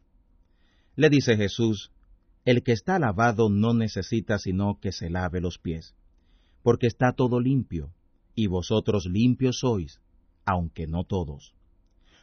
Le 0.97 1.11
dice 1.11 1.37
Jesús, 1.37 1.93
El 2.45 2.65
que 2.65 2.73
está 2.73 2.99
lavado 2.99 3.51
no 3.51 3.73
necesita 3.73 4.39
sino 4.39 4.81
que 4.81 4.91
se 4.91 5.11
lave 5.11 5.41
los 5.41 5.59
pies, 5.59 5.95
porque 6.65 6.89
está 6.89 7.13
todo 7.13 7.39
limpio, 7.39 7.93
y 8.35 8.49
vosotros 8.49 9.07
limpios 9.07 9.61
sois, 9.61 10.01
aunque 10.49 10.87
no 10.87 11.05
todos. 11.05 11.55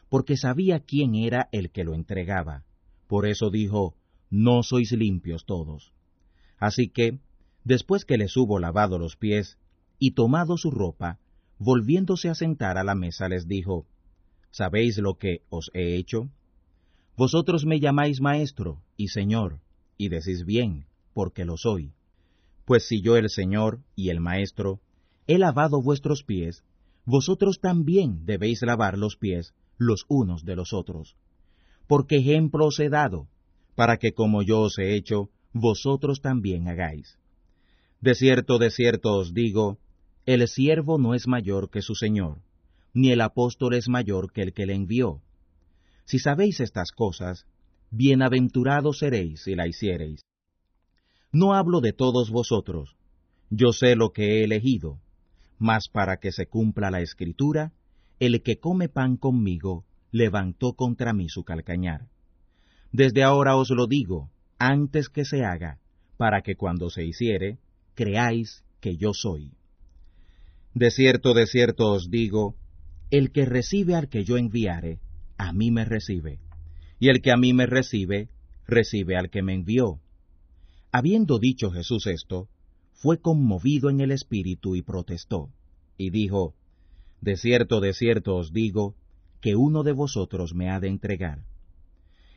Porque 0.08 0.36
sabía 0.36 0.80
quién 0.80 1.14
era 1.14 1.48
el 1.52 1.70
que 1.70 1.84
lo 1.84 1.94
entregaba, 1.94 2.64
por 3.06 3.24
eso 3.24 3.50
dijo, 3.50 3.94
No 4.30 4.64
sois 4.64 4.90
limpios 4.90 5.46
todos. 5.46 5.92
Así 6.58 6.88
que, 6.88 7.20
después 7.62 8.04
que 8.04 8.18
les 8.18 8.36
hubo 8.36 8.58
lavado 8.58 8.98
los 8.98 9.16
pies, 9.16 9.58
y 10.00 10.10
tomado 10.10 10.56
su 10.56 10.72
ropa, 10.72 11.20
volviéndose 11.58 12.28
a 12.28 12.34
sentar 12.34 12.78
a 12.78 12.84
la 12.84 12.96
mesa 12.96 13.28
les 13.28 13.46
dijo, 13.46 13.86
¿Sabéis 14.50 14.98
lo 14.98 15.14
que 15.18 15.42
os 15.48 15.70
he 15.72 15.94
hecho? 15.94 16.28
Vosotros 17.16 17.64
me 17.64 17.78
llamáis 17.78 18.20
maestro 18.20 18.82
y 18.96 19.08
señor, 19.08 19.60
y 19.96 20.08
decís 20.08 20.44
bien, 20.44 20.86
porque 21.12 21.44
lo 21.44 21.56
soy. 21.56 21.92
Pues 22.64 22.88
si 22.88 23.00
yo 23.00 23.16
el 23.16 23.30
Señor 23.30 23.84
y 23.94 24.10
el 24.10 24.18
Maestro 24.18 24.80
he 25.28 25.38
lavado 25.38 25.80
vuestros 25.80 26.24
pies, 26.24 26.64
vosotros 27.06 27.60
también 27.60 28.26
debéis 28.26 28.60
lavar 28.62 28.98
los 28.98 29.16
pies 29.16 29.54
los 29.78 30.04
unos 30.08 30.44
de 30.44 30.56
los 30.56 30.72
otros. 30.72 31.16
Porque 31.86 32.16
ejemplo 32.16 32.66
os 32.66 32.80
he 32.80 32.88
dado, 32.88 33.28
para 33.76 33.96
que 33.96 34.12
como 34.12 34.42
yo 34.42 34.60
os 34.62 34.78
he 34.78 34.96
hecho, 34.96 35.30
vosotros 35.52 36.20
también 36.20 36.68
hagáis. 36.68 37.16
De 38.00 38.14
cierto, 38.14 38.58
de 38.58 38.70
cierto 38.70 39.14
os 39.14 39.32
digo, 39.32 39.78
el 40.26 40.46
siervo 40.48 40.98
no 40.98 41.14
es 41.14 41.28
mayor 41.28 41.70
que 41.70 41.82
su 41.82 41.94
Señor, 41.94 42.42
ni 42.92 43.12
el 43.12 43.20
apóstol 43.20 43.74
es 43.74 43.88
mayor 43.88 44.32
que 44.32 44.42
el 44.42 44.52
que 44.52 44.66
le 44.66 44.74
envió. 44.74 45.22
Si 46.04 46.18
sabéis 46.18 46.60
estas 46.60 46.90
cosas, 46.90 47.46
bienaventurados 47.90 48.98
seréis 48.98 49.44
si 49.44 49.54
la 49.54 49.68
hiciereis. 49.68 50.24
No 51.32 51.54
hablo 51.54 51.80
de 51.80 51.92
todos 51.92 52.30
vosotros, 52.30 52.96
yo 53.50 53.72
sé 53.72 53.94
lo 53.94 54.10
que 54.10 54.40
he 54.40 54.44
elegido, 54.44 55.00
mas 55.58 55.88
para 55.88 56.18
que 56.18 56.32
se 56.32 56.46
cumpla 56.46 56.90
la 56.90 57.00
escritura, 57.00 57.72
el 58.18 58.42
que 58.42 58.58
come 58.58 58.88
pan 58.88 59.16
conmigo 59.16 59.84
levantó 60.10 60.74
contra 60.74 61.12
mí 61.12 61.28
su 61.28 61.44
calcañar. 61.44 62.08
Desde 62.92 63.22
ahora 63.22 63.56
os 63.56 63.70
lo 63.70 63.86
digo, 63.86 64.30
antes 64.58 65.08
que 65.08 65.24
se 65.24 65.44
haga, 65.44 65.78
para 66.16 66.42
que 66.42 66.56
cuando 66.56 66.88
se 66.90 67.04
hiciere, 67.04 67.58
creáis 67.94 68.64
que 68.80 68.96
yo 68.96 69.12
soy. 69.12 69.52
De 70.74 70.90
cierto, 70.90 71.34
de 71.34 71.46
cierto 71.46 71.92
os 71.92 72.10
digo, 72.10 72.54
el 73.10 73.32
que 73.32 73.44
recibe 73.44 73.94
al 73.94 74.08
que 74.08 74.24
yo 74.24 74.36
enviare, 74.36 75.00
a 75.38 75.52
mí 75.52 75.70
me 75.70 75.84
recibe, 75.84 76.40
y 76.98 77.08
el 77.08 77.20
que 77.20 77.30
a 77.30 77.36
mí 77.36 77.52
me 77.52 77.66
recibe, 77.66 78.28
recibe 78.66 79.16
al 79.16 79.30
que 79.30 79.42
me 79.42 79.54
envió. 79.54 80.00
Habiendo 80.92 81.38
dicho 81.38 81.70
Jesús 81.70 82.06
esto, 82.06 82.48
fue 82.96 83.20
conmovido 83.20 83.90
en 83.90 84.00
el 84.00 84.10
espíritu 84.10 84.74
y 84.74 84.82
protestó, 84.82 85.50
y 85.98 86.10
dijo, 86.10 86.54
De 87.20 87.36
cierto, 87.36 87.80
de 87.80 87.92
cierto 87.92 88.36
os 88.36 88.52
digo, 88.52 88.94
que 89.40 89.54
uno 89.54 89.82
de 89.82 89.92
vosotros 89.92 90.54
me 90.54 90.70
ha 90.70 90.80
de 90.80 90.88
entregar. 90.88 91.44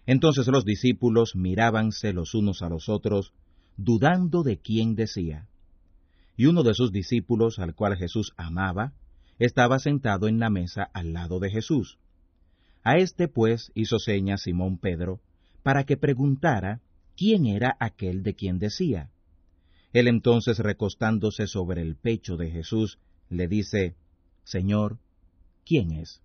Entonces 0.06 0.48
los 0.48 0.66
discípulos 0.66 1.36
mirábanse 1.36 2.14
los 2.14 2.36
unos 2.36 2.62
a 2.62 2.70
los 2.70 2.90
otros, 2.90 3.34
dudando 3.78 4.44
de 4.44 4.58
quién 4.58 4.96
decía. 4.96 5.48
Y 6.36 6.48
uno 6.48 6.64
de 6.64 6.74
sus 6.74 6.92
discípulos, 6.92 7.60
al 7.60 7.74
cual 7.74 7.96
Jesús 7.96 8.34
amaba, 8.38 8.94
estaba 9.40 9.80
sentado 9.80 10.28
en 10.28 10.40
la 10.40 10.50
mesa 10.50 10.90
al 10.94 11.14
lado 11.14 11.40
de 11.40 11.50
Jesús. 11.50 11.98
A 12.84 12.98
este 12.98 13.28
pues 13.28 13.72
hizo 13.76 14.00
seña 14.00 14.38
Simón 14.38 14.78
Pedro, 14.78 15.22
para 15.64 15.86
que 15.86 15.98
preguntara 15.98 16.82
quién 17.16 17.46
era 17.46 17.78
aquel 17.80 18.24
de 18.24 18.36
quien 18.36 18.60
decía. 18.60 19.10
Él 19.94 20.08
entonces 20.08 20.60
recostándose 20.60 21.48
sobre 21.48 21.82
el 21.82 21.96
pecho 21.96 22.38
de 22.38 22.52
Jesús, 22.52 23.00
le 23.30 23.48
dice, 23.48 23.96
Señor, 24.44 24.98
¿quién 25.66 25.92
es? 25.92 26.22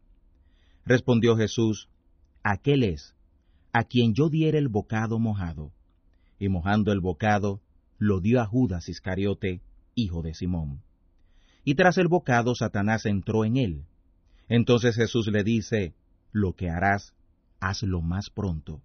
Respondió 0.84 1.36
Jesús, 1.36 1.88
Aquel 2.42 2.82
es, 2.82 3.14
a 3.72 3.84
quien 3.84 4.14
yo 4.14 4.28
diera 4.28 4.58
el 4.58 4.68
bocado 4.68 5.18
mojado. 5.18 5.72
Y 6.38 6.48
mojando 6.48 6.92
el 6.92 7.00
bocado, 7.00 7.60
lo 7.98 8.20
dio 8.20 8.40
a 8.40 8.46
Judas 8.46 8.88
Iscariote, 8.88 9.62
hijo 9.94 10.20
de 10.22 10.34
Simón 10.34 10.82
y 11.64 11.74
tras 11.74 11.98
el 11.98 12.08
bocado 12.08 12.54
Satanás 12.54 13.06
entró 13.06 13.44
en 13.44 13.56
él. 13.56 13.84
Entonces 14.48 14.94
Jesús 14.96 15.26
le 15.28 15.42
dice, 15.42 15.94
Lo 16.30 16.52
que 16.52 16.68
harás, 16.68 17.14
hazlo 17.58 18.02
más 18.02 18.28
pronto. 18.28 18.82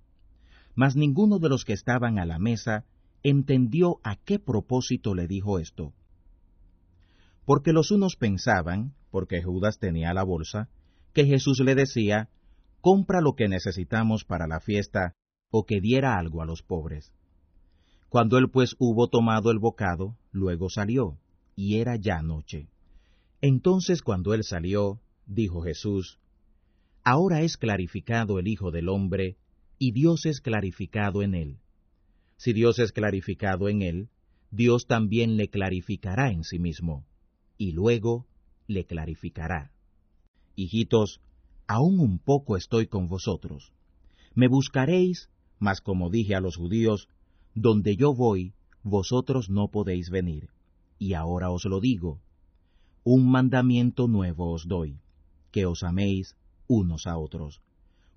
Mas 0.75 0.95
ninguno 0.95 1.39
de 1.39 1.49
los 1.49 1.65
que 1.65 1.73
estaban 1.73 2.19
a 2.19 2.25
la 2.25 2.39
mesa 2.39 2.85
entendió 3.23 3.99
a 4.03 4.15
qué 4.15 4.39
propósito 4.39 5.15
le 5.15 5.27
dijo 5.27 5.59
esto. 5.59 5.93
Porque 7.45 7.73
los 7.73 7.91
unos 7.91 8.15
pensaban, 8.15 8.93
porque 9.11 9.41
Judas 9.41 9.79
tenía 9.79 10.13
la 10.13 10.23
bolsa, 10.23 10.69
que 11.13 11.25
Jesús 11.25 11.59
le 11.59 11.75
decía, 11.75 12.29
compra 12.81 13.21
lo 13.21 13.33
que 13.33 13.47
necesitamos 13.47 14.23
para 14.23 14.47
la 14.47 14.59
fiesta, 14.59 15.15
o 15.51 15.65
que 15.65 15.81
diera 15.81 16.17
algo 16.17 16.41
a 16.41 16.45
los 16.45 16.61
pobres. 16.61 17.11
Cuando 18.07 18.37
él 18.37 18.49
pues 18.49 18.75
hubo 18.79 19.07
tomado 19.07 19.51
el 19.51 19.59
bocado, 19.59 20.17
luego 20.31 20.69
salió 20.69 21.17
y 21.55 21.79
era 21.79 21.95
ya 21.95 22.21
noche. 22.21 22.69
Entonces 23.41 24.01
cuando 24.01 24.33
él 24.33 24.43
salió, 24.43 25.01
dijo 25.25 25.61
Jesús, 25.61 26.19
Ahora 27.03 27.41
es 27.41 27.57
clarificado 27.57 28.39
el 28.39 28.47
Hijo 28.47 28.71
del 28.71 28.89
Hombre, 28.89 29.37
y 29.77 29.91
Dios 29.91 30.25
es 30.25 30.41
clarificado 30.41 31.21
en 31.21 31.33
él. 31.33 31.59
Si 32.39 32.53
Dios 32.53 32.79
es 32.79 32.91
clarificado 32.91 33.69
en 33.69 33.81
él, 33.81 34.09
Dios 34.49 34.87
también 34.87 35.37
le 35.37 35.49
clarificará 35.49 36.31
en 36.31 36.43
sí 36.43 36.57
mismo, 36.57 37.05
y 37.57 37.73
luego 37.73 38.25
le 38.65 38.85
clarificará. 38.85 39.71
Hijitos, 40.55 41.21
aún 41.67 41.99
un 41.99 42.17
poco 42.17 42.57
estoy 42.57 42.87
con 42.87 43.07
vosotros. 43.07 43.73
Me 44.33 44.47
buscaréis, 44.47 45.29
mas 45.59 45.81
como 45.81 46.09
dije 46.09 46.33
a 46.33 46.41
los 46.41 46.55
judíos, 46.55 47.09
donde 47.53 47.95
yo 47.95 48.15
voy, 48.15 48.53
vosotros 48.83 49.49
no 49.51 49.67
podéis 49.67 50.09
venir 50.09 50.49
y 50.99 51.13
ahora 51.13 51.49
os 51.49 51.63
lo 51.65 51.79
digo, 51.79 52.19
un 53.03 53.31
mandamiento 53.31 54.07
nuevo 54.07 54.51
os 54.51 54.67
doy, 54.67 54.99
que 55.51 55.65
os 55.65 55.81
améis 55.83 56.35
unos 56.67 57.07
a 57.07 57.17
otros, 57.17 57.61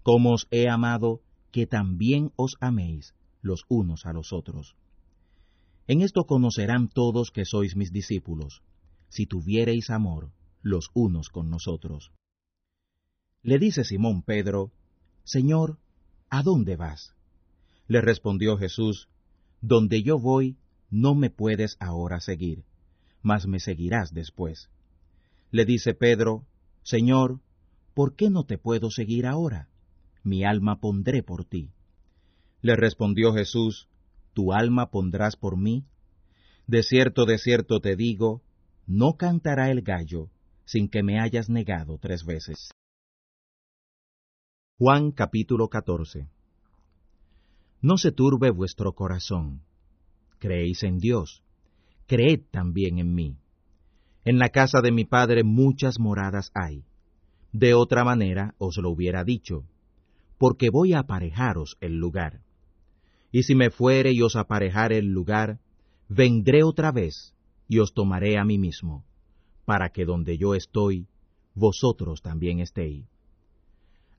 como 0.02 0.32
os 0.32 0.48
he 0.50 0.68
amado, 0.68 1.22
que 1.52 1.66
también 1.66 2.32
os 2.36 2.56
améis 2.60 3.14
los 3.42 3.64
unos 3.68 4.06
a 4.06 4.12
los 4.14 4.32
otros. 4.32 4.76
En 5.86 6.00
esto 6.00 6.24
conocerán 6.24 6.88
todos 6.88 7.30
que 7.30 7.44
sois 7.44 7.76
mis 7.76 7.92
discípulos, 7.92 8.62
si 9.10 9.26
tuviereis 9.26 9.90
amor 9.90 10.30
los 10.62 10.90
unos 10.94 11.28
con 11.28 11.50
nosotros. 11.50 12.12
Le 13.42 13.58
dice 13.58 13.84
Simón 13.84 14.22
Pedro, 14.22 14.70
Señor, 15.24 15.78
¿a 16.30 16.42
dónde 16.42 16.76
vas? 16.76 17.14
Le 17.88 18.00
respondió 18.00 18.56
Jesús, 18.56 19.08
Donde 19.60 20.02
yo 20.02 20.18
voy, 20.18 20.56
no 20.90 21.14
me 21.14 21.28
puedes 21.28 21.76
ahora 21.80 22.20
seguir 22.20 22.64
mas 23.22 23.46
me 23.46 23.60
seguirás 23.60 24.12
después. 24.12 24.68
Le 25.50 25.64
dice 25.64 25.94
Pedro, 25.94 26.44
Señor, 26.82 27.40
¿por 27.94 28.16
qué 28.16 28.30
no 28.30 28.44
te 28.44 28.58
puedo 28.58 28.90
seguir 28.90 29.26
ahora? 29.26 29.68
Mi 30.24 30.44
alma 30.44 30.80
pondré 30.80 31.22
por 31.22 31.44
ti. 31.44 31.70
Le 32.62 32.76
respondió 32.76 33.32
Jesús, 33.34 33.88
¿Tu 34.34 34.52
alma 34.52 34.90
pondrás 34.90 35.36
por 35.36 35.58
mí? 35.58 35.84
De 36.66 36.82
cierto, 36.82 37.26
de 37.26 37.38
cierto 37.38 37.80
te 37.80 37.96
digo, 37.96 38.40
no 38.86 39.16
cantará 39.16 39.70
el 39.70 39.82
gallo 39.82 40.30
sin 40.64 40.88
que 40.88 41.02
me 41.02 41.20
hayas 41.20 41.50
negado 41.50 41.98
tres 41.98 42.24
veces. 42.24 42.70
Juan 44.78 45.10
capítulo 45.10 45.68
14 45.68 46.28
No 47.80 47.98
se 47.98 48.12
turbe 48.12 48.50
vuestro 48.50 48.94
corazón. 48.94 49.62
Creéis 50.38 50.82
en 50.84 50.98
Dios, 50.98 51.42
creed 52.06 52.42
también 52.50 52.98
en 52.98 53.12
mí. 53.12 53.36
En 54.24 54.38
la 54.38 54.50
casa 54.50 54.80
de 54.80 54.92
mi 54.92 55.04
Padre 55.04 55.42
muchas 55.42 55.98
moradas 55.98 56.52
hay. 56.54 56.84
De 57.52 57.74
otra 57.74 58.04
manera 58.04 58.54
os 58.58 58.76
lo 58.78 58.90
hubiera 58.90 59.24
dicho, 59.24 59.64
porque 60.38 60.70
voy 60.70 60.94
a 60.94 61.00
aparejaros 61.00 61.76
el 61.80 61.98
lugar. 61.98 62.40
Y 63.32 63.44
si 63.44 63.54
me 63.54 63.70
fuere 63.70 64.12
y 64.12 64.22
os 64.22 64.36
aparejare 64.36 64.98
el 64.98 65.06
lugar, 65.06 65.58
vendré 66.08 66.62
otra 66.62 66.92
vez 66.92 67.34
y 67.66 67.78
os 67.78 67.94
tomaré 67.94 68.38
a 68.38 68.44
mí 68.44 68.58
mismo, 68.58 69.04
para 69.64 69.88
que 69.88 70.04
donde 70.04 70.36
yo 70.36 70.54
estoy, 70.54 71.08
vosotros 71.54 72.20
también 72.20 72.60
estéis. 72.60 73.06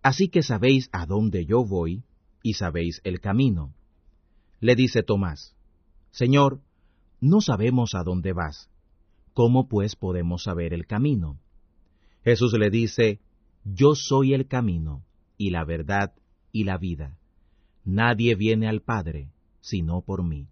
Así 0.02 0.28
que 0.28 0.42
sabéis 0.42 0.90
a 0.92 1.06
dónde 1.06 1.46
yo 1.46 1.64
voy 1.64 2.04
y 2.42 2.56
sabéis 2.56 3.00
el 3.04 3.22
camino. 3.22 3.74
Le 4.60 4.76
dice 4.76 5.04
Tomás, 5.04 5.56
Señor, 6.12 6.62
no 7.22 7.40
sabemos 7.40 7.96
a 7.96 8.04
dónde 8.04 8.34
vas. 8.34 8.70
¿Cómo 9.34 9.68
pues 9.68 9.96
podemos 9.96 10.44
saber 10.44 10.74
el 10.74 10.86
camino? 10.86 11.40
Jesús 12.24 12.54
le 12.54 12.70
dice, 12.70 13.20
Yo 13.64 13.96
soy 13.96 14.34
el 14.34 14.48
camino, 14.48 15.04
y 15.38 15.52
la 15.52 15.64
verdad, 15.64 16.14
y 16.52 16.66
la 16.66 16.78
vida. 16.78 17.18
Nadie 17.86 18.36
viene 18.36 18.68
al 18.68 18.82
Padre, 18.82 19.32
sino 19.60 20.02
por 20.02 20.24
mí. 20.24 20.48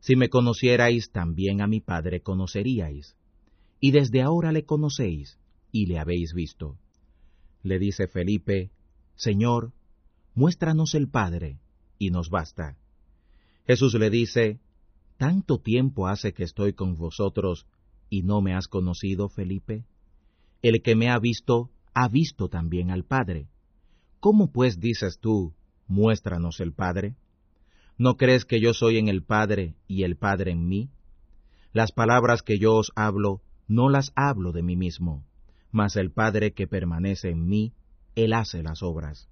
Si 0.00 0.16
me 0.16 0.28
conocierais, 0.28 1.10
también 1.12 1.60
a 1.60 1.66
mi 1.66 1.80
Padre 1.80 2.22
conoceríais. 2.22 3.16
Y 3.78 3.92
desde 3.92 4.22
ahora 4.22 4.52
le 4.52 4.64
conocéis, 4.64 5.38
y 5.70 5.86
le 5.86 5.98
habéis 5.98 6.34
visto. 6.34 6.76
Le 7.62 7.78
dice 7.78 8.08
Felipe, 8.08 8.70
Señor, 9.14 9.72
muéstranos 10.34 10.94
el 10.94 11.08
Padre, 11.08 11.60
y 11.98 12.10
nos 12.10 12.30
basta. 12.30 12.76
Jesús 13.66 13.94
le 13.94 14.10
dice, 14.10 14.60
¿Tanto 15.16 15.58
tiempo 15.58 16.08
hace 16.08 16.32
que 16.32 16.42
estoy 16.42 16.72
con 16.72 16.96
vosotros 16.96 17.66
y 18.10 18.22
no 18.22 18.40
me 18.40 18.54
has 18.54 18.66
conocido, 18.66 19.28
Felipe? 19.28 19.84
El 20.62 20.82
que 20.82 20.96
me 20.96 21.10
ha 21.10 21.18
visto, 21.20 21.70
ha 21.94 22.08
visto 22.08 22.48
también 22.48 22.90
al 22.90 23.04
Padre. 23.04 23.48
¿Cómo 24.18 24.50
pues 24.50 24.80
dices 24.80 25.20
tú, 25.20 25.54
muéstranos 25.92 26.58
el 26.60 26.72
Padre? 26.72 27.14
¿No 27.98 28.16
crees 28.16 28.44
que 28.44 28.60
yo 28.60 28.72
soy 28.72 28.98
en 28.98 29.08
el 29.08 29.22
Padre 29.22 29.76
y 29.86 30.02
el 30.02 30.16
Padre 30.16 30.50
en 30.50 30.66
mí? 30.66 30.90
Las 31.72 31.92
palabras 31.92 32.42
que 32.42 32.58
yo 32.58 32.74
os 32.74 32.90
hablo, 32.96 33.42
no 33.68 33.88
las 33.88 34.12
hablo 34.16 34.52
de 34.52 34.62
mí 34.62 34.76
mismo, 34.76 35.24
mas 35.70 35.96
el 35.96 36.10
Padre 36.10 36.52
que 36.52 36.66
permanece 36.66 37.30
en 37.30 37.46
mí, 37.46 37.74
Él 38.14 38.32
hace 38.32 38.62
las 38.62 38.82
obras. 38.82 39.28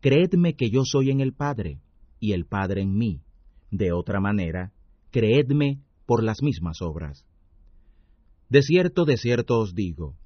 Creedme 0.00 0.54
que 0.54 0.70
yo 0.70 0.84
soy 0.84 1.10
en 1.10 1.20
el 1.20 1.32
Padre, 1.32 1.80
y 2.20 2.32
el 2.32 2.46
Padre 2.46 2.82
en 2.82 2.96
mí. 2.96 3.22
De 3.70 3.92
otra 3.92 4.20
manera, 4.20 4.72
creedme 5.10 5.80
por 6.06 6.22
las 6.22 6.42
mismas 6.42 6.82
obras. 6.82 7.24
De 8.48 8.62
cierto, 8.62 9.04
de 9.04 9.16
cierto 9.16 9.58
os 9.58 9.74
digo, 9.74 10.16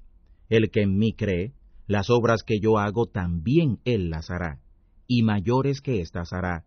el 0.49 0.69
que 0.69 0.81
en 0.81 0.97
mí 0.97 1.13
cree, 1.13 1.53
las 1.87 2.09
obras 2.09 2.43
que 2.43 2.59
yo 2.59 2.77
hago 2.77 3.05
también 3.05 3.79
él 3.85 4.09
las 4.09 4.31
hará, 4.31 4.59
y 5.07 5.23
mayores 5.23 5.81
que 5.81 6.01
éstas 6.01 6.33
hará, 6.33 6.65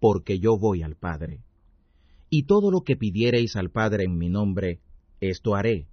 porque 0.00 0.38
yo 0.38 0.58
voy 0.58 0.82
al 0.82 0.96
Padre. 0.96 1.42
Y 2.30 2.44
todo 2.44 2.70
lo 2.70 2.82
que 2.82 2.96
pidiereis 2.96 3.56
al 3.56 3.70
Padre 3.70 4.04
en 4.04 4.16
mi 4.18 4.28
nombre, 4.28 4.80
esto 5.20 5.54
haré, 5.54 5.86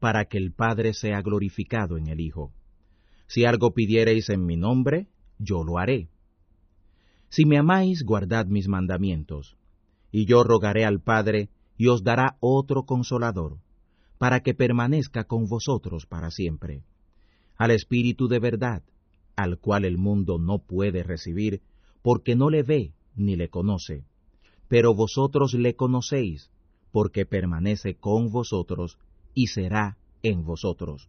para 0.00 0.26
que 0.26 0.38
el 0.38 0.52
Padre 0.52 0.92
sea 0.92 1.22
glorificado 1.22 1.96
en 1.96 2.08
el 2.08 2.20
Hijo. 2.20 2.52
Si 3.26 3.44
algo 3.44 3.72
pidiereis 3.72 4.28
en 4.28 4.44
mi 4.44 4.56
nombre, 4.56 5.08
yo 5.38 5.64
lo 5.64 5.78
haré. 5.78 6.08
Si 7.28 7.46
me 7.46 7.58
amáis, 7.58 8.04
guardad 8.04 8.46
mis 8.46 8.68
mandamientos 8.68 9.56
y 10.14 10.26
yo 10.26 10.44
rogaré 10.44 10.84
al 10.84 11.00
Padre, 11.00 11.48
y 11.76 11.88
os 11.88 12.04
dará 12.04 12.36
otro 12.38 12.84
consolador, 12.84 13.58
para 14.16 14.44
que 14.44 14.54
permanezca 14.54 15.24
con 15.24 15.48
vosotros 15.48 16.06
para 16.06 16.30
siempre, 16.30 16.84
al 17.56 17.72
Espíritu 17.72 18.28
de 18.28 18.38
verdad, 18.38 18.84
al 19.36 19.58
cual 19.58 19.84
el 19.84 19.98
mundo 19.98 20.38
no 20.38 20.58
puede 20.58 21.02
recibir, 21.02 21.62
porque 22.02 22.36
no 22.36 22.50
le 22.50 22.62
ve 22.62 22.92
ni 23.16 23.36
le 23.36 23.48
conoce, 23.48 24.04
pero 24.68 24.94
vosotros 24.94 25.54
le 25.54 25.74
conocéis, 25.74 26.50
porque 26.92 27.26
permanece 27.26 27.94
con 27.94 28.30
vosotros 28.30 28.98
y 29.34 29.48
será 29.48 29.98
en 30.22 30.44
vosotros. 30.44 31.08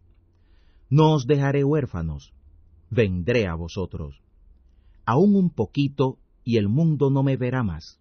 No 0.88 1.14
os 1.14 1.26
dejaré 1.26 1.64
huérfanos, 1.64 2.32
vendré 2.90 3.46
a 3.46 3.54
vosotros. 3.54 4.20
Aún 5.04 5.36
un 5.36 5.50
poquito 5.50 6.18
y 6.44 6.56
el 6.56 6.68
mundo 6.68 7.10
no 7.10 7.22
me 7.22 7.36
verá 7.36 7.62
más 7.62 8.00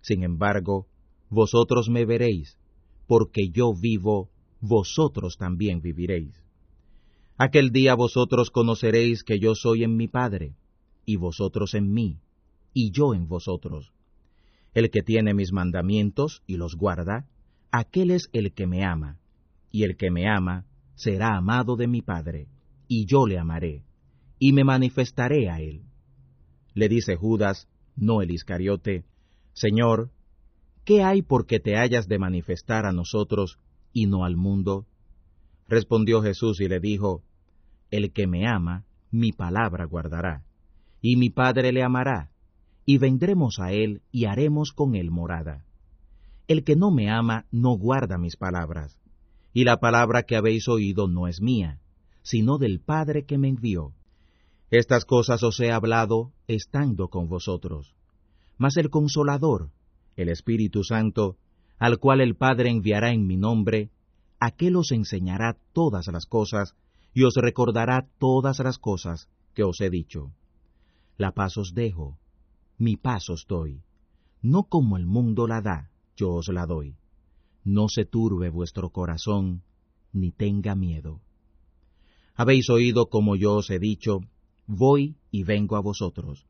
sin 0.00 0.22
embargo, 0.22 0.86
vosotros 1.28 1.88
me 1.88 2.04
veréis, 2.04 2.58
porque 3.06 3.50
yo 3.50 3.74
vivo, 3.74 4.30
vosotros 4.60 5.36
también 5.38 5.80
viviréis. 5.80 6.34
Aquel 7.42 7.70
día 7.70 7.94
vosotros 7.94 8.50
conoceréis 8.50 9.24
que 9.24 9.38
yo 9.38 9.54
soy 9.54 9.82
en 9.82 9.96
mi 9.96 10.08
Padre, 10.08 10.56
y 11.06 11.16
vosotros 11.16 11.72
en 11.72 11.90
mí, 11.90 12.18
y 12.74 12.90
yo 12.90 13.14
en 13.14 13.28
vosotros. 13.28 13.94
El 14.74 14.90
que 14.90 15.02
tiene 15.02 15.32
mis 15.32 15.50
mandamientos 15.50 16.42
y 16.46 16.58
los 16.58 16.76
guarda, 16.76 17.30
aquel 17.70 18.10
es 18.10 18.28
el 18.34 18.52
que 18.52 18.66
me 18.66 18.84
ama, 18.84 19.18
y 19.70 19.84
el 19.84 19.96
que 19.96 20.10
me 20.10 20.28
ama 20.28 20.66
será 20.96 21.34
amado 21.34 21.76
de 21.76 21.86
mi 21.86 22.02
Padre, 22.02 22.46
y 22.88 23.06
yo 23.06 23.24
le 23.26 23.38
amaré, 23.38 23.84
y 24.38 24.52
me 24.52 24.62
manifestaré 24.62 25.48
a 25.48 25.62
él. 25.62 25.84
Le 26.74 26.90
dice 26.90 27.16
Judas, 27.16 27.68
no 27.96 28.20
el 28.20 28.32
Iscariote, 28.32 29.06
Señor, 29.54 30.10
¿qué 30.84 31.02
hay 31.04 31.22
por 31.22 31.46
que 31.46 31.58
te 31.58 31.78
hayas 31.78 32.06
de 32.06 32.18
manifestar 32.18 32.84
a 32.84 32.92
nosotros 32.92 33.58
y 33.94 34.04
no 34.04 34.26
al 34.26 34.36
mundo? 34.36 34.86
Respondió 35.68 36.20
Jesús 36.20 36.60
y 36.60 36.68
le 36.68 36.80
dijo, 36.80 37.22
El 37.90 38.12
que 38.12 38.26
me 38.26 38.46
ama, 38.46 38.84
mi 39.10 39.32
palabra 39.32 39.84
guardará, 39.84 40.44
y 41.00 41.16
mi 41.16 41.30
Padre 41.30 41.72
le 41.72 41.82
amará, 41.82 42.30
y 42.84 42.98
vendremos 42.98 43.58
a 43.58 43.72
él 43.72 44.02
y 44.10 44.24
haremos 44.24 44.72
con 44.72 44.94
él 44.94 45.10
morada. 45.10 45.64
El 46.48 46.64
que 46.64 46.76
no 46.76 46.90
me 46.90 47.10
ama 47.10 47.46
no 47.50 47.76
guarda 47.76 48.18
mis 48.18 48.36
palabras, 48.36 48.98
y 49.52 49.64
la 49.64 49.78
palabra 49.78 50.22
que 50.22 50.36
habéis 50.36 50.68
oído 50.68 51.08
no 51.08 51.26
es 51.26 51.40
mía, 51.40 51.80
sino 52.22 52.58
del 52.58 52.80
Padre 52.80 53.24
que 53.24 53.38
me 53.38 53.48
envió. 53.48 53.92
Estas 54.70 55.04
cosas 55.04 55.42
os 55.42 55.58
he 55.60 55.72
hablado 55.72 56.32
estando 56.46 57.08
con 57.08 57.28
vosotros 57.28 57.94
mas 58.60 58.76
el 58.76 58.90
consolador, 58.90 59.70
el 60.16 60.28
Espíritu 60.28 60.84
Santo, 60.84 61.38
al 61.78 61.98
cual 61.98 62.20
el 62.20 62.36
Padre 62.36 62.68
enviará 62.68 63.10
en 63.10 63.26
mi 63.26 63.38
nombre, 63.38 63.88
aquel 64.38 64.76
os 64.76 64.92
enseñará 64.92 65.56
todas 65.72 66.08
las 66.08 66.26
cosas 66.26 66.76
y 67.12 67.24
os 67.24 67.34
recordará 67.34 68.08
todas 68.18 68.58
las 68.60 68.78
cosas 68.78 69.28
que 69.54 69.64
os 69.64 69.80
he 69.80 69.90
dicho. 69.90 70.32
La 71.16 71.32
paz 71.32 71.56
os 71.56 71.74
dejo, 71.74 72.18
mi 72.78 72.96
paz 72.96 73.28
os 73.28 73.46
doy. 73.46 73.82
No 74.42 74.64
como 74.64 74.96
el 74.96 75.06
mundo 75.06 75.46
la 75.46 75.60
da, 75.60 75.90
yo 76.16 76.32
os 76.32 76.48
la 76.48 76.66
doy. 76.66 76.96
No 77.64 77.88
se 77.88 78.04
turbe 78.04 78.48
vuestro 78.48 78.90
corazón, 78.90 79.62
ni 80.12 80.32
tenga 80.32 80.74
miedo. 80.74 81.20
Habéis 82.34 82.70
oído 82.70 83.10
como 83.10 83.36
yo 83.36 83.56
os 83.56 83.70
he 83.70 83.78
dicho, 83.78 84.20
voy 84.66 85.16
y 85.30 85.44
vengo 85.44 85.76
a 85.76 85.80
vosotros. 85.80 86.46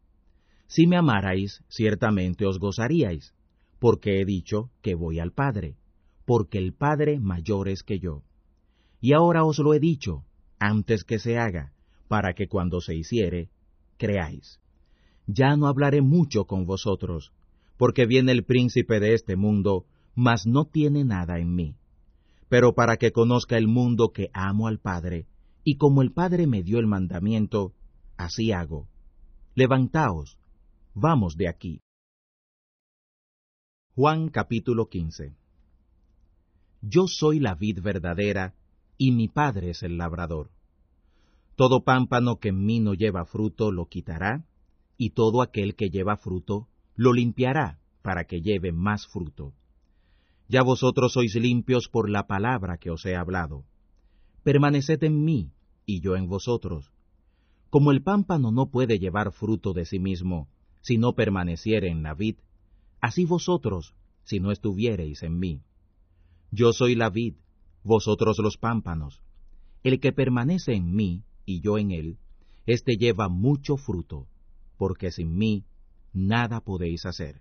Si 0.69 0.87
me 0.87 0.97
amarais, 0.97 1.65
ciertamente 1.69 2.47
os 2.47 2.61
gozaríais, 2.61 3.35
porque 3.81 4.21
he 4.21 4.25
dicho 4.25 4.71
que 4.83 4.95
voy 4.95 5.19
al 5.19 5.33
Padre, 5.33 5.77
porque 6.25 6.59
el 6.59 6.75
Padre 6.75 7.19
mayor 7.19 7.69
es 7.69 7.83
que 7.83 7.99
yo. 7.99 8.23
Y 9.01 9.15
ahora 9.15 9.43
os 9.45 9.59
lo 9.59 9.75
he 9.75 9.81
dicho, 9.81 10.25
antes 10.61 11.03
que 11.03 11.19
se 11.19 11.39
haga, 11.39 11.73
para 12.07 12.35
que 12.35 12.47
cuando 12.47 12.81
se 12.81 12.95
hiciere, 12.95 13.49
creáis. 13.97 14.61
Ya 15.27 15.57
no 15.57 15.67
hablaré 15.67 16.03
mucho 16.03 16.45
con 16.45 16.67
vosotros, 16.67 17.33
porque 17.77 18.07
viene 18.07 18.31
el 18.33 18.45
príncipe 18.45 19.01
de 19.01 19.15
este 19.15 19.35
mundo, 19.35 19.87
mas 20.15 20.47
no 20.47 20.67
tiene 20.67 21.05
nada 21.05 21.41
en 21.41 21.55
mí. 21.55 21.77
Pero 22.49 22.75
para 22.75 22.97
que 22.97 23.11
conozca 23.11 23.57
el 23.57 23.67
mundo 23.67 24.13
que 24.13 24.31
amo 24.33 24.69
al 24.69 24.79
Padre, 24.79 25.27
y 25.65 25.77
como 25.77 26.03
el 26.03 26.13
Padre 26.13 26.47
me 26.47 26.63
dio 26.63 26.79
el 26.79 26.87
mandamiento, 26.87 27.73
así 28.17 28.53
hago. 28.53 28.87
Levantaos, 29.55 30.37
Vamos 30.95 31.37
de 31.37 31.49
aquí. 31.49 31.81
Juan 33.95 34.29
capítulo 34.29 34.89
15 34.89 35.35
Yo 36.83 37.07
soy 37.07 37.39
la 37.39 37.55
vid 37.55 37.81
verdadera, 37.81 38.55
y 39.03 39.13
mi 39.13 39.29
Padre 39.29 39.71
es 39.71 39.83
el 39.83 39.97
labrador. 39.97 40.51
Todo 41.57 41.85
pámpano 41.85 42.37
que 42.37 42.51
en 42.51 42.67
mí 42.67 42.81
no 42.81 42.93
lleva 42.93 43.25
fruto 43.25 43.73
lo 43.73 43.87
quitará, 43.87 44.45
y 44.99 45.11
todo 45.11 45.41
aquel 45.41 45.75
que 45.75 45.89
lleva 45.89 46.19
fruto 46.19 46.69
lo 46.97 47.15
limpiará 47.15 47.79
para 48.03 48.25
que 48.25 48.43
lleve 48.43 48.73
más 48.73 49.07
fruto. 49.07 49.55
Ya 50.51 50.63
vosotros 50.63 51.15
sois 51.15 51.35
limpios 51.35 51.89
por 51.89 52.11
la 52.11 52.27
palabra 52.27 52.77
que 52.77 52.91
os 52.91 53.07
he 53.07 53.17
hablado. 53.17 53.65
Permaneced 54.43 55.03
en 55.03 55.25
mí, 55.25 55.51
y 55.87 56.01
yo 56.01 56.15
en 56.15 56.29
vosotros. 56.29 56.93
Como 57.71 57.93
el 57.93 58.03
pámpano 58.03 58.53
no 58.53 58.67
puede 58.67 58.99
llevar 58.99 59.33
fruto 59.33 59.73
de 59.73 59.87
sí 59.87 59.99
mismo, 59.99 60.47
si 60.83 60.99
no 60.99 61.15
permaneciere 61.15 61.89
en 61.89 62.03
la 62.03 62.13
vid, 62.13 62.37
así 63.01 63.25
vosotros, 63.25 63.95
si 64.25 64.41
no 64.41 64.53
estuviereis 64.53 65.23
en 65.23 65.39
mí. 65.39 65.63
Yo 66.51 66.75
soy 66.75 66.97
la 66.97 67.09
vid, 67.09 67.37
vosotros 67.83 68.39
los 68.39 68.57
pámpanos. 68.57 69.23
El 69.83 70.01
que 70.01 70.13
permanece 70.13 70.75
en 70.75 70.95
mí, 70.95 71.25
y 71.45 71.61
yo 71.61 71.79
en 71.79 71.91
él, 71.91 72.19
éste 72.67 72.97
lleva 72.97 73.29
mucho 73.29 73.77
fruto, 73.77 74.27
porque 74.77 75.11
sin 75.11 75.37
mí 75.37 75.65
nada 76.13 76.61
podéis 76.61 77.07
hacer. 77.07 77.41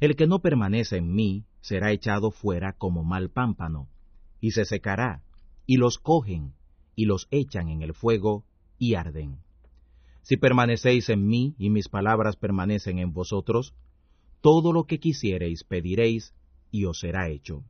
El 0.00 0.16
que 0.16 0.26
no 0.26 0.40
permanece 0.40 0.96
en 0.96 1.14
mí 1.14 1.44
será 1.60 1.92
echado 1.92 2.30
fuera 2.30 2.72
como 2.72 3.04
mal 3.04 3.30
pámpano, 3.30 3.88
y 4.40 4.52
se 4.52 4.64
secará, 4.64 5.22
y 5.66 5.76
los 5.76 5.98
cogen, 5.98 6.52
y 6.94 7.06
los 7.06 7.26
echan 7.30 7.68
en 7.68 7.82
el 7.82 7.94
fuego, 7.94 8.44
y 8.78 8.94
arden. 8.94 9.38
Si 10.22 10.36
permanecéis 10.36 11.08
en 11.08 11.26
mí, 11.26 11.54
y 11.58 11.70
mis 11.70 11.88
palabras 11.88 12.36
permanecen 12.36 12.98
en 12.98 13.12
vosotros, 13.12 13.74
todo 14.40 14.72
lo 14.72 14.84
que 14.84 14.98
quisiereis 14.98 15.64
pediréis, 15.64 16.34
y 16.70 16.84
os 16.84 16.98
será 16.98 17.28
hecho. 17.28 17.64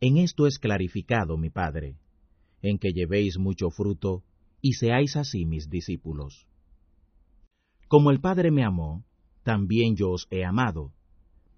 En 0.00 0.18
esto 0.18 0.46
es 0.46 0.58
clarificado 0.58 1.36
mi 1.38 1.50
Padre, 1.50 1.96
en 2.62 2.78
que 2.78 2.92
llevéis 2.92 3.38
mucho 3.38 3.70
fruto, 3.70 4.22
y 4.60 4.74
seáis 4.74 5.16
así 5.16 5.46
mis 5.46 5.70
discípulos. 5.70 6.46
Como 7.88 8.10
el 8.10 8.20
Padre 8.20 8.50
me 8.50 8.64
amó, 8.64 9.04
también 9.42 9.96
yo 9.96 10.10
os 10.10 10.26
he 10.30 10.44
amado, 10.44 10.92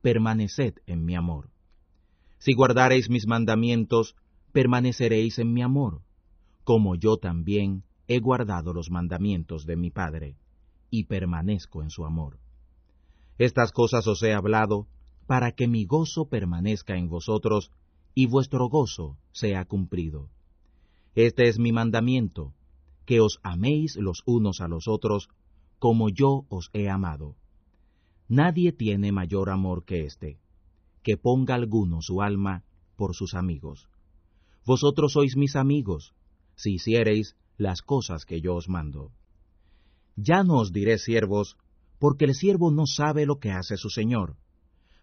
permaneced 0.02 0.74
en 0.86 1.04
mi 1.04 1.16
amor. 1.16 1.50
Si 2.38 2.54
guardareis 2.54 3.10
mis 3.10 3.26
mandamientos, 3.26 4.14
permaneceréis 4.52 5.38
en 5.38 5.52
mi 5.52 5.62
amor, 5.62 6.02
como 6.64 6.94
yo 6.94 7.16
también 7.16 7.82
he 8.06 8.20
guardado 8.20 8.72
los 8.72 8.90
mandamientos 8.90 9.66
de 9.66 9.76
mi 9.76 9.90
Padre, 9.90 10.36
y 10.90 11.04
permanezco 11.04 11.82
en 11.82 11.90
su 11.90 12.04
amor. 12.04 12.38
Estas 13.38 13.72
cosas 13.72 14.06
os 14.06 14.22
he 14.22 14.32
hablado, 14.32 14.86
para 15.26 15.52
que 15.52 15.66
mi 15.66 15.84
gozo 15.84 16.28
permanezca 16.28 16.96
en 16.96 17.08
vosotros, 17.08 17.70
y 18.14 18.26
vuestro 18.26 18.68
gozo 18.68 19.16
sea 19.32 19.64
cumplido. 19.64 20.28
Este 21.14 21.48
es 21.48 21.58
mi 21.58 21.72
mandamiento, 21.72 22.54
que 23.04 23.20
os 23.20 23.38
améis 23.42 23.96
los 23.96 24.22
unos 24.26 24.60
a 24.60 24.68
los 24.68 24.86
otros, 24.86 25.28
como 25.78 26.08
yo 26.08 26.44
os 26.48 26.70
he 26.72 26.88
amado. 26.88 27.36
Nadie 28.28 28.72
tiene 28.72 29.12
mayor 29.12 29.48
amor 29.50 29.84
que 29.84 30.04
éste, 30.04 30.38
que 31.02 31.16
ponga 31.16 31.54
alguno 31.54 32.02
su 32.02 32.20
alma 32.20 32.64
por 32.96 33.14
sus 33.14 33.34
amigos. 33.34 33.88
Vosotros 34.66 35.12
sois 35.12 35.36
mis 35.36 35.56
amigos, 35.56 36.12
si 36.56 36.74
hiciereis 36.74 37.36
las 37.56 37.80
cosas 37.80 38.24
que 38.24 38.40
yo 38.40 38.54
os 38.54 38.68
mando. 38.68 39.12
Ya 40.16 40.42
no 40.44 40.58
os 40.58 40.72
diré 40.72 40.98
siervos, 40.98 41.56
porque 41.98 42.26
el 42.26 42.34
siervo 42.34 42.70
no 42.70 42.86
sabe 42.86 43.24
lo 43.24 43.38
que 43.38 43.50
hace 43.50 43.76
su 43.76 43.88
Señor. 43.88 44.36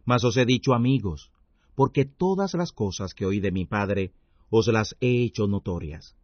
Mas 0.06 0.24
os 0.24 0.38
he 0.38 0.46
dicho 0.46 0.74
amigos, 0.74 1.32
porque 1.76 2.06
todas 2.06 2.54
las 2.54 2.72
cosas 2.72 3.14
que 3.14 3.26
oí 3.26 3.40
de 3.40 3.52
mi 3.52 3.66
Padre 3.66 4.12
os 4.50 4.68
las 4.68 4.96
he 5.02 5.24
hecho 5.24 5.48
notorias. 5.48 6.16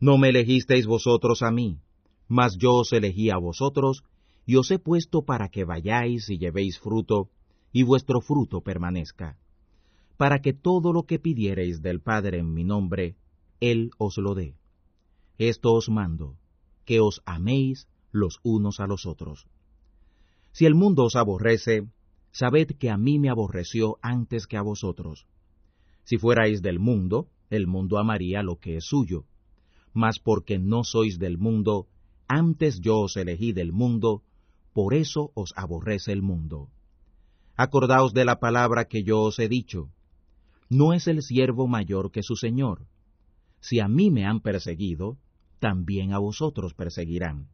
No 0.00 0.16
me 0.16 0.28
elegisteis 0.28 0.86
vosotros 0.86 1.42
a 1.42 1.50
mí, 1.50 1.80
mas 2.28 2.56
yo 2.56 2.74
os 2.74 2.92
elegí 2.92 3.30
a 3.30 3.36
vosotros, 3.36 4.04
y 4.46 4.56
os 4.56 4.70
he 4.70 4.78
puesto 4.78 5.22
para 5.22 5.48
que 5.48 5.64
vayáis 5.64 6.30
y 6.30 6.38
llevéis 6.38 6.78
fruto, 6.78 7.28
y 7.72 7.82
vuestro 7.82 8.20
fruto 8.20 8.60
permanezca, 8.60 9.36
para 10.16 10.40
que 10.40 10.52
todo 10.52 10.92
lo 10.92 11.02
que 11.02 11.18
pidiereis 11.18 11.82
del 11.82 12.00
Padre 12.00 12.38
en 12.38 12.54
mi 12.54 12.64
nombre, 12.64 13.16
Él 13.60 13.90
os 13.98 14.16
lo 14.18 14.34
dé. 14.34 14.54
Esto 15.38 15.72
os 15.74 15.88
mando, 15.88 16.36
que 16.84 17.00
os 17.00 17.22
améis 17.26 17.88
los 18.12 18.38
unos 18.42 18.80
a 18.80 18.86
los 18.86 19.06
otros. 19.06 19.46
Si 20.52 20.64
el 20.64 20.74
mundo 20.74 21.04
os 21.04 21.16
aborrece, 21.16 21.86
sabed 22.30 22.68
que 22.78 22.90
a 22.90 22.96
mí 22.96 23.18
me 23.18 23.30
aborreció 23.30 23.98
antes 24.02 24.46
que 24.46 24.56
a 24.56 24.62
vosotros. 24.62 25.26
Si 26.04 26.16
fuerais 26.18 26.62
del 26.62 26.78
mundo, 26.78 27.28
el 27.50 27.66
mundo 27.66 27.98
amaría 27.98 28.42
lo 28.42 28.56
que 28.56 28.76
es 28.76 28.86
suyo, 28.86 29.24
mas 29.92 30.18
porque 30.18 30.58
no 30.58 30.84
sois 30.84 31.18
del 31.18 31.38
mundo, 31.38 31.88
antes 32.28 32.80
yo 32.80 33.00
os 33.00 33.16
elegí 33.16 33.52
del 33.52 33.72
mundo, 33.72 34.22
por 34.72 34.94
eso 34.94 35.32
os 35.34 35.52
aborrece 35.56 36.12
el 36.12 36.22
mundo. 36.22 36.68
Acordaos 37.56 38.12
de 38.12 38.24
la 38.24 38.38
palabra 38.38 38.84
que 38.84 39.02
yo 39.02 39.20
os 39.22 39.38
he 39.38 39.48
dicho. 39.48 39.90
No 40.68 40.92
es 40.92 41.08
el 41.08 41.22
siervo 41.22 41.66
mayor 41.66 42.12
que 42.12 42.22
su 42.22 42.36
señor. 42.36 42.86
Si 43.60 43.80
a 43.80 43.88
mí 43.88 44.10
me 44.10 44.26
han 44.26 44.40
perseguido, 44.40 45.16
también 45.58 46.12
a 46.12 46.18
vosotros 46.18 46.74
perseguirán. 46.74 47.48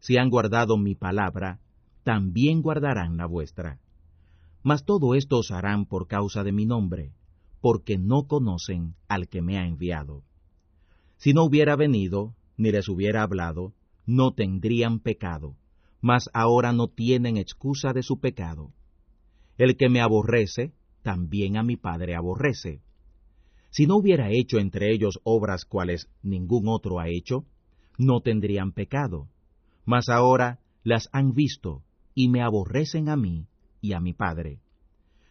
Si 0.00 0.16
han 0.16 0.30
guardado 0.30 0.76
mi 0.76 0.94
palabra, 0.94 1.60
también 2.02 2.62
guardarán 2.62 3.16
la 3.16 3.26
vuestra. 3.26 3.78
Mas 4.62 4.84
todo 4.84 5.14
esto 5.14 5.38
os 5.38 5.50
harán 5.50 5.86
por 5.86 6.06
causa 6.06 6.44
de 6.44 6.52
mi 6.52 6.66
nombre, 6.66 7.12
porque 7.60 7.98
no 7.98 8.26
conocen 8.26 8.94
al 9.08 9.28
que 9.28 9.42
me 9.42 9.58
ha 9.58 9.66
enviado. 9.66 10.22
Si 11.16 11.32
no 11.32 11.44
hubiera 11.44 11.76
venido, 11.76 12.34
ni 12.56 12.70
les 12.70 12.88
hubiera 12.88 13.22
hablado, 13.22 13.72
no 14.06 14.32
tendrían 14.32 15.00
pecado 15.00 15.56
mas 16.00 16.30
ahora 16.32 16.72
no 16.72 16.88
tienen 16.88 17.36
excusa 17.36 17.92
de 17.92 18.02
su 18.02 18.20
pecado. 18.20 18.72
El 19.56 19.76
que 19.76 19.88
me 19.88 20.00
aborrece, 20.00 20.72
también 21.02 21.56
a 21.56 21.62
mi 21.62 21.76
Padre 21.76 22.14
aborrece. 22.14 22.80
Si 23.70 23.86
no 23.86 23.96
hubiera 23.96 24.30
hecho 24.30 24.58
entre 24.58 24.92
ellos 24.92 25.20
obras 25.24 25.64
cuales 25.64 26.08
ningún 26.22 26.68
otro 26.68 27.00
ha 27.00 27.08
hecho, 27.08 27.44
no 27.98 28.20
tendrían 28.20 28.72
pecado. 28.72 29.28
Mas 29.84 30.08
ahora 30.08 30.60
las 30.84 31.08
han 31.12 31.34
visto 31.34 31.82
y 32.14 32.28
me 32.28 32.42
aborrecen 32.42 33.08
a 33.08 33.16
mí 33.16 33.46
y 33.88 33.94
a 33.94 34.00
mi 34.00 34.12
Padre. 34.12 34.60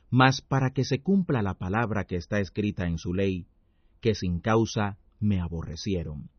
Mas 0.09 0.41
para 0.41 0.71
que 0.71 0.83
se 0.83 1.01
cumpla 1.01 1.43
la 1.43 1.53
palabra 1.53 2.05
que 2.05 2.15
está 2.15 2.39
escrita 2.39 2.87
en 2.87 2.97
su 2.97 3.13
ley, 3.13 3.45
que 4.01 4.15
sin 4.15 4.39
causa 4.39 4.97
me 5.19 5.39
aborrecieron. 5.39 6.29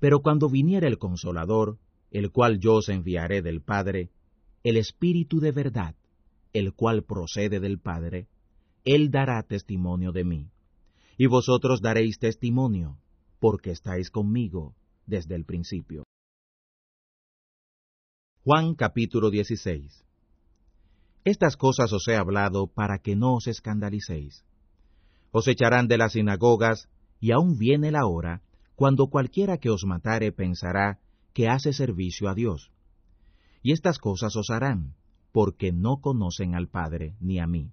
Pero 0.00 0.20
cuando 0.22 0.48
viniera 0.48 0.88
el 0.88 0.96
consolador, 0.96 1.78
el 2.10 2.30
cual 2.30 2.60
yo 2.60 2.76
os 2.76 2.88
enviaré 2.88 3.42
del 3.42 3.60
Padre, 3.60 4.10
el 4.62 4.76
Espíritu 4.78 5.40
de 5.40 5.52
verdad, 5.52 5.94
el 6.54 6.72
cual 6.72 7.02
procede 7.04 7.60
del 7.60 7.78
Padre, 7.78 8.28
Él 8.84 9.10
dará 9.10 9.42
testimonio 9.42 10.12
de 10.12 10.24
mí. 10.24 10.50
Y 11.18 11.26
vosotros 11.26 11.82
daréis 11.82 12.18
testimonio, 12.18 12.96
porque 13.38 13.70
estáis 13.70 14.10
conmigo 14.10 14.74
desde 15.04 15.34
el 15.34 15.44
principio. 15.44 16.04
Juan 18.44 18.74
capítulo 18.74 19.30
16 19.30 20.07
Estas 21.28 21.58
cosas 21.58 21.92
os 21.92 22.08
he 22.08 22.16
hablado 22.16 22.68
para 22.68 23.00
que 23.04 23.14
no 23.14 23.34
os 23.34 23.48
escandalicéis. 23.48 24.46
Os 25.30 25.46
echarán 25.46 25.86
de 25.86 25.98
las 25.98 26.12
sinagogas, 26.12 26.88
y 27.20 27.32
aún 27.32 27.58
viene 27.58 27.90
la 27.90 28.06
hora, 28.06 28.40
cuando 28.74 29.08
cualquiera 29.08 29.58
que 29.58 29.68
os 29.68 29.84
matare 29.84 30.32
pensará 30.32 31.00
que 31.34 31.48
hace 31.48 31.74
servicio 31.74 32.30
a 32.30 32.34
Dios. 32.34 32.70
Y 33.62 33.72
estas 33.72 33.98
cosas 33.98 34.36
os 34.36 34.48
harán, 34.48 34.94
porque 35.30 35.70
no 35.70 35.98
conocen 36.00 36.54
al 36.54 36.68
Padre 36.68 37.14
ni 37.20 37.40
a 37.40 37.46
mí. 37.46 37.72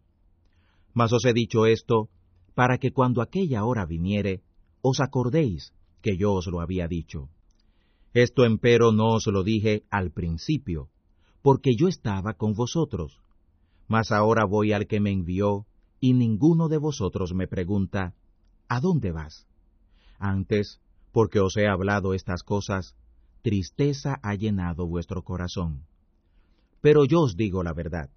Mas 0.94 1.14
os 1.14 1.24
he 1.24 1.32
dicho 1.32 1.66
esto, 1.66 2.10
para 2.56 2.78
que 2.78 2.92
cuando 2.92 3.22
aquella 3.22 3.64
hora 3.64 3.86
viniere, 3.86 4.42
os 4.82 5.00
acordéis 5.00 5.72
que 6.02 6.18
yo 6.18 6.34
os 6.34 6.48
lo 6.48 6.60
había 6.60 6.90
dicho. 6.90 7.30
Esto 8.14 8.44
empero 8.44 8.92
no 8.92 9.14
os 9.14 9.26
lo 9.28 9.44
dije 9.44 9.84
al 9.90 10.12
principio, 10.12 10.90
porque 11.42 11.78
yo 11.78 11.88
estaba 11.88 12.34
con 12.34 12.54
vosotros. 12.54 13.22
Mas 13.88 14.12
ahora 14.12 14.46
voy 14.46 14.74
al 14.74 14.88
que 14.88 15.00
me 15.00 15.12
envió, 15.12 15.66
y 16.00 16.14
ninguno 16.14 16.68
de 16.70 16.78
vosotros 16.78 17.34
me 17.34 17.48
pregunta, 17.48 18.14
¿A 18.68 18.80
dónde 18.80 19.12
vas? 19.12 19.46
Antes, 20.18 20.82
porque 21.12 21.40
os 21.40 21.56
he 21.58 21.68
hablado 21.68 22.14
estas 22.14 22.44
cosas, 22.44 22.96
tristeza 23.42 24.20
ha 24.24 24.34
llenado 24.36 24.88
vuestro 24.88 25.24
corazón. 25.24 25.86
Pero 26.82 27.06
yo 27.06 27.22
os 27.22 27.36
digo 27.36 27.64
la 27.64 27.74
verdad. 27.74 28.10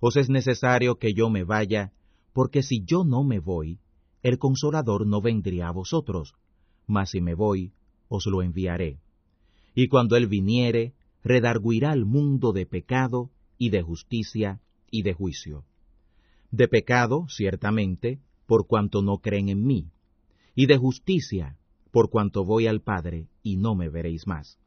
Os 0.00 0.16
es 0.16 0.28
necesario 0.28 0.96
que 0.96 1.14
yo 1.14 1.30
me 1.30 1.44
vaya, 1.44 1.92
porque 2.32 2.62
si 2.62 2.84
yo 2.84 3.04
no 3.04 3.22
me 3.22 3.38
voy, 3.38 3.78
el 4.22 4.38
consolador 4.38 5.06
no 5.06 5.20
vendría 5.20 5.68
a 5.68 5.72
vosotros, 5.72 6.34
mas 6.86 7.10
si 7.10 7.20
me 7.20 7.34
voy, 7.34 7.72
os 8.08 8.26
lo 8.26 8.42
enviaré. 8.42 8.98
Y 9.74 9.88
cuando 9.88 10.16
él 10.16 10.26
viniere, 10.26 10.94
redarguirá 11.22 11.92
al 11.92 12.04
mundo 12.04 12.52
de 12.52 12.66
pecado 12.66 13.30
y 13.56 13.70
de 13.70 13.82
justicia 13.82 14.60
y 14.96 15.02
de 15.02 15.12
juicio. 15.12 15.64
De 16.50 16.68
pecado, 16.68 17.26
ciertamente, 17.28 18.18
por 18.46 18.66
cuanto 18.66 19.02
no 19.02 19.18
creen 19.18 19.50
en 19.50 19.66
mí, 19.66 19.90
y 20.54 20.66
de 20.66 20.78
justicia, 20.78 21.58
por 21.90 22.08
cuanto 22.08 22.46
voy 22.46 22.66
al 22.66 22.80
Padre 22.80 23.28
y 23.42 23.56
no 23.56 23.74
me 23.74 23.90
veréis 23.90 24.26
más. 24.26 24.58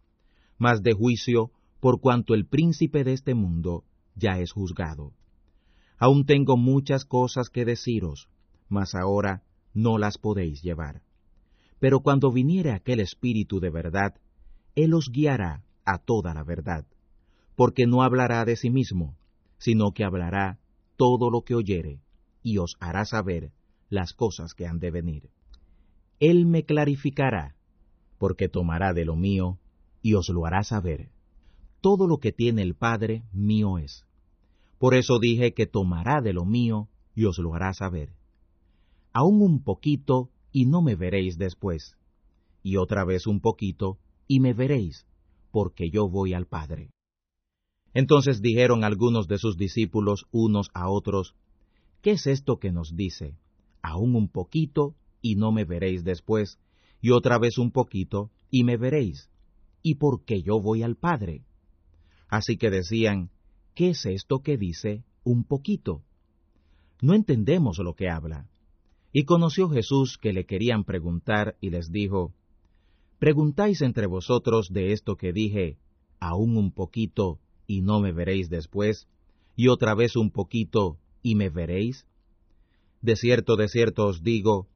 Mas 0.60 0.84
de 0.84 0.93
juicio, 0.93 1.51
por 1.80 1.99
cuanto 1.99 2.35
el 2.35 2.45
príncipe 2.45 3.03
de 3.03 3.14
este 3.14 3.34
mundo 3.34 3.85
ya 4.15 4.38
es 4.38 4.51
juzgado. 4.51 5.14
Aún 5.97 6.26
tengo 6.26 6.57
muchas 6.57 7.06
cosas 7.06 7.49
que 7.49 7.65
deciros, 7.65 8.30
mas 8.68 8.93
ahora 8.93 9.41
no 9.73 9.97
las 9.97 10.19
podéis 10.19 10.61
llevar. 10.61 11.01
Pero 11.80 12.01
cuando 12.01 12.31
viniere 12.31 12.72
aquel 12.72 12.99
Espíritu 12.99 13.60
de 13.60 13.72
verdad, 13.72 14.14
Él 14.76 14.93
os 14.93 15.10
guiará 15.11 15.64
a 15.85 15.97
toda 15.97 16.35
la 16.35 16.43
verdad, 16.43 16.85
porque 17.56 17.88
no 17.88 18.03
hablará 18.03 18.45
de 18.45 18.56
sí 18.57 18.69
mismo, 18.69 19.18
sino 19.60 19.91
que 19.94 20.03
hablará 20.03 20.60
todo 20.98 21.30
lo 21.30 21.44
que 21.44 21.56
oyere, 21.56 22.02
y 22.41 22.57
os 22.57 22.76
hará 22.80 23.06
saber 23.06 23.52
las 23.90 24.14
cosas 24.14 24.53
que 24.53 24.65
han 24.65 24.80
de 24.80 24.91
venir. 24.91 25.30
Él 26.19 26.45
me 26.45 26.65
clarificará, 26.65 27.56
porque 28.18 28.49
tomará 28.49 28.94
de 28.94 29.06
lo 29.06 29.15
mío, 29.15 29.60
y 30.02 30.15
os 30.15 30.30
lo 30.30 30.45
hará 30.45 30.64
saber. 30.64 31.11
Todo 31.81 32.07
lo 32.07 32.18
que 32.18 32.31
tiene 32.31 32.61
el 32.61 32.76
Padre 32.76 33.23
mío 33.31 33.77
es. 33.77 34.06
Por 34.77 34.95
eso 34.95 35.19
dije 35.19 35.53
que 35.53 35.68
tomará 35.68 36.22
de 36.22 36.34
lo 36.34 36.45
mío 36.45 36.90
y 37.15 37.26
os 37.26 37.38
lo 37.38 37.53
hará 37.53 37.73
saber. 37.73 38.14
Aún 39.14 39.41
un 39.41 39.64
poquito 39.64 40.30
y 40.52 40.65
no 40.65 40.81
me 40.81 40.95
veréis 40.95 41.38
después, 41.38 41.98
y 42.64 42.77
otra 42.77 43.03
vez 43.06 43.27
un 43.27 43.40
poquito 43.40 43.98
y 44.27 44.40
me 44.40 44.53
veréis, 44.53 45.06
porque 45.52 45.90
yo 45.90 46.10
voy 46.10 46.34
al 46.34 46.45
Padre. 46.45 46.91
Entonces 47.93 48.41
dijeron 48.41 48.83
algunos 48.83 49.27
de 49.27 49.37
sus 49.37 49.57
discípulos 49.57 50.25
unos 50.31 50.69
a 50.73 50.89
otros, 50.89 51.35
¿qué 52.01 52.11
es 52.11 52.27
esto 52.27 52.59
que 52.59 52.71
nos 52.71 52.95
dice? 52.95 53.35
Aún 53.81 54.15
un 54.15 54.29
poquito 54.29 54.95
y 55.21 55.35
no 55.35 55.51
me 55.51 55.65
veréis 55.65 56.03
después, 56.03 56.59
y 57.01 57.11
otra 57.11 57.39
vez 57.39 57.57
un 57.57 57.71
poquito 57.71 58.29
y 58.51 58.63
me 58.63 58.77
veréis, 58.77 59.29
y 59.81 59.95
porque 59.95 60.41
yo 60.41 60.61
voy 60.61 60.83
al 60.83 60.95
Padre. 60.95 61.43
Así 62.27 62.57
que 62.57 62.69
decían, 62.69 63.31
¿qué 63.73 63.89
es 63.89 64.05
esto 64.05 64.41
que 64.41 64.57
dice 64.57 65.03
un 65.23 65.43
poquito? 65.43 66.03
No 67.01 67.13
entendemos 67.13 67.79
lo 67.79 67.95
que 67.95 68.09
habla. 68.09 68.49
Y 69.11 69.23
conoció 69.23 69.69
Jesús 69.69 70.17
que 70.17 70.33
le 70.33 70.45
querían 70.45 70.83
preguntar 70.83 71.55
y 71.61 71.71
les 71.71 71.91
dijo, 71.91 72.33
¿Preguntáis 73.17 73.81
entre 73.81 74.05
vosotros 74.05 74.69
de 74.71 74.93
esto 74.93 75.15
que 75.15 75.33
dije, 75.33 75.77
aún 76.19 76.55
un 76.55 76.71
poquito 76.71 77.39
y 77.69 77.81
no 77.81 77.99
me 77.99 78.11
veréis 78.11 78.49
después, 78.49 79.07
y 79.55 79.67
otra 79.67 79.93
vez 79.93 80.15
un 80.15 80.31
poquito 80.31 80.97
y 81.21 81.35
me 81.35 81.49
veréis? 81.49 82.07
De 83.03 83.15
cierto, 83.15 83.57
de 83.57 83.67
cierto 83.67 84.07
os 84.07 84.23
digo, 84.23 84.67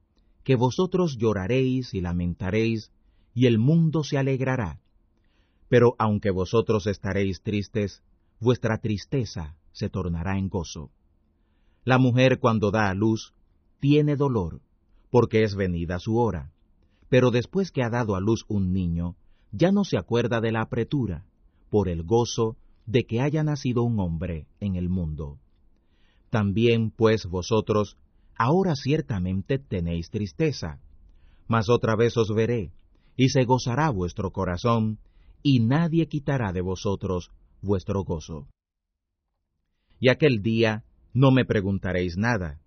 que 0.43 0.55
vosotros 0.55 1.17
lloraréis 1.17 1.95
y 1.95 2.01
lamentaréis, 2.01 2.91
y 3.33 3.47
el 3.47 3.57
mundo 3.57 4.03
se 4.03 4.19
alegrará. 4.19 4.79
Pero 5.69 5.95
aunque 5.97 6.29
vosotros 6.29 6.85
estaréis 6.85 7.41
tristes, 7.41 8.03
vuestra 8.39 8.77
tristeza 8.77 9.55
se 9.71 9.89
tornará 9.89 10.37
en 10.37 10.49
gozo. 10.49 10.91
La 11.85 11.97
mujer 11.97 12.37
cuando 12.37 12.69
da 12.69 12.91
a 12.91 12.93
luz 12.93 13.33
tiene 13.79 14.15
dolor, 14.15 14.61
porque 15.09 15.43
es 15.43 15.55
venida 15.55 15.97
su 15.97 16.17
hora, 16.17 16.51
pero 17.09 17.31
después 17.31 17.71
que 17.71 17.81
ha 17.81 17.89
dado 17.89 18.15
a 18.15 18.21
luz 18.21 18.45
un 18.47 18.71
niño, 18.71 19.15
ya 19.51 19.71
no 19.71 19.83
se 19.83 19.97
acuerda 19.97 20.41
de 20.41 20.51
la 20.51 20.61
apretura, 20.61 21.25
por 21.71 21.89
el 21.89 22.03
gozo 22.03 22.55
de 22.85 23.05
que 23.05 23.21
haya 23.21 23.43
nacido 23.43 23.83
un 23.83 23.99
hombre 23.99 24.47
en 24.59 24.75
el 24.75 24.89
mundo. 24.89 25.39
También, 26.29 26.91
pues, 26.91 27.25
vosotros, 27.25 27.97
ahora 28.35 28.75
ciertamente 28.75 29.59
tenéis 29.59 30.09
tristeza, 30.09 30.79
mas 31.47 31.69
otra 31.69 31.95
vez 31.95 32.17
os 32.17 32.33
veré, 32.33 32.71
y 33.15 33.29
se 33.29 33.43
gozará 33.45 33.89
vuestro 33.89 34.31
corazón, 34.31 34.99
y 35.43 35.59
nadie 35.59 36.07
quitará 36.07 36.51
de 36.51 36.61
vosotros 36.61 37.31
vuestro 37.61 38.03
gozo. 38.03 38.47
Y 39.99 40.09
aquel 40.09 40.41
día 40.41 40.83
no 41.13 41.31
me 41.31 41.45
preguntaréis 41.45 42.17
nada. 42.17 42.59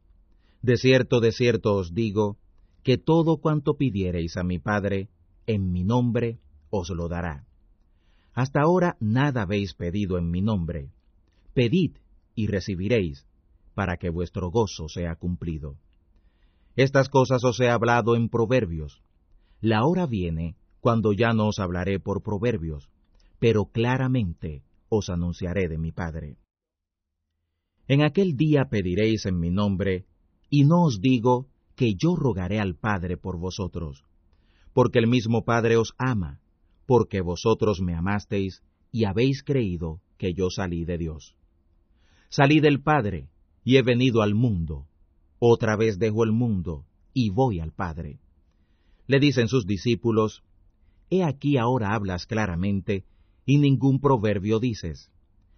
De 0.63 0.77
cierto, 0.77 1.21
de 1.21 1.33
cierto 1.33 1.75
os 1.75 1.93
digo, 1.93 2.39
que 2.83 2.99
todo 2.99 3.39
cuanto 3.39 3.75
pidiereis 3.75 4.37
a 4.37 4.45
mi 4.45 4.59
Padre, 4.59 5.09
en 5.47 5.73
mi 5.73 5.85
nombre, 5.85 6.39
os 6.71 6.91
lo 6.91 7.09
dará. 7.09 7.45
Hasta 8.37 8.61
ahora 8.61 8.99
nada 9.01 9.43
habéis 9.43 9.73
pedido 9.73 10.19
en 10.19 10.31
mi 10.31 10.43
nombre. 10.43 10.91
Pedid 11.55 11.97
y 12.35 12.49
recibiréis, 12.49 13.27
para 13.75 13.97
que 13.97 14.11
vuestro 14.11 14.51
gozo 14.51 14.91
sea 14.91 15.17
cumplido. 15.17 15.79
Estas 16.77 17.09
cosas 17.09 17.43
os 17.45 17.59
he 17.61 17.71
hablado 17.71 18.15
en 18.15 18.29
proverbios. 18.29 19.03
La 19.63 19.87
hora 19.87 20.05
viene 20.05 20.55
cuando 20.81 21.15
ya 21.15 21.33
no 21.33 21.49
os 21.49 21.59
hablaré 21.59 21.99
por 21.99 22.23
proverbios, 22.23 22.91
pero 23.39 23.65
claramente 23.73 24.63
os 24.91 25.09
anunciaré 25.09 25.69
de 25.69 25.79
mi 25.79 25.93
Padre. 25.93 26.37
En 27.89 28.03
aquel 28.03 28.37
día 28.37 28.67
pediréis 28.69 29.25
en 29.25 29.41
mi 29.41 29.49
nombre, 29.49 30.05
y 30.51 30.65
no 30.65 30.85
os 30.85 31.01
digo 31.01 31.49
que 31.75 31.95
yo 31.95 32.15
rogaré 32.17 32.61
al 32.61 32.75
Padre 32.75 33.17
por 33.17 33.39
vosotros, 33.39 34.05
porque 34.75 34.99
el 34.99 35.07
mismo 35.07 35.47
Padre 35.47 35.79
os 35.79 35.95
ama, 35.97 36.43
porque 36.87 37.21
vosotros 37.21 37.81
me 37.81 37.95
amasteis 37.95 38.63
y 38.93 39.05
habéis 39.05 39.43
creído 39.43 40.01
que 40.17 40.33
yo 40.33 40.51
salí 40.51 40.85
de 40.85 40.99
Dios. 40.99 41.37
Salí 42.29 42.61
del 42.61 42.83
Padre 42.83 43.29
y 43.65 43.77
he 43.77 43.83
venido 43.83 44.23
al 44.23 44.35
mundo, 44.35 44.87
otra 45.39 45.77
vez 45.77 45.99
dejo 45.99 46.25
el 46.25 46.33
mundo 46.33 46.87
y 47.13 47.31
voy 47.31 47.61
al 47.61 47.73
Padre. 47.73 48.21
Le 49.07 49.21
dicen 49.21 49.49
sus 49.49 49.67
discípulos, 49.67 50.43
He 51.11 51.23
aquí 51.23 51.57
ahora 51.57 51.95
hablas 51.95 52.27
claramente 52.27 53.05
y 53.45 53.59
ningún 53.59 54.01
proverbio 54.01 54.59
dices. 54.59 55.11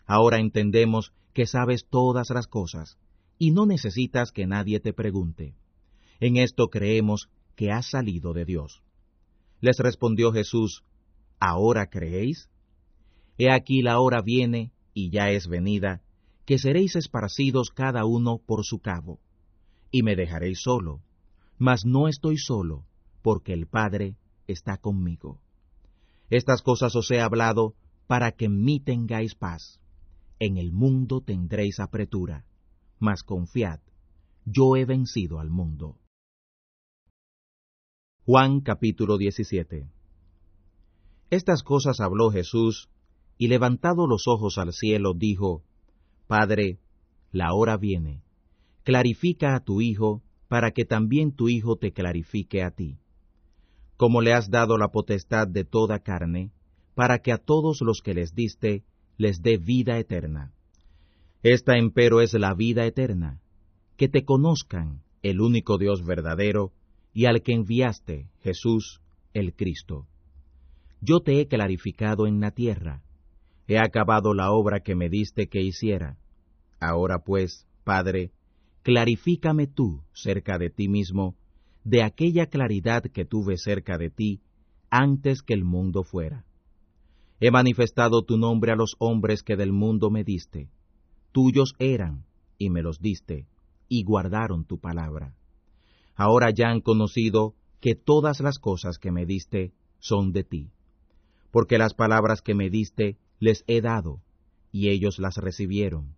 Ahora 0.06 0.38
entendemos 0.38 1.12
que 1.32 1.46
sabes 1.46 1.86
todas 1.88 2.30
las 2.30 2.46
cosas, 2.46 2.98
y 3.38 3.52
no 3.52 3.66
necesitas 3.66 4.32
que 4.32 4.46
nadie 4.46 4.80
te 4.80 4.92
pregunte. 4.92 5.54
En 6.20 6.36
esto 6.36 6.68
creemos 6.68 7.28
que 7.54 7.70
has 7.70 7.90
salido 7.90 8.32
de 8.32 8.44
Dios. 8.44 8.82
Les 9.60 9.78
respondió 9.78 10.32
Jesús, 10.32 10.82
¿ahora 11.40 11.88
creéis? 11.88 12.48
He 13.38 13.50
aquí 13.50 13.82
la 13.82 14.00
hora 14.00 14.20
viene, 14.22 14.72
y 14.94 15.10
ya 15.10 15.30
es 15.30 15.46
venida, 15.46 16.02
que 16.44 16.58
seréis 16.58 16.96
esparcidos 16.96 17.70
cada 17.70 18.04
uno 18.04 18.38
por 18.38 18.64
su 18.64 18.80
cabo, 18.80 19.20
y 19.90 20.02
me 20.02 20.16
dejaréis 20.16 20.60
solo, 20.62 21.02
mas 21.58 21.84
no 21.84 22.08
estoy 22.08 22.38
solo, 22.38 22.84
porque 23.22 23.52
el 23.52 23.66
Padre 23.66 24.16
está 24.46 24.78
conmigo. 24.78 25.40
Estas 26.30 26.62
cosas 26.62 26.94
os 26.96 27.10
he 27.10 27.20
hablado 27.20 27.74
para 28.06 28.32
que 28.32 28.46
en 28.46 28.62
mí 28.62 28.80
tengáis 28.80 29.34
paz. 29.34 29.80
En 30.38 30.56
el 30.56 30.72
mundo 30.72 31.20
tendréis 31.20 31.80
apretura, 31.80 32.44
mas 32.98 33.22
confiad, 33.22 33.80
yo 34.44 34.76
he 34.76 34.84
vencido 34.84 35.40
al 35.40 35.50
mundo. 35.50 35.98
Juan 38.24 38.60
capítulo 38.60 39.16
17 39.18 39.97
Estas 41.30 41.62
cosas 41.62 42.00
habló 42.00 42.30
Jesús, 42.30 42.88
y 43.36 43.48
levantado 43.48 44.06
los 44.06 44.26
ojos 44.26 44.58
al 44.58 44.72
cielo, 44.72 45.14
dijo, 45.14 45.62
Padre, 46.26 46.78
la 47.32 47.54
hora 47.54 47.76
viene, 47.76 48.22
clarifica 48.84 49.54
a 49.54 49.60
tu 49.60 49.80
Hijo, 49.80 50.22
para 50.48 50.70
que 50.72 50.84
también 50.84 51.32
tu 51.32 51.48
Hijo 51.48 51.76
te 51.76 51.92
clarifique 51.92 52.62
a 52.62 52.70
ti 52.70 52.98
como 53.98 54.22
le 54.22 54.32
has 54.32 54.48
dado 54.48 54.78
la 54.78 54.88
potestad 54.88 55.48
de 55.48 55.64
toda 55.64 55.98
carne, 55.98 56.52
para 56.94 57.18
que 57.18 57.32
a 57.32 57.36
todos 57.36 57.80
los 57.82 58.00
que 58.00 58.14
les 58.14 58.32
diste 58.32 58.84
les 59.18 59.42
dé 59.42 59.58
vida 59.58 59.98
eterna. 59.98 60.52
Esta 61.42 61.76
empero 61.76 62.20
es 62.20 62.32
la 62.34 62.54
vida 62.54 62.86
eterna, 62.86 63.40
que 63.96 64.08
te 64.08 64.24
conozcan, 64.24 65.02
el 65.22 65.40
único 65.40 65.78
Dios 65.78 66.06
verdadero, 66.06 66.70
y 67.12 67.26
al 67.26 67.42
que 67.42 67.52
enviaste, 67.52 68.28
Jesús, 68.40 69.00
el 69.34 69.52
Cristo. 69.52 70.06
Yo 71.00 71.20
te 71.20 71.40
he 71.40 71.46
clarificado 71.46 72.26
en 72.26 72.40
la 72.40 72.50
tierra, 72.50 73.02
he 73.68 73.78
acabado 73.78 74.34
la 74.34 74.50
obra 74.50 74.80
que 74.80 74.94
me 74.94 75.08
diste 75.08 75.48
que 75.48 75.62
hiciera. 75.62 76.16
Ahora 76.80 77.18
pues, 77.24 77.66
Padre, 77.84 78.32
clarifícame 78.82 79.66
tú 79.66 80.02
cerca 80.12 80.58
de 80.58 80.70
ti 80.70 80.88
mismo, 80.88 81.36
de 81.84 82.02
aquella 82.02 82.46
claridad 82.46 83.02
que 83.02 83.24
tuve 83.24 83.56
cerca 83.56 83.98
de 83.98 84.10
ti 84.10 84.40
antes 84.90 85.42
que 85.42 85.54
el 85.54 85.64
mundo 85.64 86.02
fuera. 86.02 86.44
He 87.40 87.50
manifestado 87.50 88.22
tu 88.22 88.36
nombre 88.36 88.72
a 88.72 88.76
los 88.76 88.96
hombres 88.98 89.42
que 89.42 89.56
del 89.56 89.72
mundo 89.72 90.10
me 90.10 90.24
diste. 90.24 90.70
Tuyos 91.30 91.74
eran, 91.78 92.24
y 92.56 92.70
me 92.70 92.82
los 92.82 92.98
diste, 93.00 93.46
y 93.88 94.02
guardaron 94.02 94.64
tu 94.64 94.80
palabra. 94.80 95.36
Ahora 96.16 96.50
ya 96.50 96.70
han 96.70 96.80
conocido 96.80 97.54
que 97.80 97.94
todas 97.94 98.40
las 98.40 98.58
cosas 98.58 98.98
que 98.98 99.12
me 99.12 99.24
diste 99.24 99.72
son 100.00 100.32
de 100.32 100.42
ti. 100.42 100.70
Porque 101.50 101.78
las 101.78 101.94
palabras 101.94 102.42
que 102.42 102.54
me 102.54 102.70
diste 102.70 103.16
les 103.40 103.64
he 103.66 103.80
dado, 103.80 104.20
y 104.70 104.88
ellos 104.88 105.18
las 105.18 105.36
recibieron, 105.36 106.14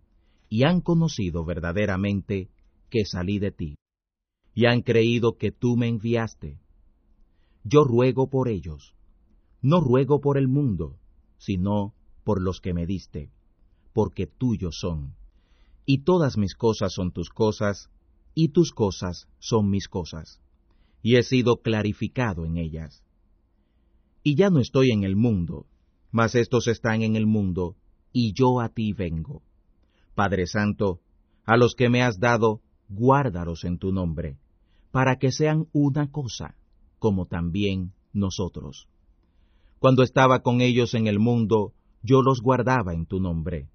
y 0.49 0.63
han 0.63 0.81
conocido 0.81 1.45
verdaderamente 1.45 2.49
que 2.89 3.05
salí 3.05 3.39
de 3.39 3.51
ti 3.51 3.75
y 4.53 4.65
han 4.65 4.81
creído 4.81 5.37
que 5.37 5.51
tú 5.51 5.77
me 5.77 5.87
enviaste. 5.87 6.59
Yo 7.63 7.83
ruego 7.83 8.29
por 8.29 8.47
ellos, 8.47 8.95
no 9.61 9.79
ruego 9.79 10.19
por 10.19 10.37
el 10.37 10.47
mundo, 10.47 10.97
sino 11.37 11.93
por 12.23 12.41
los 12.41 12.59
que 12.59 12.73
me 12.73 12.85
diste, 12.85 13.31
porque 13.93 14.27
tuyos 14.27 14.77
son. 14.79 15.15
y 15.83 16.03
todas 16.03 16.37
mis 16.37 16.53
cosas 16.55 16.93
son 16.93 17.11
tus 17.11 17.29
cosas, 17.29 17.89
y 18.35 18.49
tus 18.49 18.71
cosas 18.71 19.27
son 19.39 19.69
mis 19.69 19.87
cosas, 19.87 20.39
y 21.01 21.15
he 21.15 21.23
sido 21.23 21.57
clarificado 21.61 22.45
en 22.45 22.57
ellas. 22.57 23.03
Y 24.23 24.35
ya 24.35 24.49
no 24.49 24.59
estoy 24.59 24.91
en 24.91 25.03
el 25.03 25.15
mundo, 25.15 25.65
mas 26.11 26.35
estos 26.35 26.67
están 26.67 27.01
en 27.01 27.15
el 27.15 27.25
mundo, 27.25 27.75
y 28.13 28.33
yo 28.33 28.59
a 28.59 28.69
ti 28.69 28.93
vengo. 28.93 29.41
Padre 30.13 30.45
Santo, 30.45 30.99
a 31.45 31.57
los 31.57 31.73
que 31.73 31.89
me 31.89 32.03
has 32.03 32.19
dado, 32.19 32.61
guárdalos 32.89 33.63
en 33.63 33.77
tu 33.77 33.91
nombre, 33.91 34.37
para 34.91 35.17
que 35.17 35.31
sean 35.31 35.67
una 35.71 36.11
cosa, 36.11 36.55
como 36.99 37.25
también 37.25 37.93
nosotros. 38.13 38.87
Cuando 39.79 40.03
estaba 40.03 40.43
con 40.43 40.61
ellos 40.61 40.93
en 40.93 41.07
el 41.07 41.17
mundo, 41.17 41.73
yo 42.03 42.21
los 42.21 42.41
guardaba 42.41 42.93
en 42.93 43.05
tu 43.05 43.19
nombre. 43.19 43.69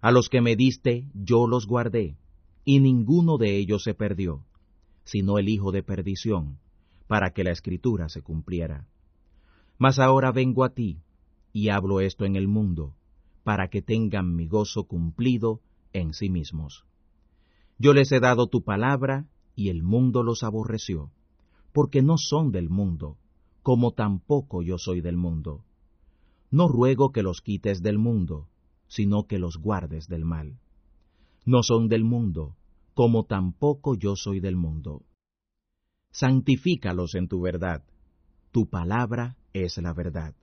A 0.00 0.10
los 0.10 0.28
que 0.28 0.40
me 0.40 0.56
diste, 0.56 1.08
yo 1.14 1.46
los 1.46 1.66
guardé, 1.66 2.16
y 2.64 2.80
ninguno 2.80 3.38
de 3.38 3.56
ellos 3.56 3.84
se 3.84 3.94
perdió, 3.94 4.44
sino 5.04 5.38
el 5.38 5.48
hijo 5.48 5.70
de 5.70 5.84
perdición, 5.84 6.58
para 7.06 7.30
que 7.30 7.44
la 7.44 7.52
escritura 7.52 8.08
se 8.08 8.22
cumpliera. 8.22 8.88
Mas 9.78 9.98
ahora 9.98 10.32
vengo 10.32 10.64
a 10.64 10.70
ti, 10.70 11.02
y 11.52 11.68
hablo 11.68 12.00
esto 12.00 12.24
en 12.24 12.36
el 12.36 12.48
mundo, 12.48 12.94
para 13.44 13.68
que 13.68 13.82
tengan 13.82 14.34
mi 14.34 14.46
gozo 14.46 14.84
cumplido 14.84 15.60
en 15.92 16.12
sí 16.12 16.30
mismos. 16.30 16.84
Yo 17.78 17.92
les 17.92 18.10
he 18.12 18.20
dado 18.20 18.48
tu 18.48 18.62
palabra, 18.62 19.28
y 19.54 19.68
el 19.68 19.82
mundo 19.82 20.22
los 20.22 20.42
aborreció, 20.42 21.10
porque 21.72 22.02
no 22.02 22.16
son 22.18 22.52
del 22.52 22.68
mundo, 22.70 23.18
como 23.62 23.92
tampoco 23.92 24.62
yo 24.62 24.78
soy 24.78 25.00
del 25.00 25.16
mundo. 25.16 25.64
No 26.50 26.68
ruego 26.68 27.12
que 27.12 27.22
los 27.22 27.40
quites 27.40 27.82
del 27.82 27.98
mundo, 27.98 28.48
sino 28.86 29.26
que 29.26 29.38
los 29.38 29.58
guardes 29.58 30.08
del 30.08 30.24
mal. 30.24 30.58
No 31.44 31.62
son 31.62 31.88
del 31.88 32.04
mundo, 32.04 32.56
como 32.94 33.24
tampoco 33.24 33.94
yo 33.94 34.16
soy 34.16 34.40
del 34.40 34.56
mundo. 34.56 35.02
Santifícalos 36.10 37.14
en 37.14 37.28
tu 37.28 37.40
verdad. 37.40 37.84
Tu 38.52 38.68
palabra 38.68 39.36
es 39.64 39.78
la 39.78 39.92
verdad. 39.92 40.34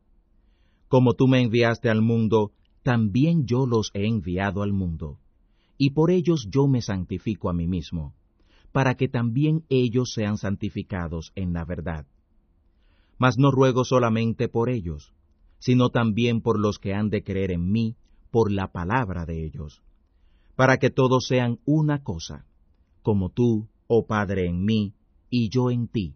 Como 0.87 1.13
tú 1.13 1.27
me 1.27 1.41
enviaste 1.41 1.89
al 1.89 2.01
mundo, 2.01 2.51
también 2.83 3.45
yo 3.45 3.65
los 3.65 3.91
he 3.93 4.05
enviado 4.07 4.61
al 4.61 4.73
mundo, 4.73 5.19
y 5.77 5.91
por 5.91 6.11
ellos 6.11 6.47
yo 6.51 6.67
me 6.67 6.81
santifico 6.81 7.49
a 7.49 7.53
mí 7.53 7.67
mismo, 7.67 8.13
para 8.71 8.95
que 8.95 9.07
también 9.07 9.63
ellos 9.69 10.11
sean 10.13 10.37
santificados 10.37 11.31
en 11.35 11.53
la 11.53 11.65
verdad. 11.65 12.05
Mas 13.17 13.37
no 13.37 13.51
ruego 13.51 13.85
solamente 13.85 14.49
por 14.49 14.69
ellos, 14.69 15.13
sino 15.59 15.89
también 15.89 16.41
por 16.41 16.59
los 16.59 16.77
que 16.77 16.93
han 16.93 17.09
de 17.09 17.23
creer 17.23 17.51
en 17.51 17.71
mí 17.71 17.95
por 18.31 18.51
la 18.51 18.71
palabra 18.71 19.25
de 19.25 19.45
ellos, 19.45 19.81
para 20.55 20.77
que 20.77 20.89
todos 20.89 21.25
sean 21.27 21.59
una 21.65 22.03
cosa, 22.03 22.45
como 23.01 23.29
tú, 23.29 23.69
oh 23.87 24.05
Padre, 24.05 24.47
en 24.47 24.65
mí, 24.65 24.93
y 25.29 25.49
yo 25.49 25.71
en 25.71 25.87
ti, 25.87 26.15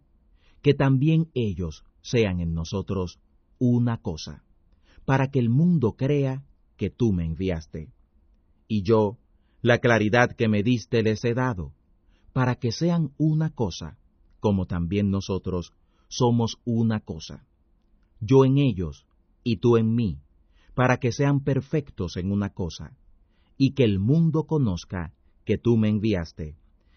que 0.62 0.74
también 0.74 1.30
ellos 1.34 1.84
sean 2.08 2.40
en 2.40 2.54
nosotros 2.54 3.18
una 3.58 3.98
cosa, 3.98 4.44
para 5.04 5.30
que 5.30 5.38
el 5.38 5.48
mundo 5.48 5.92
crea 5.96 6.44
que 6.76 6.90
tú 6.90 7.12
me 7.12 7.24
enviaste. 7.24 7.92
Y 8.66 8.82
yo, 8.82 9.18
la 9.62 9.78
claridad 9.78 10.32
que 10.32 10.48
me 10.48 10.62
diste 10.62 11.02
les 11.02 11.24
he 11.24 11.34
dado, 11.34 11.72
para 12.32 12.54
que 12.54 12.72
sean 12.72 13.12
una 13.18 13.50
cosa, 13.50 13.98
como 14.40 14.66
también 14.66 15.10
nosotros 15.10 15.72
somos 16.08 16.58
una 16.64 17.00
cosa. 17.00 17.46
Yo 18.20 18.44
en 18.44 18.58
ellos, 18.58 19.06
y 19.42 19.56
tú 19.56 19.76
en 19.76 19.94
mí, 19.94 20.20
para 20.74 20.98
que 20.98 21.12
sean 21.12 21.40
perfectos 21.40 22.16
en 22.16 22.30
una 22.30 22.50
cosa, 22.50 22.96
y 23.56 23.72
que 23.72 23.84
el 23.84 23.98
mundo 23.98 24.44
conozca 24.44 25.12
que 25.44 25.58
tú 25.58 25.76
me 25.76 25.88
enviaste, 25.88 26.56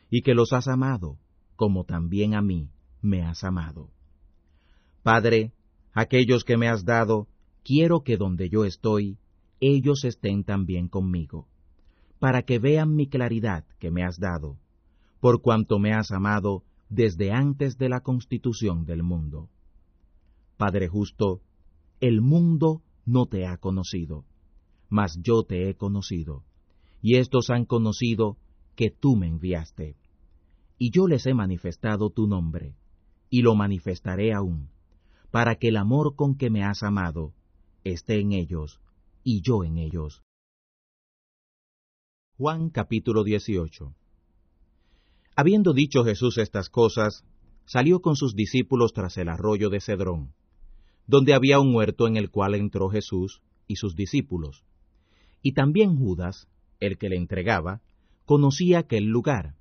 y 0.09 0.21
que 0.21 0.35
los 0.35 0.53
has 0.53 0.67
amado, 0.67 1.17
como 1.55 1.85
también 1.85 2.35
a 2.35 2.41
mí 2.41 2.69
me 3.01 3.23
has 3.23 3.43
amado. 3.43 3.89
Padre, 5.03 5.52
aquellos 5.94 6.44
que 6.44 6.57
me 6.57 6.68
has 6.68 6.86
dado, 6.86 7.28
quiero 7.64 8.02
que 8.02 8.18
donde 8.18 8.49
yo 8.49 8.65
estoy, 8.65 9.18
ellos 9.60 10.03
estén 10.03 10.44
también 10.44 10.88
conmigo, 10.88 11.48
para 12.19 12.44
que 12.44 12.60
vean 12.60 12.95
mi 12.95 13.07
claridad 13.07 13.65
que 13.80 13.90
me 13.90 14.03
has 14.03 14.19
dado, 14.19 14.57
por 15.19 15.41
cuanto 15.41 15.80
me 15.80 15.94
has 15.94 16.11
amado 16.11 16.64
desde 16.90 17.32
antes 17.32 17.78
de 17.78 17.90
la 17.90 18.02
constitución 18.02 18.86
del 18.86 19.02
mundo. 19.02 19.49
Padre 20.57 20.88
justo, 20.88 21.41
el 21.99 22.22
mundo 22.22 22.84
no 23.06 23.26
te 23.26 23.48
ha 23.48 23.57
conocido, 23.57 24.26
mas 24.90 25.18
yo 25.23 25.44
te 25.44 25.69
he 25.69 25.76
conocido, 25.76 26.44
y 27.02 27.15
estos 27.15 27.49
han 27.49 27.65
conocido 27.65 28.38
que 28.76 28.91
tú 28.91 29.15
me 29.15 29.28
enviaste. 29.28 29.95
Y 30.78 30.91
yo 30.91 31.07
les 31.07 31.26
he 31.26 31.34
manifestado 31.34 32.11
tu 32.11 32.28
nombre, 32.28 32.76
y 33.30 33.41
lo 33.41 33.56
manifestaré 33.56 34.34
aún, 34.34 34.69
para 35.31 35.55
que 35.55 35.69
el 35.69 35.77
amor 35.77 36.15
con 36.15 36.37
que 36.37 36.49
me 36.49 36.63
has 36.63 36.83
amado 36.83 37.33
esté 37.83 38.19
en 38.19 38.33
ellos, 38.33 38.79
y 39.23 39.41
yo 39.41 39.63
en 39.63 39.77
ellos. 39.77 40.21
Juan 42.37 42.69
capítulo 42.69 43.23
18 43.23 43.95
Habiendo 45.35 45.73
dicho 45.73 46.03
Jesús 46.03 46.37
estas 46.37 46.69
cosas, 46.69 47.23
salió 47.65 48.01
con 48.01 48.15
sus 48.15 48.35
discípulos 48.35 48.93
tras 48.93 49.17
el 49.17 49.29
arroyo 49.29 49.69
de 49.69 49.79
Cedrón 49.79 50.33
donde 51.11 51.33
había 51.33 51.59
un 51.59 51.75
huerto 51.75 52.07
en 52.07 52.15
el 52.15 52.29
cual 52.29 52.55
entró 52.55 52.89
Jesús 52.89 53.41
y 53.67 53.75
sus 53.75 53.97
discípulos. 53.97 54.63
Y 55.41 55.51
también 55.51 55.97
Judas, 55.97 56.47
el 56.79 56.97
que 56.97 57.09
le 57.09 57.17
entregaba, 57.17 57.81
conocía 58.25 58.79
aquel 58.79 59.07
lugar, 59.07 59.55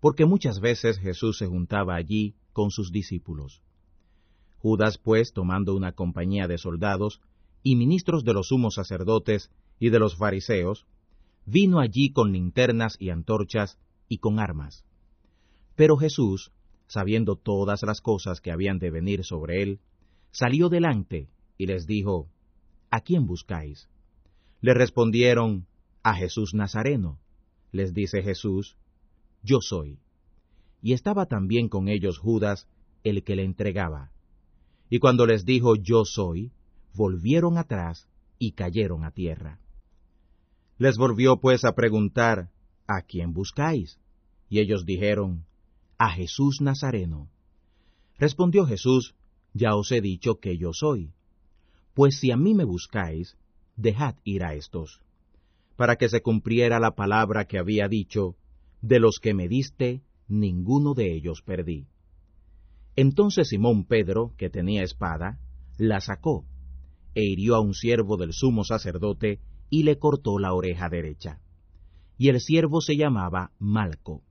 porque 0.00 0.24
muchas 0.24 0.60
veces 0.60 0.98
Jesús 0.98 1.36
se 1.36 1.46
juntaba 1.46 1.94
allí 1.94 2.36
con 2.54 2.70
sus 2.70 2.90
discípulos. 2.90 3.62
Judas, 4.60 4.98
pues, 4.98 5.32
tomando 5.32 5.74
una 5.74 5.92
compañía 5.92 6.48
de 6.48 6.58
soldados 6.58 7.20
y 7.62 7.76
ministros 7.76 8.24
de 8.24 8.34
los 8.34 8.48
sumos 8.48 8.74
sacerdotes 8.74 9.50
y 9.78 9.90
de 9.90 9.98
los 9.98 10.16
fariseos, 10.16 10.86
vino 11.46 11.80
allí 11.80 12.12
con 12.12 12.32
linternas 12.32 12.96
y 12.98 13.10
antorchas 13.10 13.78
y 14.08 14.18
con 14.18 14.38
armas. 14.38 14.84
Pero 15.76 15.96
Jesús, 15.96 16.50
sabiendo 16.88 17.36
todas 17.36 17.82
las 17.82 18.00
cosas 18.00 18.40
que 18.40 18.50
habían 18.50 18.78
de 18.78 18.90
venir 18.90 19.24
sobre 19.24 19.62
él, 19.62 19.80
salió 20.30 20.68
delante 20.68 21.28
y 21.56 21.66
les 21.66 21.86
dijo, 21.86 22.28
¿A 22.90 23.00
quién 23.00 23.26
buscáis? 23.26 23.88
Le 24.60 24.74
respondieron, 24.74 25.66
A 26.02 26.14
Jesús 26.14 26.54
Nazareno. 26.54 27.18
Les 27.70 27.94
dice 27.94 28.22
Jesús, 28.22 28.76
Yo 29.42 29.58
soy. 29.60 29.98
Y 30.82 30.94
estaba 30.94 31.26
también 31.26 31.68
con 31.68 31.88
ellos 31.88 32.18
Judas, 32.18 32.66
el 33.04 33.22
que 33.22 33.36
le 33.36 33.44
entregaba. 33.44 34.10
Y 34.90 34.98
cuando 34.98 35.26
les 35.26 35.44
dijo, 35.44 35.76
Yo 35.76 36.04
soy, 36.04 36.52
volvieron 36.94 37.58
atrás 37.58 38.08
y 38.38 38.52
cayeron 38.52 39.04
a 39.04 39.10
tierra. 39.10 39.60
Les 40.78 40.96
volvió 40.96 41.40
pues 41.40 41.64
a 41.64 41.74
preguntar, 41.74 42.50
¿A 42.86 43.02
quién 43.02 43.32
buscáis? 43.32 43.98
Y 44.48 44.60
ellos 44.60 44.86
dijeron, 44.86 45.44
A 45.98 46.10
Jesús 46.10 46.60
Nazareno. 46.60 47.28
Respondió 48.18 48.64
Jesús, 48.64 49.14
ya 49.52 49.74
os 49.74 49.92
he 49.92 50.00
dicho 50.00 50.36
que 50.40 50.56
yo 50.56 50.72
soy. 50.72 51.12
Pues 51.94 52.18
si 52.18 52.30
a 52.30 52.36
mí 52.36 52.54
me 52.54 52.64
buscáis, 52.64 53.36
dejad 53.76 54.16
ir 54.24 54.44
a 54.44 54.54
estos, 54.54 55.00
para 55.76 55.96
que 55.96 56.08
se 56.08 56.22
cumpliera 56.22 56.80
la 56.80 56.94
palabra 56.94 57.46
que 57.46 57.58
había 57.58 57.88
dicho, 57.88 58.36
de 58.80 59.00
los 59.00 59.18
que 59.18 59.34
me 59.34 59.48
diste, 59.48 60.02
ninguno 60.28 60.94
de 60.94 61.12
ellos 61.14 61.42
perdí. 61.42 61.86
Entonces 63.00 63.48
Simón 63.48 63.84
Pedro, 63.84 64.32
que 64.36 64.50
tenía 64.50 64.82
espada, 64.82 65.38
la 65.76 66.00
sacó, 66.00 66.44
e 67.14 67.24
hirió 67.24 67.54
a 67.54 67.60
un 67.60 67.74
siervo 67.74 68.16
del 68.16 68.32
sumo 68.32 68.64
sacerdote, 68.64 69.40
y 69.70 69.84
le 69.84 69.98
cortó 69.98 70.38
la 70.38 70.52
oreja 70.52 70.88
derecha. 70.88 71.40
Y 72.16 72.28
el 72.28 72.40
siervo 72.40 72.80
se 72.80 72.96
llamaba 72.96 73.52
Malco. 73.58 74.22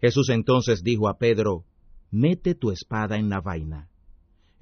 Jesús 0.00 0.28
entonces 0.28 0.82
dijo 0.84 1.08
a 1.08 1.18
Pedro, 1.18 1.64
Mete 2.10 2.54
tu 2.54 2.70
espada 2.70 3.16
en 3.16 3.28
la 3.28 3.40
vaina 3.40 3.88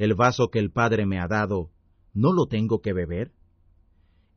el 0.00 0.14
vaso 0.14 0.48
que 0.48 0.58
el 0.58 0.70
Padre 0.70 1.04
me 1.04 1.20
ha 1.20 1.28
dado, 1.28 1.68
¿no 2.14 2.32
lo 2.32 2.46
tengo 2.46 2.80
que 2.80 2.94
beber? 2.94 3.32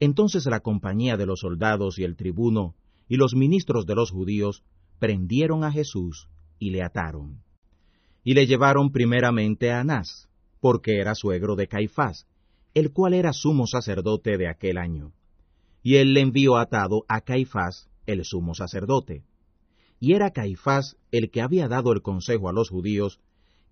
Entonces 0.01 0.45
la 0.45 0.59
compañía 0.59 1.15
de 1.15 1.25
los 1.25 1.39
soldados 1.39 1.97
y 1.99 2.03
el 2.03 2.17
tribuno 2.17 2.75
y 3.07 3.15
los 3.15 3.33
ministros 3.33 3.85
de 3.85 3.95
los 3.95 4.11
judíos 4.11 4.65
prendieron 4.99 5.63
a 5.63 5.71
Jesús 5.71 6.27
y 6.59 6.71
le 6.71 6.83
ataron. 6.83 7.43
Y 8.23 8.33
le 8.33 8.47
llevaron 8.47 8.91
primeramente 8.91 9.71
a 9.71 9.81
Anás, 9.81 10.29
porque 10.59 10.97
era 10.97 11.15
suegro 11.15 11.55
de 11.55 11.67
Caifás, 11.67 12.25
el 12.73 12.91
cual 12.91 13.13
era 13.13 13.33
sumo 13.33 13.67
sacerdote 13.67 14.37
de 14.37 14.47
aquel 14.47 14.77
año. 14.77 15.11
Y 15.81 15.95
él 15.95 16.13
le 16.13 16.21
envió 16.21 16.57
atado 16.57 17.03
a 17.07 17.21
Caifás, 17.21 17.89
el 18.05 18.23
sumo 18.23 18.55
sacerdote. 18.55 19.23
Y 19.99 20.13
era 20.13 20.31
Caifás 20.31 20.97
el 21.11 21.31
que 21.31 21.41
había 21.41 21.67
dado 21.67 21.91
el 21.91 22.01
consejo 22.01 22.49
a 22.49 22.53
los 22.53 22.69
judíos 22.69 23.19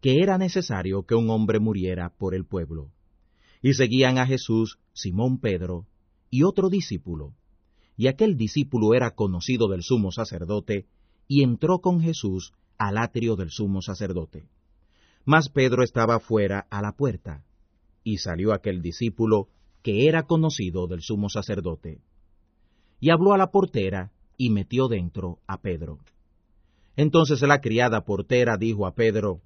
que 0.02 0.24
era 0.24 0.38
necesario 0.38 1.04
que 1.04 1.16
un 1.16 1.30
hombre 1.30 1.60
muriera 1.60 2.10
por 2.18 2.34
el 2.34 2.46
pueblo. 2.46 2.92
Y 3.62 3.76
seguían 3.76 4.18
a 4.18 4.26
Jesús 4.26 4.80
Simón 4.94 5.40
Pedro 5.40 5.86
y 6.30 6.44
otro 6.44 6.70
discípulo. 6.70 7.36
y 7.98 8.08
aquel 8.08 8.36
discípulo 8.36 8.96
era 8.96 9.12
conocido 9.12 9.68
del 9.68 9.84
sumo 9.84 10.12
sacerdote, 10.12 10.88
y 11.28 11.44
entró 11.44 11.82
con 11.82 12.02
Jesús 12.02 12.52
al 12.82 12.98
atrio 12.98 13.36
del 13.36 13.52
sumo 13.52 13.84
sacerdote. 13.84 14.50
Mas 15.24 15.50
Pedro 15.50 15.84
estaba 15.84 16.20
fuera 16.20 16.66
a 16.72 16.82
la 16.82 16.94
puerta, 16.94 17.46
y 18.04 18.18
salió 18.18 18.54
aquel 18.54 18.82
discípulo 18.82 19.50
que 19.84 20.08
era 20.08 20.24
conocido 20.24 20.88
del 20.88 21.02
sumo 21.02 21.30
sacerdote. 21.30 22.02
Y 23.00 23.12
habló 23.12 23.34
a 23.34 23.38
la 23.38 23.52
portera, 23.52 24.12
y 24.36 24.50
metió 24.50 24.88
dentro 24.88 25.38
a 25.46 25.62
Pedro. 25.62 26.00
Entonces 26.96 27.44
la 27.44 27.62
criada 27.62 28.04
portera 28.04 28.58
dijo 28.58 28.88
a 28.88 28.96
Pedro, 28.96 29.42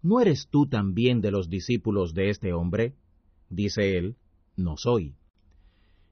¿No 0.00 0.20
eres 0.20 0.46
tú 0.48 0.66
también 0.66 1.20
de 1.20 1.32
los 1.32 1.50
discípulos 1.50 2.14
de 2.14 2.30
este 2.30 2.52
hombre? 2.52 2.94
Dice 3.48 3.98
él, 3.98 4.14
No 4.56 4.76
soy. 4.76 5.16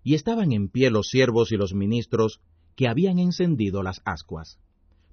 Y 0.03 0.15
estaban 0.15 0.51
en 0.51 0.69
pie 0.69 0.91
los 0.91 1.07
siervos 1.07 1.53
y 1.53 1.57
los 1.57 1.73
ministros 1.73 2.41
que 2.75 2.89
habían 2.89 3.21
encendido 3.21 3.85
las 3.85 4.03
ascuas, 4.05 4.59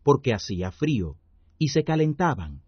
porque 0.02 0.34
hacía 0.34 0.72
frío, 0.72 1.18
y 1.58 1.70
se 1.70 1.84
calentaban, 1.84 2.62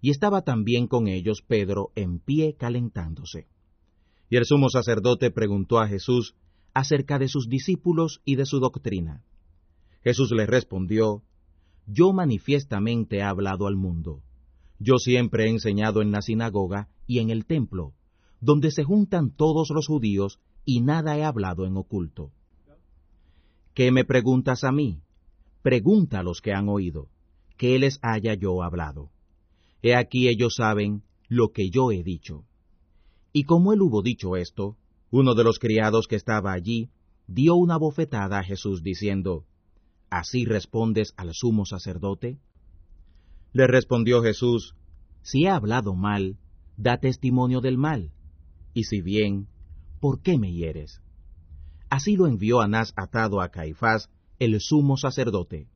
y 0.00 0.10
estaba 0.10 0.42
también 0.42 0.88
con 0.88 1.06
ellos 1.06 1.42
Pedro 1.46 1.92
en 1.94 2.18
pie 2.18 2.56
calentándose. 2.56 3.46
Y 4.28 4.36
el 4.36 4.44
sumo 4.44 4.68
sacerdote 4.68 5.30
preguntó 5.30 5.78
a 5.78 5.88
Jesús 5.88 6.34
acerca 6.74 7.18
de 7.18 7.28
sus 7.28 7.48
discípulos 7.48 8.20
y 8.24 8.36
de 8.36 8.46
su 8.46 8.58
doctrina. 8.58 9.24
Jesús 10.02 10.32
le 10.32 10.46
respondió, 10.46 11.22
Yo 11.86 12.12
manifiestamente 12.12 13.18
he 13.18 13.22
hablado 13.22 13.66
al 13.66 13.76
mundo. 13.76 14.22
Yo 14.78 14.96
siempre 14.96 15.44
he 15.44 15.50
enseñado 15.50 16.02
en 16.02 16.10
la 16.10 16.22
sinagoga 16.22 16.88
y 17.06 17.20
en 17.20 17.30
el 17.30 17.46
templo, 17.46 17.94
donde 18.40 18.70
se 18.70 18.82
juntan 18.82 19.30
todos 19.30 19.68
los 19.72 19.86
judíos, 19.86 20.40
y 20.64 20.80
nada 20.80 21.16
he 21.16 21.24
hablado 21.24 21.66
en 21.66 21.76
oculto. 21.76 22.32
¿Qué 23.74 23.92
me 23.92 24.04
preguntas 24.04 24.64
a 24.64 24.72
mí? 24.72 25.00
Pregunta 25.62 26.20
a 26.20 26.22
los 26.22 26.40
que 26.40 26.52
han 26.52 26.68
oído, 26.68 27.08
que 27.56 27.78
les 27.78 27.98
haya 28.02 28.34
yo 28.34 28.62
hablado. 28.62 29.10
He 29.82 29.94
aquí 29.94 30.28
ellos 30.28 30.54
saben 30.56 31.02
lo 31.28 31.52
que 31.52 31.70
yo 31.70 31.90
he 31.90 32.02
dicho. 32.02 32.44
Y 33.32 33.44
como 33.44 33.72
él 33.72 33.80
hubo 33.82 34.02
dicho 34.02 34.36
esto, 34.36 34.76
uno 35.10 35.34
de 35.34 35.44
los 35.44 35.58
criados 35.58 36.06
que 36.06 36.16
estaba 36.16 36.52
allí 36.52 36.90
dio 37.26 37.54
una 37.54 37.76
bofetada 37.76 38.38
a 38.38 38.44
Jesús 38.44 38.82
diciendo, 38.82 39.44
¿Así 40.10 40.44
respondes 40.44 41.14
al 41.16 41.30
sumo 41.32 41.64
sacerdote? 41.64 42.38
Le 43.52 43.66
respondió 43.66 44.22
Jesús, 44.22 44.74
Si 45.22 45.44
he 45.44 45.48
hablado 45.48 45.94
mal, 45.94 46.38
da 46.76 46.98
testimonio 46.98 47.60
del 47.60 47.78
mal, 47.78 48.12
y 48.74 48.84
si 48.84 49.00
bien, 49.00 49.48
¿por 50.00 50.20
qué 50.20 50.38
me 50.38 50.52
hieres? 50.52 51.00
Así 51.88 52.16
lo 52.16 52.26
envió 52.26 52.60
Anás 52.60 52.92
atado 52.96 53.40
a 53.40 53.50
Caifás, 53.50 54.10
el 54.38 54.60
sumo 54.60 54.96
sacerdote. 54.96 55.68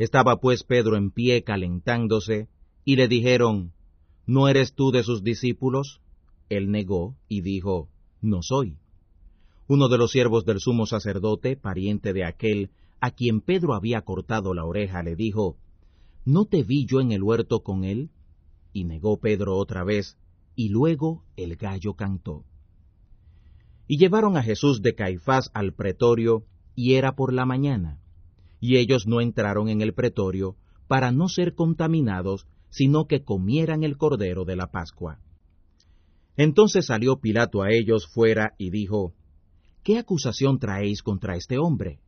Estaba 0.00 0.40
pues 0.40 0.64
Pedro 0.64 0.96
en 0.96 1.10
pie 1.10 1.44
calentándose, 1.44 2.48
y 2.86 2.96
le 2.96 3.06
dijeron, 3.06 3.74
¿No 4.26 4.48
eres 4.48 4.72
tú 4.72 4.92
de 4.92 5.02
sus 5.02 5.22
discípulos? 5.22 6.00
Él 6.48 6.70
negó 6.70 7.18
y 7.28 7.42
dijo, 7.42 7.90
No 8.22 8.42
soy. 8.42 8.78
Uno 9.68 9.90
de 9.90 9.98
los 9.98 10.10
siervos 10.10 10.46
del 10.46 10.58
sumo 10.58 10.86
sacerdote, 10.86 11.54
pariente 11.54 12.14
de 12.14 12.24
aquel 12.24 12.70
a 13.02 13.10
quien 13.10 13.42
Pedro 13.42 13.74
había 13.74 14.00
cortado 14.00 14.54
la 14.54 14.64
oreja, 14.64 15.02
le 15.02 15.16
dijo, 15.16 15.58
¿No 16.24 16.46
te 16.46 16.62
vi 16.62 16.86
yo 16.86 17.02
en 17.02 17.12
el 17.12 17.22
huerto 17.22 17.62
con 17.62 17.84
él? 17.84 18.08
Y 18.72 18.84
negó 18.84 19.20
Pedro 19.20 19.58
otra 19.58 19.84
vez, 19.84 20.16
y 20.54 20.70
luego 20.70 21.24
el 21.36 21.56
gallo 21.56 21.92
cantó. 21.92 22.46
Y 23.86 23.98
llevaron 23.98 24.38
a 24.38 24.42
Jesús 24.42 24.80
de 24.80 24.94
Caifás 24.94 25.50
al 25.52 25.74
pretorio, 25.74 26.46
y 26.74 26.94
era 26.94 27.14
por 27.14 27.34
la 27.34 27.44
mañana. 27.44 28.00
Y 28.60 28.76
ellos 28.76 29.06
no 29.06 29.20
entraron 29.20 29.68
en 29.68 29.80
el 29.80 29.94
pretorio 29.94 30.56
para 30.86 31.10
no 31.12 31.28
ser 31.28 31.54
contaminados, 31.54 32.46
sino 32.68 33.06
que 33.06 33.24
comieran 33.24 33.82
el 33.82 33.96
cordero 33.96 34.44
de 34.44 34.56
la 34.56 34.70
Pascua. 34.70 35.18
Entonces 36.36 36.86
salió 36.86 37.16
Pilato 37.16 37.62
a 37.62 37.70
ellos 37.70 38.06
fuera 38.06 38.54
y 38.58 38.70
dijo, 38.70 39.14
¿Qué 39.82 39.98
acusación 39.98 40.58
traéis 40.58 41.02
contra 41.02 41.36
este 41.36 41.58
hombre? 41.58 42.00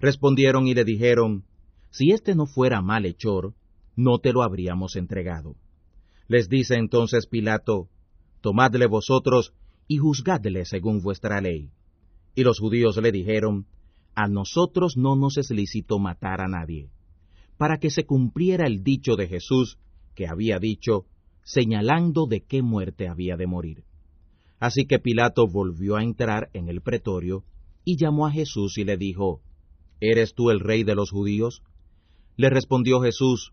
Respondieron 0.00 0.66
y 0.66 0.74
le 0.74 0.84
dijeron, 0.84 1.44
Si 1.90 2.10
éste 2.10 2.34
no 2.34 2.46
fuera 2.46 2.82
malhechor, 2.82 3.54
no 3.94 4.18
te 4.18 4.32
lo 4.32 4.42
habríamos 4.42 4.96
entregado. 4.96 5.56
Les 6.28 6.48
dice 6.48 6.74
entonces 6.74 7.26
Pilato, 7.26 7.88
Tomadle 8.40 8.86
vosotros 8.86 9.54
y 9.88 9.98
juzgadle 9.98 10.64
según 10.64 11.00
vuestra 11.00 11.40
ley. 11.40 11.70
Y 12.34 12.42
los 12.42 12.58
judíos 12.58 12.96
le 12.98 13.12
dijeron, 13.12 13.66
A 14.18 14.28
nosotros 14.28 14.96
no 14.96 15.14
nos 15.14 15.36
es 15.36 15.50
lícito 15.50 15.98
matar 15.98 16.40
a 16.40 16.48
nadie, 16.48 16.88
para 17.58 17.76
que 17.76 17.90
se 17.90 18.06
cumpliera 18.06 18.66
el 18.66 18.82
dicho 18.82 19.14
de 19.14 19.28
Jesús, 19.28 19.78
que 20.14 20.26
había 20.26 20.58
dicho, 20.58 21.04
señalando 21.44 22.26
de 22.26 22.40
qué 22.40 22.62
muerte 22.62 23.08
había 23.08 23.36
de 23.36 23.46
morir. 23.46 23.84
Así 24.58 24.86
que 24.86 24.98
Pilato 24.98 25.46
volvió 25.46 25.96
a 25.96 26.02
entrar 26.02 26.48
en 26.54 26.70
el 26.70 26.80
pretorio, 26.80 27.44
y 27.84 27.98
llamó 27.98 28.26
a 28.26 28.32
Jesús 28.32 28.78
y 28.78 28.84
le 28.84 28.96
dijo, 28.96 29.42
¿Eres 30.00 30.32
tú 30.32 30.48
el 30.48 30.60
rey 30.60 30.82
de 30.82 30.94
los 30.94 31.10
judíos? 31.10 31.62
Le 32.38 32.48
respondió 32.48 33.02
Jesús, 33.02 33.52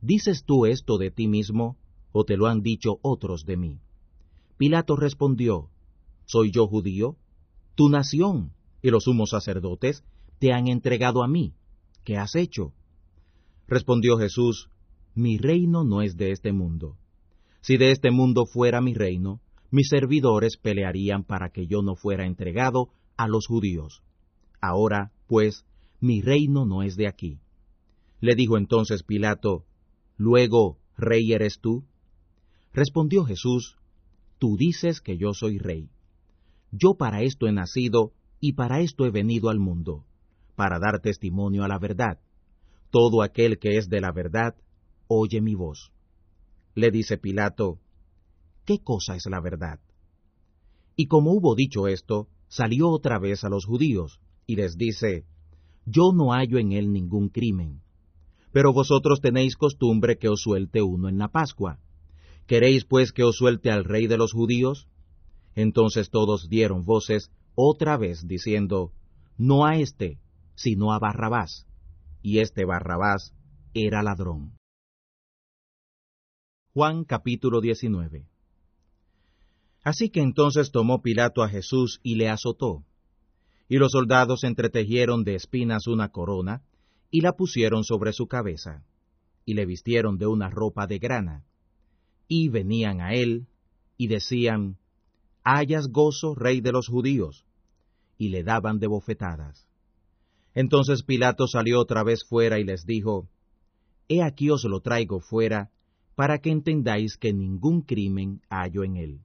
¿Dices 0.00 0.44
tú 0.44 0.66
esto 0.66 0.98
de 0.98 1.10
ti 1.10 1.26
mismo, 1.26 1.76
o 2.12 2.22
te 2.22 2.36
lo 2.36 2.46
han 2.46 2.60
dicho 2.60 3.00
otros 3.02 3.44
de 3.44 3.56
mí? 3.56 3.80
Pilato 4.56 4.94
respondió, 4.94 5.68
¿Soy 6.26 6.52
yo 6.52 6.68
judío? 6.68 7.16
Tu 7.74 7.88
nación 7.88 8.52
y 8.82 8.90
los 8.90 9.04
sumos 9.04 9.30
sacerdotes 9.30 10.04
te 10.38 10.52
han 10.52 10.68
entregado 10.68 11.22
a 11.22 11.28
mí. 11.28 11.54
¿Qué 12.04 12.16
has 12.16 12.34
hecho? 12.34 12.72
Respondió 13.66 14.18
Jesús, 14.18 14.70
Mi 15.14 15.38
reino 15.38 15.84
no 15.84 16.02
es 16.02 16.16
de 16.16 16.32
este 16.32 16.52
mundo. 16.52 16.96
Si 17.60 17.76
de 17.76 17.90
este 17.90 18.10
mundo 18.10 18.46
fuera 18.46 18.80
mi 18.80 18.94
reino, 18.94 19.40
mis 19.70 19.88
servidores 19.88 20.56
pelearían 20.56 21.24
para 21.24 21.50
que 21.50 21.66
yo 21.66 21.82
no 21.82 21.94
fuera 21.94 22.26
entregado 22.26 22.88
a 23.16 23.28
los 23.28 23.46
judíos. 23.46 24.02
Ahora, 24.60 25.12
pues, 25.26 25.64
mi 26.00 26.22
reino 26.22 26.64
no 26.64 26.82
es 26.82 26.96
de 26.96 27.06
aquí. 27.06 27.38
Le 28.20 28.34
dijo 28.34 28.56
entonces 28.56 29.02
Pilato, 29.02 29.64
Luego, 30.16 30.78
¿rey 30.96 31.32
eres 31.32 31.60
tú? 31.60 31.84
Respondió 32.72 33.24
Jesús, 33.24 33.76
Tú 34.38 34.56
dices 34.56 35.00
que 35.00 35.18
yo 35.18 35.34
soy 35.34 35.58
rey. 35.58 35.90
Yo 36.72 36.94
para 36.94 37.22
esto 37.22 37.46
he 37.46 37.52
nacido 37.52 38.12
y 38.40 38.54
para 38.54 38.80
esto 38.80 39.04
he 39.04 39.10
venido 39.10 39.50
al 39.50 39.58
mundo, 39.58 40.04
para 40.56 40.78
dar 40.78 41.00
testimonio 41.00 41.62
a 41.64 41.68
la 41.68 41.78
verdad. 41.78 42.18
Todo 42.90 43.22
aquel 43.22 43.58
que 43.58 43.76
es 43.76 43.88
de 43.88 44.00
la 44.00 44.12
verdad, 44.12 44.56
oye 45.06 45.40
mi 45.40 45.54
voz. 45.54 45.92
Le 46.74 46.90
dice 46.90 47.18
Pilato, 47.18 47.78
¿qué 48.64 48.78
cosa 48.82 49.14
es 49.14 49.26
la 49.26 49.40
verdad? 49.40 49.78
Y 50.96 51.06
como 51.06 51.32
hubo 51.32 51.54
dicho 51.54 51.86
esto, 51.86 52.28
salió 52.48 52.88
otra 52.88 53.18
vez 53.18 53.44
a 53.44 53.48
los 53.48 53.64
judíos, 53.66 54.20
y 54.46 54.56
les 54.56 54.76
dice, 54.76 55.24
Yo 55.84 56.12
no 56.14 56.32
hallo 56.32 56.58
en 56.58 56.72
él 56.72 56.92
ningún 56.92 57.28
crimen. 57.28 57.82
Pero 58.52 58.72
vosotros 58.72 59.20
tenéis 59.20 59.56
costumbre 59.56 60.18
que 60.18 60.28
os 60.28 60.42
suelte 60.42 60.82
uno 60.82 61.08
en 61.08 61.18
la 61.18 61.28
Pascua. 61.28 61.78
¿Queréis 62.46 62.84
pues 62.84 63.12
que 63.12 63.22
os 63.22 63.36
suelte 63.36 63.70
al 63.70 63.84
rey 63.84 64.08
de 64.08 64.16
los 64.16 64.32
judíos? 64.32 64.88
Entonces 65.54 66.10
todos 66.10 66.48
dieron 66.48 66.84
voces 66.84 67.30
otra 67.54 67.96
vez 67.96 68.26
diciendo, 68.26 68.92
No 69.36 69.66
a 69.66 69.76
éste, 69.76 70.18
sino 70.54 70.92
a 70.92 70.98
Barrabás. 70.98 71.66
Y 72.22 72.38
este 72.38 72.64
Barrabás 72.64 73.34
era 73.74 74.02
ladrón. 74.02 74.56
Juan 76.72 77.04
capítulo 77.04 77.60
19 77.60 78.26
Así 79.82 80.10
que 80.10 80.20
entonces 80.20 80.70
tomó 80.70 81.02
Pilato 81.02 81.42
a 81.42 81.48
Jesús 81.48 82.00
y 82.02 82.16
le 82.16 82.28
azotó 82.28 82.84
y 83.70 83.76
los 83.76 83.92
soldados 83.92 84.42
entretejieron 84.42 85.22
de 85.22 85.36
espinas 85.36 85.86
una 85.86 86.08
corona, 86.08 86.64
y 87.08 87.20
la 87.20 87.34
pusieron 87.34 87.84
sobre 87.84 88.12
su 88.12 88.26
cabeza, 88.26 88.84
y 89.44 89.54
le 89.54 89.64
vistieron 89.64 90.18
de 90.18 90.26
una 90.26 90.50
ropa 90.50 90.88
de 90.88 90.98
grana, 90.98 91.44
y 92.26 92.48
venían 92.48 93.00
a 93.00 93.14
él, 93.14 93.46
y 93.96 94.08
decían, 94.08 94.76
Hayas 95.52 95.88
gozo, 95.88 96.36
rey 96.36 96.60
de 96.60 96.70
los 96.70 96.86
judíos, 96.86 97.44
y 98.16 98.28
le 98.28 98.44
daban 98.44 98.78
de 98.78 98.86
bofetadas. 98.86 99.66
Entonces 100.54 101.02
Pilato 101.02 101.48
salió 101.48 101.80
otra 101.80 102.04
vez 102.04 102.24
fuera 102.24 102.60
y 102.60 102.64
les 102.64 102.86
dijo, 102.86 103.28
He 104.08 104.22
aquí 104.22 104.48
os 104.50 104.62
lo 104.62 104.80
traigo 104.80 105.18
fuera, 105.18 105.72
para 106.14 106.38
que 106.38 106.50
entendáis 106.50 107.16
que 107.16 107.32
ningún 107.32 107.82
crimen 107.82 108.42
hallo 108.48 108.84
en 108.84 108.96
él. 108.96 109.20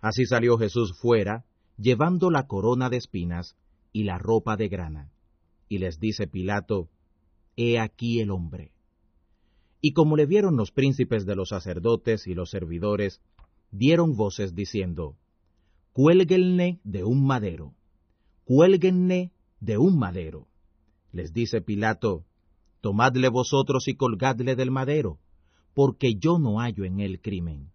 Así 0.00 0.24
salió 0.24 0.56
Jesús 0.56 0.98
fuera, 0.98 1.44
llevando 1.76 2.30
la 2.30 2.46
corona 2.46 2.88
de 2.88 2.96
espinas 2.96 3.54
y 3.92 4.04
la 4.04 4.16
ropa 4.16 4.56
de 4.56 4.68
grana. 4.68 5.12
Y 5.68 5.78
les 5.78 6.00
dice 6.00 6.26
Pilato, 6.26 6.88
He 7.56 7.78
aquí 7.78 8.20
el 8.20 8.30
hombre. 8.30 8.72
Y 9.82 9.92
como 9.92 10.16
le 10.16 10.24
vieron 10.24 10.56
los 10.56 10.70
príncipes 10.70 11.26
de 11.26 11.36
los 11.36 11.50
sacerdotes 11.50 12.26
y 12.26 12.32
los 12.32 12.48
servidores, 12.48 13.20
dieron 13.70 14.16
voces 14.16 14.54
diciendo, 14.54 15.18
Cuélguenle 15.92 16.80
de 16.84 17.04
un 17.04 17.26
madero, 17.26 17.74
cuélguenle 18.44 19.30
de 19.60 19.76
un 19.76 19.98
madero. 19.98 20.48
Les 21.12 21.34
dice 21.34 21.60
Pilato, 21.60 22.24
Tomadle 22.80 23.28
vosotros 23.28 23.88
y 23.88 23.94
colgadle 23.94 24.56
del 24.56 24.70
madero, 24.70 25.18
porque 25.74 26.14
yo 26.14 26.38
no 26.38 26.60
hallo 26.60 26.86
en 26.86 27.00
él 27.00 27.20
crimen. 27.20 27.72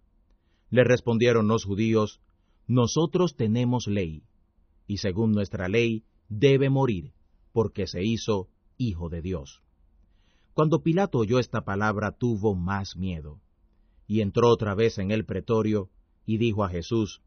Le 0.71 0.83
respondieron 0.83 1.47
los 1.47 1.63
judíos, 1.63 2.19
Nosotros 2.65 3.35
tenemos 3.35 3.85
ley, 3.85 4.23
y 4.87 4.97
según 4.97 5.31
nuestra 5.31 5.67
ley 5.67 6.03
debe 6.27 6.71
morir, 6.71 7.13
porque 7.53 7.85
se 7.85 8.03
hizo 8.03 8.49
hijo 8.77 9.09
de 9.09 9.21
Dios. 9.21 9.61
Cuando 10.55 10.81
Pilato 10.81 11.19
oyó 11.19 11.37
esta 11.37 11.63
palabra 11.63 12.13
tuvo 12.13 12.55
más 12.55 12.97
miedo, 12.97 13.39
y 14.07 14.21
entró 14.21 14.49
otra 14.49 14.73
vez 14.73 14.97
en 14.97 15.11
el 15.11 15.23
pretorio, 15.23 15.91
y 16.25 16.37
dijo 16.37 16.63
a 16.63 16.69
Jesús, 16.69 17.21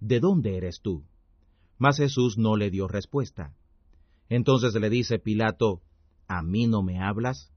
¿De 0.00 0.18
dónde 0.18 0.56
eres 0.56 0.80
tú? 0.80 1.04
Mas 1.78 1.98
Jesús 1.98 2.38
no 2.38 2.56
le 2.56 2.70
dio 2.70 2.88
respuesta. 2.88 3.54
Entonces 4.28 4.74
le 4.74 4.90
dice 4.90 5.18
Pilato, 5.18 5.82
¿A 6.26 6.42
mí 6.42 6.66
no 6.66 6.82
me 6.82 7.00
hablas? 7.00 7.52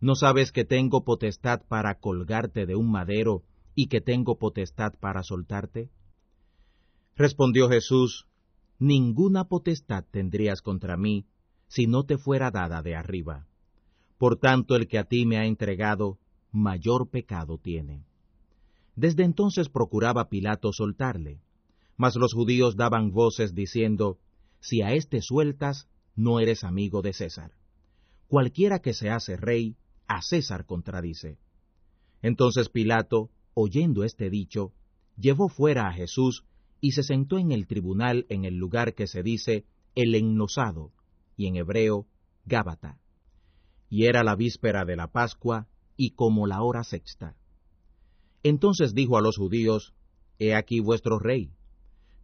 ¿No 0.00 0.14
sabes 0.14 0.52
que 0.52 0.64
tengo 0.64 1.04
potestad 1.04 1.62
para 1.66 1.98
colgarte 1.98 2.66
de 2.66 2.76
un 2.76 2.90
madero 2.90 3.42
y 3.74 3.86
que 3.86 4.00
tengo 4.00 4.38
potestad 4.38 4.92
para 5.00 5.22
soltarte? 5.22 5.90
Respondió 7.16 7.68
Jesús, 7.68 8.26
Ninguna 8.78 9.44
potestad 9.44 10.04
tendrías 10.10 10.62
contra 10.62 10.96
mí 10.96 11.26
si 11.66 11.86
no 11.86 12.04
te 12.04 12.16
fuera 12.16 12.50
dada 12.50 12.82
de 12.82 12.94
arriba. 12.94 13.46
Por 14.18 14.36
tanto, 14.36 14.76
el 14.76 14.88
que 14.88 14.98
a 14.98 15.04
ti 15.04 15.26
me 15.26 15.38
ha 15.38 15.46
entregado, 15.46 16.18
mayor 16.52 17.08
pecado 17.08 17.58
tiene. 17.58 18.04
Desde 18.96 19.24
entonces 19.24 19.68
procuraba 19.68 20.28
Pilato 20.28 20.72
soltarle, 20.72 21.40
mas 21.98 22.16
los 22.16 22.32
judíos 22.32 22.76
daban 22.76 23.10
voces 23.10 23.54
diciendo, 23.54 24.18
Si 24.60 24.80
a 24.80 24.94
éste 24.94 25.20
sueltas, 25.20 25.88
no 26.16 26.40
eres 26.40 26.64
amigo 26.64 27.02
de 27.02 27.12
César. 27.12 27.52
Cualquiera 28.28 28.78
que 28.78 28.94
se 28.94 29.10
hace 29.10 29.36
rey, 29.36 29.76
a 30.06 30.22
César 30.22 30.64
contradice. 30.64 31.38
Entonces 32.22 32.70
Pilato, 32.70 33.30
oyendo 33.52 34.04
este 34.04 34.30
dicho, 34.30 34.72
llevó 35.16 35.48
fuera 35.48 35.88
a 35.88 35.92
Jesús 35.92 36.44
y 36.80 36.92
se 36.92 37.02
sentó 37.02 37.38
en 37.38 37.52
el 37.52 37.66
tribunal 37.66 38.26
en 38.28 38.44
el 38.44 38.56
lugar 38.56 38.94
que 38.94 39.06
se 39.06 39.22
dice 39.22 39.66
el 39.94 40.14
enlosado, 40.14 40.92
y 41.36 41.46
en 41.46 41.56
hebreo 41.56 42.06
Gábata. 42.44 43.00
Y 43.90 44.04
era 44.04 44.22
la 44.22 44.36
víspera 44.36 44.84
de 44.84 44.96
la 44.96 45.08
Pascua, 45.08 45.66
y 45.96 46.10
como 46.10 46.46
la 46.46 46.62
hora 46.62 46.84
sexta. 46.84 47.36
Entonces 48.44 48.94
dijo 48.94 49.18
a 49.18 49.20
los 49.20 49.36
judíos, 49.36 49.94
He 50.38 50.54
aquí 50.54 50.78
vuestro 50.78 51.18
rey. 51.18 51.50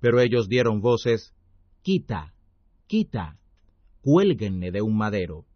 Pero 0.05 0.21
ellos 0.21 0.51
dieron 0.51 0.83
voces, 0.83 1.33
Quita, 1.81 2.35
quita, 2.87 3.39
cuélguenle 4.03 4.71
de 4.71 4.83
un 4.83 4.99
madero. 4.99 5.47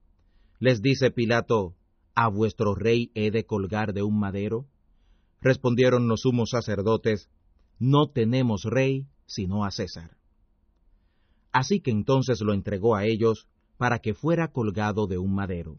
Les 0.58 0.80
dice 0.80 1.10
Pilato, 1.10 1.76
¿a 2.14 2.28
vuestro 2.28 2.74
rey 2.74 3.10
he 3.14 3.30
de 3.30 3.44
colgar 3.44 3.92
de 3.92 4.02
un 4.02 4.18
madero? 4.18 4.64
Respondieron 5.42 6.08
los 6.08 6.22
sumos 6.22 6.48
sacerdotes, 6.52 7.28
No 7.78 8.08
tenemos 8.08 8.62
rey 8.64 9.06
sino 9.26 9.66
a 9.66 9.70
César. 9.70 10.16
Así 11.52 11.80
que 11.80 11.90
entonces 11.90 12.40
lo 12.40 12.54
entregó 12.54 12.96
a 12.96 13.04
ellos 13.04 13.48
para 13.76 13.98
que 13.98 14.14
fuera 14.14 14.48
colgado 14.48 15.06
de 15.06 15.18
un 15.18 15.34
madero. 15.34 15.76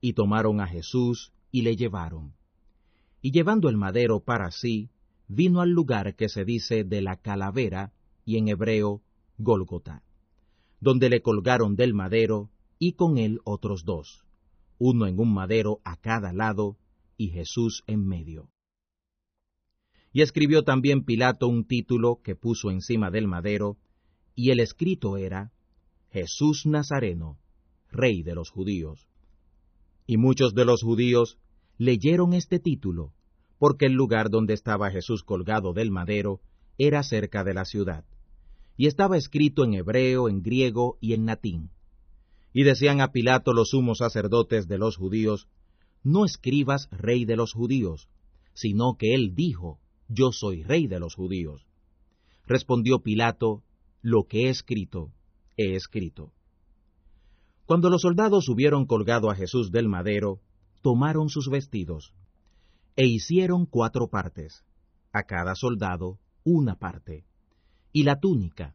Y 0.00 0.12
tomaron 0.12 0.60
a 0.60 0.68
Jesús 0.68 1.32
y 1.50 1.62
le 1.62 1.74
llevaron. 1.74 2.32
Y 3.20 3.32
llevando 3.32 3.68
el 3.68 3.76
madero 3.76 4.20
para 4.20 4.52
sí, 4.52 4.88
vino 5.28 5.60
al 5.60 5.70
lugar 5.70 6.16
que 6.16 6.28
se 6.28 6.44
dice 6.44 6.84
de 6.84 7.02
la 7.02 7.16
calavera, 7.16 7.92
y 8.24 8.38
en 8.38 8.48
hebreo, 8.48 9.02
Gólgota 9.38 10.02
donde 10.80 11.08
le 11.08 11.20
colgaron 11.22 11.76
del 11.76 11.94
madero, 11.94 12.50
y 12.78 12.92
con 12.92 13.18
él 13.18 13.40
otros 13.44 13.84
dos, 13.84 14.24
uno 14.78 15.06
en 15.06 15.18
un 15.18 15.32
madero 15.32 15.80
a 15.84 15.96
cada 15.96 16.32
lado, 16.32 16.76
y 17.16 17.30
Jesús 17.30 17.82
en 17.86 18.06
medio. 18.06 18.50
Y 20.12 20.22
escribió 20.22 20.62
también 20.62 21.04
Pilato 21.04 21.48
un 21.48 21.66
título 21.66 22.20
que 22.22 22.36
puso 22.36 22.70
encima 22.70 23.10
del 23.10 23.26
madero, 23.26 23.76
y 24.34 24.50
el 24.50 24.60
escrito 24.60 25.16
era, 25.16 25.52
Jesús 26.10 26.64
Nazareno, 26.64 27.38
Rey 27.90 28.22
de 28.22 28.34
los 28.34 28.50
judíos. 28.50 29.08
Y 30.06 30.16
muchos 30.16 30.54
de 30.54 30.64
los 30.64 30.82
judíos 30.82 31.38
leyeron 31.76 32.32
este 32.32 32.60
título, 32.60 33.12
porque 33.58 33.86
el 33.86 33.92
lugar 33.92 34.30
donde 34.30 34.54
estaba 34.54 34.90
Jesús 34.90 35.22
colgado 35.22 35.72
del 35.72 35.90
madero 35.90 36.40
era 36.78 37.02
cerca 37.02 37.44
de 37.44 37.54
la 37.54 37.64
ciudad 37.64 38.04
y 38.78 38.86
estaba 38.86 39.16
escrito 39.16 39.64
en 39.64 39.74
hebreo, 39.74 40.28
en 40.28 40.40
griego 40.40 40.98
y 41.00 41.12
en 41.12 41.26
latín. 41.26 41.70
Y 42.54 42.62
decían 42.62 43.00
a 43.00 43.10
Pilato 43.10 43.52
los 43.52 43.70
sumos 43.70 43.98
sacerdotes 43.98 44.68
de 44.68 44.78
los 44.78 44.96
judíos, 44.96 45.48
No 46.04 46.24
escribas 46.24 46.88
rey 46.92 47.24
de 47.24 47.36
los 47.36 47.52
judíos, 47.52 48.08
sino 48.54 48.94
que 48.96 49.14
él 49.14 49.34
dijo, 49.34 49.80
Yo 50.08 50.30
soy 50.30 50.62
rey 50.62 50.86
de 50.86 51.00
los 51.00 51.16
judíos. 51.16 51.66
Respondió 52.46 53.00
Pilato, 53.00 53.64
Lo 54.00 54.24
que 54.28 54.46
he 54.46 54.48
escrito, 54.48 55.10
he 55.56 55.74
escrito. 55.74 56.32
Cuando 57.66 57.90
los 57.90 58.02
soldados 58.02 58.48
hubieron 58.48 58.86
colgado 58.86 59.28
a 59.28 59.34
Jesús 59.34 59.72
del 59.72 59.88
madero, 59.88 60.38
tomaron 60.82 61.28
sus 61.28 61.50
vestidos, 61.50 62.14
e 62.98 63.06
hicieron 63.06 63.64
cuatro 63.64 64.08
partes, 64.08 64.64
a 65.12 65.22
cada 65.22 65.54
soldado 65.54 66.18
una 66.42 66.74
parte 66.74 67.24
y 67.92 68.02
la 68.02 68.18
túnica. 68.18 68.74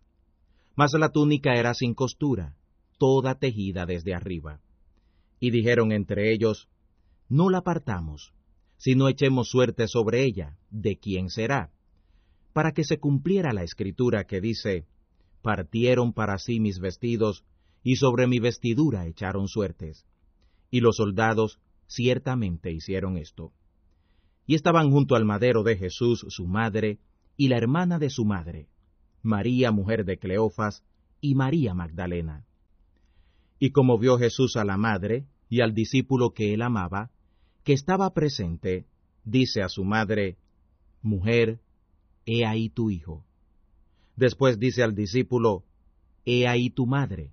Mas 0.78 0.94
la 0.94 1.10
túnica 1.10 1.56
era 1.56 1.74
sin 1.74 1.94
costura, 1.94 2.56
toda 2.98 3.36
tejida 3.36 3.86
desde 3.86 4.16
arriba. 4.16 4.62
Y 5.42 5.52
dijeron 5.52 5.92
entre 5.92 6.32
ellos, 6.32 6.70
No 7.28 7.50
la 7.50 7.64
partamos, 7.64 8.34
sino 8.78 9.10
echemos 9.10 9.50
suerte 9.50 9.90
sobre 9.90 10.24
ella, 10.24 10.58
de 10.70 10.98
quién 10.98 11.30
será, 11.30 11.74
para 12.54 12.72
que 12.72 12.86
se 12.86 13.00
cumpliera 13.00 13.52
la 13.52 13.64
escritura 13.64 14.24
que 14.24 14.40
dice, 14.40 14.86
Partieron 15.42 16.14
para 16.14 16.38
sí 16.38 16.62
mis 16.62 16.80
vestidos, 16.80 17.44
y 17.84 17.98
sobre 17.98 18.28
mi 18.28 18.40
vestidura 18.40 19.06
echaron 19.06 19.50
suertes. 19.50 20.06
Y 20.72 20.80
los 20.80 20.96
soldados 20.96 21.60
ciertamente 21.88 22.72
hicieron 22.72 23.18
esto. 23.18 23.52
Y 24.46 24.56
estaban 24.56 24.92
junto 24.92 25.16
al 25.16 25.26
madero 25.26 25.64
de 25.64 25.78
Jesús 25.78 26.26
su 26.30 26.46
madre 26.48 27.00
y 27.38 27.48
la 27.48 27.58
hermana 27.58 28.00
de 28.00 28.10
su 28.10 28.26
madre, 28.26 28.68
María 29.22 29.72
mujer 29.72 30.06
de 30.06 30.18
Cleofas 30.18 30.84
y 31.22 31.36
María 31.36 31.74
Magdalena. 31.74 32.46
Y 33.60 33.72
como 33.72 33.98
vio 33.98 34.18
Jesús 34.18 34.58
a 34.58 34.66
la 34.66 34.78
madre 34.78 35.26
y 35.50 35.62
al 35.62 35.74
discípulo 35.74 36.34
que 36.34 36.54
él 36.54 36.62
amaba, 36.62 37.12
que 37.64 37.74
estaba 37.74 38.14
presente, 38.14 38.86
dice 39.24 39.62
a 39.62 39.70
su 39.70 39.86
madre, 39.86 40.38
Mujer, 41.02 41.60
he 42.26 42.46
ahí 42.46 42.70
tu 42.70 42.90
hijo. 42.90 43.26
Después 44.16 44.60
dice 44.60 44.84
al 44.84 44.96
discípulo, 44.96 45.64
He 46.26 46.48
ahí 46.48 46.70
tu 46.70 46.86
madre. 46.86 47.32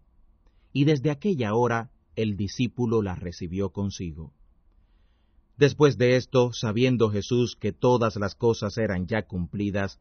Y 0.72 0.84
desde 0.84 1.10
aquella 1.10 1.54
hora 1.54 1.90
el 2.16 2.36
discípulo 2.36 3.02
la 3.02 3.14
recibió 3.14 3.70
consigo. 3.70 4.32
Después 5.60 5.98
de 5.98 6.16
esto, 6.16 6.54
sabiendo 6.54 7.10
Jesús 7.10 7.54
que 7.54 7.70
todas 7.70 8.16
las 8.16 8.34
cosas 8.34 8.78
eran 8.78 9.06
ya 9.06 9.26
cumplidas, 9.26 10.00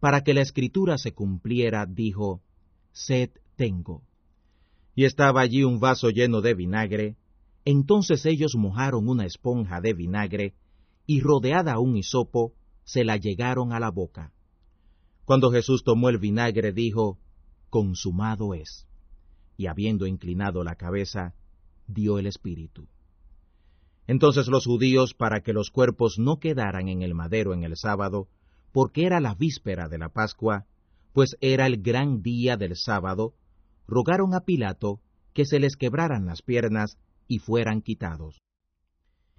para 0.00 0.24
que 0.24 0.34
la 0.34 0.40
escritura 0.40 0.98
se 0.98 1.12
cumpliera, 1.12 1.86
dijo, 1.86 2.42
Sed 2.90 3.30
tengo. 3.54 4.02
Y 4.96 5.04
estaba 5.04 5.40
allí 5.40 5.62
un 5.62 5.78
vaso 5.78 6.10
lleno 6.10 6.40
de 6.40 6.54
vinagre, 6.54 7.16
entonces 7.64 8.26
ellos 8.26 8.56
mojaron 8.56 9.08
una 9.08 9.24
esponja 9.24 9.80
de 9.80 9.94
vinagre, 9.94 10.54
y 11.06 11.20
rodeada 11.20 11.78
un 11.78 11.96
hisopo, 11.96 12.54
se 12.82 13.04
la 13.04 13.18
llegaron 13.18 13.72
a 13.72 13.78
la 13.78 13.92
boca. 13.92 14.32
Cuando 15.24 15.52
Jesús 15.52 15.84
tomó 15.84 16.08
el 16.08 16.18
vinagre, 16.18 16.72
dijo, 16.72 17.20
Consumado 17.70 18.52
es. 18.52 18.88
Y 19.56 19.68
habiendo 19.68 20.08
inclinado 20.08 20.64
la 20.64 20.74
cabeza, 20.74 21.36
dio 21.86 22.18
el 22.18 22.26
Espíritu. 22.26 22.88
Entonces 24.08 24.48
los 24.48 24.64
judíos, 24.64 25.12
para 25.12 25.42
que 25.42 25.52
los 25.52 25.70
cuerpos 25.70 26.16
no 26.18 26.38
quedaran 26.38 26.88
en 26.88 27.02
el 27.02 27.14
madero 27.14 27.52
en 27.52 27.62
el 27.62 27.76
sábado, 27.76 28.26
porque 28.72 29.04
era 29.04 29.20
la 29.20 29.34
víspera 29.34 29.86
de 29.86 29.98
la 29.98 30.08
Pascua, 30.08 30.64
pues 31.12 31.36
era 31.42 31.66
el 31.66 31.82
gran 31.82 32.22
día 32.22 32.56
del 32.56 32.74
sábado, 32.74 33.34
rogaron 33.86 34.34
a 34.34 34.40
Pilato 34.40 35.00
que 35.34 35.44
se 35.44 35.60
les 35.60 35.76
quebraran 35.76 36.24
las 36.24 36.40
piernas 36.40 36.98
y 37.28 37.38
fueran 37.38 37.82
quitados. 37.82 38.40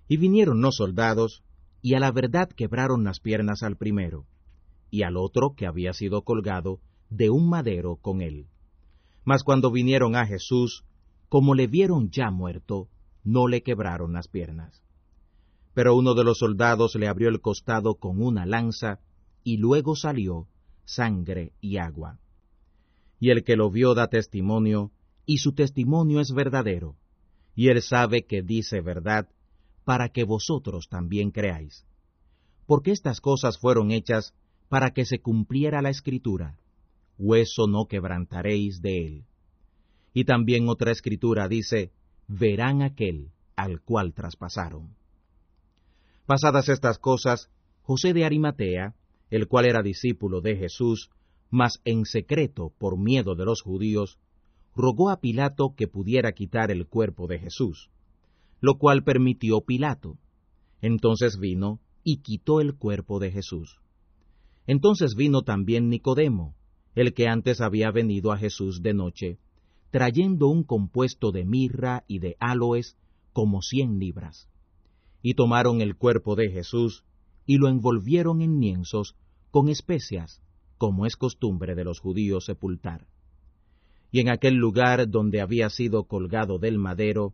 Y 0.08 0.18
vinieron 0.18 0.62
los 0.62 0.76
soldados, 0.76 1.44
y 1.82 1.96
a 1.96 2.00
la 2.00 2.12
verdad 2.12 2.48
quebraron 2.50 3.04
las 3.04 3.20
piernas 3.20 3.64
al 3.64 3.76
primero, 3.76 4.28
y 4.92 5.02
al 5.02 5.18
otro 5.18 5.56
que 5.56 5.66
había 5.66 5.94
sido 5.94 6.22
colgado 6.22 6.80
de 7.10 7.32
un 7.32 7.50
madero 7.50 7.96
con 7.96 8.22
él. 8.22 8.46
Mas 9.24 9.44
cuando 9.44 9.72
vinieron 9.72 10.16
a 10.16 10.28
Jesús, 10.28 10.86
como 11.28 11.56
le 11.56 11.66
vieron 11.66 12.12
ya 12.12 12.30
muerto, 12.30 12.88
no 13.24 13.48
le 13.48 13.62
quebraron 13.62 14.14
las 14.14 14.28
piernas. 14.28 14.84
Pero 15.74 15.96
uno 15.96 16.14
de 16.14 16.24
los 16.24 16.40
soldados 16.40 16.96
le 16.96 17.08
abrió 17.08 17.30
el 17.30 17.42
costado 17.42 17.96
con 17.96 18.22
una 18.22 18.46
lanza, 18.46 19.00
y 19.44 19.58
luego 19.58 19.96
salió 19.96 20.48
sangre 20.86 21.54
y 21.62 21.78
agua. 21.78 22.20
Y 23.20 23.30
el 23.30 23.44
que 23.44 23.56
lo 23.56 23.70
vio 23.70 23.94
da 23.94 24.08
testimonio, 24.08 24.92
y 25.26 25.38
su 25.38 25.54
testimonio 25.54 26.20
es 26.20 26.32
verdadero, 26.32 26.96
y 27.56 27.68
él 27.68 27.82
sabe 27.82 28.26
que 28.26 28.42
dice 28.42 28.82
verdad, 28.82 29.28
para 29.84 30.10
que 30.10 30.24
vosotros 30.24 30.88
también 30.90 31.32
creáis. 31.32 31.86
Porque 32.66 32.92
estas 32.92 33.22
cosas 33.22 33.58
fueron 33.58 33.92
hechas 33.92 34.34
para 34.70 34.92
que 34.92 35.06
se 35.06 35.20
cumpliera 35.20 35.82
la 35.82 35.90
escritura, 35.90 36.58
hueso 37.18 37.68
no 37.68 37.86
quebrantaréis 37.86 38.82
de 38.82 39.06
él. 39.06 39.26
Y 40.14 40.26
también 40.26 40.70
otra 40.70 40.92
escritura 40.92 41.48
dice, 41.48 41.92
verán 42.30 42.84
aquel 42.84 43.32
al 43.56 43.82
cual 43.82 44.14
traspasaron. 44.14 44.96
Pasadas 46.26 46.70
estas 46.70 47.00
cosas, 47.00 47.50
José 47.82 48.14
de 48.14 48.24
Arimatea, 48.24 48.96
el 49.32 49.48
cual 49.48 49.66
era 49.66 49.82
discípulo 49.82 50.40
de 50.40 50.56
Jesús, 50.56 51.10
mas 51.50 51.82
en 51.86 52.06
secreto 52.06 52.72
por 52.78 53.00
miedo 53.00 53.36
de 53.36 53.46
los 53.46 53.62
judíos, 53.64 54.20
rogó 54.76 55.10
a 55.10 55.20
Pilato 55.20 55.74
que 55.76 55.88
pudiera 55.88 56.32
quitar 56.34 56.72
el 56.72 56.88
cuerpo 56.88 57.28
de 57.28 57.40
Jesús, 57.40 57.90
lo 58.62 58.78
cual 58.78 59.04
permitió 59.04 59.62
Pilato. 59.62 60.20
Entonces 60.82 61.40
vino 61.40 61.80
y 62.04 62.22
quitó 62.22 62.62
el 62.62 62.76
cuerpo 62.76 63.20
de 63.20 63.32
Jesús. 63.32 63.80
Entonces 64.68 65.16
vino 65.16 65.42
también 65.42 65.90
Nicodemo, 65.90 66.56
el 66.94 67.14
que 67.14 67.28
antes 67.28 67.60
había 67.60 67.90
venido 67.92 68.32
a 68.32 68.38
Jesús 68.38 68.84
de 68.84 68.94
noche, 68.94 69.40
trayendo 69.92 70.48
un 70.48 70.64
compuesto 70.64 71.32
de 71.32 71.46
mirra 71.46 72.04
y 72.08 72.20
de 72.20 72.36
aloes 72.40 72.98
como 73.34 73.62
cien 73.62 74.00
libras. 74.00 74.50
Y 75.22 75.34
tomaron 75.34 75.82
el 75.82 75.96
cuerpo 75.96 76.36
de 76.36 76.50
Jesús 76.50 77.04
y 77.46 77.58
lo 77.58 77.68
envolvieron 77.68 78.42
en 78.42 78.60
lienzos 78.60 79.16
con 79.52 79.70
especias, 79.70 80.42
como 80.78 81.06
es 81.06 81.16
costumbre 81.16 81.76
de 81.76 81.84
los 81.84 82.00
judíos 82.00 82.46
sepultar. 82.46 83.08
Y 84.12 84.20
en 84.20 84.30
aquel 84.30 84.56
lugar 84.56 85.10
donde 85.10 85.42
había 85.42 85.70
sido 85.70 86.06
colgado 86.06 86.60
del 86.60 86.78
madero, 86.78 87.34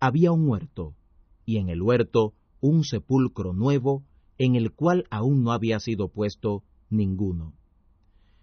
había 0.00 0.32
un 0.32 0.48
huerto, 0.48 0.94
y 1.44 1.58
en 1.58 1.68
el 1.68 1.82
huerto 1.82 2.34
un 2.60 2.84
sepulcro 2.84 3.52
nuevo, 3.52 4.04
en 4.38 4.54
el 4.54 4.72
cual 4.72 5.04
aún 5.10 5.42
no 5.42 5.52
había 5.52 5.80
sido 5.80 6.08
puesto 6.08 6.62
ninguno. 6.88 7.54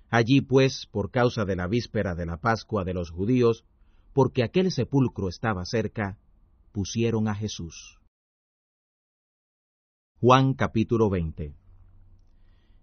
Allí 0.09 0.41
pues, 0.41 0.87
por 0.91 1.11
causa 1.11 1.43
de 1.43 1.55
la 1.55 1.67
víspera 1.67 2.15
de 2.15 2.25
la 2.25 2.37
Pascua 2.37 2.83
de 2.85 2.93
los 2.93 3.09
judíos, 3.09 3.65
porque 4.13 4.43
aquel 4.43 4.71
sepulcro 4.71 5.27
estaba 5.27 5.65
cerca, 5.65 6.17
pusieron 6.71 7.27
a 7.27 7.35
Jesús. 7.35 7.99
Juan 10.19 10.53
capítulo 10.53 11.09
20 11.09 11.53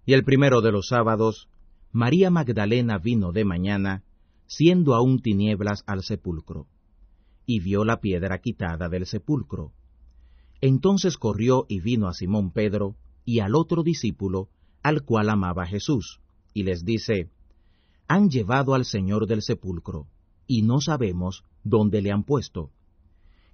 Y 0.05 0.13
el 0.13 0.23
primero 0.23 0.61
de 0.61 0.71
los 0.71 0.89
sábados, 0.89 1.49
María 1.91 2.31
Magdalena 2.31 2.99
vino 2.99 3.33
de 3.33 3.45
mañana, 3.45 4.05
siendo 4.47 4.95
aún 4.95 5.21
tinieblas 5.21 5.83
al 5.87 6.03
sepulcro, 6.03 6.69
y 7.47 7.61
vio 7.61 7.85
la 7.85 8.01
piedra 8.01 8.39
quitada 8.39 8.89
del 8.89 9.07
sepulcro. 9.07 9.73
Entonces 10.61 11.17
corrió 11.17 11.65
y 11.69 11.81
vino 11.81 12.07
a 12.07 12.13
Simón 12.13 12.53
Pedro 12.53 12.97
y 13.25 13.41
al 13.41 13.55
otro 13.55 13.83
discípulo, 13.83 14.51
al 14.83 15.03
cual 15.03 15.31
amaba 15.31 15.67
Jesús, 15.67 16.21
y 16.55 16.63
les 16.63 16.85
dice, 16.85 17.29
Han 18.09 18.31
llevado 18.31 18.75
al 18.75 18.85
Señor 18.87 19.27
del 19.27 19.43
sepulcro, 19.43 20.07
y 20.47 20.63
no 20.63 20.81
sabemos 20.81 21.45
dónde 21.65 22.01
le 22.01 22.13
han 22.13 22.23
puesto. 22.23 22.71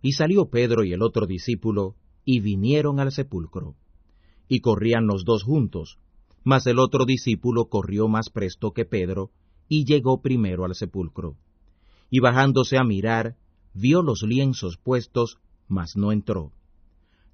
Y 0.02 0.12
salió 0.12 0.50
Pedro 0.50 0.84
y 0.84 0.92
el 0.92 1.02
otro 1.02 1.26
discípulo, 1.26 1.96
y 2.24 2.40
vinieron 2.40 3.00
al 3.00 3.10
sepulcro. 3.10 3.74
Y 4.48 4.60
corrían 4.60 5.06
los 5.06 5.24
dos 5.24 5.42
juntos, 5.42 5.98
mas 6.44 6.66
el 6.66 6.78
otro 6.78 7.04
discípulo 7.06 7.68
corrió 7.68 8.08
más 8.08 8.30
presto 8.30 8.72
que 8.72 8.84
Pedro, 8.84 9.30
y 9.68 9.84
llegó 9.84 10.20
primero 10.20 10.64
al 10.64 10.74
sepulcro. 10.74 11.36
Y 12.10 12.20
bajándose 12.20 12.76
a 12.76 12.84
mirar, 12.84 13.36
vio 13.72 14.02
los 14.02 14.22
lienzos 14.22 14.76
puestos, 14.76 15.38
mas 15.68 15.96
no 15.96 16.12
entró. 16.12 16.52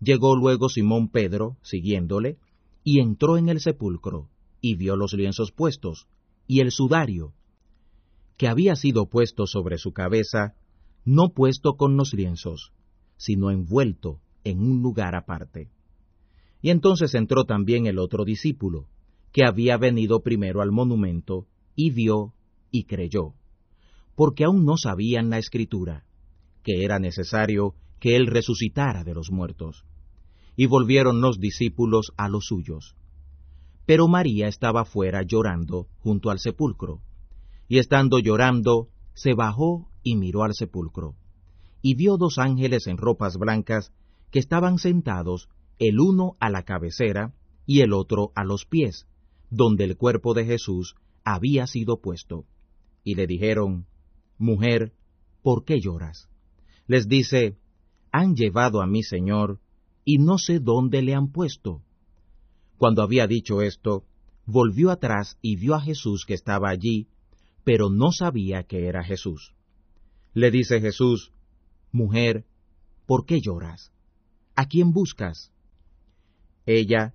Llegó 0.01 0.37
luego 0.37 0.69
Simón 0.69 1.09
Pedro, 1.09 1.57
siguiéndole, 1.63 2.39
y 2.85 3.01
entró 3.01 3.39
en 3.39 3.49
el 3.49 3.61
sepulcro, 3.61 4.29
y 4.61 4.77
vio 4.77 4.97
los 4.97 5.13
lienzos 5.13 5.53
puestos, 5.53 6.07
y 6.47 6.61
el 6.61 6.71
sudario, 6.71 7.35
que 8.37 8.49
había 8.49 8.77
sido 8.77 9.09
puesto 9.09 9.47
sobre 9.47 9.79
su 9.79 9.93
cabeza, 9.93 10.55
no 11.05 11.31
puesto 11.31 11.77
con 11.77 11.97
los 11.97 12.13
lienzos, 12.13 12.73
sino 13.17 13.51
envuelto 13.51 14.21
en 14.45 14.61
un 14.61 14.83
lugar 14.83 15.15
aparte. 15.15 15.71
Y 16.61 16.71
entonces 16.71 17.15
entró 17.15 17.45
también 17.45 17.87
el 17.87 17.99
otro 17.99 18.25
discípulo, 18.25 18.89
que 19.33 19.45
había 19.45 19.77
venido 19.77 20.23
primero 20.23 20.63
al 20.63 20.73
monumento, 20.73 21.47
y 21.75 21.91
vio 21.91 22.35
y 22.71 22.85
creyó, 22.85 23.35
porque 24.15 24.45
aún 24.45 24.65
no 24.65 24.77
sabían 24.77 25.31
la 25.31 25.39
escritura, 25.39 26.05
que 26.63 26.85
era 26.85 26.99
necesario 26.99 27.75
que 28.01 28.17
él 28.17 28.27
resucitara 28.27 29.05
de 29.05 29.15
los 29.15 29.31
muertos. 29.31 29.85
Y 30.57 30.67
volvieron 30.67 31.21
los 31.21 31.39
discípulos 31.39 32.13
a 32.17 32.29
los 32.29 32.47
suyos. 32.47 32.97
Pero 33.87 34.09
María 34.09 34.49
estaba 34.49 34.85
fuera 34.85 35.23
llorando 35.23 35.87
junto 36.01 36.31
al 36.31 36.41
sepulcro. 36.41 37.01
Y 37.69 37.79
estando 37.79 38.19
llorando, 38.19 38.89
se 39.15 39.35
bajó 39.35 39.89
y 40.03 40.17
miró 40.17 40.43
al 40.43 40.55
sepulcro. 40.55 41.15
Y 41.83 41.95
vio 41.95 42.17
dos 42.17 42.39
ángeles 42.39 42.87
en 42.89 42.97
ropas 42.97 43.37
blancas 43.39 43.93
que 44.31 44.41
estaban 44.41 44.79
sentados, 44.79 45.49
el 45.79 46.01
uno 46.01 46.37
a 46.41 46.51
la 46.51 46.65
cabecera 46.65 47.33
y 47.65 47.81
el 47.81 47.93
otro 47.93 48.33
a 48.35 48.45
los 48.45 48.67
pies, 48.67 49.07
donde 49.51 49.85
el 49.85 49.97
cuerpo 49.97 50.35
de 50.35 50.45
Jesús 50.45 50.97
había 51.25 51.67
sido 51.67 52.01
puesto. 52.01 52.45
Y 53.05 53.15
le 53.15 53.27
dijeron, 53.27 53.87
Mujer, 54.39 54.93
¿por 55.43 55.65
qué 55.65 55.81
lloras? 55.81 56.29
Les 56.87 57.09
dice, 57.09 57.57
Han 58.11 58.35
llevado 58.35 58.83
a 58.83 58.87
mi 58.87 59.03
Señor, 59.03 59.61
y 60.05 60.19
no 60.19 60.39
sé 60.39 60.61
dónde 60.61 61.03
le 61.03 61.15
han 61.15 61.33
puesto. 61.33 61.83
Cuando 62.79 63.03
había 63.03 63.27
dicho 63.27 63.63
esto, 63.63 64.05
volvió 64.45 64.91
atrás 64.91 65.39
y 65.43 65.57
vio 65.57 65.75
a 65.75 65.81
Jesús 65.81 66.25
que 66.27 66.35
estaba 66.35 66.69
allí, 66.69 67.09
pero 67.65 67.91
no 67.91 68.13
sabía 68.13 68.65
que 68.65 68.87
era 68.87 69.03
Jesús. 69.03 69.55
Le 70.35 70.51
dice 70.51 70.81
Jesús, 70.81 71.33
Mujer, 71.91 72.45
¿por 73.07 73.25
qué 73.25 73.41
lloras? 73.41 73.93
¿A 74.55 74.67
quién 74.67 74.93
buscas? 74.93 75.51
Ella, 76.67 77.15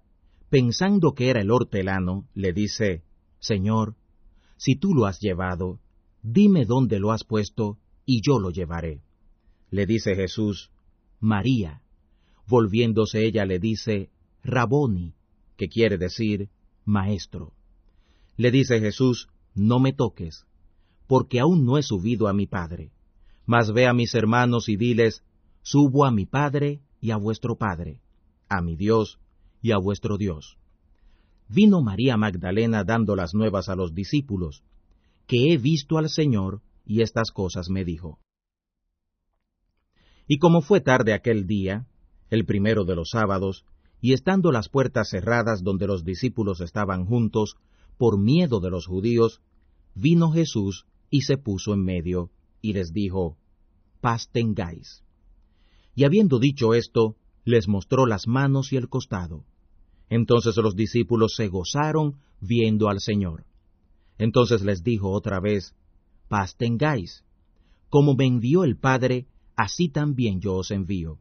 pensando 0.50 1.14
que 1.14 1.30
era 1.30 1.42
el 1.42 1.52
hortelano, 1.52 2.28
le 2.34 2.54
dice, 2.54 3.04
Señor, 3.40 3.96
si 4.58 4.76
tú 4.76 4.94
lo 4.94 5.06
has 5.06 5.20
llevado, 5.20 5.80
dime 6.24 6.66
dónde 6.66 7.00
lo 7.00 7.12
has 7.12 7.24
puesto, 7.24 7.78
y 8.06 8.22
yo 8.26 8.40
lo 8.40 8.50
llevaré. 8.50 9.02
Le 9.70 9.86
dice 9.86 10.16
Jesús, 10.16 10.72
María. 11.20 11.82
Volviéndose 12.48 13.26
ella 13.26 13.46
le 13.46 13.60
dice, 13.60 14.10
Raboni, 14.44 15.14
que 15.62 15.70
quiere 15.70 16.00
decir 16.00 16.50
maestro. 16.86 17.54
Le 18.36 18.50
dice 18.50 18.80
Jesús, 18.80 19.28
no 19.54 19.80
me 19.80 19.94
toques, 19.94 20.48
porque 21.06 21.40
aún 21.40 21.68
no 21.68 21.78
he 21.78 21.84
subido 21.84 22.28
a 22.28 22.34
mi 22.34 22.48
Padre, 22.48 22.90
mas 23.46 23.72
ve 23.72 23.86
a 23.86 23.94
mis 23.94 24.16
hermanos 24.16 24.70
y 24.70 24.76
diles, 24.76 25.24
subo 25.62 26.04
a 26.04 26.10
mi 26.10 26.26
Padre 26.26 26.82
y 27.00 27.12
a 27.12 27.18
vuestro 27.18 27.58
Padre, 27.58 28.02
a 28.50 28.64
mi 28.64 28.76
Dios 28.76 29.20
y 29.62 29.70
a 29.70 29.78
vuestro 29.78 30.18
Dios. 30.18 30.58
Vino 31.48 31.84
María 31.84 32.18
Magdalena 32.18 32.84
dando 32.84 33.16
las 33.16 33.36
nuevas 33.36 33.70
a 33.70 33.76
los 33.76 33.94
discípulos, 33.94 34.64
que 35.28 35.54
he 35.54 35.60
visto 35.60 36.00
al 36.00 36.10
Señor 36.10 36.64
y 36.88 37.04
estas 37.04 37.30
cosas 37.30 37.70
me 37.70 37.86
dijo. 37.86 38.18
Y 40.28 40.40
como 40.40 40.64
fue 40.64 40.82
tarde 40.82 41.14
aquel 41.14 41.46
día, 41.46 41.86
el 42.32 42.46
primero 42.46 42.84
de 42.84 42.96
los 42.96 43.12
sábados, 43.12 43.64
y 44.02 44.14
estando 44.14 44.52
las 44.52 44.68
puertas 44.68 45.10
cerradas 45.10 45.64
donde 45.64 45.86
los 45.86 46.04
discípulos 46.04 46.60
estaban 46.60 47.06
juntos, 47.06 47.56
por 47.98 48.20
miedo 48.20 48.60
de 48.60 48.72
los 48.72 48.88
judíos, 48.88 49.42
vino 49.94 50.32
Jesús 50.32 50.88
y 51.12 51.22
se 51.22 51.38
puso 51.38 51.74
en 51.74 51.84
medio, 51.84 52.32
y 52.62 52.74
les 52.74 52.92
dijo, 52.92 53.38
Paz 54.02 54.30
tengáis. 54.32 55.04
Y 55.94 56.04
habiendo 56.06 56.40
dicho 56.40 56.74
esto, 56.74 57.16
les 57.46 57.68
mostró 57.68 58.08
las 58.08 58.28
manos 58.28 58.74
y 58.74 58.78
el 58.78 58.90
costado. 58.90 59.46
Entonces 60.10 60.58
los 60.58 60.76
discípulos 60.76 61.36
se 61.36 61.48
gozaron 61.48 62.16
viendo 62.40 62.90
al 62.90 63.00
Señor. 63.00 63.46
Entonces 64.18 64.64
les 64.64 64.84
dijo 64.84 65.12
otra 65.12 65.40
vez, 65.40 65.76
Paz 66.28 66.56
tengáis. 66.58 67.24
Como 67.90 68.16
me 68.16 68.26
envió 68.26 68.64
el 68.64 68.78
Padre, 68.78 69.28
así 69.56 69.90
también 69.90 70.42
yo 70.42 70.56
os 70.56 70.72
envío. 70.72 71.20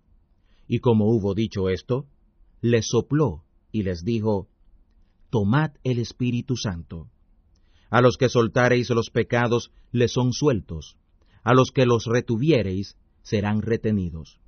Y 0.67 0.79
como 0.79 1.11
hubo 1.11 1.35
dicho 1.35 1.69
esto, 1.69 2.07
les 2.61 2.87
sopló 2.89 3.45
y 3.73 3.83
les 3.83 4.05
dijo, 4.05 4.49
Tomad 5.31 5.73
el 5.85 5.99
Espíritu 5.99 6.57
Santo. 6.57 7.09
A 7.91 8.01
los 8.01 8.17
que 8.17 8.29
soltareis 8.29 8.91
los 8.91 9.11
pecados 9.11 9.73
les 9.93 10.13
son 10.13 10.33
sueltos, 10.33 10.97
a 11.43 11.55
los 11.55 11.71
que 11.71 11.87
los 11.87 12.07
retuviereis 12.07 12.97
serán 13.23 13.63
retenidos. 13.63 14.41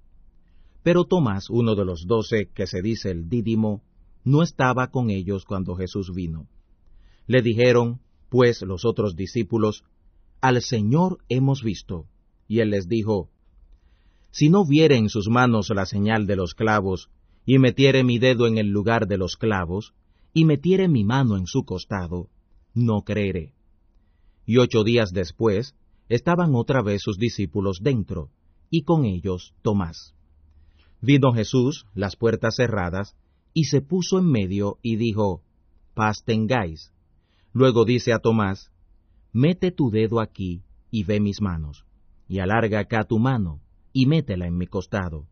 Pero 0.82 1.04
Tomás, 1.04 1.48
uno 1.50 1.74
de 1.74 1.84
los 1.84 2.06
doce, 2.06 2.50
que 2.54 2.66
se 2.66 2.82
dice 2.82 3.10
el 3.10 3.28
dídimo, 3.28 3.82
no 4.24 4.42
estaba 4.42 4.88
con 4.88 5.10
ellos 5.10 5.44
cuando 5.44 5.76
Jesús 5.76 6.12
vino. 6.14 6.48
Le 7.26 7.42
dijeron, 7.42 8.00
pues, 8.28 8.62
los 8.62 8.84
otros 8.84 9.14
discípulos, 9.14 9.84
Al 10.40 10.60
Señor 10.62 11.18
hemos 11.28 11.62
visto. 11.62 12.06
Y 12.48 12.60
él 12.60 12.70
les 12.70 12.88
dijo, 12.88 13.30
Si 14.30 14.48
no 14.48 14.66
viere 14.66 14.96
en 14.96 15.08
sus 15.08 15.28
manos 15.28 15.70
la 15.70 15.86
señal 15.86 16.26
de 16.26 16.36
los 16.36 16.54
clavos, 16.54 17.10
y 17.44 17.58
metiere 17.58 18.04
mi 18.04 18.18
dedo 18.18 18.46
en 18.46 18.58
el 18.58 18.68
lugar 18.68 19.06
de 19.06 19.18
los 19.18 19.36
clavos, 19.36 19.94
y 20.32 20.44
metiere 20.44 20.88
mi 20.88 21.04
mano 21.04 21.36
en 21.36 21.46
su 21.46 21.64
costado, 21.64 22.28
no 22.74 23.02
creeré. 23.02 23.54
Y 24.46 24.58
ocho 24.58 24.84
días 24.84 25.12
después 25.12 25.74
estaban 26.08 26.54
otra 26.54 26.82
vez 26.82 27.02
sus 27.02 27.18
discípulos 27.18 27.80
dentro, 27.82 28.30
y 28.70 28.82
con 28.82 29.04
ellos 29.04 29.54
Tomás. 29.62 30.14
Vino 31.00 31.32
Jesús, 31.32 31.86
las 31.94 32.16
puertas 32.16 32.56
cerradas, 32.56 33.16
y 33.54 33.64
se 33.64 33.82
puso 33.82 34.18
en 34.18 34.26
medio 34.26 34.78
y 34.82 34.96
dijo, 34.96 35.42
Paz 35.94 36.22
tengáis. 36.24 36.92
Luego 37.52 37.84
dice 37.84 38.12
a 38.12 38.18
Tomás, 38.18 38.70
Mete 39.32 39.72
tu 39.72 39.90
dedo 39.90 40.20
aquí 40.20 40.62
y 40.90 41.04
ve 41.04 41.20
mis 41.20 41.40
manos, 41.40 41.84
y 42.28 42.38
alarga 42.38 42.80
acá 42.80 43.04
tu 43.04 43.18
mano, 43.18 43.60
y 43.92 44.06
métela 44.06 44.46
en 44.46 44.56
mi 44.56 44.66
costado, 44.66 45.26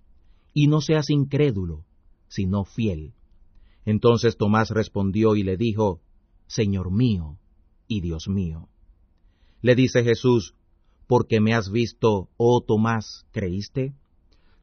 y 0.52 0.66
no 0.66 0.80
seas 0.80 1.10
incrédulo, 1.10 1.84
sino 2.30 2.64
fiel. 2.64 3.12
Entonces 3.84 4.38
Tomás 4.38 4.70
respondió 4.70 5.36
y 5.36 5.42
le 5.42 5.58
dijo, 5.58 6.00
Señor 6.46 6.90
mío 6.90 7.38
y 7.86 8.00
Dios 8.00 8.28
mío. 8.28 8.68
Le 9.60 9.74
dice 9.74 10.02
Jesús, 10.02 10.54
porque 11.06 11.40
me 11.40 11.54
has 11.54 11.70
visto, 11.70 12.30
oh 12.36 12.62
Tomás, 12.62 13.26
¿creíste? 13.32 13.94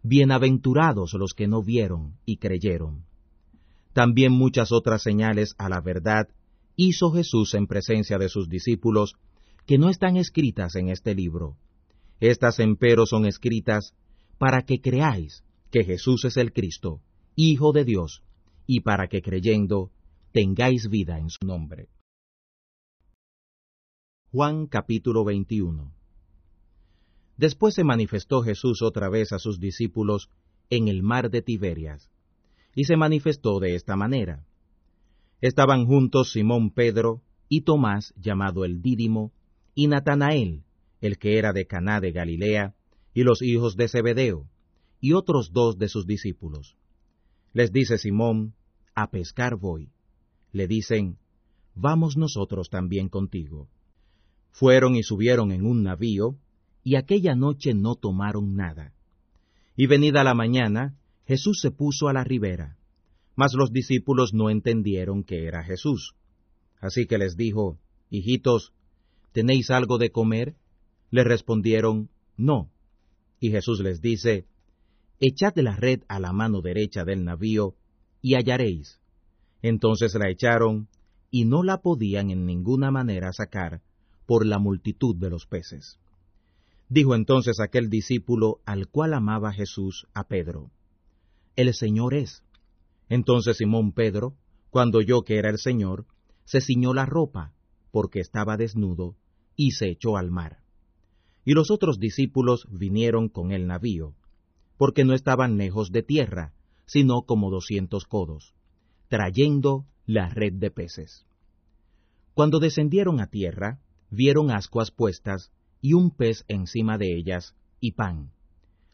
Bienaventurados 0.01 1.13
los 1.13 1.33
que 1.33 1.47
no 1.47 1.61
vieron 1.61 2.17
y 2.25 2.37
creyeron. 2.37 3.05
También 3.93 4.31
muchas 4.31 4.71
otras 4.71 5.03
señales 5.03 5.53
a 5.57 5.69
la 5.69 5.81
verdad 5.81 6.29
hizo 6.77 7.11
Jesús 7.11 7.53
en 7.53 7.67
presencia 7.67 8.17
de 8.17 8.29
sus 8.29 8.47
discípulos, 8.47 9.15
que 9.65 9.77
no 9.77 9.89
están 9.89 10.15
escritas 10.15 10.75
en 10.75 10.87
este 10.89 11.13
libro. 11.15 11.57
Estas 12.21 12.59
empero 12.59 13.05
son 13.05 13.25
escritas 13.25 13.93
para 14.37 14.61
que 14.61 14.79
creáis 14.79 15.43
que 15.71 15.83
Jesús 15.83 16.23
es 16.23 16.37
el 16.37 16.53
Cristo, 16.53 17.01
Hijo 17.39 17.71
de 17.71 17.85
Dios, 17.85 18.23
y 18.65 18.79
para 18.79 19.09
que 19.09 19.21
creyendo 19.21 19.91
tengáis 20.31 20.89
vida 20.89 21.19
en 21.19 21.29
su 21.29 21.45
nombre. 21.45 21.87
Juan 24.31 24.65
capítulo 24.65 25.23
21 25.23 25.93
Después 27.37 27.75
se 27.75 27.83
manifestó 27.83 28.41
Jesús 28.41 28.81
otra 28.81 29.07
vez 29.09 29.33
a 29.33 29.37
sus 29.37 29.59
discípulos 29.59 30.31
en 30.71 30.87
el 30.87 31.03
mar 31.03 31.29
de 31.29 31.43
Tiberias, 31.43 32.09
y 32.73 32.85
se 32.85 32.97
manifestó 32.97 33.59
de 33.59 33.75
esta 33.75 33.95
manera. 33.95 34.43
Estaban 35.39 35.85
juntos 35.85 36.31
Simón 36.31 36.71
Pedro 36.71 37.21
y 37.49 37.61
Tomás, 37.61 38.15
llamado 38.17 38.65
el 38.65 38.81
Dídimo, 38.81 39.31
y 39.75 39.85
Natanael, 39.85 40.63
el 41.01 41.19
que 41.19 41.37
era 41.37 41.53
de 41.53 41.67
Caná 41.67 42.01
de 42.01 42.13
Galilea, 42.13 42.73
y 43.13 43.21
los 43.21 43.43
hijos 43.43 43.77
de 43.77 43.89
Zebedeo, 43.89 44.49
y 44.99 45.13
otros 45.13 45.53
dos 45.53 45.77
de 45.77 45.87
sus 45.87 46.07
discípulos. 46.07 46.75
Les 47.57 47.71
dice 47.71 47.97
Simón, 47.97 48.53
a 48.93 49.09
pescar 49.09 49.55
voy. 49.55 49.89
Le 50.51 50.67
dicen, 50.67 51.17
vamos 51.73 52.15
nosotros 52.15 52.69
también 52.69 53.09
contigo. 53.09 53.67
Fueron 54.51 54.95
y 54.95 55.01
subieron 55.01 55.51
en 55.51 55.65
un 55.65 55.81
navío, 55.81 56.37
y 56.83 56.97
aquella 56.97 57.33
noche 57.33 57.73
no 57.73 57.95
tomaron 57.95 58.55
nada. 58.55 58.93
Y 59.75 59.87
venida 59.87 60.23
la 60.23 60.35
mañana, 60.35 60.99
Jesús 61.25 61.57
se 61.59 61.71
puso 61.71 62.07
a 62.07 62.13
la 62.13 62.23
ribera, 62.23 62.77
mas 63.35 63.55
los 63.55 63.71
discípulos 63.71 64.35
no 64.35 64.51
entendieron 64.51 65.23
que 65.23 65.45
era 65.45 65.63
Jesús. 65.63 66.13
Así 66.79 67.07
que 67.07 67.17
les 67.17 67.37
dijo, 67.37 67.79
Hijitos, 68.11 68.71
¿tenéis 69.31 69.71
algo 69.71 69.97
de 69.97 70.11
comer? 70.11 70.53
Le 71.09 71.23
respondieron, 71.23 72.11
No. 72.37 72.69
Y 73.39 73.49
Jesús 73.49 73.79
les 73.79 73.99
dice, 73.99 74.45
Echad 75.19 75.55
la 75.57 75.75
red 75.75 76.01
a 76.07 76.19
la 76.19 76.31
mano 76.31 76.61
derecha 76.61 77.03
del 77.03 77.23
navío, 77.23 77.73
y 78.21 78.35
hallaréis. 78.35 78.99
Entonces 79.63 80.13
la 80.13 80.29
echaron, 80.29 80.89
y 81.31 81.45
no 81.45 81.63
la 81.63 81.81
podían 81.81 82.29
en 82.29 82.45
ninguna 82.45 82.91
manera 82.91 83.33
sacar, 83.33 83.81
por 84.27 84.45
la 84.45 84.59
multitud 84.59 85.15
de 85.15 85.29
los 85.31 85.47
peces. 85.47 85.97
Dijo 86.89 87.15
entonces 87.15 87.59
aquel 87.59 87.89
discípulo 87.89 88.59
al 88.65 88.87
cual 88.87 89.13
amaba 89.13 89.51
Jesús 89.53 90.07
a 90.13 90.25
Pedro, 90.25 90.69
El 91.55 91.73
Señor 91.73 92.13
es. 92.13 92.43
Entonces 93.09 93.57
Simón 93.57 93.93
Pedro, 93.93 94.35
cuando 94.69 94.99
oyó 94.99 95.23
que 95.23 95.37
era 95.37 95.49
el 95.49 95.57
Señor, 95.57 96.05
se 96.45 96.61
ciñó 96.61 96.93
la 96.93 97.05
ropa, 97.05 97.53
porque 97.91 98.19
estaba 98.19 98.55
desnudo, 98.55 99.15
y 99.55 99.71
se 99.71 99.89
echó 99.89 100.15
al 100.17 100.29
mar. 100.29 100.59
Y 101.43 101.53
los 101.53 101.71
otros 101.71 101.97
discípulos 101.99 102.67
vinieron 102.69 103.29
con 103.29 103.51
el 103.51 103.65
navío, 103.65 104.13
porque 104.77 105.03
no 105.03 105.13
estaban 105.13 105.57
lejos 105.57 105.91
de 105.91 106.03
tierra, 106.03 106.53
sino 106.85 107.23
como 107.23 107.49
doscientos 107.51 108.05
codos, 108.05 108.53
trayendo 109.09 109.85
la 110.05 110.29
red 110.29 110.53
de 110.53 110.71
peces. 110.71 111.25
Cuando 112.33 112.59
descendieron 112.59 113.19
a 113.19 113.27
tierra, 113.27 113.81
vieron 114.09 114.51
ascuas 114.51 114.91
puestas 114.91 115.51
y 115.81 115.93
un 115.93 116.11
pez 116.11 116.45
encima 116.47 116.97
de 116.97 117.17
ellas 117.17 117.55
y 117.79 117.93
pan. 117.93 118.31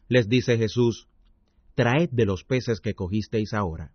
Les 0.08 0.28
dice 0.28 0.56
Jesús, 0.56 1.08
Traed 1.74 2.10
de 2.10 2.24
los 2.24 2.44
peces 2.44 2.80
que 2.80 2.94
cogisteis 2.94 3.52
ahora. 3.52 3.92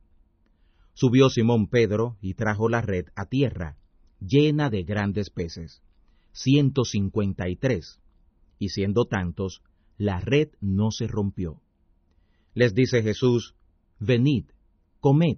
Subió 0.94 1.30
Simón 1.30 1.68
Pedro 1.68 2.18
y 2.22 2.34
trajo 2.34 2.68
la 2.68 2.82
red 2.82 3.06
a 3.16 3.26
tierra, 3.26 3.78
llena 4.20 4.70
de 4.70 4.84
grandes 4.84 5.30
peces, 5.30 5.82
ciento 6.34 6.84
cincuenta 6.84 7.48
y 7.48 7.56
tres, 7.56 8.02
y 8.58 8.70
siendo 8.70 9.06
tantos, 9.06 9.64
la 9.98 10.20
red 10.20 10.50
no 10.60 10.92
se 10.92 11.08
rompió. 11.08 11.62
Les 12.54 12.74
dice 12.74 13.02
Jesús, 13.02 13.56
Venid, 14.00 14.46
comed. 15.00 15.38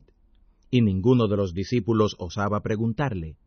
Y 0.70 0.82
ninguno 0.82 1.28
de 1.28 1.38
los 1.38 1.54
discípulos 1.54 2.16
osaba 2.20 2.62
preguntarle, 2.62 3.38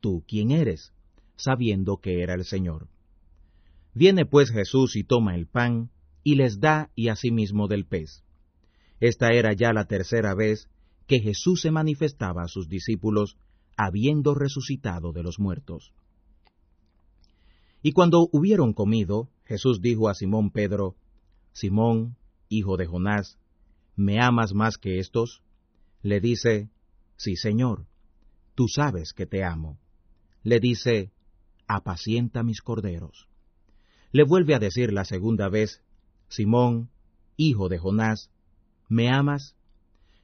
¿Tú 0.00 0.24
quién 0.26 0.50
eres? 0.50 0.92
sabiendo 1.36 1.98
que 1.98 2.22
era 2.22 2.34
el 2.34 2.44
Señor. 2.44 2.88
Viene 3.94 4.26
pues 4.26 4.50
Jesús 4.50 4.96
y 4.96 5.04
toma 5.04 5.34
el 5.34 5.46
pan, 5.46 5.90
y 6.22 6.34
les 6.34 6.60
da 6.60 6.90
y 6.94 7.08
asimismo 7.08 7.68
del 7.68 7.86
pez. 7.86 8.22
Esta 9.00 9.32
era 9.32 9.52
ya 9.52 9.72
la 9.72 9.84
tercera 9.84 10.34
vez 10.34 10.68
que 11.06 11.20
Jesús 11.20 11.60
se 11.60 11.70
manifestaba 11.70 12.42
a 12.42 12.48
sus 12.48 12.68
discípulos, 12.68 13.36
habiendo 13.76 14.34
resucitado 14.34 15.12
de 15.12 15.22
los 15.22 15.38
muertos. 15.38 15.92
Y 17.82 17.92
cuando 17.92 18.28
hubieron 18.32 18.72
comido, 18.72 19.28
Jesús 19.44 19.80
dijo 19.80 20.08
a 20.08 20.14
Simón 20.14 20.50
Pedro, 20.50 20.96
Simón, 21.52 22.16
hijo 22.48 22.76
de 22.76 22.86
Jonás, 22.86 23.38
¿me 23.96 24.20
amas 24.20 24.54
más 24.54 24.76
que 24.76 24.98
estos? 24.98 25.42
Le 26.02 26.20
dice, 26.20 26.70
Sí, 27.16 27.36
Señor, 27.36 27.86
tú 28.54 28.68
sabes 28.68 29.12
que 29.12 29.26
te 29.26 29.42
amo. 29.42 29.78
Le 30.42 30.60
dice, 30.60 31.12
apacienta 31.66 32.42
mis 32.42 32.60
corderos. 32.60 33.28
Le 34.12 34.24
vuelve 34.24 34.54
a 34.54 34.58
decir 34.58 34.92
la 34.92 35.04
segunda 35.04 35.48
vez, 35.48 35.82
Simón, 36.28 36.90
hijo 37.36 37.68
de 37.68 37.78
Jonás, 37.78 38.30
¿me 38.88 39.10
amas? 39.10 39.56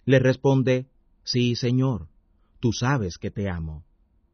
Le 0.04 0.18
responde, 0.18 0.88
Sí, 1.24 1.56
Señor, 1.56 2.08
tú 2.60 2.72
sabes 2.72 3.18
que 3.18 3.30
te 3.30 3.48
amo. 3.48 3.84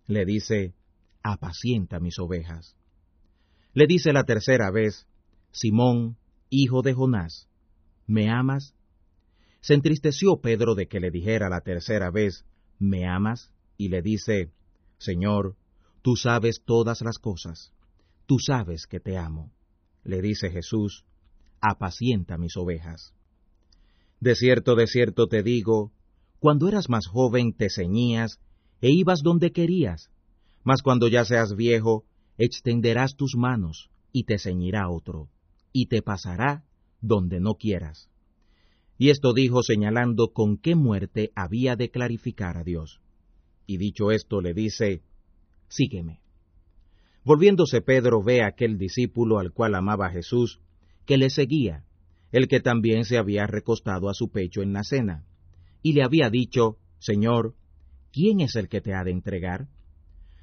Le 0.07 0.25
dice, 0.25 0.75
apacienta 1.23 2.01
mis 2.01 2.19
ovejas. 2.19 2.77
Le 3.75 3.87
dice 3.87 4.13
la 4.13 4.25
tercera 4.25 4.71
vez, 4.71 5.07
Simón, 5.53 6.17
hijo 6.51 6.83
de 6.83 6.95
Jonás, 6.95 7.49
¿me 8.09 8.31
amas? 8.31 8.75
Se 9.61 9.75
entristeció 9.75 10.41
Pedro 10.41 10.75
de 10.75 10.89
que 10.89 10.99
le 10.99 11.11
dijera 11.11 11.49
la 11.49 11.61
tercera 11.61 12.11
vez, 12.11 12.45
¿me 12.79 13.07
amas? 13.07 13.53
Y 13.77 13.91
le 13.91 14.03
dice, 14.03 14.51
Señor, 14.99 15.57
tú 16.03 16.17
sabes 16.17 16.63
todas 16.65 17.03
las 17.03 17.19
cosas, 17.19 17.73
tú 18.27 18.39
sabes 18.39 18.87
que 18.87 18.99
te 18.99 19.17
amo. 19.17 19.53
Le 20.05 20.23
dice 20.23 20.51
Jesús, 20.51 21.05
apacienta 21.61 22.39
mis 22.39 22.57
ovejas. 22.57 23.13
De 24.21 24.35
cierto, 24.35 24.75
de 24.75 24.87
cierto 24.87 25.27
te 25.27 25.43
digo, 25.43 25.93
cuando 26.41 26.67
eras 26.67 26.89
más 26.89 27.07
joven 27.07 27.53
te 27.53 27.69
ceñías 27.69 28.41
e 28.81 28.91
ibas 28.91 29.23
donde 29.23 29.53
querías, 29.53 30.09
mas 30.65 30.83
cuando 30.83 31.09
ya 31.09 31.25
seas 31.25 31.55
viejo, 31.55 32.05
extenderás 32.39 33.17
tus 33.17 33.37
manos 33.37 33.91
y 34.13 34.25
te 34.25 34.39
ceñirá 34.39 34.89
otro, 34.89 35.29
y 35.73 35.87
te 35.87 36.01
pasará 36.01 36.65
donde 37.01 37.41
no 37.41 37.55
quieras. 37.55 38.09
Y 38.99 39.11
esto 39.11 39.33
dijo 39.33 39.63
señalando 39.63 40.33
con 40.33 40.59
qué 40.59 40.75
muerte 40.75 41.31
había 41.35 41.77
de 41.77 41.91
clarificar 41.91 42.57
a 42.57 42.65
Dios. 42.65 43.01
Y 43.67 43.77
dicho 43.77 44.11
esto 44.11 44.41
le 44.41 44.55
dice, 44.55 45.03
Sígueme. 45.69 46.21
Volviéndose 47.25 47.83
Pedro 47.83 48.23
ve 48.23 48.43
a 48.43 48.49
aquel 48.49 48.79
discípulo 48.79 49.39
al 49.39 49.53
cual 49.53 49.75
amaba 49.75 50.11
Jesús, 50.11 50.61
que 51.05 51.19
le 51.19 51.31
seguía, 51.31 51.85
el 52.33 52.49
que 52.49 52.61
también 52.61 53.05
se 53.05 53.19
había 53.19 53.47
recostado 53.47 54.09
a 54.09 54.15
su 54.15 54.31
pecho 54.31 54.63
en 54.63 54.73
la 54.73 54.83
cena, 54.83 55.25
y 55.83 55.93
le 55.93 56.03
había 56.03 56.31
dicho, 56.31 56.79
Señor, 56.99 57.55
¿quién 58.13 58.41
es 58.41 58.57
el 58.57 58.69
que 58.69 58.81
te 58.81 58.95
ha 58.95 59.05
de 59.05 59.11
entregar? 59.11 59.69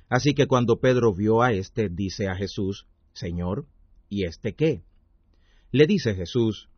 Así 0.10 0.34
que 0.34 0.48
cuando 0.48 0.80
Pedro 0.80 1.14
vio 1.14 1.42
a 1.42 1.52
éste, 1.52 1.90
dice 1.90 2.28
a 2.28 2.36
Jesús, 2.36 2.88
Señor, 3.14 3.66
¿y 4.10 4.26
éste 4.26 4.54
qué? 4.54 4.84
Le 5.72 5.88
dice 5.88 6.16
Jesús, 6.16 6.70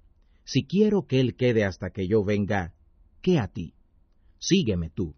Si 0.44 0.66
quiero 0.66 1.06
que 1.08 1.20
él 1.20 1.36
quede 1.36 1.66
hasta 1.66 1.90
que 1.90 2.08
yo 2.08 2.24
venga, 2.24 2.74
¿qué 3.22 3.40
a 3.40 3.48
ti? 3.48 3.74
Sígueme 4.40 4.90
tú. 4.90 5.16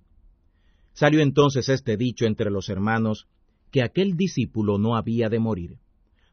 Salió 0.94 1.22
entonces 1.22 1.70
este 1.70 1.98
dicho 1.98 2.26
entre 2.26 2.52
los 2.52 2.70
hermanos, 2.70 3.28
que 3.72 3.84
aquel 3.84 4.18
discípulo 4.18 4.78
no 4.78 4.96
había 4.96 5.30
de 5.30 5.40
morir. 5.40 5.78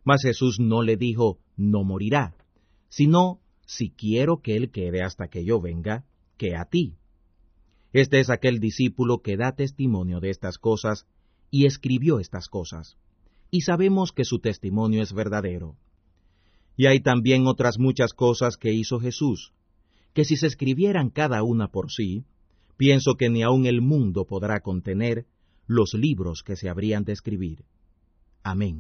Mas 0.05 0.23
Jesús 0.23 0.59
no 0.61 0.83
le 0.83 0.97
dijo, 0.97 1.39
no 1.57 1.85
morirá, 1.85 2.35
sino, 2.89 3.41
si 3.67 3.91
quiero 3.91 4.41
que 4.41 4.57
él 4.57 4.71
quede 4.71 5.03
hasta 5.03 5.29
que 5.29 5.45
yo 5.45 5.61
venga, 5.61 6.05
¿qué 6.37 6.57
a 6.57 6.65
ti? 6.65 6.97
Este 7.93 8.21
es 8.21 8.31
aquel 8.31 8.61
discípulo 8.61 9.23
que 9.23 9.37
da 9.37 9.53
testimonio 9.53 10.21
de 10.21 10.31
estas 10.31 10.59
cosas 10.59 11.07
y 11.51 11.67
escribió 11.67 12.21
estas 12.21 12.49
cosas. 12.49 12.97
Y 13.51 13.63
sabemos 13.63 14.13
que 14.13 14.25
su 14.25 14.39
testimonio 14.39 15.03
es 15.03 15.13
verdadero. 15.13 15.77
Y 16.77 16.87
hay 16.87 17.01
también 17.01 17.47
otras 17.47 17.79
muchas 17.79 18.13
cosas 18.13 18.57
que 18.57 18.73
hizo 18.73 19.01
Jesús, 19.01 19.53
que 20.13 20.25
si 20.25 20.37
se 20.37 20.47
escribieran 20.47 21.11
cada 21.11 21.43
una 21.43 21.69
por 21.69 21.91
sí, 21.91 22.25
pienso 22.77 23.15
que 23.15 23.31
ni 23.31 23.43
aun 23.43 23.67
el 23.67 23.81
mundo 23.81 24.25
podrá 24.25 24.61
contener 24.61 25.27
los 25.67 25.95
libros 25.95 26.43
que 26.43 26.57
se 26.57 26.69
habrían 26.69 27.05
de 27.05 27.13
escribir. 27.13 27.65
Amén. 28.43 28.79